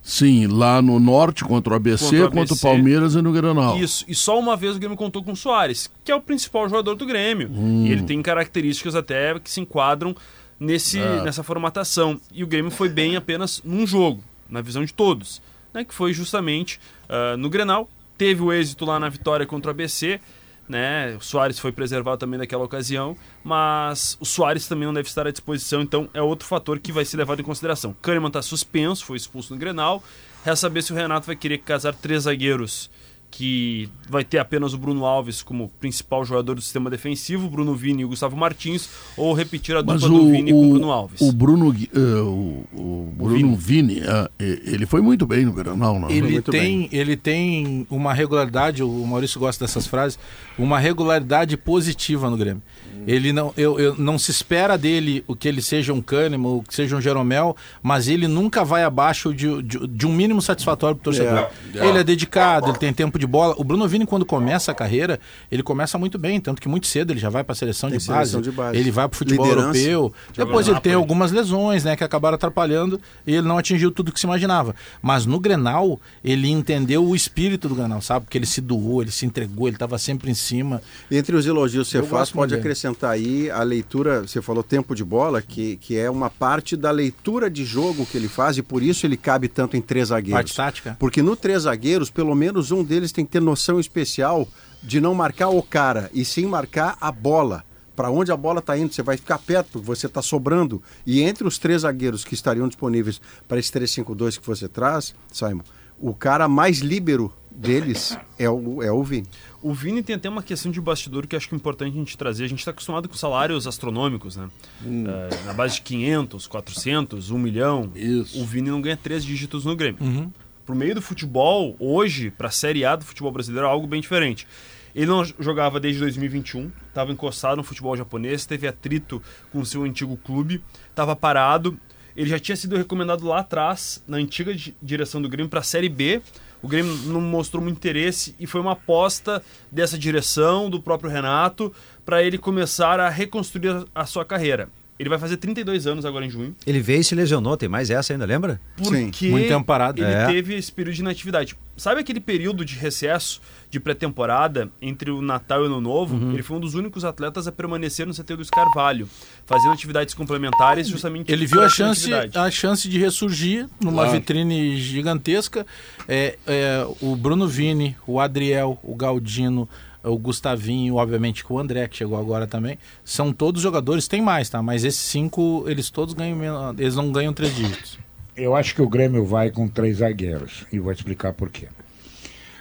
Sim, 0.02 0.46
lá 0.46 0.82
no 0.82 1.00
norte 1.00 1.42
contra 1.42 1.72
o 1.72 1.76
ABC, 1.76 2.04
Contra 2.04 2.18
o 2.18 2.28
contra 2.28 2.38
o 2.38 2.42
ABC. 2.42 2.60
Palmeiras 2.60 3.14
e 3.14 3.22
no 3.22 3.32
Granal. 3.32 3.78
Isso, 3.78 4.04
e 4.06 4.14
só 4.14 4.38
uma 4.38 4.54
vez 4.58 4.76
o 4.76 4.78
Grêmio 4.78 4.94
contou 4.94 5.24
com 5.24 5.32
o 5.32 5.36
Soares, 5.36 5.90
que 6.04 6.12
é 6.12 6.14
o 6.14 6.20
principal 6.20 6.68
jogador 6.68 6.94
do 6.94 7.06
Grêmio. 7.06 7.48
Hum. 7.50 7.86
E 7.86 7.90
ele 7.92 8.02
tem 8.02 8.20
características 8.20 8.94
até 8.94 9.40
que 9.40 9.50
se 9.50 9.58
enquadram 9.58 10.14
nesse, 10.60 10.98
É. 11.00 11.22
nessa 11.22 11.42
formatação. 11.42 12.20
E 12.30 12.44
o 12.44 12.46
Grêmio 12.46 12.70
foi 12.70 12.90
bem 12.90 13.16
apenas 13.16 13.62
num 13.64 13.86
jogo, 13.86 14.22
na 14.46 14.60
visão 14.60 14.84
de 14.84 14.92
todos, 14.92 15.40
né, 15.72 15.82
que 15.82 15.94
foi 15.94 16.12
justamente 16.12 16.78
ah, 17.08 17.38
no 17.38 17.48
Grenal. 17.48 17.88
Teve 18.18 18.42
o 18.42 18.52
êxito 18.52 18.84
lá 18.84 19.00
na 19.00 19.08
vitória 19.08 19.46
contra 19.46 19.70
o 19.70 19.72
ABC, 19.72 20.20
né? 20.68 21.16
O 21.16 21.20
Soares 21.20 21.58
foi 21.58 21.72
preservado 21.72 22.18
também 22.18 22.38
naquela 22.38 22.64
ocasião, 22.64 23.16
mas 23.44 24.16
o 24.20 24.24
Soares 24.24 24.66
também 24.66 24.86
não 24.86 24.94
deve 24.94 25.08
estar 25.08 25.26
à 25.26 25.30
disposição, 25.30 25.82
então 25.82 26.08
é 26.12 26.20
outro 26.20 26.46
fator 26.46 26.78
que 26.78 26.92
vai 26.92 27.04
ser 27.04 27.16
levado 27.16 27.40
em 27.40 27.44
consideração. 27.44 27.94
Kahneman 28.02 28.28
está 28.28 28.42
suspenso, 28.42 29.04
foi 29.04 29.16
expulso 29.16 29.54
no 29.54 29.60
Grenal. 29.60 30.02
Resta 30.44 30.68
saber 30.68 30.82
se 30.82 30.92
o 30.92 30.96
Renato 30.96 31.26
vai 31.26 31.36
querer 31.36 31.58
casar 31.58 31.94
três 31.94 32.22
zagueiros 32.22 32.88
que 33.30 33.88
vai 34.08 34.24
ter 34.24 34.38
apenas 34.38 34.72
o 34.72 34.78
Bruno 34.78 35.04
Alves 35.04 35.42
como 35.42 35.68
principal 35.80 36.24
jogador 36.24 36.54
do 36.54 36.62
sistema 36.62 36.88
defensivo, 36.88 37.48
Bruno 37.48 37.74
Vini 37.74 38.02
e 38.02 38.04
o 38.04 38.08
Gustavo 38.08 38.36
Martins, 38.36 38.88
ou 39.16 39.32
repetir 39.34 39.76
a 39.76 39.82
Mas 39.82 40.00
dupla 40.00 40.18
do 40.18 40.30
Vini 40.30 40.52
com 40.52 40.66
o 40.66 40.70
Bruno 40.70 40.90
Alves. 40.90 41.20
O 41.20 41.32
Bruno, 41.32 41.74
eh, 41.74 41.98
o, 41.98 42.64
o 42.72 43.12
Bruno 43.16 43.56
Vini, 43.56 44.00
eh, 44.00 44.30
eh, 44.38 44.60
ele 44.66 44.86
foi 44.86 45.00
muito 45.00 45.26
bem 45.26 45.44
no 45.44 45.52
Granal, 45.52 45.98
não? 46.00 46.10
Ele 46.10 46.32
muito 46.32 46.50
tem, 46.50 46.88
ele 46.92 47.16
tem 47.16 47.86
uma 47.90 48.14
regularidade, 48.14 48.82
o 48.82 49.06
Maurício 49.06 49.38
gosta 49.40 49.64
dessas 49.64 49.86
frases, 49.86 50.18
uma 50.58 50.78
regularidade 50.78 51.56
positiva 51.56 52.30
no 52.30 52.36
Grêmio. 52.36 52.62
Ele 53.06 53.32
não, 53.32 53.52
eu, 53.56 53.78
eu- 53.78 53.94
não 53.96 54.18
se 54.18 54.30
espera 54.30 54.76
dele 54.76 55.22
o 55.28 55.36
que 55.36 55.46
ele 55.46 55.62
seja 55.62 55.92
um 55.92 56.00
Kahneman, 56.02 56.46
ou 56.50 56.62
que 56.62 56.74
seja 56.74 56.96
um 56.96 57.00
Jeromel, 57.00 57.56
mas 57.82 58.08
ele 58.08 58.26
nunca 58.26 58.64
vai 58.64 58.82
abaixo 58.82 59.32
de, 59.32 59.62
de- 59.62 59.86
de 59.86 60.06
um 60.06 60.12
mínimo 60.12 60.42
satisfatório 60.42 60.96
para 60.96 61.02
o 61.02 61.04
torcedor. 61.14 61.48
Ele 61.74 61.98
é 61.98 62.04
dedicado, 62.04 62.68
ele 62.70 62.78
tem 62.78 62.92
tempo 62.92 63.18
de 63.18 63.26
bola. 63.26 63.54
O 63.58 63.62
Bruno 63.64 63.86
Vini, 63.86 64.04
quando 64.06 64.26
começa 64.26 64.72
a 64.72 64.74
carreira, 64.74 65.20
ele 65.52 65.62
começa 65.62 65.96
muito 65.96 66.18
bem, 66.18 66.40
tanto 66.40 66.60
que 66.60 66.68
muito 66.68 66.86
cedo 66.88 67.12
ele 67.12 67.20
já 67.20 67.30
vai 67.30 67.44
para 67.44 67.52
a 67.52 67.56
seleção, 67.56 67.88
de 67.90 68.00
seleção 68.00 68.40
base, 68.40 68.50
de 68.50 68.50
base. 68.50 68.76
Ele 68.78 68.90
vai 68.90 69.08
para 69.08 69.14
o 69.14 69.18
futebol 69.18 69.46
Liderança. 69.46 69.78
europeu. 69.78 70.12
Depois 70.36 70.66
ele 70.66 70.80
tem 70.80 70.94
algumas 70.94 71.30
lesões, 71.30 71.84
né, 71.84 71.94
que 71.94 72.02
acabaram 72.02 72.34
atrapalhando 72.34 73.00
e 73.26 73.34
ele 73.34 73.46
não 73.46 73.56
atingiu 73.58 73.90
tudo 73.92 74.10
que 74.10 74.18
se 74.18 74.26
imaginava. 74.26 74.74
Mas 75.00 75.26
no 75.26 75.38
Grenal, 75.38 76.00
ele 76.24 76.48
entendeu 76.50 77.04
o 77.06 77.14
espírito 77.14 77.68
do 77.68 77.74
Grenal, 77.76 78.00
sabe? 78.02 78.24
Porque 78.26 78.36
ele 78.38 78.46
se 78.46 78.60
doou, 78.60 79.00
ele 79.02 79.10
se 79.12 79.24
entregou, 79.26 79.68
ele 79.68 79.76
estava 79.76 79.96
sempre 79.98 80.30
em 80.30 80.34
cima. 80.34 80.82
Entre 81.10 81.36
os 81.36 81.46
elogios 81.46 81.88
que 81.88 81.98
você 81.98 82.02
faz, 82.02 82.30
pode 82.30 82.50
dele. 82.50 82.60
acrescentar 82.60 82.95
aí 83.04 83.50
a 83.50 83.62
leitura, 83.62 84.22
você 84.22 84.40
falou 84.40 84.62
tempo 84.62 84.94
de 84.94 85.04
bola, 85.04 85.42
que, 85.42 85.76
que 85.76 85.98
é 85.98 86.10
uma 86.10 86.30
parte 86.30 86.76
da 86.76 86.90
leitura 86.90 87.50
de 87.50 87.64
jogo 87.64 88.06
que 88.06 88.16
ele 88.16 88.28
faz 88.28 88.56
e 88.56 88.62
por 88.62 88.82
isso 88.82 89.04
ele 89.06 89.16
cabe 89.16 89.48
tanto 89.48 89.76
em 89.76 89.82
três 89.82 90.08
zagueiros. 90.08 90.52
Parte 90.52 90.56
tática. 90.56 90.96
Porque 90.98 91.22
no 91.22 91.34
três 91.34 91.64
zagueiros, 91.64 92.10
pelo 92.10 92.34
menos 92.34 92.70
um 92.70 92.84
deles 92.84 93.12
tem 93.12 93.24
que 93.24 93.32
ter 93.32 93.40
noção 93.40 93.80
especial 93.80 94.48
de 94.82 95.00
não 95.00 95.14
marcar 95.14 95.48
o 95.48 95.62
cara, 95.62 96.10
e 96.14 96.24
sim 96.24 96.46
marcar 96.46 96.96
a 97.00 97.10
bola. 97.10 97.64
Para 97.96 98.10
onde 98.10 98.30
a 98.30 98.36
bola 98.36 98.60
está 98.60 98.76
indo, 98.76 98.92
você 98.92 99.02
vai 99.02 99.16
ficar 99.16 99.38
perto, 99.38 99.72
porque 99.72 99.86
você 99.86 100.06
está 100.06 100.20
sobrando. 100.20 100.82
E 101.06 101.22
entre 101.22 101.46
os 101.46 101.58
três 101.58 101.82
zagueiros 101.82 102.24
que 102.24 102.34
estariam 102.34 102.68
disponíveis 102.68 103.20
para 103.48 103.58
esse 103.58 103.72
3-5-2 103.72 104.38
que 104.38 104.46
você 104.46 104.68
traz, 104.68 105.14
Simon, 105.32 105.62
o 105.98 106.14
cara 106.14 106.46
mais 106.46 106.78
líbero 106.78 107.32
deles 107.50 108.16
é 108.38 108.48
o, 108.50 108.82
é 108.82 108.92
o 108.92 109.02
Vini. 109.02 109.26
O 109.68 109.74
Vini 109.74 110.02
tem 110.02 110.14
até 110.14 110.28
uma 110.28 110.42
questão 110.42 110.70
de 110.70 110.80
bastidor 110.80 111.26
que 111.26 111.34
acho 111.34 111.48
que 111.48 111.54
é 111.54 111.56
importante 111.56 111.92
a 111.94 111.98
gente 111.98 112.16
trazer. 112.16 112.44
A 112.44 112.48
gente 112.48 112.60
está 112.60 112.70
acostumado 112.70 113.08
com 113.08 113.14
salários 113.16 113.66
astronômicos, 113.66 114.36
né? 114.36 114.48
Eh, 114.84 115.44
na 115.44 115.52
base 115.52 115.76
de 115.76 115.82
500, 115.82 116.46
400, 116.46 117.30
1 117.30 117.38
milhão. 117.38 117.90
Isso. 117.94 118.40
O 118.40 118.44
Vini 118.44 118.70
não 118.70 118.80
ganha 118.80 118.96
três 118.96 119.24
dígitos 119.24 119.64
no 119.64 119.74
Grêmio. 119.74 120.32
Pro 120.64 120.74
meio 120.76 120.94
do 120.94 121.02
futebol, 121.02 121.74
hoje, 121.80 122.30
para 122.30 122.48
a 122.48 122.50
Série 122.50 122.84
A 122.84 122.94
do 122.96 123.04
futebol 123.04 123.32
brasileiro, 123.32 123.66
é 123.66 123.70
algo 123.70 123.86
bem 123.86 124.00
diferente. 124.00 124.46
Ele 124.94 125.06
não 125.06 125.24
jogava 125.38 125.78
desde 125.80 126.00
2021, 126.00 126.70
estava 126.88 127.12
encostado 127.12 127.56
no 127.56 127.62
futebol 127.64 127.96
japonês, 127.96 128.46
teve 128.46 128.66
atrito 128.68 129.20
com 129.52 129.58
o 129.60 129.66
seu 129.66 129.82
antigo 129.82 130.16
clube, 130.16 130.62
estava 130.90 131.14
parado. 131.16 131.78
Ele 132.16 132.30
já 132.30 132.38
tinha 132.38 132.56
sido 132.56 132.76
recomendado 132.76 133.26
lá 133.26 133.40
atrás, 133.40 134.02
na 134.08 134.16
antiga 134.16 134.54
di- 134.54 134.74
direção 134.80 135.20
do 135.20 135.28
Grêmio, 135.28 135.50
para 135.50 135.60
a 135.60 135.62
Série 135.62 135.88
B. 135.88 136.22
O 136.62 136.68
Grêmio 136.68 136.94
não 137.04 137.20
mostrou 137.20 137.62
muito 137.62 137.76
interesse 137.76 138.34
e 138.38 138.46
foi 138.46 138.60
uma 138.60 138.72
aposta 138.72 139.42
dessa 139.70 139.98
direção, 139.98 140.68
do 140.70 140.80
próprio 140.80 141.10
Renato, 141.10 141.72
para 142.04 142.22
ele 142.22 142.38
começar 142.38 142.98
a 142.98 143.08
reconstruir 143.08 143.86
a 143.94 144.06
sua 144.06 144.24
carreira. 144.24 144.68
Ele 144.98 145.08
vai 145.10 145.18
fazer 145.18 145.36
32 145.36 145.86
anos 145.86 146.04
agora 146.06 146.24
em 146.24 146.30
junho. 146.30 146.56
Ele 146.66 146.80
veio 146.80 147.00
e 147.00 147.04
se 147.04 147.14
lesionou, 147.14 147.56
tem 147.56 147.68
mais 147.68 147.90
essa 147.90 148.12
ainda, 148.14 148.24
lembra? 148.24 148.58
Porque 148.76 149.28
Muito 149.28 149.48
tempo 149.48 149.64
parado. 149.64 150.02
ele 150.02 150.10
É. 150.10 150.26
teve 150.26 150.54
esse 150.54 150.72
período 150.72 150.94
de 150.94 151.00
inatividade. 151.02 151.56
Sabe 151.76 152.00
aquele 152.00 152.20
período 152.20 152.64
de 152.64 152.74
recesso 152.76 153.38
de 153.68 153.78
pré-temporada 153.78 154.70
entre 154.80 155.10
o 155.10 155.20
Natal 155.20 155.60
e 155.60 155.62
o 155.64 155.66
Ano 155.66 155.80
Novo? 155.82 156.16
Uhum. 156.16 156.32
Ele 156.32 156.42
foi 156.42 156.56
um 156.56 156.60
dos 156.60 156.74
únicos 156.74 157.04
atletas 157.04 157.46
a 157.46 157.52
permanecer 157.52 158.06
no 158.06 158.14
CT 158.14 158.36
do 158.36 158.46
Carvalho, 158.46 159.06
fazendo 159.44 159.72
atividades 159.72 160.14
complementares 160.14 160.88
justamente 160.88 161.30
Ele 161.30 161.44
viu 161.44 161.62
a 161.62 161.68
chance, 161.68 162.10
a 162.14 162.50
chance 162.50 162.88
de 162.88 162.98
ressurgir 162.98 163.68
numa 163.78 164.04
Claro. 164.04 164.12
vitrine 164.12 164.78
gigantesca. 164.78 165.66
É, 166.08 166.38
é, 166.46 166.86
o 167.02 167.14
Bruno 167.14 167.46
Vini, 167.46 167.94
o 168.06 168.18
Adriel, 168.18 168.78
o 168.82 168.94
Galdino, 168.94 169.68
o 170.06 170.16
Gustavinho, 170.16 170.94
obviamente 170.94 171.44
com 171.44 171.54
o 171.54 171.58
André, 171.58 171.88
que 171.88 171.96
chegou 171.96 172.18
agora 172.18 172.46
também, 172.46 172.78
são 173.04 173.32
todos 173.32 173.60
jogadores, 173.60 174.06
tem 174.06 174.22
mais, 174.22 174.48
tá? 174.48 174.62
Mas 174.62 174.84
esses 174.84 175.00
cinco, 175.00 175.64
eles 175.66 175.90
todos 175.90 176.14
ganham, 176.14 176.74
eles 176.78 176.94
não 176.94 177.10
ganham 177.10 177.32
três 177.32 177.54
dígitos. 177.54 177.98
Eu 178.36 178.54
acho 178.54 178.74
que 178.74 178.82
o 178.82 178.88
Grêmio 178.88 179.24
vai 179.24 179.50
com 179.50 179.66
três 179.66 179.98
zagueiros 179.98 180.64
e 180.72 180.78
vou 180.78 180.92
explicar 180.92 181.32
por 181.32 181.50
quê. 181.50 181.68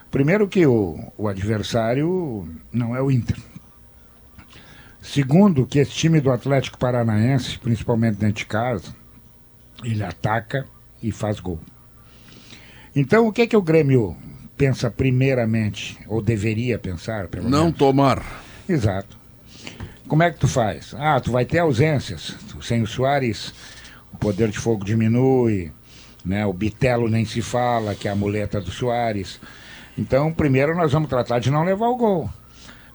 Primeiro 0.09 0.47
que 0.47 0.65
o, 0.65 1.11
o 1.17 1.27
adversário 1.27 2.47
não 2.71 2.95
é 2.95 3.01
o 3.01 3.11
Inter. 3.11 3.37
Segundo 5.01 5.67
que 5.67 5.77
esse 5.77 5.91
time 5.91 6.19
do 6.19 6.31
Atlético 6.31 6.79
Paranaense, 6.79 7.59
principalmente 7.59 8.15
dentro 8.15 8.37
de 8.37 8.45
casa, 8.45 8.95
ele 9.83 10.03
ataca 10.03 10.65
e 11.03 11.11
faz 11.11 11.39
gol. 11.39 11.59
Então 12.95 13.27
o 13.27 13.31
que 13.31 13.45
que 13.45 13.57
o 13.57 13.61
Grêmio 13.61 14.15
pensa 14.57 14.89
primeiramente, 14.89 15.97
ou 16.07 16.21
deveria 16.21 16.79
pensar, 16.79 17.27
pelo 17.27 17.49
Não 17.49 17.65
menos? 17.65 17.77
tomar. 17.77 18.23
Exato. 18.67 19.17
Como 20.07 20.23
é 20.23 20.31
que 20.31 20.39
tu 20.39 20.47
faz? 20.47 20.93
Ah, 20.97 21.19
tu 21.19 21.31
vai 21.31 21.45
ter 21.45 21.59
ausências. 21.59 22.35
Sem 22.61 22.81
o 22.81 22.87
Soares, 22.87 23.53
o 24.13 24.17
poder 24.17 24.49
de 24.49 24.57
fogo 24.59 24.85
diminui, 24.85 25.71
né? 26.23 26.45
O 26.45 26.53
Bitelo 26.53 27.09
nem 27.09 27.25
se 27.25 27.41
fala, 27.41 27.95
que 27.95 28.07
é 28.07 28.11
a 28.11 28.15
muleta 28.15 28.61
do 28.61 28.71
Soares. 28.71 29.39
Então, 29.97 30.31
primeiro 30.31 30.75
nós 30.75 30.91
vamos 30.91 31.09
tratar 31.09 31.39
de 31.39 31.49
não 31.49 31.63
levar 31.63 31.87
o 31.87 31.95
gol. 31.95 32.29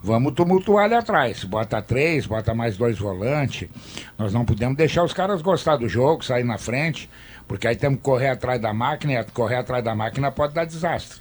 Vamos 0.02 0.32
tumultuar 0.32 0.86
ali 0.86 0.94
atrás. 0.94 1.44
Bota 1.44 1.82
três, 1.82 2.26
bota 2.26 2.54
mais 2.54 2.76
dois 2.76 2.98
volantes. 2.98 3.68
Nós 4.18 4.32
não 4.32 4.44
podemos 4.44 4.76
deixar 4.76 5.04
os 5.04 5.12
caras 5.12 5.42
gostar 5.42 5.76
do 5.76 5.88
jogo, 5.88 6.24
sair 6.24 6.44
na 6.44 6.56
frente, 6.58 7.10
porque 7.46 7.66
aí 7.68 7.76
temos 7.76 7.98
que 7.98 8.04
correr 8.04 8.28
atrás 8.28 8.60
da 8.60 8.72
máquina 8.72 9.12
e 9.14 9.24
correr 9.24 9.56
atrás 9.56 9.84
da 9.84 9.94
máquina 9.94 10.30
pode 10.30 10.54
dar 10.54 10.64
desastre. 10.64 11.20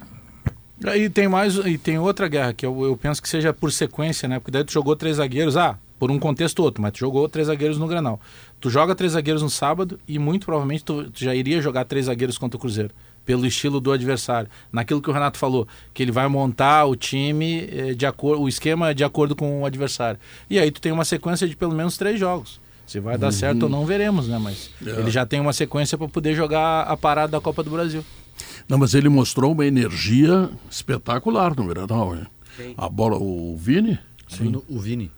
E 0.96 1.10
tem 1.10 1.28
mais, 1.28 1.56
e 1.56 1.78
tem 1.78 2.00
outra 2.00 2.28
guerra 2.28 2.54
que 2.54 2.66
eu, 2.66 2.84
eu 2.84 2.96
penso 2.96 3.22
que 3.22 3.28
seja 3.28 3.54
por 3.54 3.72
sequência, 3.72 4.28
né? 4.30 4.40
Porque 4.40 4.52
daí 4.52 4.64
tu 4.64 4.72
jogou 4.72 4.96
três 4.96 5.18
zagueiros, 5.18 5.58
ah, 5.58 5.78
por 6.00 6.10
um 6.10 6.18
contexto 6.18 6.60
ou 6.60 6.66
outro, 6.66 6.82
mas 6.82 6.94
tu 6.94 7.00
jogou 7.00 7.28
três 7.28 7.48
zagueiros 7.48 7.78
no 7.78 7.86
Granal. 7.86 8.20
Tu 8.62 8.70
joga 8.70 8.96
três 8.96 9.12
zagueiros 9.12 9.44
no 9.44 9.50
sábado 9.50 10.00
e 10.08 10.18
muito 10.18 10.46
provavelmente 10.46 10.84
tu, 10.84 11.12
tu 11.12 11.24
já 11.24 11.36
iria 11.36 11.62
jogar 11.62 11.84
três 11.84 12.06
zagueiros 12.06 12.38
contra 12.38 12.56
o 12.56 12.60
Cruzeiro, 12.60 12.92
pelo 13.26 13.46
estilo 13.46 13.82
do 13.82 13.92
adversário. 13.92 14.50
Naquilo 14.72 15.02
que 15.02 15.10
o 15.10 15.14
Renato 15.14 15.38
falou, 15.38 15.68
que 15.94 16.02
ele 16.02 16.12
vai 16.12 16.28
montar 16.30 16.86
o 16.86 16.96
time 16.96 17.68
eh, 17.72 17.94
de 17.94 18.06
acordo, 18.06 18.42
o 18.42 18.48
esquema 18.48 18.96
de 18.96 19.04
acordo 19.04 19.36
com 19.36 19.62
o 19.62 19.66
adversário. 19.66 20.20
E 20.50 20.58
aí 20.58 20.72
tu 20.72 20.80
tem 20.80 20.94
uma 20.94 21.04
sequência 21.04 21.48
de 21.48 21.56
pelo 21.56 21.74
menos 21.74 21.98
três 21.98 22.18
jogos. 22.18 22.62
Se 22.88 23.00
vai 23.00 23.20
dar 23.20 23.32
certo 23.32 23.64
ou 23.64 23.70
não, 23.70 23.86
veremos, 23.86 24.28
né? 24.28 24.40
Mas 24.40 24.72
ele 24.82 25.12
já 25.12 25.24
tem 25.24 25.40
uma 25.40 25.54
sequência 25.54 25.96
para 25.96 26.08
poder 26.08 26.34
jogar 26.34 26.82
a 26.82 26.98
parada 26.98 27.34
da 27.34 27.40
Copa 27.40 27.62
do 27.62 27.70
Brasil. 27.70 28.04
Não, 28.68 28.78
mas 28.78 28.94
ele 28.94 29.10
mostrou 29.10 29.52
uma 29.52 29.66
energia 29.66 30.50
espetacular 30.70 31.56
no 31.56 31.66
Granal, 31.66 32.14
né? 32.16 32.26
A 32.78 32.90
bola, 32.90 33.18
o 33.18 33.56
Vini? 33.58 33.98
Bruno- 34.38 34.64
O 34.70 34.80
Vini. 34.80 35.12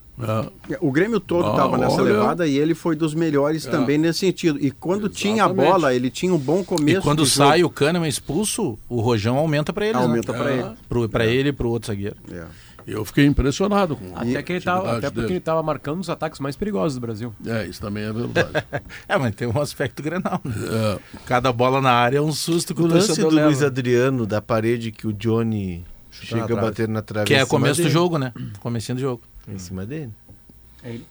É, 0.69 0.77
O 0.79 0.91
Grêmio 0.91 1.19
todo 1.19 1.47
Ah, 1.47 1.51
estava 1.51 1.77
nessa 1.79 1.99
olha. 2.01 2.13
levada 2.13 2.45
e 2.47 2.55
ele 2.57 2.75
foi 2.75 2.95
dos 2.95 3.15
melhores 3.15 3.65
também 3.65 3.97
nesse 3.97 4.19
sentido. 4.19 4.59
E 4.63 4.69
quando 4.69 5.09
tinha 5.09 5.43
a 5.45 5.47
Exatamente. 5.47 5.71
bola, 5.71 5.95
ele 5.95 6.11
tinha 6.11 6.31
um 6.31 6.37
bom 6.37 6.63
começo. 6.63 6.99
E 6.99 7.01
quando 7.01 7.23
de 7.23 7.29
jogo. 7.29 7.49
sai 7.49 7.63
o 7.63 7.69
Kahneman 7.69 8.07
expulso, 8.07 8.77
o 8.87 9.01
Rojão 9.01 9.37
aumenta 9.37 9.73
para 9.73 9.87
ele. 9.87 9.97
Aumenta 9.97 10.31
né? 10.31 10.37
pra 10.37 10.51
ele. 10.53 10.65
Pro, 10.87 11.09
pra 11.09 11.25
ele 11.25 11.49
e 11.49 11.53
pro 11.53 11.69
outro 11.69 11.87
zagueiro. 11.87 12.15
É. 12.31 12.45
eu 12.87 13.03
fiquei 13.05 13.25
impressionado 13.25 13.95
com 13.95 14.15
Até, 14.15 14.41
que 14.43 14.53
ele 14.53 14.61
tava, 14.61 14.91
até 14.97 15.09
porque 15.09 15.21
dele. 15.21 15.33
ele 15.33 15.37
estava 15.39 15.61
marcando 15.63 15.99
os 15.99 16.09
ataques 16.09 16.39
mais 16.39 16.55
perigosos 16.55 16.95
do 16.95 17.01
Brasil. 17.01 17.33
É, 17.45 17.65
isso 17.65 17.81
também 17.81 18.03
é 18.03 18.11
verdade. 18.13 18.49
É, 19.07 19.17
mas 19.17 19.35
tem 19.35 19.47
um 19.47 19.59
aspecto 19.59 20.01
grenal. 20.01 20.41
né? 20.43 20.53
É, 20.71 20.99
Cada 21.25 21.51
bola 21.51 21.81
na 21.81 21.91
área 21.91 22.17
é 22.17 22.21
um 22.21 22.31
susto 22.31 22.73
que 22.73 22.81
O 22.81 22.85
o, 22.85 22.87
lance 22.87 23.19
do 23.19 23.29
leva. 23.29 23.47
Luiz 23.47 23.61
Adriano, 23.61 24.25
da 24.25 24.41
parede 24.41 24.91
que 24.91 25.07
o 25.07 25.13
Johnny 25.13 25.83
chega 26.09 26.57
a 26.57 26.61
bater 26.61 26.87
na 26.87 27.01
trave. 27.01 27.27
Que 27.27 27.33
é 27.33 27.45
começo 27.45 27.81
do 27.81 27.89
jogo, 27.89 28.17
né? 28.17 28.33
Comecinho 28.59 28.95
do 28.95 29.01
jogo. 29.01 29.21
Em 29.47 29.57
cima 29.57 29.85
dele. 29.85 30.11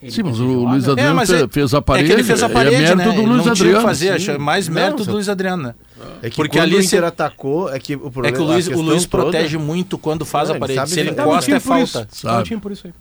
Sim, 0.08 0.22
mas 0.24 0.40
o 0.40 0.44
Luiz 0.44 0.88
Adriano 0.88 1.14
mas 1.14 1.30
fe- 1.30 1.44
é- 1.44 1.48
fez 1.48 1.72
a 1.74 1.80
parede. 1.80 2.04
É 2.04 2.08
que 2.08 2.12
ele 2.20 2.24
fez 2.24 2.42
a 2.42 2.48
parede, 2.48 2.74
é 2.74 2.78
mérito 2.80 2.96
né? 2.96 3.04
do 3.04 3.10
Ele 3.10 3.20
Luiz 3.20 3.28
não 3.36 3.42
tinha 3.42 3.52
Adriano. 3.52 3.78
que 3.78 3.82
fazer, 3.84 4.20
sim. 4.20 4.30
acho, 4.32 4.40
mais 4.40 4.66
Não, 4.68 4.74
mérito 4.74 5.04
só- 5.04 5.10
do 5.10 5.14
Luiz 5.14 5.28
Adriano, 5.28 5.62
né? 5.62 5.74
É 6.22 6.28
que 6.30 6.36
Porque 6.36 6.58
quando 6.58 6.62
ali 6.64 6.74
o 6.74 6.78
Inter 6.80 6.88
se- 7.00 7.04
atacou, 7.04 7.72
é 7.72 7.78
que 7.78 7.94
o 7.94 8.06
É 8.06 8.10
problema 8.10 8.36
que 8.36 8.42
o 8.42 8.46
Luiz, 8.46 8.66
o 8.66 8.80
Luiz 8.82 9.06
toda- 9.06 9.22
protege 9.24 9.58
muito 9.58 9.96
quando 9.96 10.24
faz 10.24 10.48
Não, 10.48 10.54
a 10.54 10.58
ele 10.58 10.60
parede. 10.74 10.90
Se 10.90 10.98
ele 11.00 11.10
encosta, 11.10 11.54
é 11.54 11.60
falta. 11.60 12.08
Sabe. 12.10 12.56
por 12.56 12.72
isso 12.72 12.86
aí. 12.88 12.92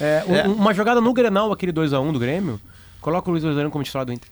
É, 0.00 0.24
É. 0.28 0.48
Uma 0.48 0.72
jogada 0.72 1.00
no 1.00 1.12
Grenal, 1.12 1.52
aquele 1.52 1.72
2x1 1.72 2.12
do 2.12 2.18
Grêmio, 2.18 2.60
coloca 3.00 3.28
o 3.28 3.32
Luiz 3.32 3.44
Adriano 3.44 3.70
como 3.70 3.82
titular 3.82 4.06
do 4.06 4.12
Inter. 4.12 4.28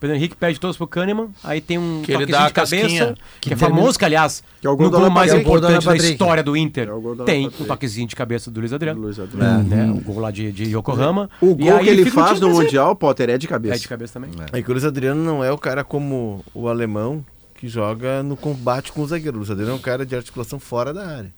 Pedro 0.00 0.16
Henrique 0.16 0.36
perde 0.36 0.60
todos 0.60 0.76
pro 0.76 0.86
Kahneman, 0.86 1.28
aí 1.42 1.60
tem 1.60 1.76
um 1.76 2.02
Que 2.02 2.12
ele 2.12 2.20
toquezinho 2.20 2.38
dá 2.38 2.46
de 2.46 2.52
casquinha, 2.54 2.82
cabeça, 2.82 3.14
que, 3.40 3.48
que 3.48 3.54
é 3.54 3.56
famoso, 3.56 3.98
que 3.98 4.04
aliás, 4.04 4.44
Que 4.60 4.66
é 4.66 4.70
o 4.70 4.72
no 4.72 4.78
gol 4.78 4.90
do 4.90 4.98
gol 4.98 5.10
mais 5.10 5.30
Patrick. 5.30 5.30
É 5.30 5.34
do 5.34 5.58
importante 5.58 5.86
da 5.86 5.96
história 5.96 6.42
do 6.42 6.56
Inter, 6.56 6.88
É 6.88 6.90
do 6.90 7.24
tem 7.24 7.46
um 7.46 7.64
toquezinho 7.64 8.06
de 8.06 8.14
cabeça 8.14 8.50
do 8.50 8.60
Luiz 8.60 8.72
Adriano, 8.72 9.00
Luiz 9.00 9.18
Adriano. 9.18 9.72
É. 9.72 9.76
né? 9.76 9.90
O 9.90 10.00
gol 10.00 10.20
lá 10.20 10.30
de, 10.30 10.52
de 10.52 10.64
Yokohama. 10.76 11.28
O 11.40 11.50
E 11.50 11.54
gol 11.64 11.76
aí 11.76 11.84
que 11.84 11.90
ele 11.90 12.10
faz 12.10 12.40
no. 12.40 12.50
Mundial, 12.50 12.94
Potter, 12.96 13.30
é 13.30 13.38
de 13.38 13.48
cabeça. 13.48 13.74
É 13.74 13.78
de 13.78 13.88
cabeça 13.88 14.14
também. 14.14 14.30
É 14.52 14.62
que 14.62 14.68
o 14.70 14.72
Luiz 14.72 14.84
Adriano 14.84 15.22
não 15.22 15.42
é 15.42 15.50
o 15.50 15.58
cara 15.58 15.82
como 15.82 16.44
o 16.54 16.68
alemão 16.68 17.24
que 17.54 17.68
joga 17.68 18.22
no 18.22 18.36
combate 18.36 18.92
com 18.92 19.02
o 19.02 19.06
zagueiro. 19.06 19.36
O 19.36 19.38
Luiz 19.38 19.50
Adriano 19.50 19.72
é 19.72 19.74
um 19.74 19.80
cara 19.80 20.06
de 20.06 20.14
articulação 20.14 20.60
fora 20.60 20.94
da 20.94 21.06
área. 21.06 21.37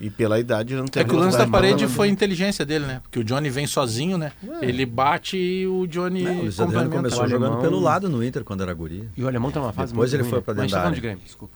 E 0.00 0.10
pela 0.10 0.38
idade 0.40 0.74
não 0.74 0.86
tem 0.86 1.02
É 1.02 1.04
que 1.06 1.14
o 1.14 1.18
lance 1.18 1.38
da 1.38 1.46
parede 1.46 1.86
foi 1.86 2.08
a 2.08 2.10
inteligência 2.10 2.66
dele, 2.66 2.84
né? 2.84 3.00
Porque 3.02 3.20
o 3.20 3.24
Johnny 3.24 3.48
vem 3.48 3.66
sozinho, 3.66 4.18
né? 4.18 4.32
Ele 4.60 4.84
bate 4.84 5.36
e 5.36 5.66
o 5.66 5.86
Johnny 5.86 6.22
Não, 6.24 6.32
o 6.32 6.40
Luiz 6.42 6.60
Adriano 6.60 6.84
complementa. 6.90 6.96
começou 6.96 7.24
o 7.24 7.28
jogando 7.28 7.52
alemão- 7.52 7.62
pelo 7.62 7.80
lado 7.80 8.08
no 8.08 8.22
Inter 8.24 8.42
quando 8.44 8.62
era 8.62 8.74
guri. 8.74 9.08
E 9.16 9.22
o 9.22 9.28
alemão 9.28 9.50
tá 9.52 9.60
numa 9.60 9.72
fase 9.72 9.92
Depois 9.92 10.10
muito 10.10 10.16
ele 10.20 10.22
ruim, 10.24 10.30
foi 10.30 10.42
pra 10.42 10.54
Mas 10.54 10.58
a 10.58 10.62
gente 10.62 10.70
dentro 10.70 10.74
tá 10.74 10.78
da 10.78 10.82
falando 10.84 10.94
de 10.94 11.00
área. 11.00 11.10
Grêmio, 11.16 11.24
desculpa. 11.24 11.54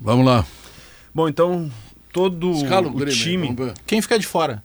Vamos 0.00 0.26
lá. 0.26 0.44
Bom, 1.14 1.28
então, 1.28 1.70
todo 2.12 2.50
Escala 2.52 2.86
o 2.86 2.90
o 2.90 2.94
Grêmio. 2.94 3.14
time. 3.14 3.56
Quem 3.86 4.02
fica 4.02 4.18
de 4.18 4.26
fora? 4.26 4.62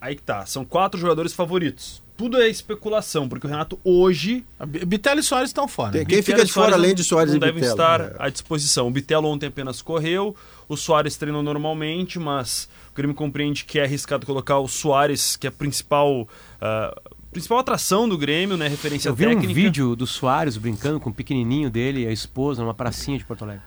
Aí 0.00 0.16
que 0.16 0.22
tá. 0.22 0.46
São 0.46 0.64
quatro 0.64 0.98
jogadores 0.98 1.32
favoritos. 1.32 2.02
Tudo 2.16 2.40
é 2.40 2.48
especulação, 2.48 3.28
porque 3.28 3.46
o 3.46 3.50
Renato 3.50 3.78
hoje. 3.84 4.44
A 4.58 4.64
B- 4.64 4.84
Bitelo 4.86 5.20
e 5.20 5.22
Soares 5.22 5.50
estão 5.50 5.68
fora. 5.68 5.98
Né? 5.98 6.04
Quem 6.04 6.22
fica 6.22 6.44
de 6.44 6.50
fora 6.52 6.68
Soares 6.70 6.84
além 6.84 6.94
de 6.94 7.04
Soares 7.04 7.30
não 7.32 7.36
e 7.36 7.40
devem 7.40 7.62
estar 7.62 8.00
É. 8.00 8.14
à 8.18 8.28
disposição. 8.30 8.86
O 8.88 8.90
Bitelo 8.90 9.28
ontem 9.28 9.46
apenas 9.46 9.82
correu, 9.82 10.34
o 10.68 10.76
Soares 10.76 11.16
treinou 11.16 11.42
normalmente, 11.42 12.18
mas 12.18 12.68
o 12.90 12.96
Grêmio 12.96 13.14
compreende 13.14 13.64
que 13.64 13.78
é 13.78 13.84
arriscado 13.84 14.24
colocar 14.24 14.58
o 14.58 14.66
Soares, 14.66 15.36
que 15.36 15.46
é 15.46 15.50
a 15.50 15.52
principal, 15.52 16.26
ah, 16.58 16.98
principal 17.30 17.58
atração 17.58 18.08
do 18.08 18.16
Grêmio, 18.16 18.56
né? 18.56 18.66
Referência 18.66 19.10
Eu 19.10 19.14
vi 19.14 19.24
técnica. 19.26 19.50
um 19.50 19.54
vídeo 19.54 19.94
do 19.94 20.06
Soares 20.06 20.56
brincando 20.56 20.98
com 20.98 21.10
o 21.10 21.14
pequenininho 21.14 21.68
dele 21.68 22.04
e 22.04 22.06
a 22.06 22.12
esposa 22.12 22.62
numa 22.62 22.72
pracinha 22.72 23.18
de 23.18 23.24
Porto 23.26 23.42
Alegre. 23.44 23.62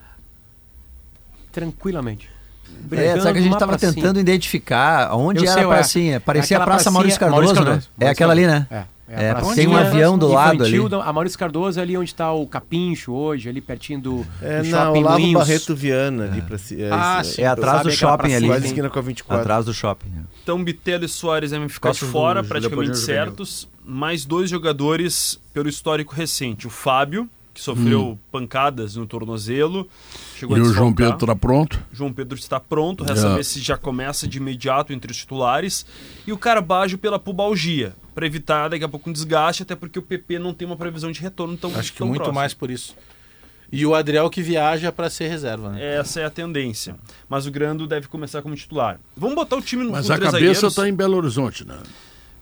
Tranquilamente. 1.52 2.28
É, 2.92 3.20
só 3.20 3.32
que 3.32 3.38
a 3.38 3.42
gente 3.42 3.52
estava 3.52 3.78
tentando 3.78 4.18
identificar 4.18 5.14
onde 5.14 5.40
Eu 5.40 5.44
era 5.44 5.54
sei, 5.54 5.64
a 5.64 5.68
pracinha. 5.68 6.20
Parecia 6.20 6.56
Aquela 6.56 6.64
a 6.64 6.66
Praça 6.74 6.90
Maurício 6.90 7.20
Cardoso, 7.20 7.42
Maurício 7.42 7.64
né? 7.64 7.70
Cardoso, 7.70 7.88
É 7.98 8.04
Maurício 8.04 8.12
aquela 8.12 8.32
ali, 8.32 8.46
né? 8.46 8.66
É, 8.70 8.76
é 8.76 9.30
É, 9.30 9.54
tem 9.54 9.66
um 9.68 9.76
avião 9.76 10.16
do 10.18 10.28
lado 10.28 10.64
ali. 10.64 10.88
da- 10.88 11.04
A 11.04 11.12
Maurício 11.12 11.38
Cardoso 11.38 11.78
é 11.78 11.82
ali 11.82 11.96
onde 11.96 12.10
está 12.10 12.32
o 12.32 12.46
Capincho 12.46 13.12
hoje, 13.12 13.48
ali 13.48 13.60
pertinho 13.60 14.00
do, 14.00 14.26
É 14.42 14.58
do 14.62 14.64
shopping 14.66 14.98
Olavo 15.00 15.18
Moinhos. 15.20 15.40
Barreto 15.40 15.74
Viana 15.76 16.24
ali 16.24 16.42
pra 16.42 16.58
ci- 16.58 16.82
é, 16.82 16.90
Ah, 16.92 17.22
sim. 17.24 17.42
É 17.42 17.46
atrás 17.46 17.82
do 17.82 17.90
shopping 17.92 18.34
ali. 18.34 18.46
Quase 18.46 18.66
esquina 18.66 18.90
com 18.90 18.98
a 18.98 19.02
24. 19.02 19.40
Atrás 19.40 19.64
do 19.64 19.72
shopping. 19.74 20.08
né? 20.10 20.22
Então 20.42 20.62
Bitelo 20.64 21.04
e 21.04 21.08
Soares 21.08 21.50
devem 21.52 21.68
ficar 21.68 21.90
Costas 21.90 22.06
de 22.08 22.12
fora, 22.12 22.42
praticamente 22.42 22.98
certos. 22.98 23.68
Mais 23.84 24.24
dois 24.24 24.50
jogadores 24.50 25.38
pelo 25.54 25.68
histórico 25.68 26.14
recente. 26.14 26.66
O 26.66 26.70
Fábio, 26.70 27.28
que 27.54 27.60
sofreu 27.60 28.16
pancadas 28.32 28.94
no 28.96 29.06
tornozelo. 29.06 29.88
Chegou 30.40 30.56
E 30.56 30.60
a 30.60 30.62
o 30.62 30.72
João. 30.72 30.92
Pedro 30.92 31.14
está 31.14 31.36
pronto? 31.36 31.78
João 31.92 32.12
Pedro 32.12 32.38
está 32.38 32.58
pronto, 32.58 33.04
resta 33.04 33.26
É. 33.26 33.30
saber 33.30 33.44
se 33.44 33.60
já 33.60 33.76
começa 33.76 34.26
de 34.26 34.38
imediato 34.38 34.92
entre 34.92 35.12
os 35.12 35.18
titulares. 35.18 35.84
E 36.26 36.32
o 36.32 36.38
Carbajo 36.38 36.96
pela 36.96 37.18
pubalgia, 37.18 37.94
para 38.14 38.24
evitar 38.26 38.68
daqui 38.68 38.82
a 38.84 38.88
pouco 38.88 39.10
um 39.10 39.12
desgaste, 39.12 39.62
até 39.62 39.76
porque 39.76 39.98
o 39.98 40.02
PP 40.02 40.38
não 40.38 40.54
tem 40.54 40.66
uma 40.66 40.76
previsão 40.76 41.12
de 41.12 41.20
retorno 41.20 41.56
tão 41.56 41.70
Acho 41.76 41.92
que 41.92 41.98
tão 41.98 42.06
muito 42.08 42.20
próxima. 42.22 42.40
mais 42.40 42.54
por 42.54 42.70
isso. 42.70 42.96
E 43.72 43.84
o 43.86 43.94
Adriel 43.94 44.28
que 44.30 44.42
viaja 44.42 44.90
para 44.90 45.08
ser 45.10 45.28
reserva, 45.28 45.70
né? 45.70 45.96
Essa 45.96 46.20
é 46.20 46.24
a 46.24 46.30
tendência. 46.30 46.96
Mas 47.28 47.46
o 47.46 47.50
Grando 47.52 47.86
deve 47.86 48.08
começar 48.08 48.42
como 48.42 48.56
titular. 48.56 48.98
Vamos 49.16 49.36
botar 49.36 49.56
o 49.56 49.62
time 49.62 49.84
no 49.84 49.92
Mas 49.92 50.06
com 50.08 50.12
a 50.14 50.16
três 50.16 50.32
cabeça 50.32 50.66
está 50.66 50.88
em 50.88 50.92
Belo 50.94 51.16
Horizonte, 51.18 51.64
né? 51.64 51.76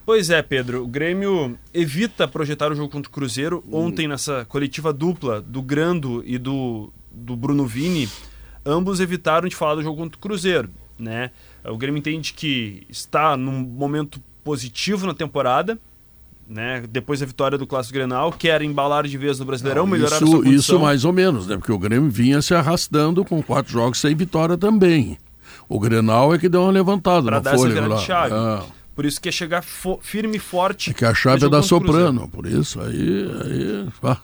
Pois 0.06 0.30
é, 0.30 0.40
Pedro. 0.40 0.84
O 0.84 0.86
Grêmio 0.86 1.58
evita 1.74 2.26
projetar 2.26 2.72
o 2.72 2.74
jogo 2.74 2.88
contra 2.90 3.10
o 3.10 3.12
Cruzeiro. 3.12 3.62
Ontem, 3.70 4.08
nessa 4.08 4.46
coletiva 4.46 4.90
dupla 4.90 5.42
do 5.42 5.60
Grando 5.60 6.22
e 6.24 6.38
do, 6.38 6.90
do 7.18 7.36
Bruno 7.36 7.66
Vini, 7.66 8.08
ambos 8.64 9.00
evitaram 9.00 9.48
de 9.48 9.56
falar 9.56 9.76
do 9.76 9.82
jogo 9.82 9.96
contra 9.96 10.16
o 10.16 10.20
Cruzeiro. 10.20 10.70
Né? 10.98 11.30
O 11.64 11.76
Grêmio 11.76 11.98
entende 11.98 12.32
que 12.32 12.86
está 12.88 13.36
num 13.36 13.60
momento 13.60 14.20
positivo 14.42 15.06
na 15.06 15.14
temporada. 15.14 15.78
Né? 16.48 16.82
Depois 16.88 17.20
da 17.20 17.26
vitória 17.26 17.58
do 17.58 17.66
Clássico 17.66 17.94
Grenal, 17.94 18.32
quer 18.32 18.62
embalar 18.62 19.06
de 19.06 19.18
vez 19.18 19.38
no 19.38 19.44
Brasileirão, 19.44 19.86
melhorar 19.86 20.16
a 20.16 20.18
sua 20.18 20.40
isso, 20.40 20.48
isso 20.48 20.80
mais 20.80 21.04
ou 21.04 21.12
menos, 21.12 21.46
né? 21.46 21.58
Porque 21.58 21.70
o 21.70 21.78
Grêmio 21.78 22.10
vinha 22.10 22.40
se 22.40 22.54
arrastando 22.54 23.22
com 23.22 23.42
quatro 23.42 23.70
jogos 23.70 23.98
sem 23.98 24.14
vitória 24.14 24.56
também. 24.56 25.18
O 25.68 25.78
Grenal 25.78 26.34
é 26.34 26.38
que 26.38 26.48
deu 26.48 26.62
uma 26.62 26.72
levantada 26.72 27.24
Para 27.24 27.36
na 27.36 27.40
dar 27.40 27.50
essa 27.50 27.58
folha 27.58 27.74
virada 27.74 27.94
lá. 27.94 28.00
de 28.00 28.06
chave. 28.06 28.34
É. 28.34 28.78
Por 28.94 29.04
isso 29.04 29.20
que 29.20 29.28
é 29.28 29.32
chegar 29.32 29.62
firme 29.62 30.38
e 30.38 30.40
forte. 30.40 30.90
É 30.90 30.94
que 30.94 31.04
a 31.04 31.14
chave 31.14 31.44
é 31.44 31.48
da. 31.48 31.62
Soprano, 31.62 32.26
por 32.28 32.46
isso 32.46 32.80
aí. 32.80 33.30
aí 33.44 33.88
ah. 34.02 34.16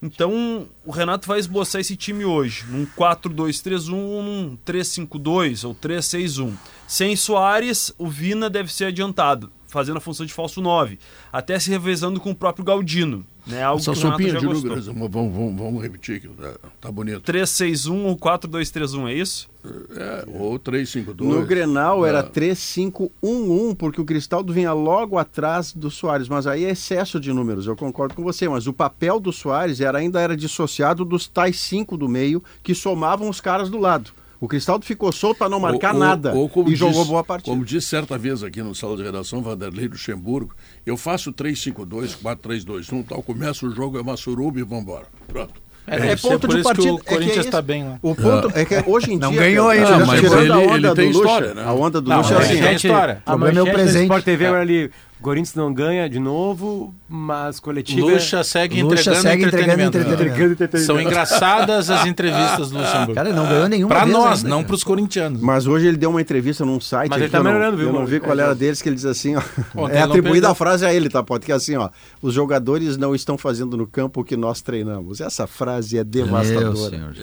Então, 0.00 0.68
o 0.84 0.92
Renato 0.92 1.26
vai 1.26 1.40
esboçar 1.40 1.80
esse 1.80 1.96
time 1.96 2.24
hoje, 2.24 2.64
num 2.68 2.86
4-2-3-1, 2.86 3.90
num 3.90 4.58
3-5-2 4.64 5.66
ou 5.66 5.74
3-6-1. 5.74 6.56
Sem 6.86 7.16
Soares, 7.16 7.92
o 7.98 8.06
Vina 8.06 8.48
deve 8.48 8.72
ser 8.72 8.86
adiantado, 8.86 9.50
fazendo 9.68 9.98
a 9.98 10.00
função 10.00 10.26
de 10.26 10.32
falso 10.32 10.60
9, 10.60 10.98
até 11.32 11.58
se 11.58 11.70
revezando 11.70 12.18
com 12.18 12.30
o 12.30 12.34
próprio 12.34 12.64
Galdino, 12.64 13.24
né? 13.46 13.62
Algo 13.62 13.80
Essa 13.80 13.92
que 13.92 13.98
sopinha 13.98 14.34
de 14.34 14.46
gostou. 14.46 14.70
Lucas, 14.70 14.86
vamos, 14.86 15.10
vamos, 15.10 15.56
vamos 15.56 15.82
repetir 15.82 16.16
aqui, 16.16 16.28
tá, 16.28 16.54
tá 16.80 16.90
bonito. 16.92 17.20
3-6-1 17.30 18.04
ou 18.04 18.16
4-2-3-1, 18.16 19.08
é 19.08 19.14
isso? 19.14 19.48
É, 19.64 20.24
ou 20.38 20.58
3-5-2. 20.58 21.20
No 21.20 21.44
Grenal 21.44 22.04
era 22.06 22.20
É. 22.20 22.22
3-5-1-1, 22.22 23.74
porque 23.76 24.00
o 24.00 24.04
Cristaldo 24.04 24.52
vinha 24.52 24.72
logo 24.72 25.18
atrás 25.18 25.72
do 25.72 25.90
Soares, 25.90 26.28
mas 26.28 26.46
aí 26.46 26.64
é 26.64 26.70
excesso 26.70 27.20
de 27.20 27.32
números, 27.32 27.66
eu 27.66 27.76
concordo 27.76 28.14
com 28.14 28.22
você, 28.22 28.48
mas 28.48 28.66
o 28.66 28.72
papel 28.72 29.20
do 29.20 29.32
Soares 29.32 29.80
era, 29.80 29.98
ainda 29.98 30.20
era 30.20 30.36
dissociado 30.36 31.04
dos 31.04 31.26
tais 31.26 31.58
cinco 31.60 31.96
do 31.96 32.08
meio 32.08 32.42
que 32.62 32.74
somavam 32.74 33.28
os 33.28 33.40
caras 33.40 33.68
do 33.68 33.78
lado. 33.78 34.10
O 34.40 34.46
Cristaldo 34.46 34.84
ficou 34.86 35.10
solto 35.10 35.38
para 35.38 35.48
não 35.48 35.58
marcar 35.58 35.94
Ou- 35.94 36.00
ou- 36.00 36.06
nada 36.06 36.32
ou 36.34 36.48
e 36.68 36.76
jogou 36.76 36.94
disse- 37.00 37.08
boa 37.10 37.24
partida. 37.24 37.50
Como 37.50 37.64
disse 37.64 37.88
certa 37.88 38.16
vez 38.16 38.42
aqui 38.44 38.62
no 38.62 38.74
sala 38.74 38.96
de 38.96 39.02
redação, 39.02 39.42
Vanderlei 39.42 39.88
Luxemburgo, 39.88 40.54
eu 40.86 40.96
faço 40.96 41.32
3-5-2, 41.32 42.14
4-3-2-1, 42.14 43.02
tal, 43.04 43.22
começa 43.22 43.66
o 43.66 43.70
jogo, 43.74 43.98
é 43.98 44.00
uma 44.00 44.16
suruba 44.16 44.60
e 44.60 44.62
vambora. 44.62 45.06
Pronto. 45.26 45.54
É, 45.90 45.98
deve 46.00 46.20
ser 46.20 46.28
ponto 46.28 46.46
por 46.48 46.56
de 46.56 46.62
partida. 46.62 46.92
o 46.92 46.96
é 46.96 47.00
é 47.00 47.02
Corinthians 47.02 47.46
está 47.46 47.62
bem 47.62 47.82
lá. 47.82 47.98
O 48.02 48.14
ponto 48.14 48.50
é 48.54 48.62
que 48.64 48.84
hoje 48.86 49.10
em 49.14 49.18
Não 49.18 49.30
dia. 49.30 49.40
ganhou 49.40 49.68
cara, 49.68 49.78
ainda, 49.78 49.86
tirando 49.86 50.06
mas 50.06 50.32
a 50.34 50.40
ele- 50.42 50.52
onda 50.52 50.74
ele 50.76 50.88
do 50.88 50.94
tem 50.94 51.06
Lucha, 51.08 51.18
história, 51.18 51.54
né? 51.54 51.64
A 51.64 51.72
onda 51.72 52.00
do 52.02 52.10
Não, 52.10 52.16
Lucha 52.18 52.34
é 52.34 52.36
mas 52.36 52.46
assim. 52.46 52.60
tem 52.60 52.68
ó. 52.68 52.72
história. 52.72 53.22
A 53.24 53.30
problema 53.30 53.58
é 53.58 53.62
o 53.62 53.64
manchete 53.64 53.70
do 53.70 53.82
presente. 53.82 54.02
Sport 54.04 54.24
TV 54.24 54.46
agora 54.46 54.60
ali, 54.62 54.90
Corinthians 55.20 55.54
não 55.54 55.72
ganha 55.72 56.08
de 56.08 56.18
novo, 56.18 56.94
mas 57.08 57.58
coletiva... 57.58 58.06
Lucha 58.06 58.44
segue 58.44 58.82
Lucha 58.82 59.00
entregando 59.00 59.22
segue 59.22 59.44
entregando 59.44 59.82
entretenimento. 59.82 60.52
entretenimento. 60.52 60.86
São 60.86 61.00
engraçadas 61.00 61.90
as 61.90 62.06
entrevistas 62.06 62.70
do 62.70 62.78
Luxemburgo. 62.78 63.14
Cara, 63.14 63.32
não 63.32 63.46
ganhou 63.46 63.68
nenhuma 63.68 63.88
Pra 63.94 64.04
vez 64.04 64.16
nós, 64.16 64.38
ainda, 64.38 64.48
não 64.48 64.58
cara. 64.58 64.68
pros 64.68 64.84
corintianos. 64.84 65.40
Mas 65.42 65.66
hoje 65.66 65.86
ele 65.86 65.96
deu 65.96 66.10
uma 66.10 66.20
entrevista 66.20 66.64
num 66.64 66.80
site. 66.80 67.10
Mas 67.10 67.20
ele 67.20 67.30
tá 67.30 67.42
melhorando, 67.42 67.76
viu, 67.76 67.88
Eu 67.88 67.92
não 67.92 68.06
vi 68.06 68.20
qual 68.20 68.38
era 68.38 68.54
deles, 68.54 68.80
que 68.80 68.88
ele 68.88 68.96
diz 68.96 69.04
assim, 69.06 69.34
ó. 69.34 69.42
Ontem 69.74 69.96
é 69.96 70.02
atribuída 70.02 70.50
a 70.50 70.54
frase 70.54 70.86
a 70.86 70.94
ele, 70.94 71.08
tá, 71.08 71.22
Pode? 71.22 71.44
Que 71.44 71.52
é 71.52 71.54
assim, 71.54 71.76
ó. 71.76 71.90
Os 72.22 72.32
jogadores 72.32 72.96
não 72.96 73.14
estão 73.14 73.36
fazendo 73.36 73.76
no 73.76 73.86
campo 73.86 74.20
o 74.20 74.24
que 74.24 74.36
nós 74.36 74.62
treinamos. 74.62 75.20
Essa 75.20 75.46
frase 75.46 75.96
é 75.96 76.04
Meu 76.04 76.10
devastadora. 76.26 76.90
senhor. 76.90 77.14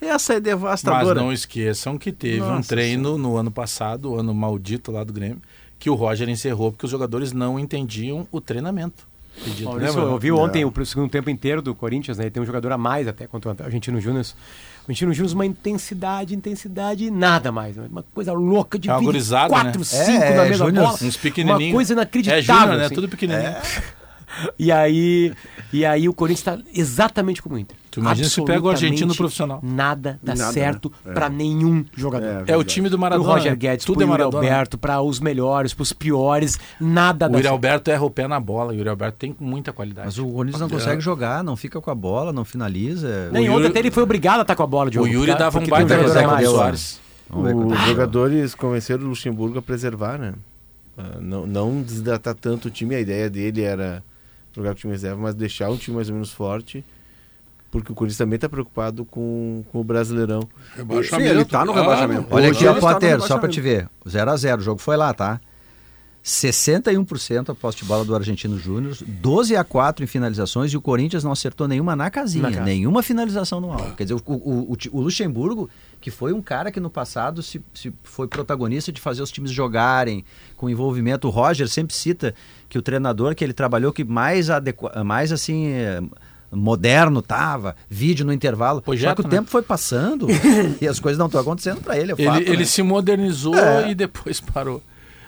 Essa 0.00 0.32
é 0.32 0.36
Mas 0.36 0.42
devastadora. 0.42 1.20
não 1.20 1.32
esqueçam 1.32 1.98
que 1.98 2.10
teve 2.12 2.40
um 2.42 2.48
Nossa 2.56 2.68
treino 2.68 3.18
no 3.18 3.36
ano 3.36 3.50
passado, 3.50 4.10
o 4.12 4.18
ano 4.18 4.34
maldito 4.34 4.90
lá 4.90 5.04
do 5.04 5.12
Grêmio, 5.12 5.40
que 5.82 5.90
o 5.90 5.94
Roger 5.94 6.28
encerrou 6.28 6.70
porque 6.70 6.86
os 6.86 6.92
jogadores 6.92 7.32
não 7.32 7.58
entendiam 7.58 8.24
o 8.30 8.40
treinamento. 8.40 9.04
Pedido, 9.44 9.64
Maurício, 9.64 9.98
eu 9.98 10.16
vi 10.16 10.30
ontem 10.30 10.64
o 10.64 10.86
segundo 10.86 11.10
tempo 11.10 11.28
inteiro 11.28 11.60
do 11.60 11.74
Corinthians, 11.74 12.18
né? 12.18 12.24
Ele 12.24 12.30
tem 12.30 12.40
um 12.40 12.46
jogador 12.46 12.70
a 12.70 12.78
mais 12.78 13.08
até 13.08 13.26
contra 13.26 13.52
o 13.52 13.64
Argentino 13.64 14.00
Júnior. 14.00 14.24
O 14.24 14.82
Argentino 14.82 15.12
Júnior, 15.12 15.34
uma 15.34 15.44
intensidade, 15.44 16.36
intensidade 16.36 17.06
e 17.06 17.10
nada 17.10 17.50
mais. 17.50 17.76
né? 17.76 17.88
Uma 17.90 18.04
coisa 18.14 18.32
louca 18.32 18.78
de 18.78 18.88
É 18.88 18.92
uma 18.92 19.00
gurizada, 19.00 19.48
4, 19.48 19.80
né? 19.80 19.84
5 19.84 20.10
É, 20.12 20.36
na 20.36 20.44
é, 20.44 20.48
mesma 20.50 20.66
Júnior, 20.66 20.84
bola. 20.84 20.98
Uns 21.02 21.16
pequenininhos. 21.16 21.64
Uma 21.64 21.72
coisa 21.72 21.92
inacreditável. 21.94 22.38
É 22.38 22.42
Júnior, 22.42 22.78
né? 22.78 22.84
assim. 22.84 22.94
Tudo 22.94 23.08
pequenininho. 23.08 23.52
E 24.58 24.72
aí, 24.72 25.30
e 25.74 25.84
aí 25.84 26.08
o 26.08 26.14
Corinthians 26.14 26.56
está 26.56 26.70
exatamente 26.74 27.42
como 27.42 27.54
o 27.54 27.58
Inter. 27.58 27.76
Tu 27.92 28.00
imagina 28.00 28.26
se 28.28 28.42
pega 28.42 28.66
o 28.66 28.70
argentino 28.70 29.12
Absolutamente 29.12 29.16
profissional. 29.18 29.60
Nada 29.62 30.18
dá 30.22 30.34
Nada, 30.34 30.52
certo 30.52 30.90
né? 31.04 31.12
pra 31.12 31.28
nenhum 31.28 31.84
jogador. 31.94 32.26
É, 32.48 32.52
É 32.52 32.56
o 32.56 32.64
time 32.64 32.88
do 32.88 32.92
Pro 32.96 33.00
Maradona. 33.02 33.28
Roger 33.32 33.52
né? 33.52 33.56
Guedes, 33.56 33.84
Tudo 33.84 33.96
pro 33.96 34.02
é 34.02 34.06
Yuri 34.06 34.18
Maradona. 34.18 34.42
Alberto, 34.44 34.78
para 34.78 35.00
os 35.02 35.20
melhores, 35.20 35.74
pros 35.74 35.92
piores, 35.92 36.58
nada 36.80 37.26
O 37.26 37.28
dá 37.28 37.34
Yuri 37.34 37.42
certo. 37.42 37.52
Alberto 37.52 37.90
erra 37.90 38.04
o 38.04 38.10
pé 38.10 38.26
na 38.26 38.40
bola. 38.40 38.72
O 38.72 38.74
Yuri 38.74 38.88
Alberto 38.88 39.18
tem 39.18 39.36
muita 39.38 39.72
qualidade. 39.72 40.06
Mas 40.06 40.18
o 40.18 40.26
Corinthians 40.26 40.60
não 40.62 40.68
consegue 40.70 41.00
jogar, 41.02 41.44
não 41.44 41.54
fica 41.54 41.80
com 41.80 41.90
a 41.90 41.94
bola, 41.94 42.32
não 42.32 42.44
finaliza. 42.46 43.28
Nem 43.30 43.42
O 43.42 43.52
ontem 43.52 43.56
Yuri- 43.60 43.66
até 43.68 43.78
ele 43.80 43.90
foi 43.90 44.02
obrigado 44.02 44.38
a 44.38 44.42
estar 44.42 44.56
com 44.56 44.62
a 44.62 44.66
bola 44.66 44.90
de 44.90 44.98
o 44.98 45.06
Yuri 45.06 45.34
dava 45.36 45.58
um 45.60 45.66
baita 45.66 45.94
reserva 45.96 46.32
mais. 46.32 46.44
pro 46.48 46.56
lá. 46.56 46.62
Soares. 46.62 47.00
Os 47.30 47.72
é. 47.82 47.86
jogadores 47.88 48.54
convenceram 48.54 49.04
o 49.04 49.08
Luxemburgo 49.08 49.58
a 49.58 49.62
preservar, 49.62 50.18
né? 50.18 50.32
Ah, 50.96 51.18
Não, 51.20 51.46
não 51.46 51.82
desidratar 51.82 52.34
tanto 52.34 52.68
o 52.68 52.70
time. 52.70 52.94
A 52.94 53.00
ideia 53.00 53.28
dele 53.30 53.62
era 53.62 54.02
jogar 54.54 54.70
com 54.70 54.76
o 54.76 54.78
time 54.80 54.92
reserva, 54.92 55.20
mas 55.20 55.34
deixar 55.34 55.70
um 55.70 55.76
time 55.76 55.96
mais 55.96 56.08
ou 56.08 56.14
menos 56.14 56.30
forte. 56.32 56.84
Porque 57.72 57.90
o 57.90 57.94
Corinthians 57.94 58.18
também 58.18 58.36
está 58.36 58.50
preocupado 58.50 59.02
com, 59.04 59.64
com 59.72 59.80
o 59.80 59.82
Brasileirão. 59.84 60.46
Rebaixamento. 60.76 61.28
Sim, 61.28 61.34
ele 61.36 61.44
tá 61.44 61.64
no 61.64 61.72
rebaixamento. 61.72 62.26
Olha 62.30 62.50
Hoje 62.50 62.58
aqui, 62.58 62.66
ó, 62.68 62.74
está 62.74 62.92
Potter, 62.92 63.20
só 63.20 63.38
pra 63.38 63.48
rebaixamento. 63.48 63.52
te 63.52 63.60
ver. 63.60 63.88
0x0, 64.06 64.58
o 64.58 64.60
jogo 64.60 64.80
foi 64.80 64.96
lá, 64.96 65.12
tá? 65.14 65.40
61% 66.22 67.48
a 67.48 67.54
posse 67.54 67.78
de 67.78 67.84
bola 67.84 68.04
do 68.04 68.14
Argentino 68.14 68.56
Júnior, 68.56 68.96
12 69.04 69.56
a 69.56 69.64
4 69.64 70.04
em 70.04 70.06
finalizações 70.06 70.72
e 70.72 70.76
o 70.76 70.80
Corinthians 70.80 71.24
não 71.24 71.32
acertou 71.32 71.66
nenhuma 71.66 71.96
na 71.96 72.10
casinha, 72.10 72.48
Na 72.48 72.60
nenhuma 72.60 73.02
finalização 73.02 73.60
no 73.60 73.72
alvo. 73.72 73.96
Quer 73.96 74.04
dizer, 74.04 74.14
o, 74.14 74.22
o, 74.26 74.72
o, 74.72 74.76
o 74.92 75.00
Luxemburgo, 75.00 75.68
que 76.00 76.12
foi 76.12 76.32
um 76.32 76.40
cara 76.40 76.70
que 76.70 76.78
no 76.78 76.88
passado 76.88 77.42
se, 77.42 77.60
se 77.74 77.92
foi 78.04 78.28
protagonista 78.28 78.92
de 78.92 79.00
fazer 79.00 79.20
os 79.22 79.32
times 79.32 79.50
jogarem 79.50 80.24
com 80.56 80.70
envolvimento. 80.70 81.26
O 81.26 81.30
Roger 81.30 81.68
sempre 81.68 81.94
cita 81.94 82.32
que 82.68 82.78
o 82.78 82.82
treinador 82.82 83.34
que 83.34 83.42
ele 83.42 83.52
trabalhou 83.52 83.92
que 83.92 84.04
mais, 84.04 84.48
adequa, 84.48 85.02
mais 85.02 85.32
assim. 85.32 85.72
Moderno 86.52 87.22
tava, 87.22 87.74
vídeo 87.88 88.24
no 88.26 88.32
intervalo. 88.32 88.78
Só 88.78 88.82
Projeto, 88.84 89.22
que 89.22 89.28
o 89.28 89.30
né? 89.30 89.36
tempo 89.38 89.50
foi 89.50 89.62
passando 89.62 90.26
e 90.80 90.86
as 90.86 91.00
coisas 91.00 91.18
não 91.18 91.26
estão 91.26 91.40
acontecendo 91.40 91.80
para 91.80 91.96
ele. 91.98 92.12
É 92.12 92.14
Ele, 92.18 92.24
fato, 92.24 92.40
ele 92.42 92.56
né? 92.58 92.64
se 92.64 92.82
modernizou 92.82 93.54
É. 93.56 93.90
e 93.90 93.94
depois 93.94 94.38
parou. 94.52 94.82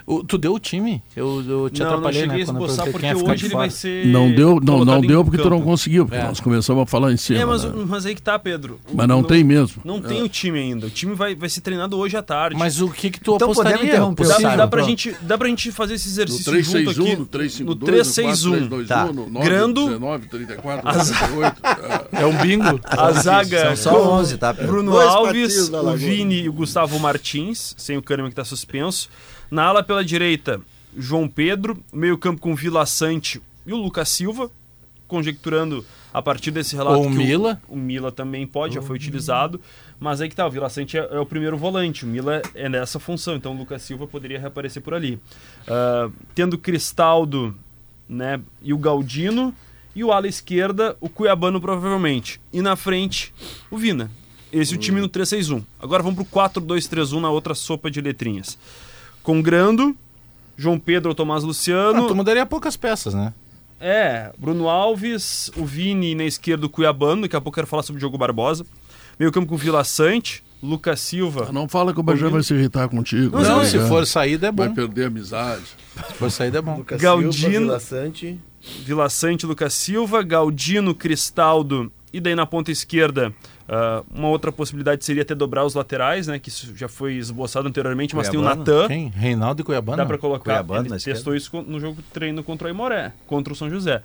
O- 0.06 0.22
tu 0.22 0.36
deu 0.36 0.52
o 0.52 0.58
time? 0.58 1.02
Eu, 1.16 1.42
eu 1.48 1.70
te 1.70 1.80
Não, 1.80 1.86
não 1.86 1.92
atrapalhei, 1.94 2.20
cheguei 2.22 2.36
né? 2.36 2.42
a 2.42 2.46
quando 2.46 2.58
eu 2.60 2.66
esboçar 2.66 2.84
porque 2.84 2.98
quem 2.98 3.08
ia 3.08 3.16
ficar 3.16 3.30
hoje 3.32 3.38
de 3.40 3.44
ele 3.46 3.52
fora. 3.52 3.62
vai 3.62 3.70
ser. 3.70 4.06
Não 4.06 4.30
deu, 4.34 4.60
não, 4.62 4.84
não 4.84 5.00
deu 5.00 5.24
porque 5.24 5.38
tu 5.38 5.48
não 5.48 5.56
campo. 5.58 5.70
conseguiu, 5.70 6.04
porque 6.04 6.20
É. 6.20 6.24
nós 6.24 6.40
começamos 6.40 6.82
a 6.82 6.86
falar 6.86 7.10
em 7.12 7.16
cima. 7.16 7.38
É, 7.40 7.44
mas, 7.46 7.64
né? 7.64 7.72
mas 7.88 8.04
aí 8.04 8.14
que 8.14 8.20
tá, 8.20 8.38
Pedro. 8.38 8.78
Mas 8.92 9.08
não 9.08 9.22
tem 9.22 9.42
mesmo. 9.42 9.80
Não 9.82 10.02
tem 10.02 10.22
o 10.22 10.28
time 10.28 10.58
ainda. 10.58 10.88
O 10.88 10.90
time 10.90 11.14
vai, 11.14 11.34
vai 11.34 11.48
ser 11.48 11.62
treinado 11.62 11.96
hoje 11.96 12.16
à 12.18 12.22
tarde. 12.22 12.54
Mas 12.58 12.82
o 12.82 12.90
que 12.90 13.10
que 13.10 13.18
tu 13.18 13.34
Então 13.36 13.50
apostaria? 13.50 13.82
interromper 13.86 14.26
Dá, 14.28 14.34
Simon, 14.36 14.56
dá, 14.58 14.66
pra 14.66 14.82
gente, 14.82 15.16
dá 15.22 15.38
pra 15.38 15.48
gente 15.48 15.72
fazer 15.72 15.94
esse 15.94 16.06
No 16.08 16.12
exercício 16.12 16.44
junto 16.44 16.52
361, 16.52 17.04
aqui. 17.06 17.16
no 17.16 17.26
352, 17.26 17.66
no 17.66 17.86
361. 17.86 18.50
4, 18.50 18.68
3, 18.68 18.68
2, 18.68 18.88
Tá. 18.88 19.04
1, 19.06 19.12
no 19.14 19.30
9, 19.30 19.46
Grando- 19.48 19.84
19, 19.86 20.26
34, 20.28 20.88
As- 20.88 21.10
48. 21.10 21.56
é. 22.12 22.22
É 22.22 22.26
um 22.26 22.36
bingo? 22.36 22.80
A 22.84 23.10
zaga 23.12 23.74
São 23.76 23.92
só 23.94 24.10
11, 24.12 24.36
tá? 24.36 24.52
Bruno 24.52 24.98
Alves, 25.00 25.70
o. 25.70 25.96
Vini 25.96 26.42
e 26.42 26.48
o 26.50 26.52
Gustavo 26.52 26.98
Martins, 27.00 27.74
sem 27.78 27.96
o 27.96 28.02
Kahneman 28.02 28.28
que 28.30 28.32
está 28.34 28.44
suspenso. 28.44 29.08
Na 29.50 29.64
ala 29.64 29.82
pela 29.82 30.04
direita, 30.04 30.60
João 30.96 31.28
Pedro, 31.28 31.82
meio 31.92 32.18
campo 32.18 32.40
com 32.40 32.54
Vila 32.54 32.84
Sante 32.86 33.40
e 33.66 33.72
o 33.72 33.76
Lucas 33.76 34.08
Silva, 34.08 34.50
conjecturando 35.06 35.84
a 36.12 36.22
partir 36.22 36.50
desse 36.50 36.76
relato 36.76 36.98
Ou 36.98 37.06
o 37.06 37.10
Mila. 37.10 37.60
O, 37.68 37.76
Mila 37.76 38.12
também 38.12 38.46
pode, 38.46 38.74
já 38.74 38.82
foi 38.82 38.96
utilizado, 38.96 39.60
mas 39.98 40.20
aí 40.20 40.28
que 40.28 40.36
tá, 40.36 40.46
o 40.46 40.50
Vila 40.50 40.68
Sante 40.68 40.96
é, 40.96 41.08
é 41.10 41.18
o 41.18 41.26
primeiro 41.26 41.56
volante, 41.56 42.04
o 42.04 42.08
Mila 42.08 42.40
é 42.54 42.68
nessa 42.68 42.98
função, 42.98 43.34
então 43.34 43.54
o 43.54 43.58
Lucas 43.58 43.82
Silva 43.82 44.06
poderia 44.06 44.38
reaparecer 44.38 44.82
por 44.82 44.94
ali. 44.94 45.18
Ah, 45.66 46.08
tendo 46.34 46.56
Cristaldo 46.56 47.54
né, 48.08 48.40
e 48.62 48.72
o 48.72 48.78
Galdino, 48.78 49.54
e 49.94 50.02
o 50.02 50.12
ala 50.12 50.26
esquerda, 50.26 50.96
o 51.00 51.08
Cuiabano 51.08 51.60
provavelmente. 51.60 52.40
E 52.52 52.60
na 52.60 52.74
frente, 52.76 53.32
o 53.70 53.76
Vina. 53.76 54.10
Esse 54.52 54.74
é 54.74 54.76
o 54.76 54.80
time 54.80 55.00
no 55.00 55.08
3-6-1. 55.08 55.64
Agora 55.80 56.02
vamos 56.02 56.16
pro 56.16 56.40
4-2-3-1 56.40 57.20
na 57.20 57.30
outra 57.30 57.54
sopa 57.54 57.90
de 57.90 58.00
letrinhas. 58.00 58.58
Com 59.24 59.42
Grando, 59.42 59.96
João 60.56 60.78
Pedro 60.78 61.08
ou 61.08 61.14
Tomás 61.16 61.42
Luciano. 61.42 62.04
Ah, 62.04 62.08
tu 62.08 62.14
mudaria 62.14 62.46
poucas 62.46 62.76
peças, 62.76 63.12
né? 63.14 63.32
É, 63.80 64.30
Bruno 64.38 64.68
Alves, 64.68 65.50
o 65.56 65.64
Vini 65.64 66.14
na 66.14 66.24
esquerda, 66.24 66.66
o 66.66 66.68
Cuiabano. 66.68 67.22
Daqui 67.22 67.34
a 67.34 67.40
pouco 67.40 67.54
eu 67.56 67.62
quero 67.62 67.66
falar 67.66 67.82
sobre 67.82 67.98
o 67.98 68.00
Diogo 68.00 68.16
Barbosa. 68.16 68.64
Meio 69.18 69.32
campo 69.32 69.48
com 69.48 69.56
Vila 69.56 69.82
Sante, 69.82 70.42
Lucas 70.62 71.00
Silva. 71.00 71.50
Não 71.52 71.68
fala 71.68 71.92
que 71.92 72.00
o 72.00 72.02
Bajé 72.02 72.28
vai 72.28 72.42
se 72.42 72.54
irritar 72.54 72.88
contigo. 72.88 73.38
Não, 73.40 73.58
né? 73.58 73.64
se 73.64 73.78
for 73.88 74.06
saída 74.06 74.48
é 74.48 74.52
Vai 74.52 74.68
bom. 74.68 74.74
perder 74.74 75.04
a 75.04 75.06
amizade. 75.08 75.64
Se 76.08 76.14
for 76.14 76.30
saída 76.30 76.58
é 76.58 76.62
bom. 76.62 76.76
Lucas 76.78 77.00
Galdino- 77.00 77.32
Silva, 77.32 77.58
Vila 77.58 77.80
Sante. 77.80 78.40
Vila 78.84 79.08
Sante, 79.10 79.46
Lucas 79.46 79.74
Silva, 79.74 80.22
Galdino, 80.22 80.94
Cristaldo 80.94 81.90
e 82.12 82.20
daí 82.20 82.34
na 82.34 82.46
ponta 82.46 82.70
esquerda 82.72 83.32
ah, 83.68 84.02
uma 84.14 84.28
outra 84.28 84.52
possibilidade 84.52 85.04
seria 85.04 85.22
até 85.22 85.34
dobrar 85.34 85.64
os 85.64 85.74
laterais, 85.74 86.26
né? 86.26 86.38
Que 86.38 86.48
isso 86.48 86.76
já 86.76 86.88
foi 86.88 87.14
esboçado 87.14 87.66
anteriormente, 87.68 88.14
mas 88.14 88.28
tem 88.28 88.38
o? 88.38 88.42
Natan. 88.42 88.88
Quem? 88.88 89.08
Reinaldo 89.08 89.62
e 89.62 89.64
Cuiabano? 89.64 89.96
Dá 89.98 90.06
pra 90.06 90.18
colocar. 90.18 90.44
Cuiabano 90.44 90.86
Ele 90.94 90.98
testou 90.98 91.34
isso 91.34 91.62
no 91.62 91.80
jogo 91.80 92.02
treino 92.12 92.42
contra 92.44 92.66
o 92.66 92.70
Aimoré, 92.70 93.12
contra 93.26 93.52
o 93.52 93.56
São 93.56 93.70
José. 93.70 94.02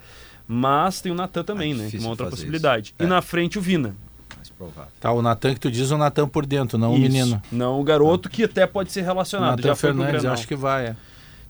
Mas 0.48 1.00
tem 1.02 1.12
o 1.12 1.16
Natan 1.16 1.44
também, 1.44 1.74
É 1.74 1.76
né? 1.76 1.90
Uma 2.00 2.10
outra 2.10 2.28
possibilidade. 2.28 2.88
isso. 2.88 2.96
E 3.00 3.04
É. 3.04 3.08
na 3.08 3.22
frente 3.22 3.60
o 3.60 3.62
Vina. 3.62 3.96
Mais 4.36 4.50
provável. 4.50 4.92
Tá, 5.00 5.12
o 5.12 5.22
Natan 5.22 5.54
que 5.54 5.60
tu 5.60 5.70
diz, 5.70 5.92
o 5.92 5.98
Natan 5.98 6.28
por 6.28 6.46
dentro, 6.46 6.78
não 6.78 6.94
o 6.94 6.98
Isso. 6.98 7.02
menino. 7.04 7.42
Não 7.52 7.80
o 7.80 7.84
garoto 7.84 8.30
que 8.30 8.44
até 8.46 8.66
pode 8.66 8.92
ser 8.92 9.02
O 9.02 9.04
relacionado. 9.04 9.58
Natan 9.58 9.68
já 9.68 9.76
foi 9.76 9.90
Fernandes, 9.94 10.26
acho 10.26 10.48
que 10.48 10.56
vai. 10.56 10.88
É. 10.88 10.96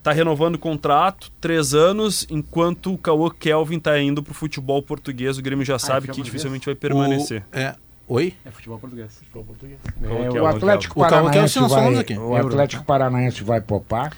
Tá 0.01 0.11
renovando 0.11 0.55
o 0.55 0.59
contrato, 0.59 1.29
três 1.39 1.73
anos, 1.73 2.25
enquanto 2.29 2.93
o 2.93 2.97
Cauã 2.97 3.29
Kelvin 3.29 3.79
tá 3.79 3.99
indo 3.99 4.23
pro 4.23 4.33
futebol 4.33 4.81
português. 4.81 5.37
O 5.37 5.41
Grêmio 5.41 5.63
já 5.65 5.77
sabe 5.77 6.01
que 6.01 6.07
futebol 6.07 6.23
dificilmente 6.25 6.65
vai 6.65 6.75
permanecer. 6.75 7.43
O- 7.53 7.57
é. 7.57 7.75
Oi? 8.09 8.33
É 8.43 8.49
futebol 8.51 8.79
português. 8.79 9.13
Futebol 9.19 9.43
português. 9.45 9.79
É, 10.03 10.37
é 10.37 10.41
O 10.41 10.45
Atlético 10.47 10.99
O 10.99 11.03
Carro 11.07 11.09
que 11.09 11.15
é 11.15 11.19
o 11.19 11.23
Paranaense 11.31 11.53
que 11.53 11.59
nós 11.61 11.71
falamos 11.71 11.93
vai, 11.93 12.01
aqui. 12.01 12.17
o 12.17 12.35
Atlético 12.35 12.83
Paranaense 12.83 13.43
vai 13.43 13.61
popar. 13.61 14.11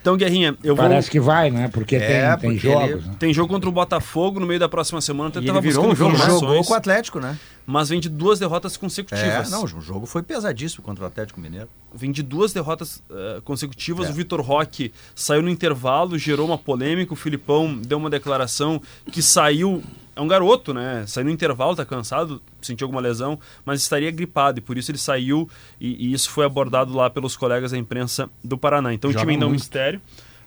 Então, 0.00 0.16
Guerrinha, 0.16 0.56
eu 0.62 0.76
vou. 0.76 0.84
Parece 0.84 1.10
que 1.10 1.18
vai, 1.18 1.50
né? 1.50 1.68
Porque 1.68 1.96
É, 1.96 2.30
tem, 2.36 2.38
tem 2.38 2.50
porque 2.52 2.68
jogos. 2.72 2.90
ele- 2.90 3.00
né? 3.08 3.16
Tem 3.18 3.34
jogo 3.34 3.52
contra 3.52 3.68
o 3.68 3.72
Botafogo 3.72 4.38
no 4.38 4.46
meio 4.46 4.60
da 4.60 4.68
próxima 4.68 5.00
semana. 5.00 5.28
Até 5.30 5.40
E 5.40 5.46
tava 5.46 5.58
ele 5.58 5.66
virou 5.68 5.88
buscando 5.88 6.06
um 6.08 6.12
jogo, 6.16 6.24
né? 6.24 6.30
Jogou 6.40 6.64
com 6.64 6.72
o 6.72 6.76
Atlético, 6.76 7.18
né? 7.20 7.36
mas 7.66 7.88
vem 7.90 8.00
de 8.00 8.08
duas 8.08 8.38
derrotas 8.38 8.76
É, 8.76 8.78
consecutivas. 8.78 9.50
não, 9.50 9.64
o 9.64 9.66
jogo 9.66 10.06
foi 10.06 10.22
pesadíssimo 10.22 10.82
contra 10.82 11.04
o 11.04 11.06
Atlético 11.06 11.38
Mineiro. 11.40 11.68
Vem 11.92 12.10
de 12.12 12.22
duas 12.22 12.52
derrotas 12.52 13.02
eh, 13.10 13.40
consecutivas. 13.44 14.06
É. 14.06 14.10
O 14.10 14.14
Vitor 14.14 14.40
Roque 14.40 14.90
saiu 15.14 15.42
no 15.42 15.50
intervalo, 15.50 16.16
gerou 16.16 16.46
uma 16.46 16.56
polêmica. 16.56 17.12
O 17.12 17.16
Filipão 17.16 17.76
deu 17.76 17.98
uma 17.98 18.08
declaração 18.08 18.80
que 19.12 19.20
saiu. 19.20 19.82
É 20.18 20.20
um 20.20 20.26
garoto, 20.26 20.74
né? 20.74 21.04
Saiu 21.06 21.26
no 21.26 21.30
intervalo, 21.30 21.76
tá 21.76 21.84
cansado, 21.84 22.42
sentiu 22.60 22.86
alguma 22.86 23.00
lesão, 23.00 23.38
mas 23.64 23.80
estaria 23.80 24.10
gripado 24.10 24.58
e 24.58 24.60
por 24.60 24.76
isso 24.76 24.90
ele 24.90 24.98
saiu 24.98 25.48
e, 25.80 26.08
e 26.08 26.12
isso 26.12 26.28
foi 26.30 26.44
abordado 26.44 26.92
lá 26.92 27.08
pelos 27.08 27.36
colegas 27.36 27.70
da 27.70 27.78
imprensa 27.78 28.28
do 28.42 28.58
Paraná. 28.58 28.92
Então 28.92 29.10
o 29.10 29.12
time 29.20 29.32
ainda 29.34 29.44
é 29.44 29.48
um 29.48 29.50
mistério. 29.52 30.00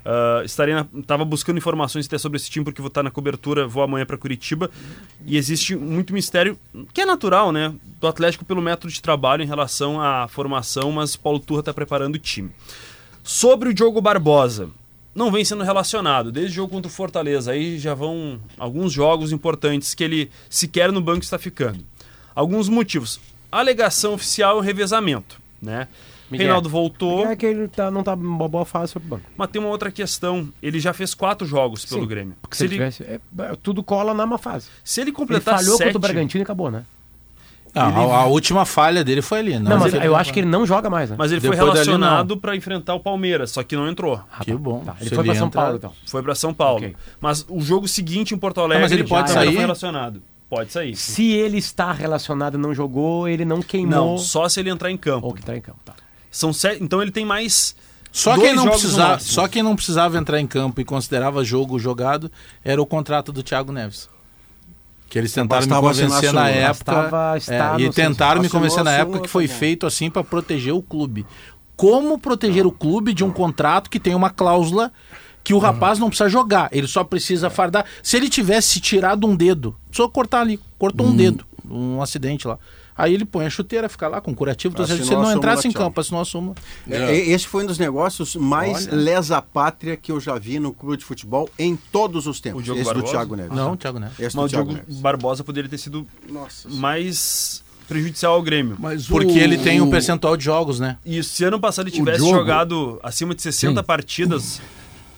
Ah, 0.04 0.42
estaria 0.44 0.76
na- 0.76 0.88
tava 1.08 1.24
buscando 1.24 1.58
informações 1.58 2.06
até 2.06 2.18
sobre 2.18 2.36
esse 2.36 2.50
time 2.50 2.66
porque 2.66 2.82
vou 2.82 2.90
estar 2.90 3.02
na 3.04 3.12
cobertura, 3.12 3.66
vou 3.68 3.82
amanhã 3.82 4.06
para 4.06 4.18
Curitiba 4.18 4.70
e 5.26 5.38
existe 5.38 5.76
muito 5.76 6.12
mistério 6.12 6.60
que 6.94 7.02
é 7.02 7.06
natural, 7.06 7.52
né, 7.54 7.74
do 8.00 8.08
Atlético 8.08 8.44
pelo 8.44 8.62
método 8.62 8.92
de 8.92 9.02
trabalho 9.02 9.42
em 9.44 9.48
relação 9.48 10.02
à 10.02 10.28
formação, 10.28 10.92
mas 10.92 11.16
Paulo 11.16 11.40
Turra 11.40 11.60
está 11.62 11.74
preparando 11.74 12.16
o 12.16 12.20
time. 12.20 12.50
Sobre 13.24 13.70
o 13.70 13.74
Diogo 13.74 14.02
Barbosa, 14.02 14.70
não 15.14 15.32
vem 15.32 15.44
sendo 15.44 15.64
relacionado 15.64 16.32
desde 16.32 16.52
o 16.52 16.56
jogo 16.56 16.74
contra 16.74 16.90
o 16.90 16.94
Fortaleza, 16.94 17.52
aí 17.52 17.78
já 17.78 17.94
vão 17.94 18.40
alguns 18.58 18.92
jogos 18.94 19.32
importantes 19.32 19.94
que 19.94 20.04
ele 20.04 20.32
sequer 20.50 20.92
no 20.92 21.02
banco 21.02 21.24
está 21.24 21.38
ficando. 21.38 21.86
Alguns 22.34 22.70
motivos. 22.70 23.20
A 23.52 23.60
alegação 23.60 24.14
oficial 24.14 24.56
é 24.56 24.60
o 24.60 24.62
revezamento, 24.62 25.40
né? 25.62 25.88
Miguel. 26.30 26.46
Reinaldo 26.46 26.70
voltou. 26.70 27.28
É 27.28 27.36
que 27.36 27.46
ele 27.46 27.68
tá, 27.68 27.92
não 27.92 28.04
tá 28.04 28.14
uma 28.14 28.48
boa 28.48 28.64
fase 28.64 28.94
pro 28.94 29.02
banco. 29.02 29.26
Mas 29.36 29.50
tem 29.50 29.62
uma 29.62 29.70
outra 29.70 29.92
questão. 29.92 30.48
Ele 30.64 30.80
já 30.80 30.94
fez 30.94 31.14
quatro 31.14 31.46
jogos 31.46 31.84
pelo 31.86 32.04
Sim, 32.04 32.08
Grêmio. 32.08 32.36
Porque 32.42 32.56
Se 32.56 32.60
se 32.60 32.66
ele 32.74 32.76
ele, 32.82 32.92
tivesse. 32.92 33.04
é, 33.04 33.20
é, 33.52 33.56
tudo 33.62 33.84
cola 33.84 34.14
na 34.14 34.26
má 34.26 34.38
fase. 34.38 34.70
se 34.82 35.02
ele 35.02 35.10
Ele 35.10 35.16
completar 35.18 35.58
falhou 35.58 35.76
sete... 35.76 35.88
contra 35.88 35.98
o 35.98 36.02
Bragantino 36.02 36.42
e 36.42 36.44
acabou, 36.44 36.72
né? 36.72 36.86
Ah, 37.74 37.88
a, 37.88 38.00
a 38.22 38.26
última 38.26 38.66
falha 38.66 39.04
dele 39.04 39.22
foi 39.22 39.40
ali. 39.40 39.58
Não, 39.60 39.80
mas 39.80 39.94
ele- 39.94 40.06
eu 40.06 40.16
acho 40.16 40.34
que 40.34 40.40
ele 40.40 40.48
não 40.48 40.66
joga 40.66 40.90
mais, 40.90 41.10
né? 41.10 41.16
Mas 41.18 41.32
ele 41.32 41.40
foi 41.40 41.52
Depois 41.52 41.74
dali, 41.74 41.86
relacionado 41.88 42.38
para 42.38 42.56
enfrentar 42.56 42.96
o 42.96 43.00
Palmeiras, 43.00 43.52
só 43.52 43.64
que 43.64 43.76
não 43.76 43.88
entrou. 43.88 44.22
Ah, 44.32 44.44
Que 44.44 44.54
bom. 44.54 44.80
Tá, 44.84 44.96
Ele 45.00 45.10
Se 45.10 45.16
foi 45.16 45.24
pra 45.24 45.34
ele 45.34 45.40
São 45.40 45.50
Paulo, 45.50 45.76
então. 45.78 45.94
Foi 46.06 46.22
para 46.24 46.36
São 46.36 46.54
Paulo. 46.54 46.78
Ok. 46.78 46.96
Mas 47.20 47.46
o 47.48 47.62
jogo 47.62 47.88
seguinte 47.88 48.34
em 48.34 48.38
Porto 48.38 48.60
Alegre... 48.60 48.84
mas 48.84 48.92
ele 48.92 49.04
pode 49.06 49.30
já 49.30 49.36
sair? 49.36 49.52
foi 49.54 49.62
relacionado. 49.62 50.22
Pode 50.50 50.72
sair. 50.72 50.96
Se 50.98 51.32
ele 51.32 51.58
está 51.58 51.94
relacionado 51.94 52.56
e 52.56 52.58
não 52.58 52.74
jogou, 52.74 53.26
ele 53.28 53.46
não 53.46 53.62
queimou. 53.62 54.12
Não, 54.12 54.18
só 54.18 54.50
se 54.50 54.60
ele 54.60 54.70
entrar 54.70 54.92
em 54.92 54.98
campo. 54.98 55.28
Ou 55.28 55.34
que 55.34 55.42
tá 55.42 55.56
em 55.56 55.62
campo. 55.62 55.80
Tá. 55.86 55.94
São 56.30 56.52
sete... 56.52 56.84
Então 56.84 57.02
ele 57.02 57.12
tem 57.12 57.24
mais... 57.24 57.74
Só 58.12 58.36
dois 58.36 58.48
quem, 58.50 58.56
não 58.58 58.68
precisava, 58.68 59.20
só 59.20 59.48
quem 59.48 59.64
não 59.64 59.74
precisava 59.74 60.18
entrar 60.18 60.38
em 60.42 60.46
campo 60.46 60.82
e 60.82 60.84
considerava 60.84 61.46
jogo 61.46 61.80
jogado 61.80 62.30
era 62.62 62.82
o 62.82 62.86
contrato 62.86 63.32
do 63.32 63.42
Thiago 63.42 63.72
Neves. 63.72 64.10
Que 65.12 65.20
eles 65.20 65.34
tentaram 65.34 65.68
me 65.68 65.74
assinar 65.74 65.82
convencer 65.82 66.32
na 66.32 66.50
época. 66.50 66.94
Bastava 66.94 67.38
estar 67.38 67.82
é, 67.82 67.84
e 67.84 67.90
tentaram 67.90 68.42
me 68.42 68.48
convencer 68.48 68.82
na 68.82 68.94
época 68.94 69.20
que 69.20 69.28
foi 69.28 69.46
bom. 69.46 69.54
feito 69.54 69.86
assim 69.86 70.10
para 70.10 70.24
proteger 70.24 70.74
o 70.74 70.82
clube. 70.82 71.26
Como 71.76 72.18
proteger 72.18 72.66
o 72.66 72.72
clube 72.72 73.14
de 73.14 73.22
um 73.22 73.30
contrato 73.30 73.90
que 73.90 74.00
tem 74.00 74.16
uma 74.16 74.30
cláusula 74.30 74.90
que 75.44 75.54
o 75.54 75.58
rapaz 75.58 76.00
não 76.00 76.08
precisa 76.08 76.30
jogar, 76.30 76.70
ele 76.72 76.88
só 76.88 77.04
precisa 77.04 77.50
fardar. 77.50 77.86
Se 78.02 78.16
ele 78.16 78.30
tivesse 78.30 78.80
tirado 78.80 79.28
um 79.28 79.36
dedo, 79.36 79.76
só 79.92 80.08
cortar 80.08 80.42
ali, 80.42 80.58
cortou 80.80 81.06
um 81.06 81.14
dedo, 81.14 81.46
um 81.70 82.02
acidente 82.02 82.48
lá. 82.48 82.58
Aí 82.98 83.14
ele 83.14 83.26
põe 83.26 83.46
a 83.46 83.50
chuteira, 83.50 83.88
fica 83.90 84.08
lá 84.08 84.20
com 84.22 84.34
curativo. 84.36 84.80
Assinou 84.82 85.06
se 85.06 85.14
ele 85.14 85.22
não 85.22 85.34
entrasse 85.34 85.68
em 85.68 85.72
campo, 85.72 86.00
assinou 86.00 86.22
a 86.22 86.26
súmula. 86.26 86.56
É, 86.90 87.16
Esse 87.16 87.48
foi 87.48 87.64
um 87.64 87.68
dos 87.68 87.78
negócios 87.80 88.36
mais 88.36 88.88
lesa-pátria 88.88 89.96
que 89.98 90.12
eu 90.12 90.20
já 90.20 90.38
vi 90.38 90.60
no 90.60 90.74
clube 90.74 90.98
de 90.98 91.06
futebol 91.06 91.50
em 91.58 91.76
todos 91.76 92.28
os 92.28 92.40
tempos. 92.40 92.62
O 92.62 92.64
Diogo 92.64 92.80
Esse 92.82 92.90
do 92.90 92.94
Barbosa? 92.96 93.14
Thiago 93.14 93.36
Neves. 93.36 93.56
Não, 93.58 93.78
Thiago 93.78 94.00
Neves. 94.00 94.20
Esse 94.20 94.36
Mas 94.36 94.44
do 94.44 94.46
o 94.46 94.50
Thiago 94.50 94.70
Diogo 94.70 94.86
Neves. 94.88 95.02
Barbosa 95.02 95.44
poderia 95.44 95.70
ter 95.70 95.78
sido 95.78 96.06
Nossa. 96.30 96.70
mais 96.70 97.64
prejudicial 97.88 98.34
ao 98.34 98.42
Grêmio. 98.42 98.76
Mas 98.80 99.08
Porque 99.08 99.32
o- 99.34 99.38
ele 99.38 99.58
tem 99.58 99.82
um 99.82 99.88
o- 99.88 99.92
percentual 99.92 100.38
de 100.38 100.46
jogos, 100.46 100.80
né? 100.80 100.98
E 101.06 101.22
se 101.24 101.44
ano 101.44 101.60
passado 101.60 101.88
ele 101.88 101.96
O 101.96 102.00
tivesse 102.00 102.20
jogo- 102.20 102.32
jogado 102.38 103.00
acima 103.04 103.36
de 103.36 103.42
60 103.42 103.84
partidas, 103.84 104.62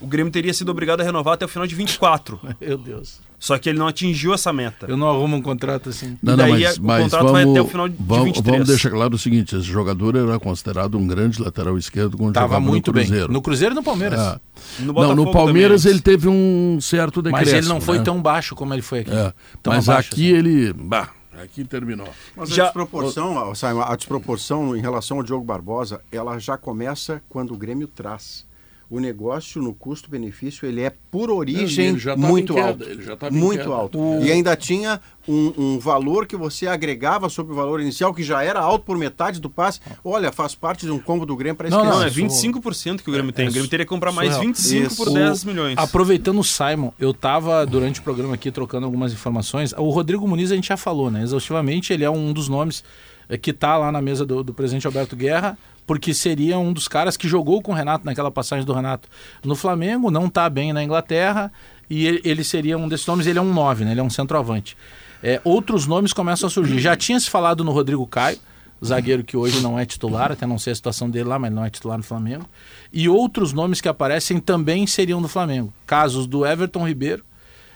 o 0.02 0.08
Grêmio 0.08 0.32
teria 0.32 0.54
sido 0.54 0.70
obrigado 0.70 1.02
a 1.02 1.04
renovar 1.04 1.36
até 1.36 1.46
o 1.46 1.48
final 1.48 1.68
de 1.68 1.76
24. 1.76 2.40
Meu 2.60 2.78
Deus. 2.78 3.20
Só 3.44 3.58
que 3.58 3.68
ele 3.68 3.78
não 3.78 3.88
atingiu 3.88 4.34
essa 4.34 4.54
meta. 4.54 4.86
Eu 4.88 4.96
não 4.96 5.10
arrumo 5.10 5.36
um 5.36 5.42
contrato 5.42 5.90
assim. 5.90 6.18
Não, 6.24 6.34
E 6.34 6.38
não, 6.38 6.46
daí 6.46 6.52
mas, 6.64 6.78
é- 6.78 6.80
o 6.80 6.84
mas 6.84 7.04
contrato 7.04 7.24
vamos, 7.24 7.32
vai 7.34 7.44
até 7.52 7.62
o 7.62 7.68
final 7.68 7.90
de 7.90 7.96
vamos, 8.00 8.24
23. 8.24 8.54
vamos 8.56 8.68
deixar 8.70 8.90
claro 8.90 9.16
o 9.16 9.18
seguinte: 9.18 9.54
esse 9.58 9.66
jogador 9.66 10.16
era 10.16 10.40
considerado 10.40 10.98
um 10.98 11.06
grande 11.06 11.42
lateral 11.42 11.78
esquerdo 11.78 12.16
quando 12.16 12.34
Tava 12.34 12.48
jogava 12.48 12.66
muito 12.66 12.88
no 12.88 12.94
bem. 12.94 13.06
Cruzeiro. 13.06 13.34
No 13.34 13.42
Cruzeiro 13.42 13.74
e 13.74 13.76
no 13.76 13.84
Palmeiras. 13.84 14.18
É. 14.18 14.40
No 14.80 14.94
não, 14.94 15.14
no 15.14 15.30
Palmeiras 15.34 15.82
também, 15.84 15.94
ele 15.96 16.02
teve 16.02 16.30
um 16.30 16.78
certo 16.80 17.22
decréscimo. 17.22 17.52
Mas 17.58 17.66
ele 17.66 17.68
não 17.74 17.82
foi 17.82 17.98
né? 17.98 18.04
tão 18.06 18.22
baixo 18.22 18.56
como 18.56 18.74
ele 18.74 18.82
foi 18.82 19.00
aqui. 19.00 19.12
É, 19.12 19.34
Tão 19.62 19.74
Mas 19.74 19.90
abaixo, 19.90 20.14
aqui 20.14 20.32
ele. 20.32 20.72
Bah, 20.72 21.10
aqui 21.44 21.66
terminou. 21.66 22.08
Mas 22.38 22.48
Já- 22.48 22.64
a 22.64 22.66
desproporção, 22.68 23.52
a 23.84 23.96
desproporção 23.98 24.74
em 24.74 24.80
relação 24.80 25.18
ao 25.18 25.24
Diogo 25.24 25.44
Barbosa, 25.44 26.00
ela 26.14 26.40
já 26.40 26.58
começa 26.58 27.22
quando 27.28 27.54
o 27.54 27.58
Grêmio 27.58 27.90
traz. 27.90 28.46
O 28.90 29.00
negócio 29.00 29.62
no 29.62 29.74
custo-benefício 29.74 30.68
ele 30.68 30.82
é 30.82 30.92
por 31.10 31.32
origem 31.32 31.88
ele 31.88 32.00
já 32.00 32.16
tava 32.16 32.28
muito 32.28 32.58
alto, 32.58 32.84
ele 32.84 33.02
já 33.04 33.16
tava 33.16 33.34
em 33.36 33.40
muito 33.40 33.62
queda. 33.64 33.74
alto. 33.74 33.98
O- 34.00 34.24
E 34.24 34.32
ainda 34.32 34.56
tinha 34.56 35.02
um, 35.28 35.54
um 35.58 35.80
valor 35.80 36.28
que 36.28 36.36
você 36.36 36.68
agregava 36.68 37.28
sobre 37.30 37.54
o 37.54 37.56
valor 37.56 37.82
inicial 37.82 38.14
que 38.14 38.22
já 38.22 38.44
era 38.44 38.60
alto 38.60 38.86
por 38.86 38.98
metade 38.98 39.40
do 39.40 39.50
passe. 39.50 39.80
Olha, 40.04 40.32
faz 40.32 40.54
parte 40.54 40.86
de 40.86 40.92
um 40.92 41.00
combo 41.00 41.26
do 41.26 41.36
Grêmio 41.36 41.56
para 41.56 41.70
Não, 41.70 41.84
Não, 41.84 41.92
não, 41.92 42.04
é 42.04 42.08
isso- 42.08 42.16
25% 42.18 43.02
que 43.04 43.10
o 43.10 43.14
Grêmio 43.14 43.32
tem. 43.32 43.48
O 43.48 43.52
Grêmio 43.52 43.70
teria 43.70 43.86
que 43.86 43.90
comprar 43.90 44.12
mais 44.12 44.30
surreal. 44.34 44.48
25 44.54 44.96
por 44.96 45.08
Isso. 45.08 45.14
10 45.14 45.44
milhões. 45.46 45.78
Aproveitando 45.78 46.40
o 46.40 46.44
Simon, 46.44 46.92
eu 47.00 47.14
tava 47.14 47.66
durante 47.66 48.00
o 48.00 48.04
programa 48.04 48.36
aqui 48.36 48.52
trocando 48.52 48.86
algumas 48.86 49.12
informações. 49.14 49.74
O 49.78 49.90
Rodrigo 49.90 50.28
Muniz 50.28 50.52
a 50.52 50.56
gente 50.56 50.68
já 50.68 50.78
falou, 50.78 51.10
né? 51.10 51.24
Exaustivamente, 51.24 51.92
ele 51.94 52.04
é 52.04 52.10
um 52.10 52.32
dos 52.32 52.48
nomes 52.48 52.84
eh, 53.30 53.38
que 53.38 53.54
tá 53.54 53.78
lá 53.78 53.92
na 53.92 54.02
mesa 54.02 54.26
do, 54.26 54.44
do 54.44 54.54
presidente 54.54 54.86
Alberto 54.86 55.16
Guerra, 55.16 55.58
porque 55.86 56.14
seria 56.14 56.58
um 56.58 56.72
dos 56.72 56.88
caras 56.88 57.18
que 57.18 57.28
jogou 57.28 57.62
com 57.62 57.72
o 57.72 57.76
Renato 57.76 58.06
naquela 58.06 58.32
passagem 58.32 58.66
do 58.66 58.74
Renato 58.74 59.08
no 59.44 59.56
Flamengo, 59.56 60.10
não 60.10 60.30
tá 60.30 60.50
bem 60.50 60.74
na 60.74 60.84
Inglaterra, 60.84 61.52
e 61.90 62.06
ele, 62.06 62.22
ele 62.24 62.44
seria 62.44 62.78
um 62.78 62.88
desses 62.88 63.06
nomes, 63.06 63.28
ele 63.28 63.40
é 63.40 63.42
um 63.42 63.54
9, 63.54 63.86
né? 63.86 63.92
Ele 63.92 64.00
é 64.00 64.04
um 64.04 64.10
centroavante. 64.10 64.78
É, 65.22 65.40
outros 65.44 65.88
nomes 65.88 66.12
começam 66.12 66.48
a 66.48 66.50
surgir. 66.50 66.80
Já 66.80 66.96
tinha 66.96 67.20
se 67.20 67.30
falado 67.30 67.64
no 67.64 67.72
Rodrigo 67.72 68.06
Caio, 68.08 68.38
zagueiro 68.84 69.24
que 69.24 69.38
hoje 69.38 69.62
não 69.62 69.80
é 69.80 69.86
titular, 69.86 70.32
até 70.32 70.46
não 70.46 70.60
sei 70.60 70.74
a 70.74 70.76
situação 70.76 71.10
dele 71.10 71.30
lá, 71.30 71.40
mas 71.40 71.52
não 71.52 71.64
é 71.64 71.70
titular 71.70 71.98
no 71.98 72.04
Flamengo. 72.04 72.46
E 72.92 73.08
outros 73.08 73.54
nomes 73.54 73.80
que 73.80 73.88
aparecem 73.88 74.40
também 74.40 74.86
seriam 74.86 75.22
do 75.22 75.28
Flamengo. 75.28 75.74
Casos 75.86 76.28
do 76.28 76.46
Everton 76.46 76.86
Ribeiro, 76.88 77.24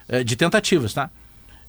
eh, 0.10 0.24
de 0.24 0.36
tentativas, 0.36 0.94
tá? 0.94 1.10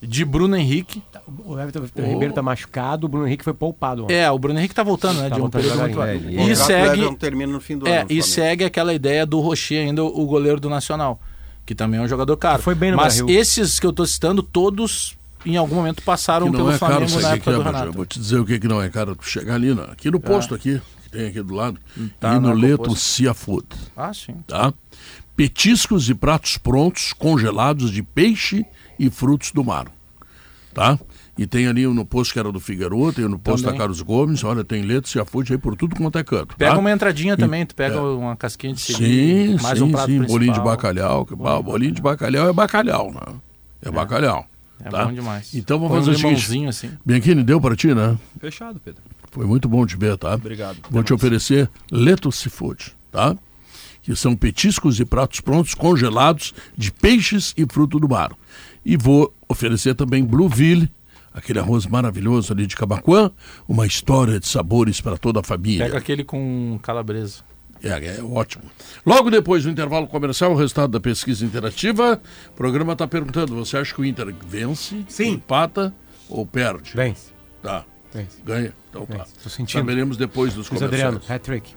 De 0.01 0.25
Bruno 0.25 0.57
Henrique. 0.57 1.03
O 1.45 1.59
Everton 1.59 1.83
Ribeiro 2.03 2.33
tá 2.33 2.41
machucado, 2.41 3.07
o 3.07 3.09
Bruno 3.09 3.27
Henrique 3.27 3.43
foi 3.43 3.53
poupado. 3.55 4.05
ontem. 4.05 4.15
É, 4.15 4.31
o 4.31 4.39
Bruno 4.39 4.59
Henrique 4.59 4.75
tá 4.75 4.83
voltando, 4.85 5.21
né? 5.21 5.29
Tá 5.29 5.35
de 5.37 5.43
um 5.43 5.51
período 5.51 5.79
muito 5.81 6.01
é, 6.03 6.15
O 6.17 6.51
E 6.51 6.55
segue. 6.57 7.17
Termina 7.17 7.53
no 7.53 7.61
fim 7.61 7.77
do 7.77 7.87
É, 7.89 7.99
ano. 8.01 8.01
no 8.03 8.05
e 8.05 8.17
Flamengo. 8.21 8.27
segue 8.29 8.65
aquela 8.65 8.95
ideia 8.95 9.27
do 9.27 9.41
Rocher 9.41 9.87
ainda, 9.87 10.05
o 10.05 10.25
goleiro 10.27 10.61
do 10.61 10.71
Nacional, 10.71 11.21
que 11.67 11.75
também 11.75 11.99
é 11.99 12.03
um 12.03 12.09
jogador 12.09 12.37
caro. 12.37 12.63
Foi 12.63 12.75
bem 12.77 12.93
no 12.93 12.97
Mas 12.97 13.17
Brasil. 13.19 13.29
esses 13.41 13.81
que 13.81 13.87
eu 13.87 13.93
tô 13.93 14.07
citando, 14.07 14.41
todos 14.43 15.17
em 15.45 15.57
algum 15.57 15.75
momento 15.75 16.01
passaram 16.03 16.51
pelo 16.51 16.71
é 16.71 16.79
caro 16.79 16.79
Flamengo 16.79 17.05
isso 17.07 17.21
na 17.21 17.29
época 17.31 17.43
que 17.43 17.51
é, 17.51 17.53
do 17.53 17.59
mas 17.59 17.67
eu 17.67 17.73
Renato. 17.81 17.93
vou 17.97 18.07
te 18.07 18.21
dizer 18.21 18.39
o 18.39 18.45
que, 18.45 18.59
que 18.61 18.69
não 18.69 18.81
é 18.81 18.89
caro. 18.89 19.17
Tu 19.17 19.25
chegar 19.29 19.55
ali, 19.55 19.75
na- 19.75 19.85
aqui 19.85 20.11
no 20.11 20.21
posto 20.21 20.55
aqui, 20.55 20.81
que 21.05 21.11
tem 21.11 21.27
aqui 21.29 21.43
do 21.43 21.55
lado, 21.55 21.79
Tá, 22.21 22.33
ali 22.37 22.41
no 22.41 22.53
Leto. 22.53 22.95
Seafood, 22.95 23.67
Ah, 23.97 24.13
sim. 24.15 24.35
tá? 24.47 24.73
Petiscos 25.37 26.09
e 26.11 26.15
pratos 26.15 26.57
prontos, 26.57 27.13
congelados 27.13 27.91
de 27.91 28.03
peixe 28.03 28.65
e 28.99 29.09
frutos 29.11 29.53
do 29.53 29.65
mar, 29.65 29.87
tá? 30.75 30.99
E 31.37 31.47
tem 31.47 31.69
ali 31.69 31.87
no 31.87 32.05
posto 32.05 32.33
que 32.33 32.39
era 32.41 32.51
do 32.51 32.59
Figueiredo, 32.59 33.13
tem 33.13 33.29
no 33.29 33.39
posto 33.39 33.63
Também. 33.65 33.75
da 33.79 33.79
Carlos 33.79 34.03
Gomes, 34.03 34.43
olha, 34.43 34.65
tem 34.65 34.83
Leto 34.83 35.09
Seafood 35.09 35.53
aí 35.53 35.59
por 35.59 35.77
tudo 35.77 35.95
quanto 35.95 36.19
é 36.19 36.25
canto, 36.25 36.57
Pega 36.57 36.73
tá? 36.73 36.79
uma 36.79 36.91
entradinha 36.91 37.37
também, 37.37 37.65
tu 37.65 37.75
pega 37.77 38.01
uma 38.03 38.37
casquinha 38.37 38.73
de 38.75 38.81
Sim, 38.81 38.95
siri, 38.95 39.63
mais 39.63 39.79
sim, 39.79 39.85
um 39.85 39.91
prato 39.93 40.07
sim, 40.07 40.19
principal. 40.19 40.29
bolinho 40.29 40.53
de 40.53 40.61
bacalhau. 40.61 41.25
que- 41.25 41.37
bah, 41.37 41.63
bolinho 41.63 41.93
de 41.93 42.03
bacalhau 42.03 42.49
é 42.49 42.53
bacalhau, 42.53 43.13
né? 43.13 43.21
É, 43.83 43.91
bacalhau. 43.91 44.47
É 44.85 44.89
tá? 44.91 45.05
bom 45.07 45.13
demais. 45.13 45.55
Então 45.55 45.79
vamos 45.79 45.93
Põe 45.93 46.01
um 46.01 46.05
fazer 46.05 46.11
o 46.17 46.19
seguinte. 46.19 46.29
limãozinho 46.51 46.69
assim. 46.69 46.91
Bianchini, 47.07 47.43
deu 47.45 47.61
para 47.61 47.77
ti, 47.77 47.95
né? 47.95 48.17
Fechado, 48.41 48.81
Pedro. 48.85 49.03
Foi 49.31 49.47
muito 49.47 49.69
bom 49.69 49.85
te 49.87 49.97
ver, 49.97 50.17
tá? 50.17 50.35
Obrigado. 50.35 50.79
Vou 50.91 51.03
te 51.05 51.13
oferecer 51.13 51.69
Leto 51.91 52.31
Seafood, 52.33 52.97
tá? 53.13 53.37
Que 54.03 54.15
são 54.17 54.35
petiscos 54.35 54.99
e 55.01 55.05
pratos 55.05 55.41
prontos 55.41 55.75
congelados 55.75 56.55
de 56.77 56.91
peixes 56.91 57.53
e 57.57 57.67
fruto 57.67 57.99
do 58.01 58.09
mar. 58.09 58.33
E 58.89 58.97
vou 58.97 59.35
oferecer 59.47 59.95
também 59.95 60.25
Blueville, 60.25 60.91
aquele 61.35 61.59
arroz 61.59 61.85
maravilhoso 61.85 62.55
ali 62.55 62.67
de 62.67 62.75
Camaquã, 62.75 63.31
uma 63.69 63.87
história 63.87 64.41
de 64.41 64.49
sabores 64.49 64.99
para 64.99 65.19
toda 65.19 65.41
a 65.41 65.43
família. 65.43 65.85
Pega 65.85 65.99
aquele 65.99 66.25
com 66.25 66.81
calabresa. 66.83 67.43
É, 67.83 67.91
é 67.91 68.23
ótimo. 68.23 68.65
Logo 69.05 69.31
depois 69.31 69.65
do 69.65 69.71
intervalo 69.71 70.07
comercial, 70.07 70.53
o 70.53 70.57
resultado 70.57 70.91
da 70.91 70.99
pesquisa 70.99 71.45
interativa. 71.45 72.19
O 72.49 72.53
programa 72.53 72.95
está 72.95 73.07
perguntando: 73.07 73.55
você 73.55 73.77
acha 73.77 73.95
que 73.95 74.01
o 74.01 74.07
Inter 74.07 74.35
vence, 74.47 75.05
Sim. 75.07 75.33
empata 75.33 75.95
ou 76.27 76.47
perde? 76.47 76.93
Vence. 76.95 77.31
Tá. 77.63 77.85
Vence. 78.11 78.41
Ganha. 78.43 78.73
Então 78.89 79.05
tá. 79.05 79.27
Tô 79.43 79.51
sentindo. 79.51 79.81
Saberemos 79.81 80.17
depois 80.17 80.55
dos 80.55 80.67
comerciais. 80.67 81.05
Adriano, 81.05 81.21
hat-trick. 81.29 81.75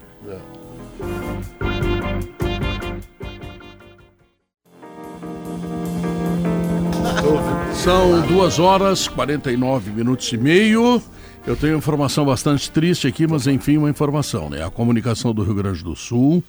São 7.74 8.22
duas 8.28 8.60
horas, 8.60 9.08
49 9.08 9.92
minutos 9.92 10.32
e 10.32 10.38
meio. 10.38 11.02
Eu 11.46 11.56
tenho 11.56 11.78
informação 11.78 12.26
bastante 12.26 12.70
triste 12.70 13.08
aqui, 13.08 13.26
mas 13.26 13.48
enfim, 13.48 13.78
uma 13.78 13.90
informação, 13.90 14.50
né? 14.50 14.64
A 14.64 14.70
comunicação 14.70 15.34
do 15.34 15.44
Rio 15.44 15.56
Grande 15.56 15.84
do 15.84 15.96
Sul 15.96 16.44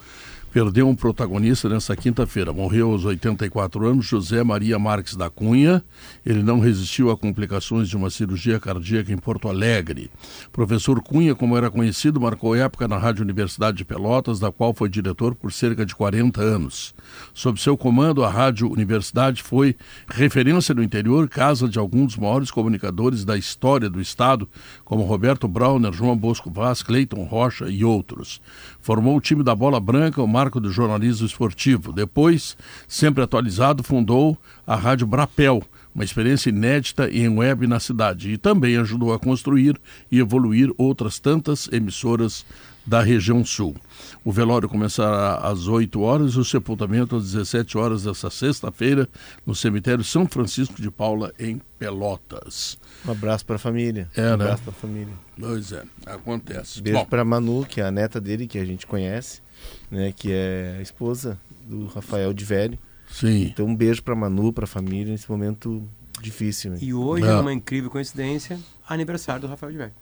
perdeu 0.52 0.86
um 0.86 0.94
protagonista 0.94 1.66
nesta 1.66 1.96
quinta-feira. 1.96 2.52
Morreu 2.52 2.92
aos 2.92 3.06
84 3.06 3.86
anos 3.86 4.04
José 4.04 4.44
Maria 4.44 4.78
Marques 4.78 5.16
da 5.16 5.30
Cunha. 5.30 5.82
Ele 6.26 6.42
não 6.42 6.60
resistiu 6.60 7.10
a 7.10 7.16
complicações 7.16 7.88
de 7.88 7.96
uma 7.96 8.10
cirurgia 8.10 8.60
cardíaca 8.60 9.10
em 9.10 9.16
Porto 9.16 9.48
Alegre. 9.48 10.10
Professor 10.52 11.02
Cunha, 11.02 11.34
como 11.34 11.56
era 11.56 11.70
conhecido, 11.70 12.20
marcou 12.20 12.54
época 12.54 12.86
na 12.86 12.98
Rádio 12.98 13.22
Universidade 13.22 13.78
de 13.78 13.84
Pelotas, 13.84 14.38
da 14.38 14.52
qual 14.52 14.74
foi 14.74 14.90
diretor 14.90 15.34
por 15.34 15.50
cerca 15.50 15.86
de 15.86 15.94
40 15.94 16.42
anos. 16.42 16.94
Sob 17.32 17.58
seu 17.58 17.74
comando, 17.74 18.22
a 18.22 18.28
Rádio 18.28 18.70
Universidade 18.70 19.42
foi 19.42 19.74
referência 20.06 20.74
no 20.74 20.82
interior, 20.82 21.30
casa 21.30 21.66
de 21.66 21.78
alguns 21.78 22.12
dos 22.12 22.16
maiores 22.16 22.50
comunicadores 22.50 23.24
da 23.24 23.38
história 23.38 23.88
do 23.88 24.02
Estado, 24.02 24.46
como 24.84 25.04
Roberto 25.04 25.48
Brauner, 25.48 25.94
João 25.94 26.16
Bosco 26.16 26.50
Vaz, 26.50 26.82
Cleiton 26.82 27.22
Rocha 27.24 27.70
e 27.70 27.82
outros. 27.82 28.38
Formou 28.82 29.16
o 29.16 29.20
time 29.20 29.42
da 29.42 29.54
Bola 29.54 29.80
Branca, 29.80 30.20
o 30.20 30.28
marco 30.43 30.59
do 30.59 30.73
jornalismo 30.73 31.24
esportivo. 31.24 31.93
Depois, 31.93 32.56
sempre 32.89 33.23
atualizado, 33.23 33.85
fundou 33.85 34.36
a 34.66 34.74
Rádio 34.74 35.06
Brapel, 35.06 35.62
uma 35.94 36.02
experiência 36.02 36.48
inédita 36.51 37.09
em 37.09 37.28
web 37.28 37.66
na 37.69 37.78
cidade, 37.78 38.32
e 38.32 38.36
também 38.36 38.77
ajudou 38.77 39.12
a 39.12 39.20
construir 39.20 39.81
e 40.10 40.19
evoluir 40.19 40.73
outras 40.77 41.20
tantas 41.20 41.69
emissoras 41.70 42.44
da 42.85 43.01
região 43.01 43.44
sul. 43.44 43.77
O 44.24 44.32
velório 44.32 44.69
começará 44.69 45.36
às 45.36 45.69
8 45.69 46.01
horas 46.01 46.32
e 46.32 46.39
o 46.40 46.44
sepultamento 46.44 47.14
às 47.14 47.31
17 47.31 47.78
horas 47.78 48.02
desta 48.02 48.28
sexta-feira 48.28 49.09
no 49.47 49.55
cemitério 49.55 50.02
São 50.02 50.27
Francisco 50.27 50.82
de 50.82 50.90
Paula, 50.90 51.32
em 51.39 51.60
Pelotas. 51.78 52.77
Um 53.06 53.12
abraço 53.12 53.47
para 53.47 53.56
a 53.56 53.59
família. 53.59 54.09
É, 54.16 54.23
um 54.23 54.24
né? 54.24 54.32
abraço 54.32 54.62
para 54.64 54.73
a 54.73 54.74
família. 54.74 55.14
Pois 55.39 55.70
é, 55.70 55.85
acontece. 56.05 56.82
Beijo 56.82 57.06
para 57.06 57.24
Manu, 57.24 57.64
que 57.64 57.81
é 57.81 57.85
a 57.85 57.90
neta 57.90 58.20
dele, 58.20 58.48
que 58.48 58.59
a 58.59 58.64
gente 58.64 58.86
conhece, 58.86 59.40
né, 59.93 60.12
que 60.16 60.32
é 60.32 60.77
a 60.78 60.82
esposa 60.82 61.39
do 61.69 61.86
Rafael 61.86 62.32
de 62.32 62.44
Velho. 62.44 62.77
sim. 63.09 63.44
Então 63.52 63.66
um 63.66 63.77
beijo 63.77 64.02
para 64.02 64.16
Manu, 64.16 64.52
para 64.52 64.64
a 64.64 64.66
família 64.66 65.12
nesse 65.12 65.31
momento 65.31 65.86
difícil. 66.20 66.73
hein? 66.73 66.78
E 66.82 66.93
hoje, 66.94 67.24
É. 67.27 67.28
é 67.28 67.35
uma 67.36 67.52
incrível 67.52 67.90
coincidência, 67.90 68.59
aniversário 68.89 69.43
do 69.43 69.47
Rafael 69.47 69.70
de 69.73 69.78
Velho. 69.78 69.93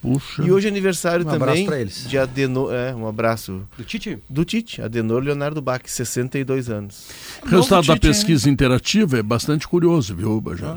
Puxa. 0.00 0.42
E 0.42 0.50
hoje 0.50 0.66
é 0.66 0.70
aniversário 0.70 1.24
Um 1.24 1.30
também 1.30 1.64
de 2.08 2.18
Adenor, 2.18 2.72
é, 2.74 2.92
um 2.92 3.06
abraço 3.06 3.62
Do 3.78 3.84
Tite? 3.84 4.18
do 4.28 4.44
Tite, 4.44 4.82
Adenor 4.82 5.22
Leonardo 5.22 5.62
Bach, 5.62 5.80
62 5.86 6.68
anos. 6.68 7.08
O 7.44 7.46
resultado 7.46 7.86
da 7.86 7.94
Tite, 7.94 8.06
hein? 8.08 8.12
pesquisa 8.12 8.50
interativa 8.50 9.18
é 9.18 9.22
bastante 9.22 9.66
curioso, 9.68 10.14
viu, 10.16 10.40
Bajá? 10.40 10.76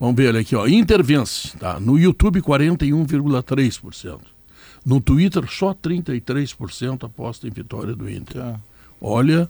Vamos 0.00 0.16
ver 0.16 0.28
ele 0.30 0.38
aqui, 0.38 0.56
ó. 0.56 0.66
Intervence, 0.66 1.54
tá? 1.58 1.78
No 1.78 1.98
YouTube, 1.98 2.40
41,3%. 2.40 4.20
No 4.86 5.00
Twitter, 5.00 5.44
só 5.50 5.74
33% 5.74 7.04
aposta 7.04 7.48
em 7.48 7.50
vitória 7.50 7.92
do 7.92 8.08
Inter. 8.08 8.40
Tá. 8.40 8.60
Olha 9.00 9.48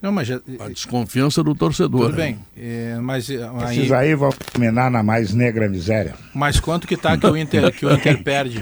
Não, 0.00 0.10
mas 0.10 0.28
já, 0.28 0.40
a 0.58 0.68
desconfiança 0.68 1.42
do 1.44 1.54
torcedor. 1.54 2.08
tudo 2.10 2.22
hein? 2.22 2.38
bem. 2.56 2.64
É, 2.64 2.98
mas 3.00 3.28
é, 3.28 3.46
aí, 3.58 3.78
Esses 3.78 3.92
aí 3.92 4.14
vão 4.14 4.30
terminar 4.30 4.90
na 4.90 5.02
mais 5.02 5.34
negra 5.34 5.68
miséria. 5.68 6.14
mas 6.34 6.58
quanto 6.58 6.88
que 6.88 6.96
tá 6.96 7.18
que 7.18 7.26
o 7.26 7.36
Inter 7.36 7.70
que 7.70 7.84
o 7.84 7.92
Inter 7.92 8.20
perde? 8.24 8.58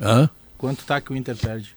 Hã? 0.00 0.30
Quanto 0.56 0.84
tá 0.86 0.98
que 0.98 1.12
o 1.12 1.16
Inter 1.16 1.36
perde? 1.36 1.76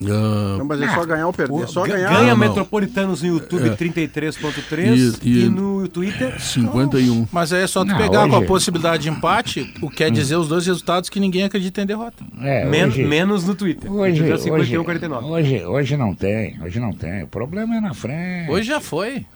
Ah, 0.00 0.56
Não, 0.58 0.64
mas 0.64 0.80
é 0.80 0.88
só 0.94 1.04
ganhar 1.04 1.26
ou 1.26 1.32
perder. 1.32 1.62
É 1.62 1.66
só 1.66 1.82
Ga- 1.82 1.94
ganhar. 1.96 2.10
Ganha 2.12 2.30
Não. 2.30 2.36
Metropolitanos 2.36 3.20
no 3.22 3.28
YouTube 3.28 3.68
É. 3.68 3.74
33.3 3.74 5.18
E- 5.22 5.28
e, 5.28 5.44
e- 5.46 5.48
no 5.48 5.88
Twitter 5.88 6.40
51. 6.40 7.26
Mas 7.32 7.52
aí 7.52 7.62
é 7.62 7.66
só 7.66 7.84
tu 7.84 7.88
Não, 7.88 7.96
pegar 7.98 8.28
com 8.28 8.34
a 8.36 8.38
hoje- 8.38 8.46
possibilidade 8.46 9.02
de 9.02 9.08
empate, 9.08 9.74
o 9.82 9.90
que 9.90 9.96
quer 9.96 10.10
dizer 10.12 10.36
os 10.36 10.46
dois 10.48 10.64
resultados 10.66 11.10
que 11.10 11.18
ninguém 11.18 11.42
acredita 11.42 11.82
em 11.82 11.86
derrota. 11.86 12.24
É, 12.40 12.64
men- 12.64 12.84
hoje, 12.86 13.04
menos 13.04 13.44
no 13.44 13.54
Twitter. 13.56 13.90
hoje, 13.92 14.18
Twitter 14.18 14.30
é 14.30 14.34
hoje, 14.34 14.44
51, 14.44 14.84
49. 14.84 15.26
hoje, 15.26 15.64
hoje 15.64 15.96
não 15.96 16.14
tem, 16.14 16.56
hoje 16.62 16.78
não 16.78 16.92
tem. 16.92 17.24
O 17.24 17.28
problema 17.28 17.76
é 17.76 17.80
na 17.80 17.92
frente. 17.92 18.50
Hoje 18.50 18.68
já 18.68 18.80
foi. 18.80 19.26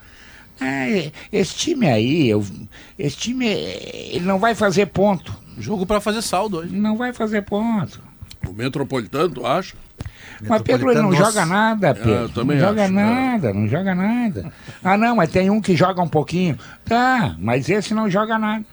É, 0.60 1.10
esse 1.32 1.56
time 1.56 1.86
aí, 1.88 2.28
eu- 2.28 2.44
esse 2.96 3.16
time, 3.16 3.46
ele 3.46 4.20
não 4.24 4.38
vai 4.38 4.54
fazer 4.54 4.86
ponto. 4.86 5.34
Jogo 5.58 5.84
pra 5.84 6.00
fazer 6.00 6.22
saldo 6.22 6.58
hoje. 6.58 6.72
Não 6.72 6.96
vai 6.96 7.12
fazer 7.12 7.42
ponto. 7.42 8.00
O 8.48 8.52
Metropolitano, 8.52 9.28
tu 9.34 9.46
acha? 9.46 9.74
Mas 10.48 10.62
Pedro, 10.62 10.90
ele 10.90 11.00
não 11.00 11.10
Metropolitano, 11.10 11.32
joga 11.32 11.46
nada, 11.46 11.94
Pedro. 11.94 12.10
eu 12.10 12.28
também 12.28 12.58
não 12.58 12.68
joga 12.68 12.84
acho, 12.84 12.92
nada, 12.92 13.52
não 13.54 13.68
joga 13.68 13.94
nada. 13.94 14.52
Ah, 14.82 14.96
não, 14.96 15.16
mas 15.16 15.30
tem 15.30 15.50
um 15.50 15.60
que 15.60 15.76
joga 15.76 16.02
um 16.02 16.08
pouquinho. 16.08 16.58
Tá, 16.84 17.36
mas 17.38 17.68
esse 17.68 17.94
não 17.94 18.10
joga 18.10 18.38
nada. 18.38 18.64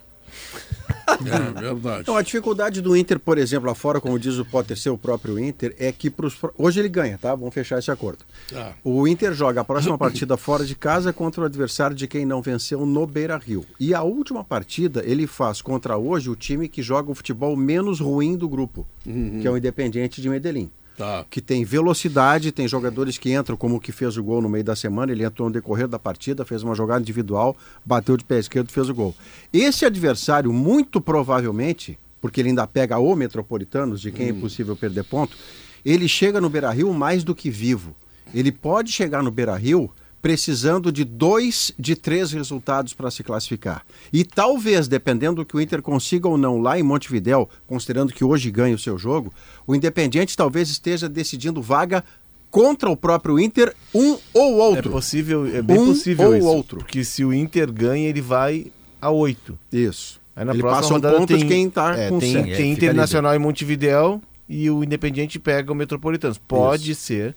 É 1.24 1.60
verdade. 1.60 2.02
Então, 2.02 2.16
a 2.16 2.22
dificuldade 2.22 2.80
do 2.80 2.96
Inter, 2.96 3.18
por 3.18 3.38
exemplo, 3.38 3.68
lá 3.68 3.74
fora, 3.74 4.00
como 4.00 4.18
diz 4.18 4.38
o 4.38 4.44
Potter, 4.44 4.76
ser 4.76 4.90
o 4.90 4.98
próprio 4.98 5.38
Inter, 5.38 5.74
é 5.78 5.90
que 5.90 6.08
pros... 6.10 6.36
hoje 6.56 6.80
ele 6.80 6.88
ganha, 6.88 7.18
tá? 7.18 7.34
Vamos 7.34 7.52
fechar 7.54 7.78
esse 7.78 7.90
acordo. 7.90 8.24
Tá. 8.48 8.72
O 8.84 9.06
Inter 9.06 9.32
joga 9.32 9.60
a 9.60 9.64
próxima 9.64 9.98
partida 9.98 10.36
fora 10.36 10.64
de 10.64 10.74
casa 10.74 11.12
contra 11.12 11.42
o 11.42 11.44
adversário 11.44 11.96
de 11.96 12.06
quem 12.06 12.24
não 12.24 12.40
venceu 12.42 12.86
no 12.86 13.06
Beira 13.06 13.36
Rio. 13.36 13.64
E 13.78 13.94
a 13.94 14.02
última 14.02 14.44
partida 14.44 15.02
ele 15.04 15.26
faz 15.26 15.60
contra 15.60 15.96
hoje 15.96 16.30
o 16.30 16.36
time 16.36 16.68
que 16.68 16.82
joga 16.82 17.10
o 17.10 17.14
futebol 17.14 17.56
menos 17.56 18.00
ruim 18.00 18.36
do 18.36 18.48
grupo, 18.48 18.86
que 19.04 19.46
é 19.46 19.50
o 19.50 19.56
Independiente 19.56 20.22
de 20.22 20.28
Medellín. 20.28 20.70
Tá. 21.00 21.24
Que 21.30 21.40
tem 21.40 21.64
velocidade, 21.64 22.52
tem 22.52 22.68
jogadores 22.68 23.16
que 23.16 23.32
entram, 23.32 23.56
como 23.56 23.76
o 23.76 23.80
que 23.80 23.90
fez 23.90 24.18
o 24.18 24.22
gol 24.22 24.42
no 24.42 24.50
meio 24.50 24.62
da 24.62 24.76
semana, 24.76 25.10
ele 25.10 25.24
entrou 25.24 25.48
no 25.48 25.52
decorrer 25.54 25.88
da 25.88 25.98
partida, 25.98 26.44
fez 26.44 26.62
uma 26.62 26.74
jogada 26.74 27.00
individual, 27.00 27.56
bateu 27.82 28.18
de 28.18 28.24
pé 28.24 28.38
esquerdo 28.38 28.68
e 28.68 28.72
fez 28.72 28.90
o 28.90 28.94
gol. 28.94 29.14
Esse 29.50 29.86
adversário, 29.86 30.52
muito 30.52 31.00
provavelmente, 31.00 31.98
porque 32.20 32.38
ele 32.38 32.50
ainda 32.50 32.66
pega 32.66 32.98
o 32.98 33.16
Metropolitanos, 33.16 34.02
de 34.02 34.12
quem 34.12 34.26
é 34.26 34.28
impossível 34.28 34.76
perder 34.76 35.04
ponto, 35.04 35.38
ele 35.82 36.06
chega 36.06 36.38
no 36.38 36.50
Beira 36.50 36.70
Rio 36.70 36.92
mais 36.92 37.24
do 37.24 37.34
que 37.34 37.48
vivo. 37.48 37.96
Ele 38.34 38.52
pode 38.52 38.92
chegar 38.92 39.22
no 39.22 39.30
Beira 39.30 39.56
Rio 39.56 39.90
precisando 40.22 40.92
de 40.92 41.04
dois 41.04 41.72
de 41.78 41.96
três 41.96 42.32
resultados 42.32 42.92
para 42.94 43.10
se 43.10 43.22
classificar. 43.22 43.84
E 44.12 44.24
talvez, 44.24 44.86
dependendo 44.86 45.36
do 45.36 45.44
que 45.46 45.56
o 45.56 45.60
Inter 45.60 45.80
consiga 45.82 46.28
ou 46.28 46.36
não 46.36 46.58
lá 46.60 46.78
em 46.78 46.82
Montevidéu, 46.82 47.48
considerando 47.66 48.12
que 48.12 48.24
hoje 48.24 48.50
ganha 48.50 48.74
o 48.74 48.78
seu 48.78 48.98
jogo, 48.98 49.32
o 49.66 49.74
Independiente 49.74 50.36
talvez 50.36 50.68
esteja 50.70 51.08
decidindo 51.08 51.62
vaga 51.62 52.04
contra 52.50 52.90
o 52.90 52.96
próprio 52.96 53.38
Inter, 53.38 53.74
um 53.94 54.18
ou 54.34 54.58
É 54.60 54.64
outro. 54.64 54.90
possível, 54.90 55.46
é 55.46 55.62
bem 55.62 55.78
Um 55.78 55.86
possível 55.86 56.28
ou 56.30 56.36
isso. 56.36 56.46
outro. 56.46 56.78
Porque 56.78 57.04
se 57.04 57.24
o 57.24 57.32
Inter 57.32 57.72
ganha, 57.72 58.08
ele 58.08 58.20
vai 58.20 58.66
a 59.00 59.10
8. 59.10 59.58
Isso. 59.72 60.20
Aí 60.34 60.44
na 60.44 60.52
Ele 60.52 60.60
próxima 60.60 60.80
passa 60.82 60.92
um 60.92 60.96
rodada 60.96 61.16
ponto 61.16 61.28
tem, 61.28 61.38
de 61.38 61.44
quem 61.46 61.70
tá 61.70 61.96
é, 61.96 62.08
com 62.08 62.18
tem, 62.18 62.32
tem 62.32 62.42
É, 62.42 62.56
fica 62.56 62.62
Internacional 62.62 63.34
em 63.34 63.38
Montevidéu 63.38 64.20
e 64.48 64.68
o 64.70 64.82
Independiente 64.82 65.38
pega 65.38 65.70
o 65.72 65.74
Metropolitanos. 65.74 66.38
Pode 66.38 66.94
ser 66.94 67.34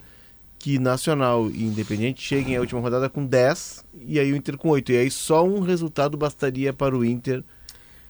que 0.64 0.78
Nacional 0.78 1.50
e 1.50 1.62
Independiente 1.62 2.22
cheguem 2.22 2.56
à 2.56 2.60
última 2.60 2.80
rodada 2.80 3.06
com 3.10 3.26
10 3.26 3.84
e 4.08 4.18
aí 4.18 4.32
o 4.32 4.36
Inter 4.36 4.56
com 4.56 4.70
8. 4.70 4.92
E 4.92 4.96
aí 4.96 5.10
só 5.10 5.44
um 5.44 5.60
resultado 5.60 6.16
bastaria 6.16 6.72
para 6.72 6.96
o 6.96 7.04
Inter 7.04 7.44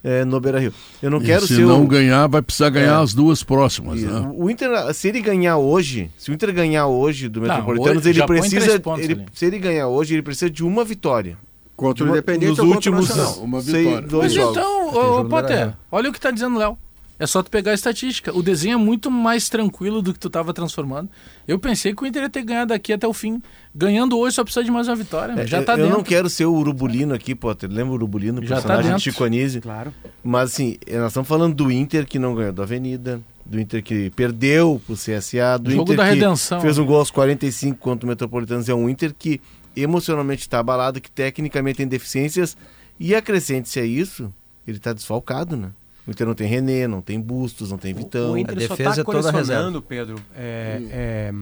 eh, 0.05 0.25
no 0.25 0.39
Beira-Rio. 0.39 0.73
Eu 1.03 1.11
não 1.11 1.21
E 1.21 1.25
quero 1.25 1.49
se 1.49 1.57
ser 1.57 1.67
não 1.67 1.83
o... 1.83 1.87
ganhar, 1.89 2.29
vai 2.29 2.41
precisar 2.43 2.71
ganhar 2.71 3.01
É. 3.01 3.03
as 3.03 3.13
duas 3.13 3.43
próximas, 3.43 4.01
né? 4.01 4.31
O 4.37 4.49
Inter, 4.49 4.71
se 4.95 5.09
ele 5.09 5.21
ganhar 5.21 5.57
hoje, 5.57 6.13
se 6.17 6.31
o 6.31 6.35
Inter 6.35 6.53
ganhar 6.55 6.87
hoje 6.87 7.29
do 7.29 7.41
Metropolitanos, 7.41 8.07
hoje 8.07 8.11
ele 8.21 8.25
precisa. 8.25 8.81
Ele, 9.01 9.25
se 9.33 9.47
ele 9.47 9.59
ganhar 9.59 9.89
hoje, 9.89 10.15
ele 10.15 10.23
precisa 10.23 10.49
de 10.49 10.63
uma 10.63 10.85
vitória. 10.85 11.37
Contra 11.75 12.05
o 12.05 12.09
Independente 12.11 12.51
nos 12.51 12.59
ou 12.61 12.67
contra 12.73 12.89
o 12.89 12.95
últimos 12.95 13.09
Nacional. 13.09 13.45
Uma 13.45 13.61
vitória. 13.61 14.01
dois 14.03 14.23
Mas 14.27 14.33
jogos. 14.33 14.57
então, 14.59 15.21
ô, 15.23 15.25
Potter, 15.25 15.73
olha 15.91 16.09
o 16.09 16.13
que 16.13 16.21
tá 16.21 16.31
dizendo 16.31 16.55
o 16.55 16.59
Léo. 16.61 16.79
É 17.19 17.27
só 17.27 17.43
tu 17.43 17.51
pegar 17.51 17.70
a 17.70 17.74
estatística. 17.74 18.36
O 18.36 18.43
desenho 18.43 18.74
é 18.74 18.77
muito 18.77 19.11
mais 19.11 19.49
tranquilo 19.49 20.03
do 20.03 20.12
que 20.12 20.19
tu 20.19 20.28
tava 20.28 20.53
transformando. 20.53 21.09
Eu 21.47 21.59
pensei 21.59 21.95
que 21.95 22.03
o 22.03 22.07
Inter 22.07 22.23
ia 22.24 22.28
ter 22.28 22.43
ganhado 22.43 22.70
daqui 22.70 22.93
até 22.93 23.07
o 23.07 23.12
fim. 23.12 23.41
Ganhando 23.74 24.19
hoje 24.19 24.35
só 24.35 24.43
precisa 24.43 24.65
de 24.65 24.70
mais 24.70 24.89
uma 24.89 24.97
vitória. 24.97 25.32
É, 25.41 25.47
já 25.47 25.59
eu, 25.59 25.65
tá 25.65 25.73
eu 25.74 25.78
dentro. 25.78 25.93
não 25.93 26.03
quero 26.03 26.28
ser 26.28 26.47
o 26.47 26.53
Urubulino 26.53 27.15
aqui, 27.15 27.35
Potter. 27.35 27.70
Lembra 27.70 27.93
o 27.93 27.95
Urubulino, 27.95 28.41
o 28.41 28.45
Já 28.45 28.57
tá 28.57 28.62
personagem 28.62 28.91
dentro. 28.91 28.99
de 28.99 29.05
Chico 29.05 29.23
Anísio? 29.24 29.62
Claro. 29.62 29.95
Mas 30.24 30.53
assim, 30.53 30.77
nós 30.91 31.09
estamos 31.09 31.28
falando 31.28 31.55
do 31.55 31.70
Inter 31.70 32.05
que 32.07 32.19
não 32.19 32.35
ganhou 32.35 32.53
da 32.53 32.65
Avenida, 32.65 33.20
do 33.47 33.61
Inter 33.61 33.82
que 33.82 34.11
perdeu 34.11 34.82
pro 34.85 34.97
CSA, 34.97 35.59
do 35.61 35.70
Jogo 35.70 35.82
Inter 35.93 35.97
da 35.97 36.05
que 36.09 36.15
redenção. 36.15 36.61
fez 36.61 36.78
um 36.78 36.85
gol 36.85 36.99
aos 36.99 37.11
45 37.12 37.78
contra 37.78 38.05
o 38.07 38.09
Metropolitanos. 38.09 38.69
É 38.69 38.74
um 38.74 38.89
Inter 38.89 39.15
que 39.16 39.41
emocionalmente 39.77 40.43
está 40.43 40.59
abalado, 40.59 41.01
que 41.01 41.11
tecnicamente 41.11 41.77
tem 41.77 41.86
deficiências. 41.86 42.57
E 42.99 43.15
acrescente-se 43.15 43.78
a 43.78 43.85
isso, 43.85 44.32
ele 44.66 44.78
está 44.78 44.93
desfalcado, 44.93 45.57
né? 45.57 45.70
O 46.07 46.11
Inter 46.11 46.27
não 46.27 46.35
tem 46.35 46.47
René, 46.47 46.87
não 46.87 47.01
tem 47.01 47.21
Bustos, 47.21 47.71
não 47.71 47.79
tem 47.79 47.95
Vitão. 47.95 48.33
o 48.33 48.39
Inter 48.39 48.57
A 48.57 48.61
só 48.61 48.69
defesa 48.69 48.91
está 48.91 49.01
é 49.03 49.05
toda 49.05 49.33
colecionando, 49.33 49.81
Pedro, 49.83 50.17
é, 50.37 50.83
é, 50.91 51.33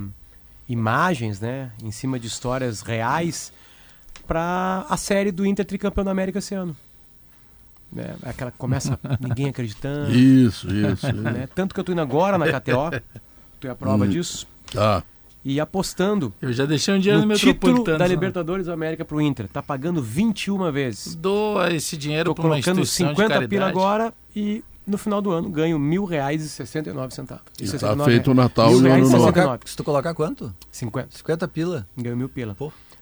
imagens, 0.68 1.40
né, 1.40 1.72
em 1.82 1.90
cima 1.90 2.18
de 2.18 2.26
histórias 2.28 2.80
reais 2.80 3.52
para 4.26 4.86
a 4.88 4.96
série 4.96 5.32
do 5.32 5.44
Inter 5.44 5.64
tricampeão 5.64 6.04
da 6.04 6.10
América 6.12 6.38
esse 6.38 6.54
ano. 6.54 6.76
É, 7.96 8.14
aquela 8.22 8.50
que 8.50 8.56
começa 8.56 8.98
ninguém 9.20 9.48
acreditando, 9.48 10.10
Isso, 10.12 10.66
isso. 10.72 11.06
isso. 11.08 11.12
né? 11.12 11.46
Tanto 11.54 11.74
que 11.74 11.80
eu 11.80 11.84
tô 11.84 11.92
indo 11.92 12.00
agora 12.00 12.38
na 12.38 12.46
KTO, 12.46 13.02
tu 13.60 13.66
é 13.66 13.70
a 13.70 13.74
prova 13.74 14.06
disso, 14.08 14.46
Tá. 14.72 15.02
e 15.44 15.60
apostando 15.60 16.32
Eu 16.40 16.50
já 16.54 16.64
deixei 16.64 16.94
um 16.94 16.98
dinheiro 16.98 17.20
no, 17.20 17.28
no 17.28 17.34
título 17.36 17.84
da 17.84 18.06
Libertadores 18.06 18.64
da 18.66 18.72
América 18.72 19.04
pro 19.04 19.20
Inter. 19.20 19.46
Tá 19.48 19.60
pagando 19.62 20.00
21 20.00 20.72
vezes. 20.72 21.14
Doa 21.14 21.70
esse 21.74 21.94
dinheiro 21.96 22.32
Tô 22.32 22.40
colocando 22.40 22.80
instituição 22.80 23.08
50 23.08 23.22
de 23.22 23.28
caridade. 23.28 23.50
pila 23.50 23.66
agora 23.68 24.14
e 24.34 24.62
no 24.86 24.98
final 24.98 25.22
do 25.22 25.30
ano 25.30 25.48
ganho 25.48 25.78
mil 25.78 26.04
reais 26.04 26.42
e 26.44 26.48
69 26.48 27.14
centavos. 27.14 27.44
E 27.58 27.64
tá 27.64 27.70
69 27.72 28.10
feito 28.10 28.30
o 28.30 28.34
reais. 28.34 28.48
Natal 28.50 28.70
e 28.70 28.74
o 28.74 28.78
Ano 28.78 28.86
e 28.88 28.90
Se 28.90 28.96
tu 28.96 29.12
Novo. 29.12 29.24
69. 29.26 29.32
colocar, 29.32 29.68
se 29.68 29.76
tu 29.76 29.84
colocar 29.84 30.14
quanto? 30.14 30.54
50. 30.70 31.08
50 31.16 31.48
pila. 31.48 31.86
Ganhou 31.96 32.16
mil 32.16 32.28
pila. 32.28 32.56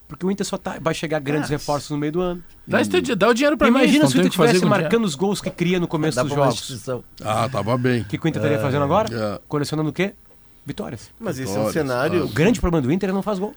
Porque 0.08 0.26
o 0.26 0.30
Inter 0.30 0.44
só 0.44 0.58
tá, 0.58 0.76
vai 0.80 0.92
chegar 0.92 1.20
grandes 1.20 1.48
Ah, 1.50 1.52
reforços 1.54 1.88
no 1.90 1.96
meio 1.96 2.12
do 2.12 2.20
ano. 2.20 2.42
Dá, 2.66 2.84
teu- 2.84 3.14
dá 3.16 3.28
o 3.28 3.34
dinheiro 3.34 3.56
para 3.56 3.70
mim. 3.70 3.78
Imagina 3.78 4.06
se 4.08 4.14
o 4.16 4.18
Inter 4.18 4.26
estivesse 4.26 4.64
marcando 4.66 5.04
os 5.04 5.14
gols 5.14 5.40
que 5.40 5.50
cria 5.50 5.78
no 5.78 5.86
começo 5.86 6.16
Dá 6.16 6.22
dos 6.24 6.32
jogos. 6.32 6.88
Ah, 7.24 7.48
tava 7.48 7.78
bem. 7.78 8.02
O 8.02 8.04
que, 8.04 8.18
que 8.18 8.26
o 8.26 8.28
Inter 8.28 8.42
estaria 8.42 8.58
fazendo 8.60 8.82
agora? 8.82 9.08
É. 9.36 9.40
Colecionando 9.46 9.90
o 9.90 9.92
quê? 9.92 10.12
Vitórias. 10.66 11.10
Mas 11.18 11.38
esse 11.38 11.48
é 11.48 11.58
um 11.60 11.66
Vitórias, 11.66 11.72
cenário. 11.72 12.24
O 12.24 12.28
grande 12.28 12.60
problema 12.60 12.86
do 12.86 12.92
Inter 12.92 13.08
é 13.10 13.12
não 13.12 13.22
faz 13.22 13.38
gol. 13.38 13.52
tá 13.52 13.56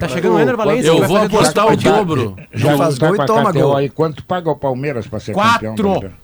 mas- 0.00 0.10
chegando 0.12 0.34
o 0.34 0.40
Ender 0.40 0.56
Valencia. 0.56 0.88
Eu 0.88 1.06
vou 1.06 1.16
apostar 1.16 1.66
o 1.72 1.76
dobro. 1.76 2.36
Já 2.52 2.76
faz 2.76 2.98
gol 2.98 3.14
e 3.14 3.26
toma 3.26 3.52
gol. 3.52 3.76
aí, 3.76 3.88
quanto 3.88 4.24
paga 4.24 4.50
o 4.50 4.56
Palmeiras 4.56 5.06
para 5.06 5.20
ser 5.20 5.32
Quatro. 5.32 5.68
campeão? 5.70 6.00
Pedro? 6.00 6.16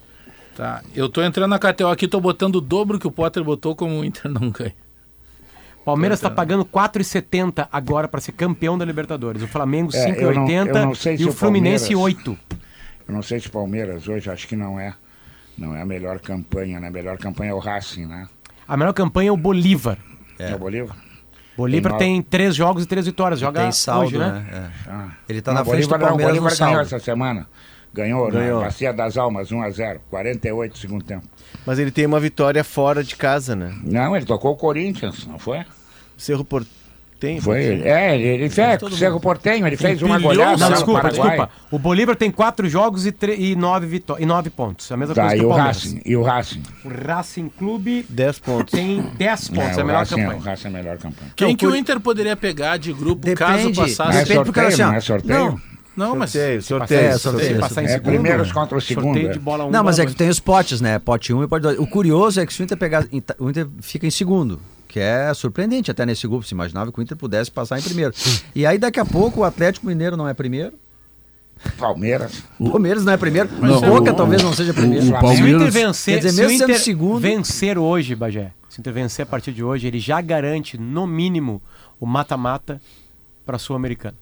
Tá, 0.60 0.82
eu 0.94 1.08
tô 1.08 1.22
entrando 1.22 1.48
na 1.48 1.58
KTO 1.58 1.88
aqui, 1.88 2.06
tô 2.06 2.20
botando 2.20 2.56
o 2.56 2.60
dobro 2.60 2.98
que 2.98 3.06
o 3.06 3.10
Potter 3.10 3.42
botou 3.42 3.74
como 3.74 3.98
o 3.98 4.04
Inter 4.04 4.30
não 4.30 4.50
ganha. 4.50 4.74
Palmeiras 5.86 6.18
está 6.18 6.30
pagando 6.30 6.66
4,70 6.66 7.66
agora 7.72 8.06
para 8.06 8.20
ser 8.20 8.32
campeão 8.32 8.76
da 8.76 8.84
Libertadores. 8.84 9.40
O 9.42 9.48
Flamengo 9.48 9.90
É, 9.94 10.10
eu 10.22 10.34
não- 10.34 10.42
eu 10.42 10.66
5,80 10.66 10.84
não 10.84 10.94
sei 10.94 11.16
se 11.16 11.22
e 11.22 11.26
o 11.26 11.30
o 11.30 11.32
Fluminense 11.32 11.94
Palmeiras- 11.94 12.18
8. 12.18 12.38
Eu 13.08 13.14
não 13.14 13.22
sei 13.22 13.40
se 13.40 13.46
o 13.46 13.50
Palmeiras 13.50 14.06
hoje, 14.06 14.28
acho 14.30 14.46
que 14.46 14.54
não 14.54 14.78
é. 14.78 14.92
Não 15.56 15.74
é 15.74 15.80
a 15.80 15.86
melhor 15.86 16.20
campanha, 16.20 16.78
né? 16.78 16.88
A 16.88 16.90
melhor 16.90 17.16
campanha 17.16 17.52
é 17.52 17.54
o 17.54 17.58
Racing, 17.58 18.04
né? 18.04 18.28
A 18.68 18.76
melhor 18.76 18.92
campanha 18.92 19.30
é 19.30 19.32
o 19.32 19.38
Bolívar. 19.38 19.96
É, 20.38 20.54
o 20.54 20.58
Bolívar? 20.58 20.94
Bolívar 21.56 21.96
Tem 21.96 22.16
tem 22.16 22.22
três 22.22 22.54
jogos 22.54 22.84
e 22.84 22.86
três 22.86 23.06
vitórias. 23.06 23.40
Joga 23.40 23.62
Tem 23.62 23.72
saldo, 23.72 24.08
hoje, 24.08 24.18
né? 24.18 24.28
né? 24.30 24.70
É. 24.86 24.90
Ah. 24.90 25.08
Ele 25.26 25.40
tá 25.40 25.52
Não, 25.52 25.60
na 25.60 25.64
frente 25.64 25.84
do 25.84 25.88
Bolívar 25.88 25.98
não, 26.00 26.08
Palmeiras 26.08 26.34
no 26.36 26.40
Bolívar 26.42 26.58
ganhou 26.58 26.74
saldo. 26.84 26.94
essa 26.96 27.04
semana. 27.04 27.46
Ganhou, 27.92 28.30
Ganhou. 28.30 28.60
na 28.60 28.66
Bacia 28.66 28.92
das 28.92 29.16
Almas, 29.16 29.50
1x0. 29.50 29.98
48 30.10 30.78
segundo 30.78 31.04
tempo. 31.04 31.26
Mas 31.66 31.78
ele 31.78 31.90
tem 31.90 32.06
uma 32.06 32.20
vitória 32.20 32.62
fora 32.62 33.02
de 33.02 33.16
casa, 33.16 33.56
né? 33.56 33.74
Não, 33.82 34.16
ele 34.16 34.24
tocou 34.24 34.52
o 34.52 34.56
Corinthians, 34.56 35.26
não 35.26 35.38
foi? 35.38 35.64
Cerro 36.16 36.44
Portenho. 36.44 37.42
Foi 37.42 37.62
ele. 37.62 37.86
É, 37.86 38.14
ele, 38.14 38.24
ele 38.28 38.48
fez. 38.48 38.80
Cerro 38.96 39.20
Portenho, 39.20 39.66
ele 39.66 39.76
fez 39.76 40.00
uma 40.00 40.18
goleada 40.18 40.56
Não, 40.56 40.72
desculpa, 40.72 41.08
desculpa. 41.10 41.50
O 41.70 41.78
Bolívar 41.78 42.16
tem 42.16 42.30
quatro 42.30 42.66
jogos 42.68 43.04
e, 43.06 43.14
e, 43.36 43.54
nove, 43.56 43.86
vitó- 43.86 44.16
e 44.18 44.24
nove 44.24 44.48
pontos. 44.48 44.90
A 44.90 44.96
mesma 44.96 45.14
Tá, 45.14 45.22
coisa 45.22 45.36
e 45.36 45.38
que 45.40 45.44
o 45.44 45.48
o 45.48 45.50
Palmeiras. 45.50 45.76
Racing? 45.82 46.00
E 46.06 46.16
o 46.16 46.22
Racing? 46.22 46.62
O 46.84 46.88
Racing 46.88 47.48
Clube 47.58 48.06
10 48.08 48.38
pontos. 48.38 48.72
tem 48.72 49.02
10 49.18 49.48
pontos. 49.48 49.76
É, 49.76 49.80
a 49.80 49.84
o 49.84 49.86
melhor 49.86 49.98
Racing, 49.98 50.16
campanha. 50.16 50.38
o 50.38 50.40
Racing 50.42 50.64
é 50.66 50.68
a 50.68 50.72
melhor 50.72 50.96
campanha. 50.98 51.30
Quem 51.36 51.48
Não, 51.48 51.56
que 51.56 51.66
o 51.66 51.76
Inter 51.76 52.00
poderia 52.00 52.36
pegar 52.36 52.76
de 52.78 52.92
grupo 52.92 53.26
caso 53.34 53.52
Depende. 53.68 53.76
Não 53.78 53.84
é 53.84 53.88
passasse? 53.88 54.18
Depende 54.24 54.44
porque, 54.44 54.60
sorteio, 54.60 54.68
assim, 54.68 54.82
ó, 54.82 54.86
não 54.88 54.94
é 54.94 55.00
sorteio? 55.00 55.38
não. 55.38 55.69
Não, 55.96 56.16
mas 56.16 56.30
Sorteio, 56.30 56.62
sorteio. 56.62 57.00
É, 57.00 57.04
passar- 57.10 57.18
sorteio. 57.30 57.60
passar 57.60 57.82
em 57.82 57.86
É 57.86 57.88
segundo, 57.88 58.04
primeiros 58.04 58.52
contra 58.52 58.78
o 58.78 58.80
segundo. 58.80 59.04
Sorteio 59.06 59.28
é. 59.28 59.32
de 59.32 59.38
bola 59.38 59.64
1. 59.66 59.70
Não, 59.70 59.84
mas 59.84 59.98
é 59.98 60.06
que 60.06 60.14
tem 60.14 60.28
os 60.28 60.40
potes, 60.40 60.80
né? 60.80 60.98
Pote 60.98 61.32
1 61.32 61.42
e 61.44 61.48
pote 61.48 61.62
2. 61.62 61.78
O 61.78 61.86
curioso 61.86 62.40
é 62.40 62.46
que 62.46 62.54
se 62.54 62.62
o 62.62 62.64
Inter 62.64 62.78
pegar. 62.78 63.06
O 63.38 63.50
Inter 63.50 63.66
fica 63.80 64.06
em 64.06 64.10
segundo. 64.10 64.60
Que 64.88 64.98
é 65.00 65.32
surpreendente 65.34 65.90
até 65.90 66.04
nesse 66.06 66.26
grupo. 66.26 66.44
Se 66.44 66.54
imaginava 66.54 66.90
que 66.90 66.98
o 66.98 67.02
Inter 67.02 67.16
pudesse 67.16 67.50
passar 67.50 67.78
em 67.78 67.82
primeiro. 67.82 68.12
E 68.54 68.64
aí, 68.66 68.78
daqui 68.78 68.98
a 68.98 69.04
pouco, 69.04 69.40
o 69.40 69.44
Atlético 69.44 69.86
Mineiro 69.86 70.16
não 70.16 70.26
é 70.28 70.34
primeiro. 70.34 70.72
Palmeiras. 71.78 72.42
O 72.58 72.70
Palmeiras 72.70 73.04
não 73.04 73.12
é 73.12 73.16
primeiro. 73.16 73.48
Não, 73.60 73.76
o 73.76 73.80
Boca 73.80 74.12
o- 74.12 74.16
talvez 74.16 74.42
não 74.42 74.52
seja 74.54 74.72
primeiro. 74.72 75.04
o 75.04 75.06
Se 75.06 75.12
o 75.12 75.16
Inter 75.16 75.20
Palmeiras- 75.20 75.74
vencer, 75.74 76.14
Quer 76.20 76.26
dizer, 76.28 76.30
se 76.32 76.40
o 76.40 76.44
mesmo 76.44 76.58
sendo 76.58 76.70
Inter 76.70 76.82
segundo- 76.82 77.20
vencer 77.20 77.78
hoje, 77.78 78.14
Bagé, 78.14 78.52
Se 78.68 78.78
o 78.78 78.80
Inter 78.80 78.92
vencer 78.92 79.22
a 79.24 79.26
partir 79.26 79.52
de 79.52 79.62
hoje, 79.62 79.86
ele 79.86 79.98
já 79.98 80.20
garante, 80.20 80.78
no 80.78 81.06
mínimo, 81.06 81.60
o 81.98 82.06
mata-mata 82.06 82.80
para 83.44 83.56
a 83.56 83.58
Sul-Americana. 83.58 84.16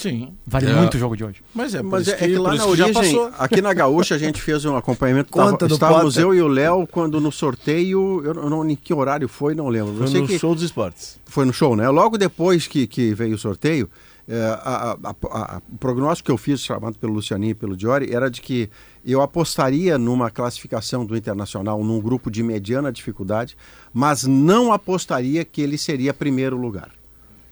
Sim. 0.00 0.32
Vale 0.46 0.66
É. 0.70 0.74
muito 0.74 0.94
o 0.94 0.98
jogo 0.98 1.16
de 1.16 1.24
hoje. 1.24 1.42
Mas 1.54 1.74
é, 1.74 1.82
Mas 1.82 2.08
é, 2.08 2.12
é 2.12 2.16
que 2.16 2.34
por 2.36 2.42
lá 2.42 2.54
isso 2.54 2.68
na 2.70 2.76
já 2.76 2.84
origem, 2.86 2.92
passou. 3.14 3.30
aqui 3.38 3.60
na 3.60 3.72
Gaúcha, 3.74 4.14
a 4.14 4.18
gente 4.18 4.40
fez 4.40 4.64
um 4.64 4.76
acompanhamento. 4.76 5.32
Tava, 5.32 5.50
Conta 5.50 5.68
do 5.68 5.74
estávamos 5.74 6.14
Potter. 6.14 6.22
eu 6.22 6.34
e 6.34 6.40
o 6.42 6.48
Léo 6.48 6.86
quando 6.86 7.20
no 7.20 7.30
sorteio, 7.30 8.22
eu 8.24 8.34
não, 8.34 8.68
em 8.68 8.74
que 8.76 8.94
horário 8.94 9.28
foi, 9.28 9.54
não 9.54 9.68
lembro. 9.68 9.94
Foi 9.94 10.04
eu 10.04 10.08
sei 10.08 10.20
no 10.22 10.26
que 10.26 10.38
show 10.38 10.54
dos 10.54 10.64
esportes. 10.64 11.18
foi 11.26 11.44
no 11.44 11.52
show, 11.52 11.76
né? 11.76 11.88
Logo 11.90 12.16
depois 12.16 12.66
que, 12.66 12.86
que 12.86 13.12
veio 13.14 13.34
o 13.34 13.38
sorteio, 13.38 13.88
é, 14.28 14.40
a- 14.42 14.96
a- 15.02 15.10
a- 15.10 15.54
a- 15.56 15.62
o 15.72 15.76
prognóstico 15.78 16.26
que 16.26 16.32
eu 16.32 16.36
fiz, 16.38 16.60
chamado 16.60 16.96
pelo 16.98 17.12
Lucianinho 17.12 17.50
e 17.50 17.54
pelo 17.54 17.76
Diori, 17.76 18.14
era 18.14 18.30
de 18.30 18.40
que 18.40 18.70
eu 19.04 19.20
apostaria 19.20 19.98
numa 19.98 20.30
classificação 20.30 21.04
do 21.04 21.16
Internacional 21.16 21.82
num 21.82 22.00
grupo 22.00 22.30
de 22.30 22.42
mediana 22.42 22.92
dificuldade, 22.92 23.56
mas 23.92 24.24
não 24.24 24.72
apostaria 24.72 25.44
que 25.44 25.60
ele 25.60 25.76
seria 25.76 26.14
primeiro 26.14 26.56
lugar. 26.56 26.90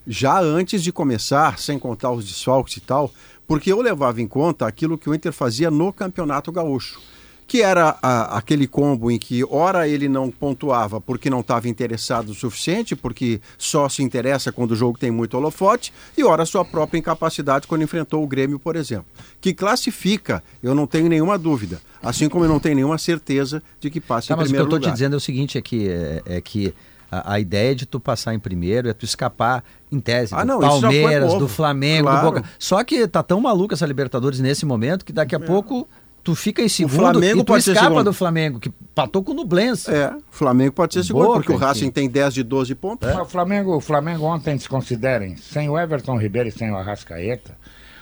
Já 0.08 0.40
antes 0.40 0.82
de 0.82 0.90
começar, 0.90 1.58
sem 1.58 1.78
contar 1.78 2.10
os 2.12 2.24
desfalques 2.24 2.76
e 2.78 2.80
tal, 2.80 3.12
porque 3.46 3.70
eu 3.70 3.80
levava 3.82 4.20
em 4.22 4.26
conta 4.26 4.66
aquilo 4.66 4.96
que 4.98 5.08
o 5.08 5.14
Inter 5.14 5.32
fazia 5.32 5.70
no 5.70 5.92
Campeonato 5.92 6.50
Gaúcho 6.50 6.98
que 7.46 7.62
era 7.62 7.96
a- 8.02 8.36
aquele 8.36 8.66
combo 8.66 9.10
em 9.10 9.18
que 9.18 9.42
ora 9.42 9.88
ele 9.88 10.06
não 10.06 10.30
pontuava 10.30 11.00
porque 11.00 11.30
não 11.30 11.40
estava 11.40 11.66
interessado 11.66 12.28
o 12.28 12.34
suficiente, 12.34 12.94
porque 12.94 13.40
só 13.56 13.88
se 13.88 14.02
interessa 14.02 14.52
quando 14.52 14.72
o 14.72 14.76
jogo 14.76 14.98
tem 14.98 15.10
muito 15.10 15.34
holofote, 15.34 15.90
e 16.14 16.22
ora 16.22 16.44
sua 16.44 16.62
própria 16.62 16.98
incapacidade 16.98 17.66
quando 17.66 17.80
enfrentou 17.80 18.22
o 18.22 18.26
Grêmio, 18.26 18.58
por 18.58 18.76
exemplo. 18.76 19.06
Que 19.40 19.54
classifica, 19.54 20.44
eu 20.62 20.74
não 20.74 20.86
tenho 20.86 21.08
nenhuma 21.08 21.38
dúvida, 21.38 21.80
assim 22.02 22.28
como 22.28 22.44
eu 22.44 22.50
não 22.50 22.60
tenho 22.60 22.74
nenhuma 22.74 22.98
certeza 22.98 23.62
de 23.80 23.88
que 23.88 23.98
passe 23.98 24.28
Tá, 24.28 24.34
em 24.34 24.36
mas 24.36 24.48
o 24.48 24.48
que 24.48 24.52
primeiro 24.52 24.70
eu 24.70 24.76
lugar. 24.78 24.90
te 24.90 24.92
dizendo 24.92 25.14
é 25.14 25.16
o 25.16 25.20
seguinte, 25.20 25.56
é 25.56 25.62
que, 25.62 25.88
é, 25.88 26.22
é 26.26 26.40
que 26.42 26.74
a, 27.10 27.34
a 27.34 27.40
ideia 27.40 27.74
de 27.74 27.86
tu 27.86 27.98
passar 27.98 28.34
em 28.34 28.38
primeiro 28.38 28.88
é 28.88 28.92
tu 28.92 29.04
escapar, 29.04 29.64
em 29.90 29.98
tese, 30.00 30.34
Ah, 30.34 30.42
do 30.42 30.46
não, 30.46 30.60
Palmeiras, 30.60 31.34
do 31.34 31.48
Flamengo, 31.48 32.08
Claro. 32.08 32.26
do 32.26 32.32
Boca. 32.34 32.48
Só 32.58 32.82
que 32.84 33.06
tá 33.08 33.22
tão 33.22 33.40
maluca 33.40 33.74
essa 33.74 33.86
Libertadores 33.86 34.40
nesse 34.40 34.64
momento 34.66 35.04
que 35.04 35.12
daqui 35.12 35.34
a 35.34 35.40
pouco 35.40 35.88
tu 36.22 36.34
fica 36.34 36.60
em 36.60 36.68
segundo 36.68 36.96
Flamengo 36.96 37.40
e 37.40 37.42
tu 37.42 37.46
pode 37.46 37.64
ser 37.64 37.70
escapa 37.70 37.88
segundo. 37.90 38.04
do 38.04 38.12
Flamengo, 38.12 38.60
que 38.60 38.68
patou 38.94 39.22
com 39.24 39.32
o 39.32 39.34
Nublense. 39.34 39.90
É, 39.90 40.10
o 40.10 40.22
Flamengo 40.30 40.72
pode 40.72 40.92
ser 40.92 41.02
segundo, 41.04 41.24
Boa, 41.24 41.36
porque 41.36 41.52
o. 41.52 41.56
Racing 41.56 41.90
tem 41.90 42.08
10 42.10 42.34
de 42.34 42.42
12 42.42 42.74
pontos. 42.74 43.08
Mas 43.08 43.18
O 43.22 43.24
Flamengo, 43.24 43.74
o 43.76 43.80
Flamengo 43.80 44.24
ontem, 44.26 44.54
desconsiderem, 44.56 45.36
sem 45.36 45.68
o 45.70 45.78
Everton 45.78 46.18
Ribeiro 46.18 46.48
e 46.50 46.52
sem 46.52 46.70
o 46.70 46.76
Arrascaeta, 46.76 47.56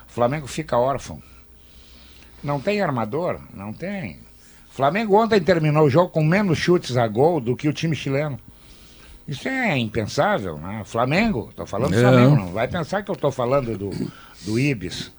o 0.08 0.12
Flamengo 0.12 0.48
fica 0.48 0.76
órfão. 0.76 1.22
Não 2.42 2.60
tem 2.60 2.80
armador? 2.80 3.38
Não 3.54 3.72
tem. 3.72 4.18
O 4.70 4.74
Flamengo 4.76 5.16
ontem 5.16 5.40
terminou 5.40 5.84
o 5.86 5.90
jogo 5.90 6.10
com 6.10 6.22
menos 6.24 6.58
chutes 6.58 6.96
a 6.96 7.06
gol 7.08 7.40
do 7.40 7.56
que 7.56 7.68
o 7.68 7.72
time 7.72 7.94
chileno. 7.96 8.38
Isso 9.28 9.48
é 9.48 9.76
impensável, 9.76 10.56
né? 10.58 10.82
Flamengo, 10.84 11.48
estou 11.50 11.66
falando 11.66 11.90
do 11.90 11.96
É. 11.98 12.00
Flamengo, 12.00 12.36
não 12.36 12.48
vai 12.52 12.68
pensar 12.68 13.02
que 13.02 13.10
eu 13.10 13.14
estou 13.14 13.32
falando 13.32 13.76
do, 13.76 13.90
do 14.44 14.58
Ibis. 14.58 15.10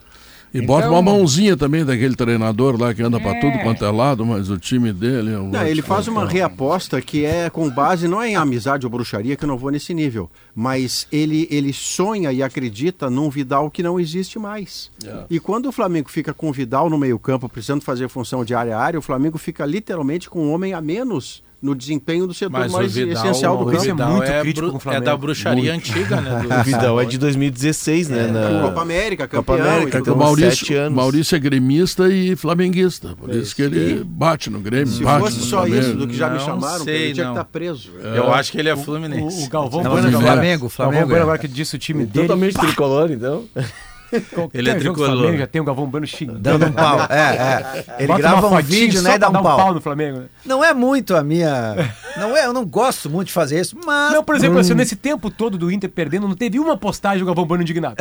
E 0.54 0.62
bota 0.66 0.88
Então- 0.88 0.94
uma 0.98 1.02
mãozinha 1.02 1.58
também 1.58 1.84
daquele 1.84 2.16
treinador 2.16 2.82
lá 2.82 2.94
que 2.94 3.04
anda 3.04 3.18
É. 3.20 3.40
tudo 3.42 3.60
quanto 3.60 3.84
é 3.84 3.92
lado, 3.92 4.26
mas 4.26 4.50
o 4.50 4.58
time 4.58 4.94
dele. 4.94 5.34
eu 5.34 5.42
vou 5.44 5.52
Não, 5.52 5.68
ele 5.68 5.82
faz 5.82 6.08
uma 6.08 6.26
reaposta 6.26 7.02
que 7.02 7.26
é 7.26 7.50
com 7.50 7.70
base 7.70 8.08
não 8.08 8.22
é 8.22 8.30
em 8.30 8.36
amizade 8.38 8.86
ou 8.86 8.90
bruxaria, 8.90 9.36
que 9.36 9.44
eu 9.44 9.48
não 9.48 9.58
vou 9.58 9.70
nesse 9.72 9.94
nível, 9.94 10.32
mas 10.56 11.06
ele, 11.12 11.50
ele 11.52 11.74
sonha 11.74 12.32
e 12.32 12.42
acredita 12.42 13.10
num 13.10 13.30
Vidal 13.30 13.70
que 13.70 13.84
não 13.84 14.00
existe 14.00 14.40
mais. 14.40 14.90
E 15.30 15.38
quando 15.38 15.66
o 15.68 15.72
Flamengo 15.72 16.10
fica 16.10 16.34
com 16.34 16.50
o 16.50 16.54
Vidal 16.54 16.90
no 16.90 16.98
meio-campo, 16.98 17.50
precisando 17.50 17.82
fazer 17.82 18.08
função 18.08 18.46
de 18.46 18.56
área 18.56 18.78
a 18.78 18.82
área, 18.82 18.98
o 19.00 19.04
Flamengo 19.04 19.38
fica 19.38 19.66
literalmente 19.66 20.30
com 20.30 20.46
um 20.48 20.54
homem 20.54 20.74
a 20.74 20.80
menos 20.80 21.44
no 21.60 21.74
desempenho 21.74 22.28
do 22.28 22.34
setor 22.36 22.52
Mas 22.52 22.72
o 22.72 22.78
mais 22.78 22.94
Vidal, 22.94 23.14
essencial 23.26 23.58
do 23.58 23.64
o 23.64 23.66
campo. 23.72 23.82
Vidal 23.82 24.12
muito 24.12 24.30
é, 24.32 24.42
crítico 24.42 24.68
com 24.70 24.74
o 24.76 24.78
é 24.78 24.80
Flamengo. 24.80 25.06
da 25.06 25.18
bruxaria 25.18 25.74
Muito. 25.74 25.90
antiga, 25.92 26.22
né? 26.22 26.42
do- 26.48 26.54
O 26.54 26.64
Vidal 26.64 27.02
é 27.02 27.06
de 27.06 27.18
2016, 27.18 28.10
né? 28.10 28.28
na- 28.28 28.62
Copa 28.62 28.82
América, 28.82 29.28
Copa 29.28 29.58
campeão. 29.58 29.72
América, 29.76 29.98
tudo 29.98 30.10
O 30.12 30.14
então, 30.14 30.18
Maurício, 30.24 30.80
anos. 30.80 30.94
Maurício 30.96 31.36
é 31.36 31.40
gremista 31.40 32.08
e 32.10 32.36
flamenguista. 32.36 33.16
Por 33.20 33.32
isso 33.32 33.56
que 33.56 33.64
ele 33.64 34.04
bate 34.04 34.50
no 34.52 34.60
Grêmio. 34.60 34.88
Se 34.88 35.04
bate 35.04 35.20
fosse 35.24 35.38
no 35.40 35.44
só 35.46 35.58
Flamengo. 35.62 35.82
isso 35.82 35.94
do 35.96 36.08
que 36.08 36.16
já 36.16 36.30
me 36.30 36.38
Não 36.38 36.46
chamaram, 36.46 36.84
sei, 36.86 36.96
ele 36.96 37.14
tinha 37.16 37.26
não. 37.26 37.34
que 37.34 37.40
estar 37.40 37.52
preso. 37.52 37.90
Eu 38.16 38.32
acho 38.34 38.52
que 38.52 38.60
ele 38.60 38.70
é 38.70 38.74
O, 38.76 38.78
fluminense. 38.78 39.46
o 39.46 39.50
Galvão 39.50 39.84
Não, 39.84 39.92
Bueno 39.92 40.16
o 40.18 40.22
Flamengo, 40.22 40.66
o 40.68 40.70
Flamengo 40.70 40.94
Galvão 41.00 41.08
Bueno 41.10 41.20
é. 41.20 41.24
agora 41.24 41.38
que 41.40 41.48
disse 41.48 41.76
o 41.76 41.80
time 41.80 42.06
dele. 42.06 42.28
Totalmente 42.28 42.56
tricolor, 42.58 43.12
então. 43.12 43.46
Qualquer 44.34 44.58
Ele 44.58 44.70
é 44.70 44.76
tricolor. 44.76 45.18
Flamengo 45.18 45.38
já 45.38 45.48
tem 45.48 45.62
o 45.62 45.64
Galvão 45.64 45.86
Bueno 45.88 46.08
xingando. 46.08 46.40
Dando 46.40 46.68
um 46.68 46.72
pau. 46.72 47.00
É, 47.10 47.16
é. 47.16 47.86
Ele 48.00 48.08
Bota 48.08 48.20
grava 48.20 48.48
um 48.48 48.50
fotinho 48.50 48.64
vídeo, 48.64 49.02
né? 49.02 49.16
E 49.16 49.18
dá 49.18 49.30
um 49.30 49.34
dar 49.34 49.42
pau. 49.42 49.74
no 49.74 49.82
Flamengo. 49.82 50.20
né? 50.20 50.26
Não 50.46 50.64
é 50.64 50.74
muito 50.74 51.16
a 51.16 51.24
minha. 51.24 51.76
Não 52.18 52.36
é, 52.36 52.46
eu 52.46 52.54
não 52.54 52.66
gosto 52.66 53.10
muito 53.10 53.28
de 53.28 53.34
fazer 53.34 53.60
isso, 53.60 53.78
mas. 53.86 54.14
Não, 54.14 54.24
por 54.24 54.36
exemplo, 54.36 54.60
assim, 54.60 54.74
nesse 54.74 54.96
tempo 54.96 55.30
todo 55.30 55.58
do 55.58 55.72
Inter 55.72 55.90
perdendo, 55.90 56.28
não 56.28 56.36
teve 56.36 56.60
uma 56.60 56.78
postagem 56.78 57.20
do 57.20 57.26
Galvão 57.26 57.46
Bueno 57.46 57.64
indignado. 57.64 57.96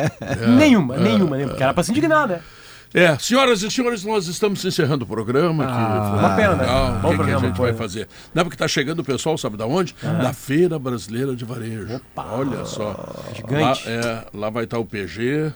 nenhuma, 0.58 0.96
nenhuma, 0.96 1.36
nenhuma. 1.36 1.48
Porque 1.48 1.62
era 1.62 1.74
pra 1.74 1.82
se 1.82 1.90
indignar, 1.90 2.26
né? 2.26 2.40
É, 2.92 3.16
senhoras 3.18 3.62
e 3.62 3.70
senhores, 3.70 4.04
nós 4.04 4.26
estamos 4.26 4.64
encerrando 4.64 5.04
o 5.04 5.06
programa. 5.06 5.64
que 5.64 5.72
foi 6.10 6.18
uma 6.18 6.36
pena, 6.36 6.54
né? 6.56 6.64
O 6.64 6.66
que, 6.66 7.00
que 7.00 7.06
a 7.06 7.14
programa, 7.16 7.40
gente 7.46 7.56
foi, 7.56 7.70
vai 7.70 7.78
fazer? 7.78 8.08
Não, 8.34 8.42
porque 8.42 8.56
está 8.56 8.66
chegando 8.66 8.98
o 8.98 9.04
pessoal, 9.04 9.38
sabe 9.38 9.56
da 9.56 9.64
onde? 9.66 9.94
Da 10.02 10.32
Feira 10.32 10.78
Brasileira 10.78 11.36
de 11.36 11.44
Varejo. 11.44 12.00
Olha 12.16 12.64
só. 12.64 12.96
Gigante. 13.34 13.88
Lá, 13.88 13.92
é, 13.92 14.24
lá 14.34 14.50
vai 14.50 14.64
estar 14.64 14.78
o 14.78 14.84
PG. 14.84 15.52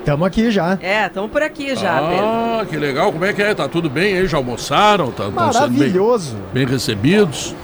Estamos 0.00 0.26
aqui 0.26 0.50
já. 0.50 0.76
É, 0.82 1.06
estamos 1.06 1.30
por 1.30 1.42
aqui 1.42 1.76
já, 1.76 2.00
Pedro. 2.02 2.24
Ah, 2.26 2.66
que 2.68 2.76
legal. 2.76 3.12
Como 3.12 3.24
é 3.24 3.32
que 3.32 3.40
é? 3.42 3.54
Tá 3.54 3.68
tudo 3.68 3.88
bem 3.88 4.18
aí? 4.18 4.26
Já 4.26 4.36
almoçaram? 4.36 5.12
Tá, 5.12 5.24
sendo 5.24 5.34
bem, 5.36 5.44
Maravilhoso. 5.46 6.36
bem 6.52 6.66
recebidos? 6.66 7.54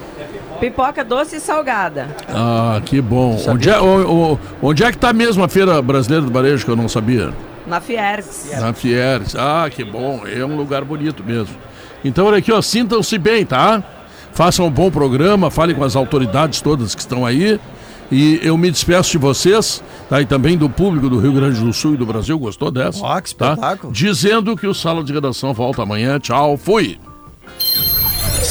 Pipoca 0.61 1.03
doce 1.05 1.37
e 1.37 1.41
salgada. 1.41 2.15
Ah, 2.29 2.81
que 2.85 3.01
bom. 3.01 3.37
Onde 3.49 3.69
é, 3.71 3.81
o- 3.81 4.35
o- 4.35 4.39
onde 4.63 4.85
é 4.85 4.93
que 4.93 4.99
tá 4.99 5.13
mesmo 5.13 5.43
a 5.43 5.49
Feira 5.49 5.81
Brasileira 5.83 6.25
do 6.25 6.31
Varejo 6.33 6.65
que 6.65 6.71
eu 6.71 6.77
não 6.77 6.89
sabia? 6.89 7.33
Na 7.71 7.81
Fiergs. 7.81 8.51
Na 8.61 8.73
Fieres. 8.73 9.35
Ah, 9.37 9.71
que 9.71 9.85
bom. 9.85 10.23
É 10.27 10.45
um 10.45 10.57
lugar 10.57 10.85
bonito 10.85 11.23
mesmo. 11.25 11.55
Então, 12.05 12.27
olha 12.27 12.39
aqui, 12.39 12.51
ó, 12.53 12.61
sintam-se 12.61 13.17
bem, 13.17 13.47
tá? 13.47 13.83
Façam 14.33 14.67
um 14.67 14.71
bom 14.71 14.91
programa, 14.91 15.51
falem 15.51 15.77
com 15.77 15.85
as 15.85 15.95
autoridades 15.97 16.61
todas 16.61 16.95
que 16.95 17.01
estão 17.01 17.25
aí. 17.25 17.61
E 18.11 18.41
eu 18.43 18.59
me 18.59 18.71
despeço 18.71 19.13
de 19.13 19.19
vocês, 19.19 19.83
tá? 20.09 20.21
E 20.21 20.27
também 20.27 20.59
do 20.59 20.69
público 20.69 21.09
do 21.09 21.19
Rio 21.21 21.33
Grande 21.33 21.61
do 21.61 21.73
Sul 21.73 21.95
e 21.95 21.97
do 21.97 22.05
Brasil. 22.05 22.39
Gostou 22.39 22.71
dessa? 22.71 23.05
Ó, 23.05 23.21
que 23.21 23.35
tá? 23.35 23.53
espetáculo. 23.53 23.93
Dizendo 23.93 24.57
que 24.57 24.67
o 24.67 24.75
Sala 24.75 25.05
de 25.05 25.13
Redação 25.13 25.55
volta 25.55 25.83
amanhã. 25.83 26.19
Tchau, 26.19 26.57
fui! 26.57 26.99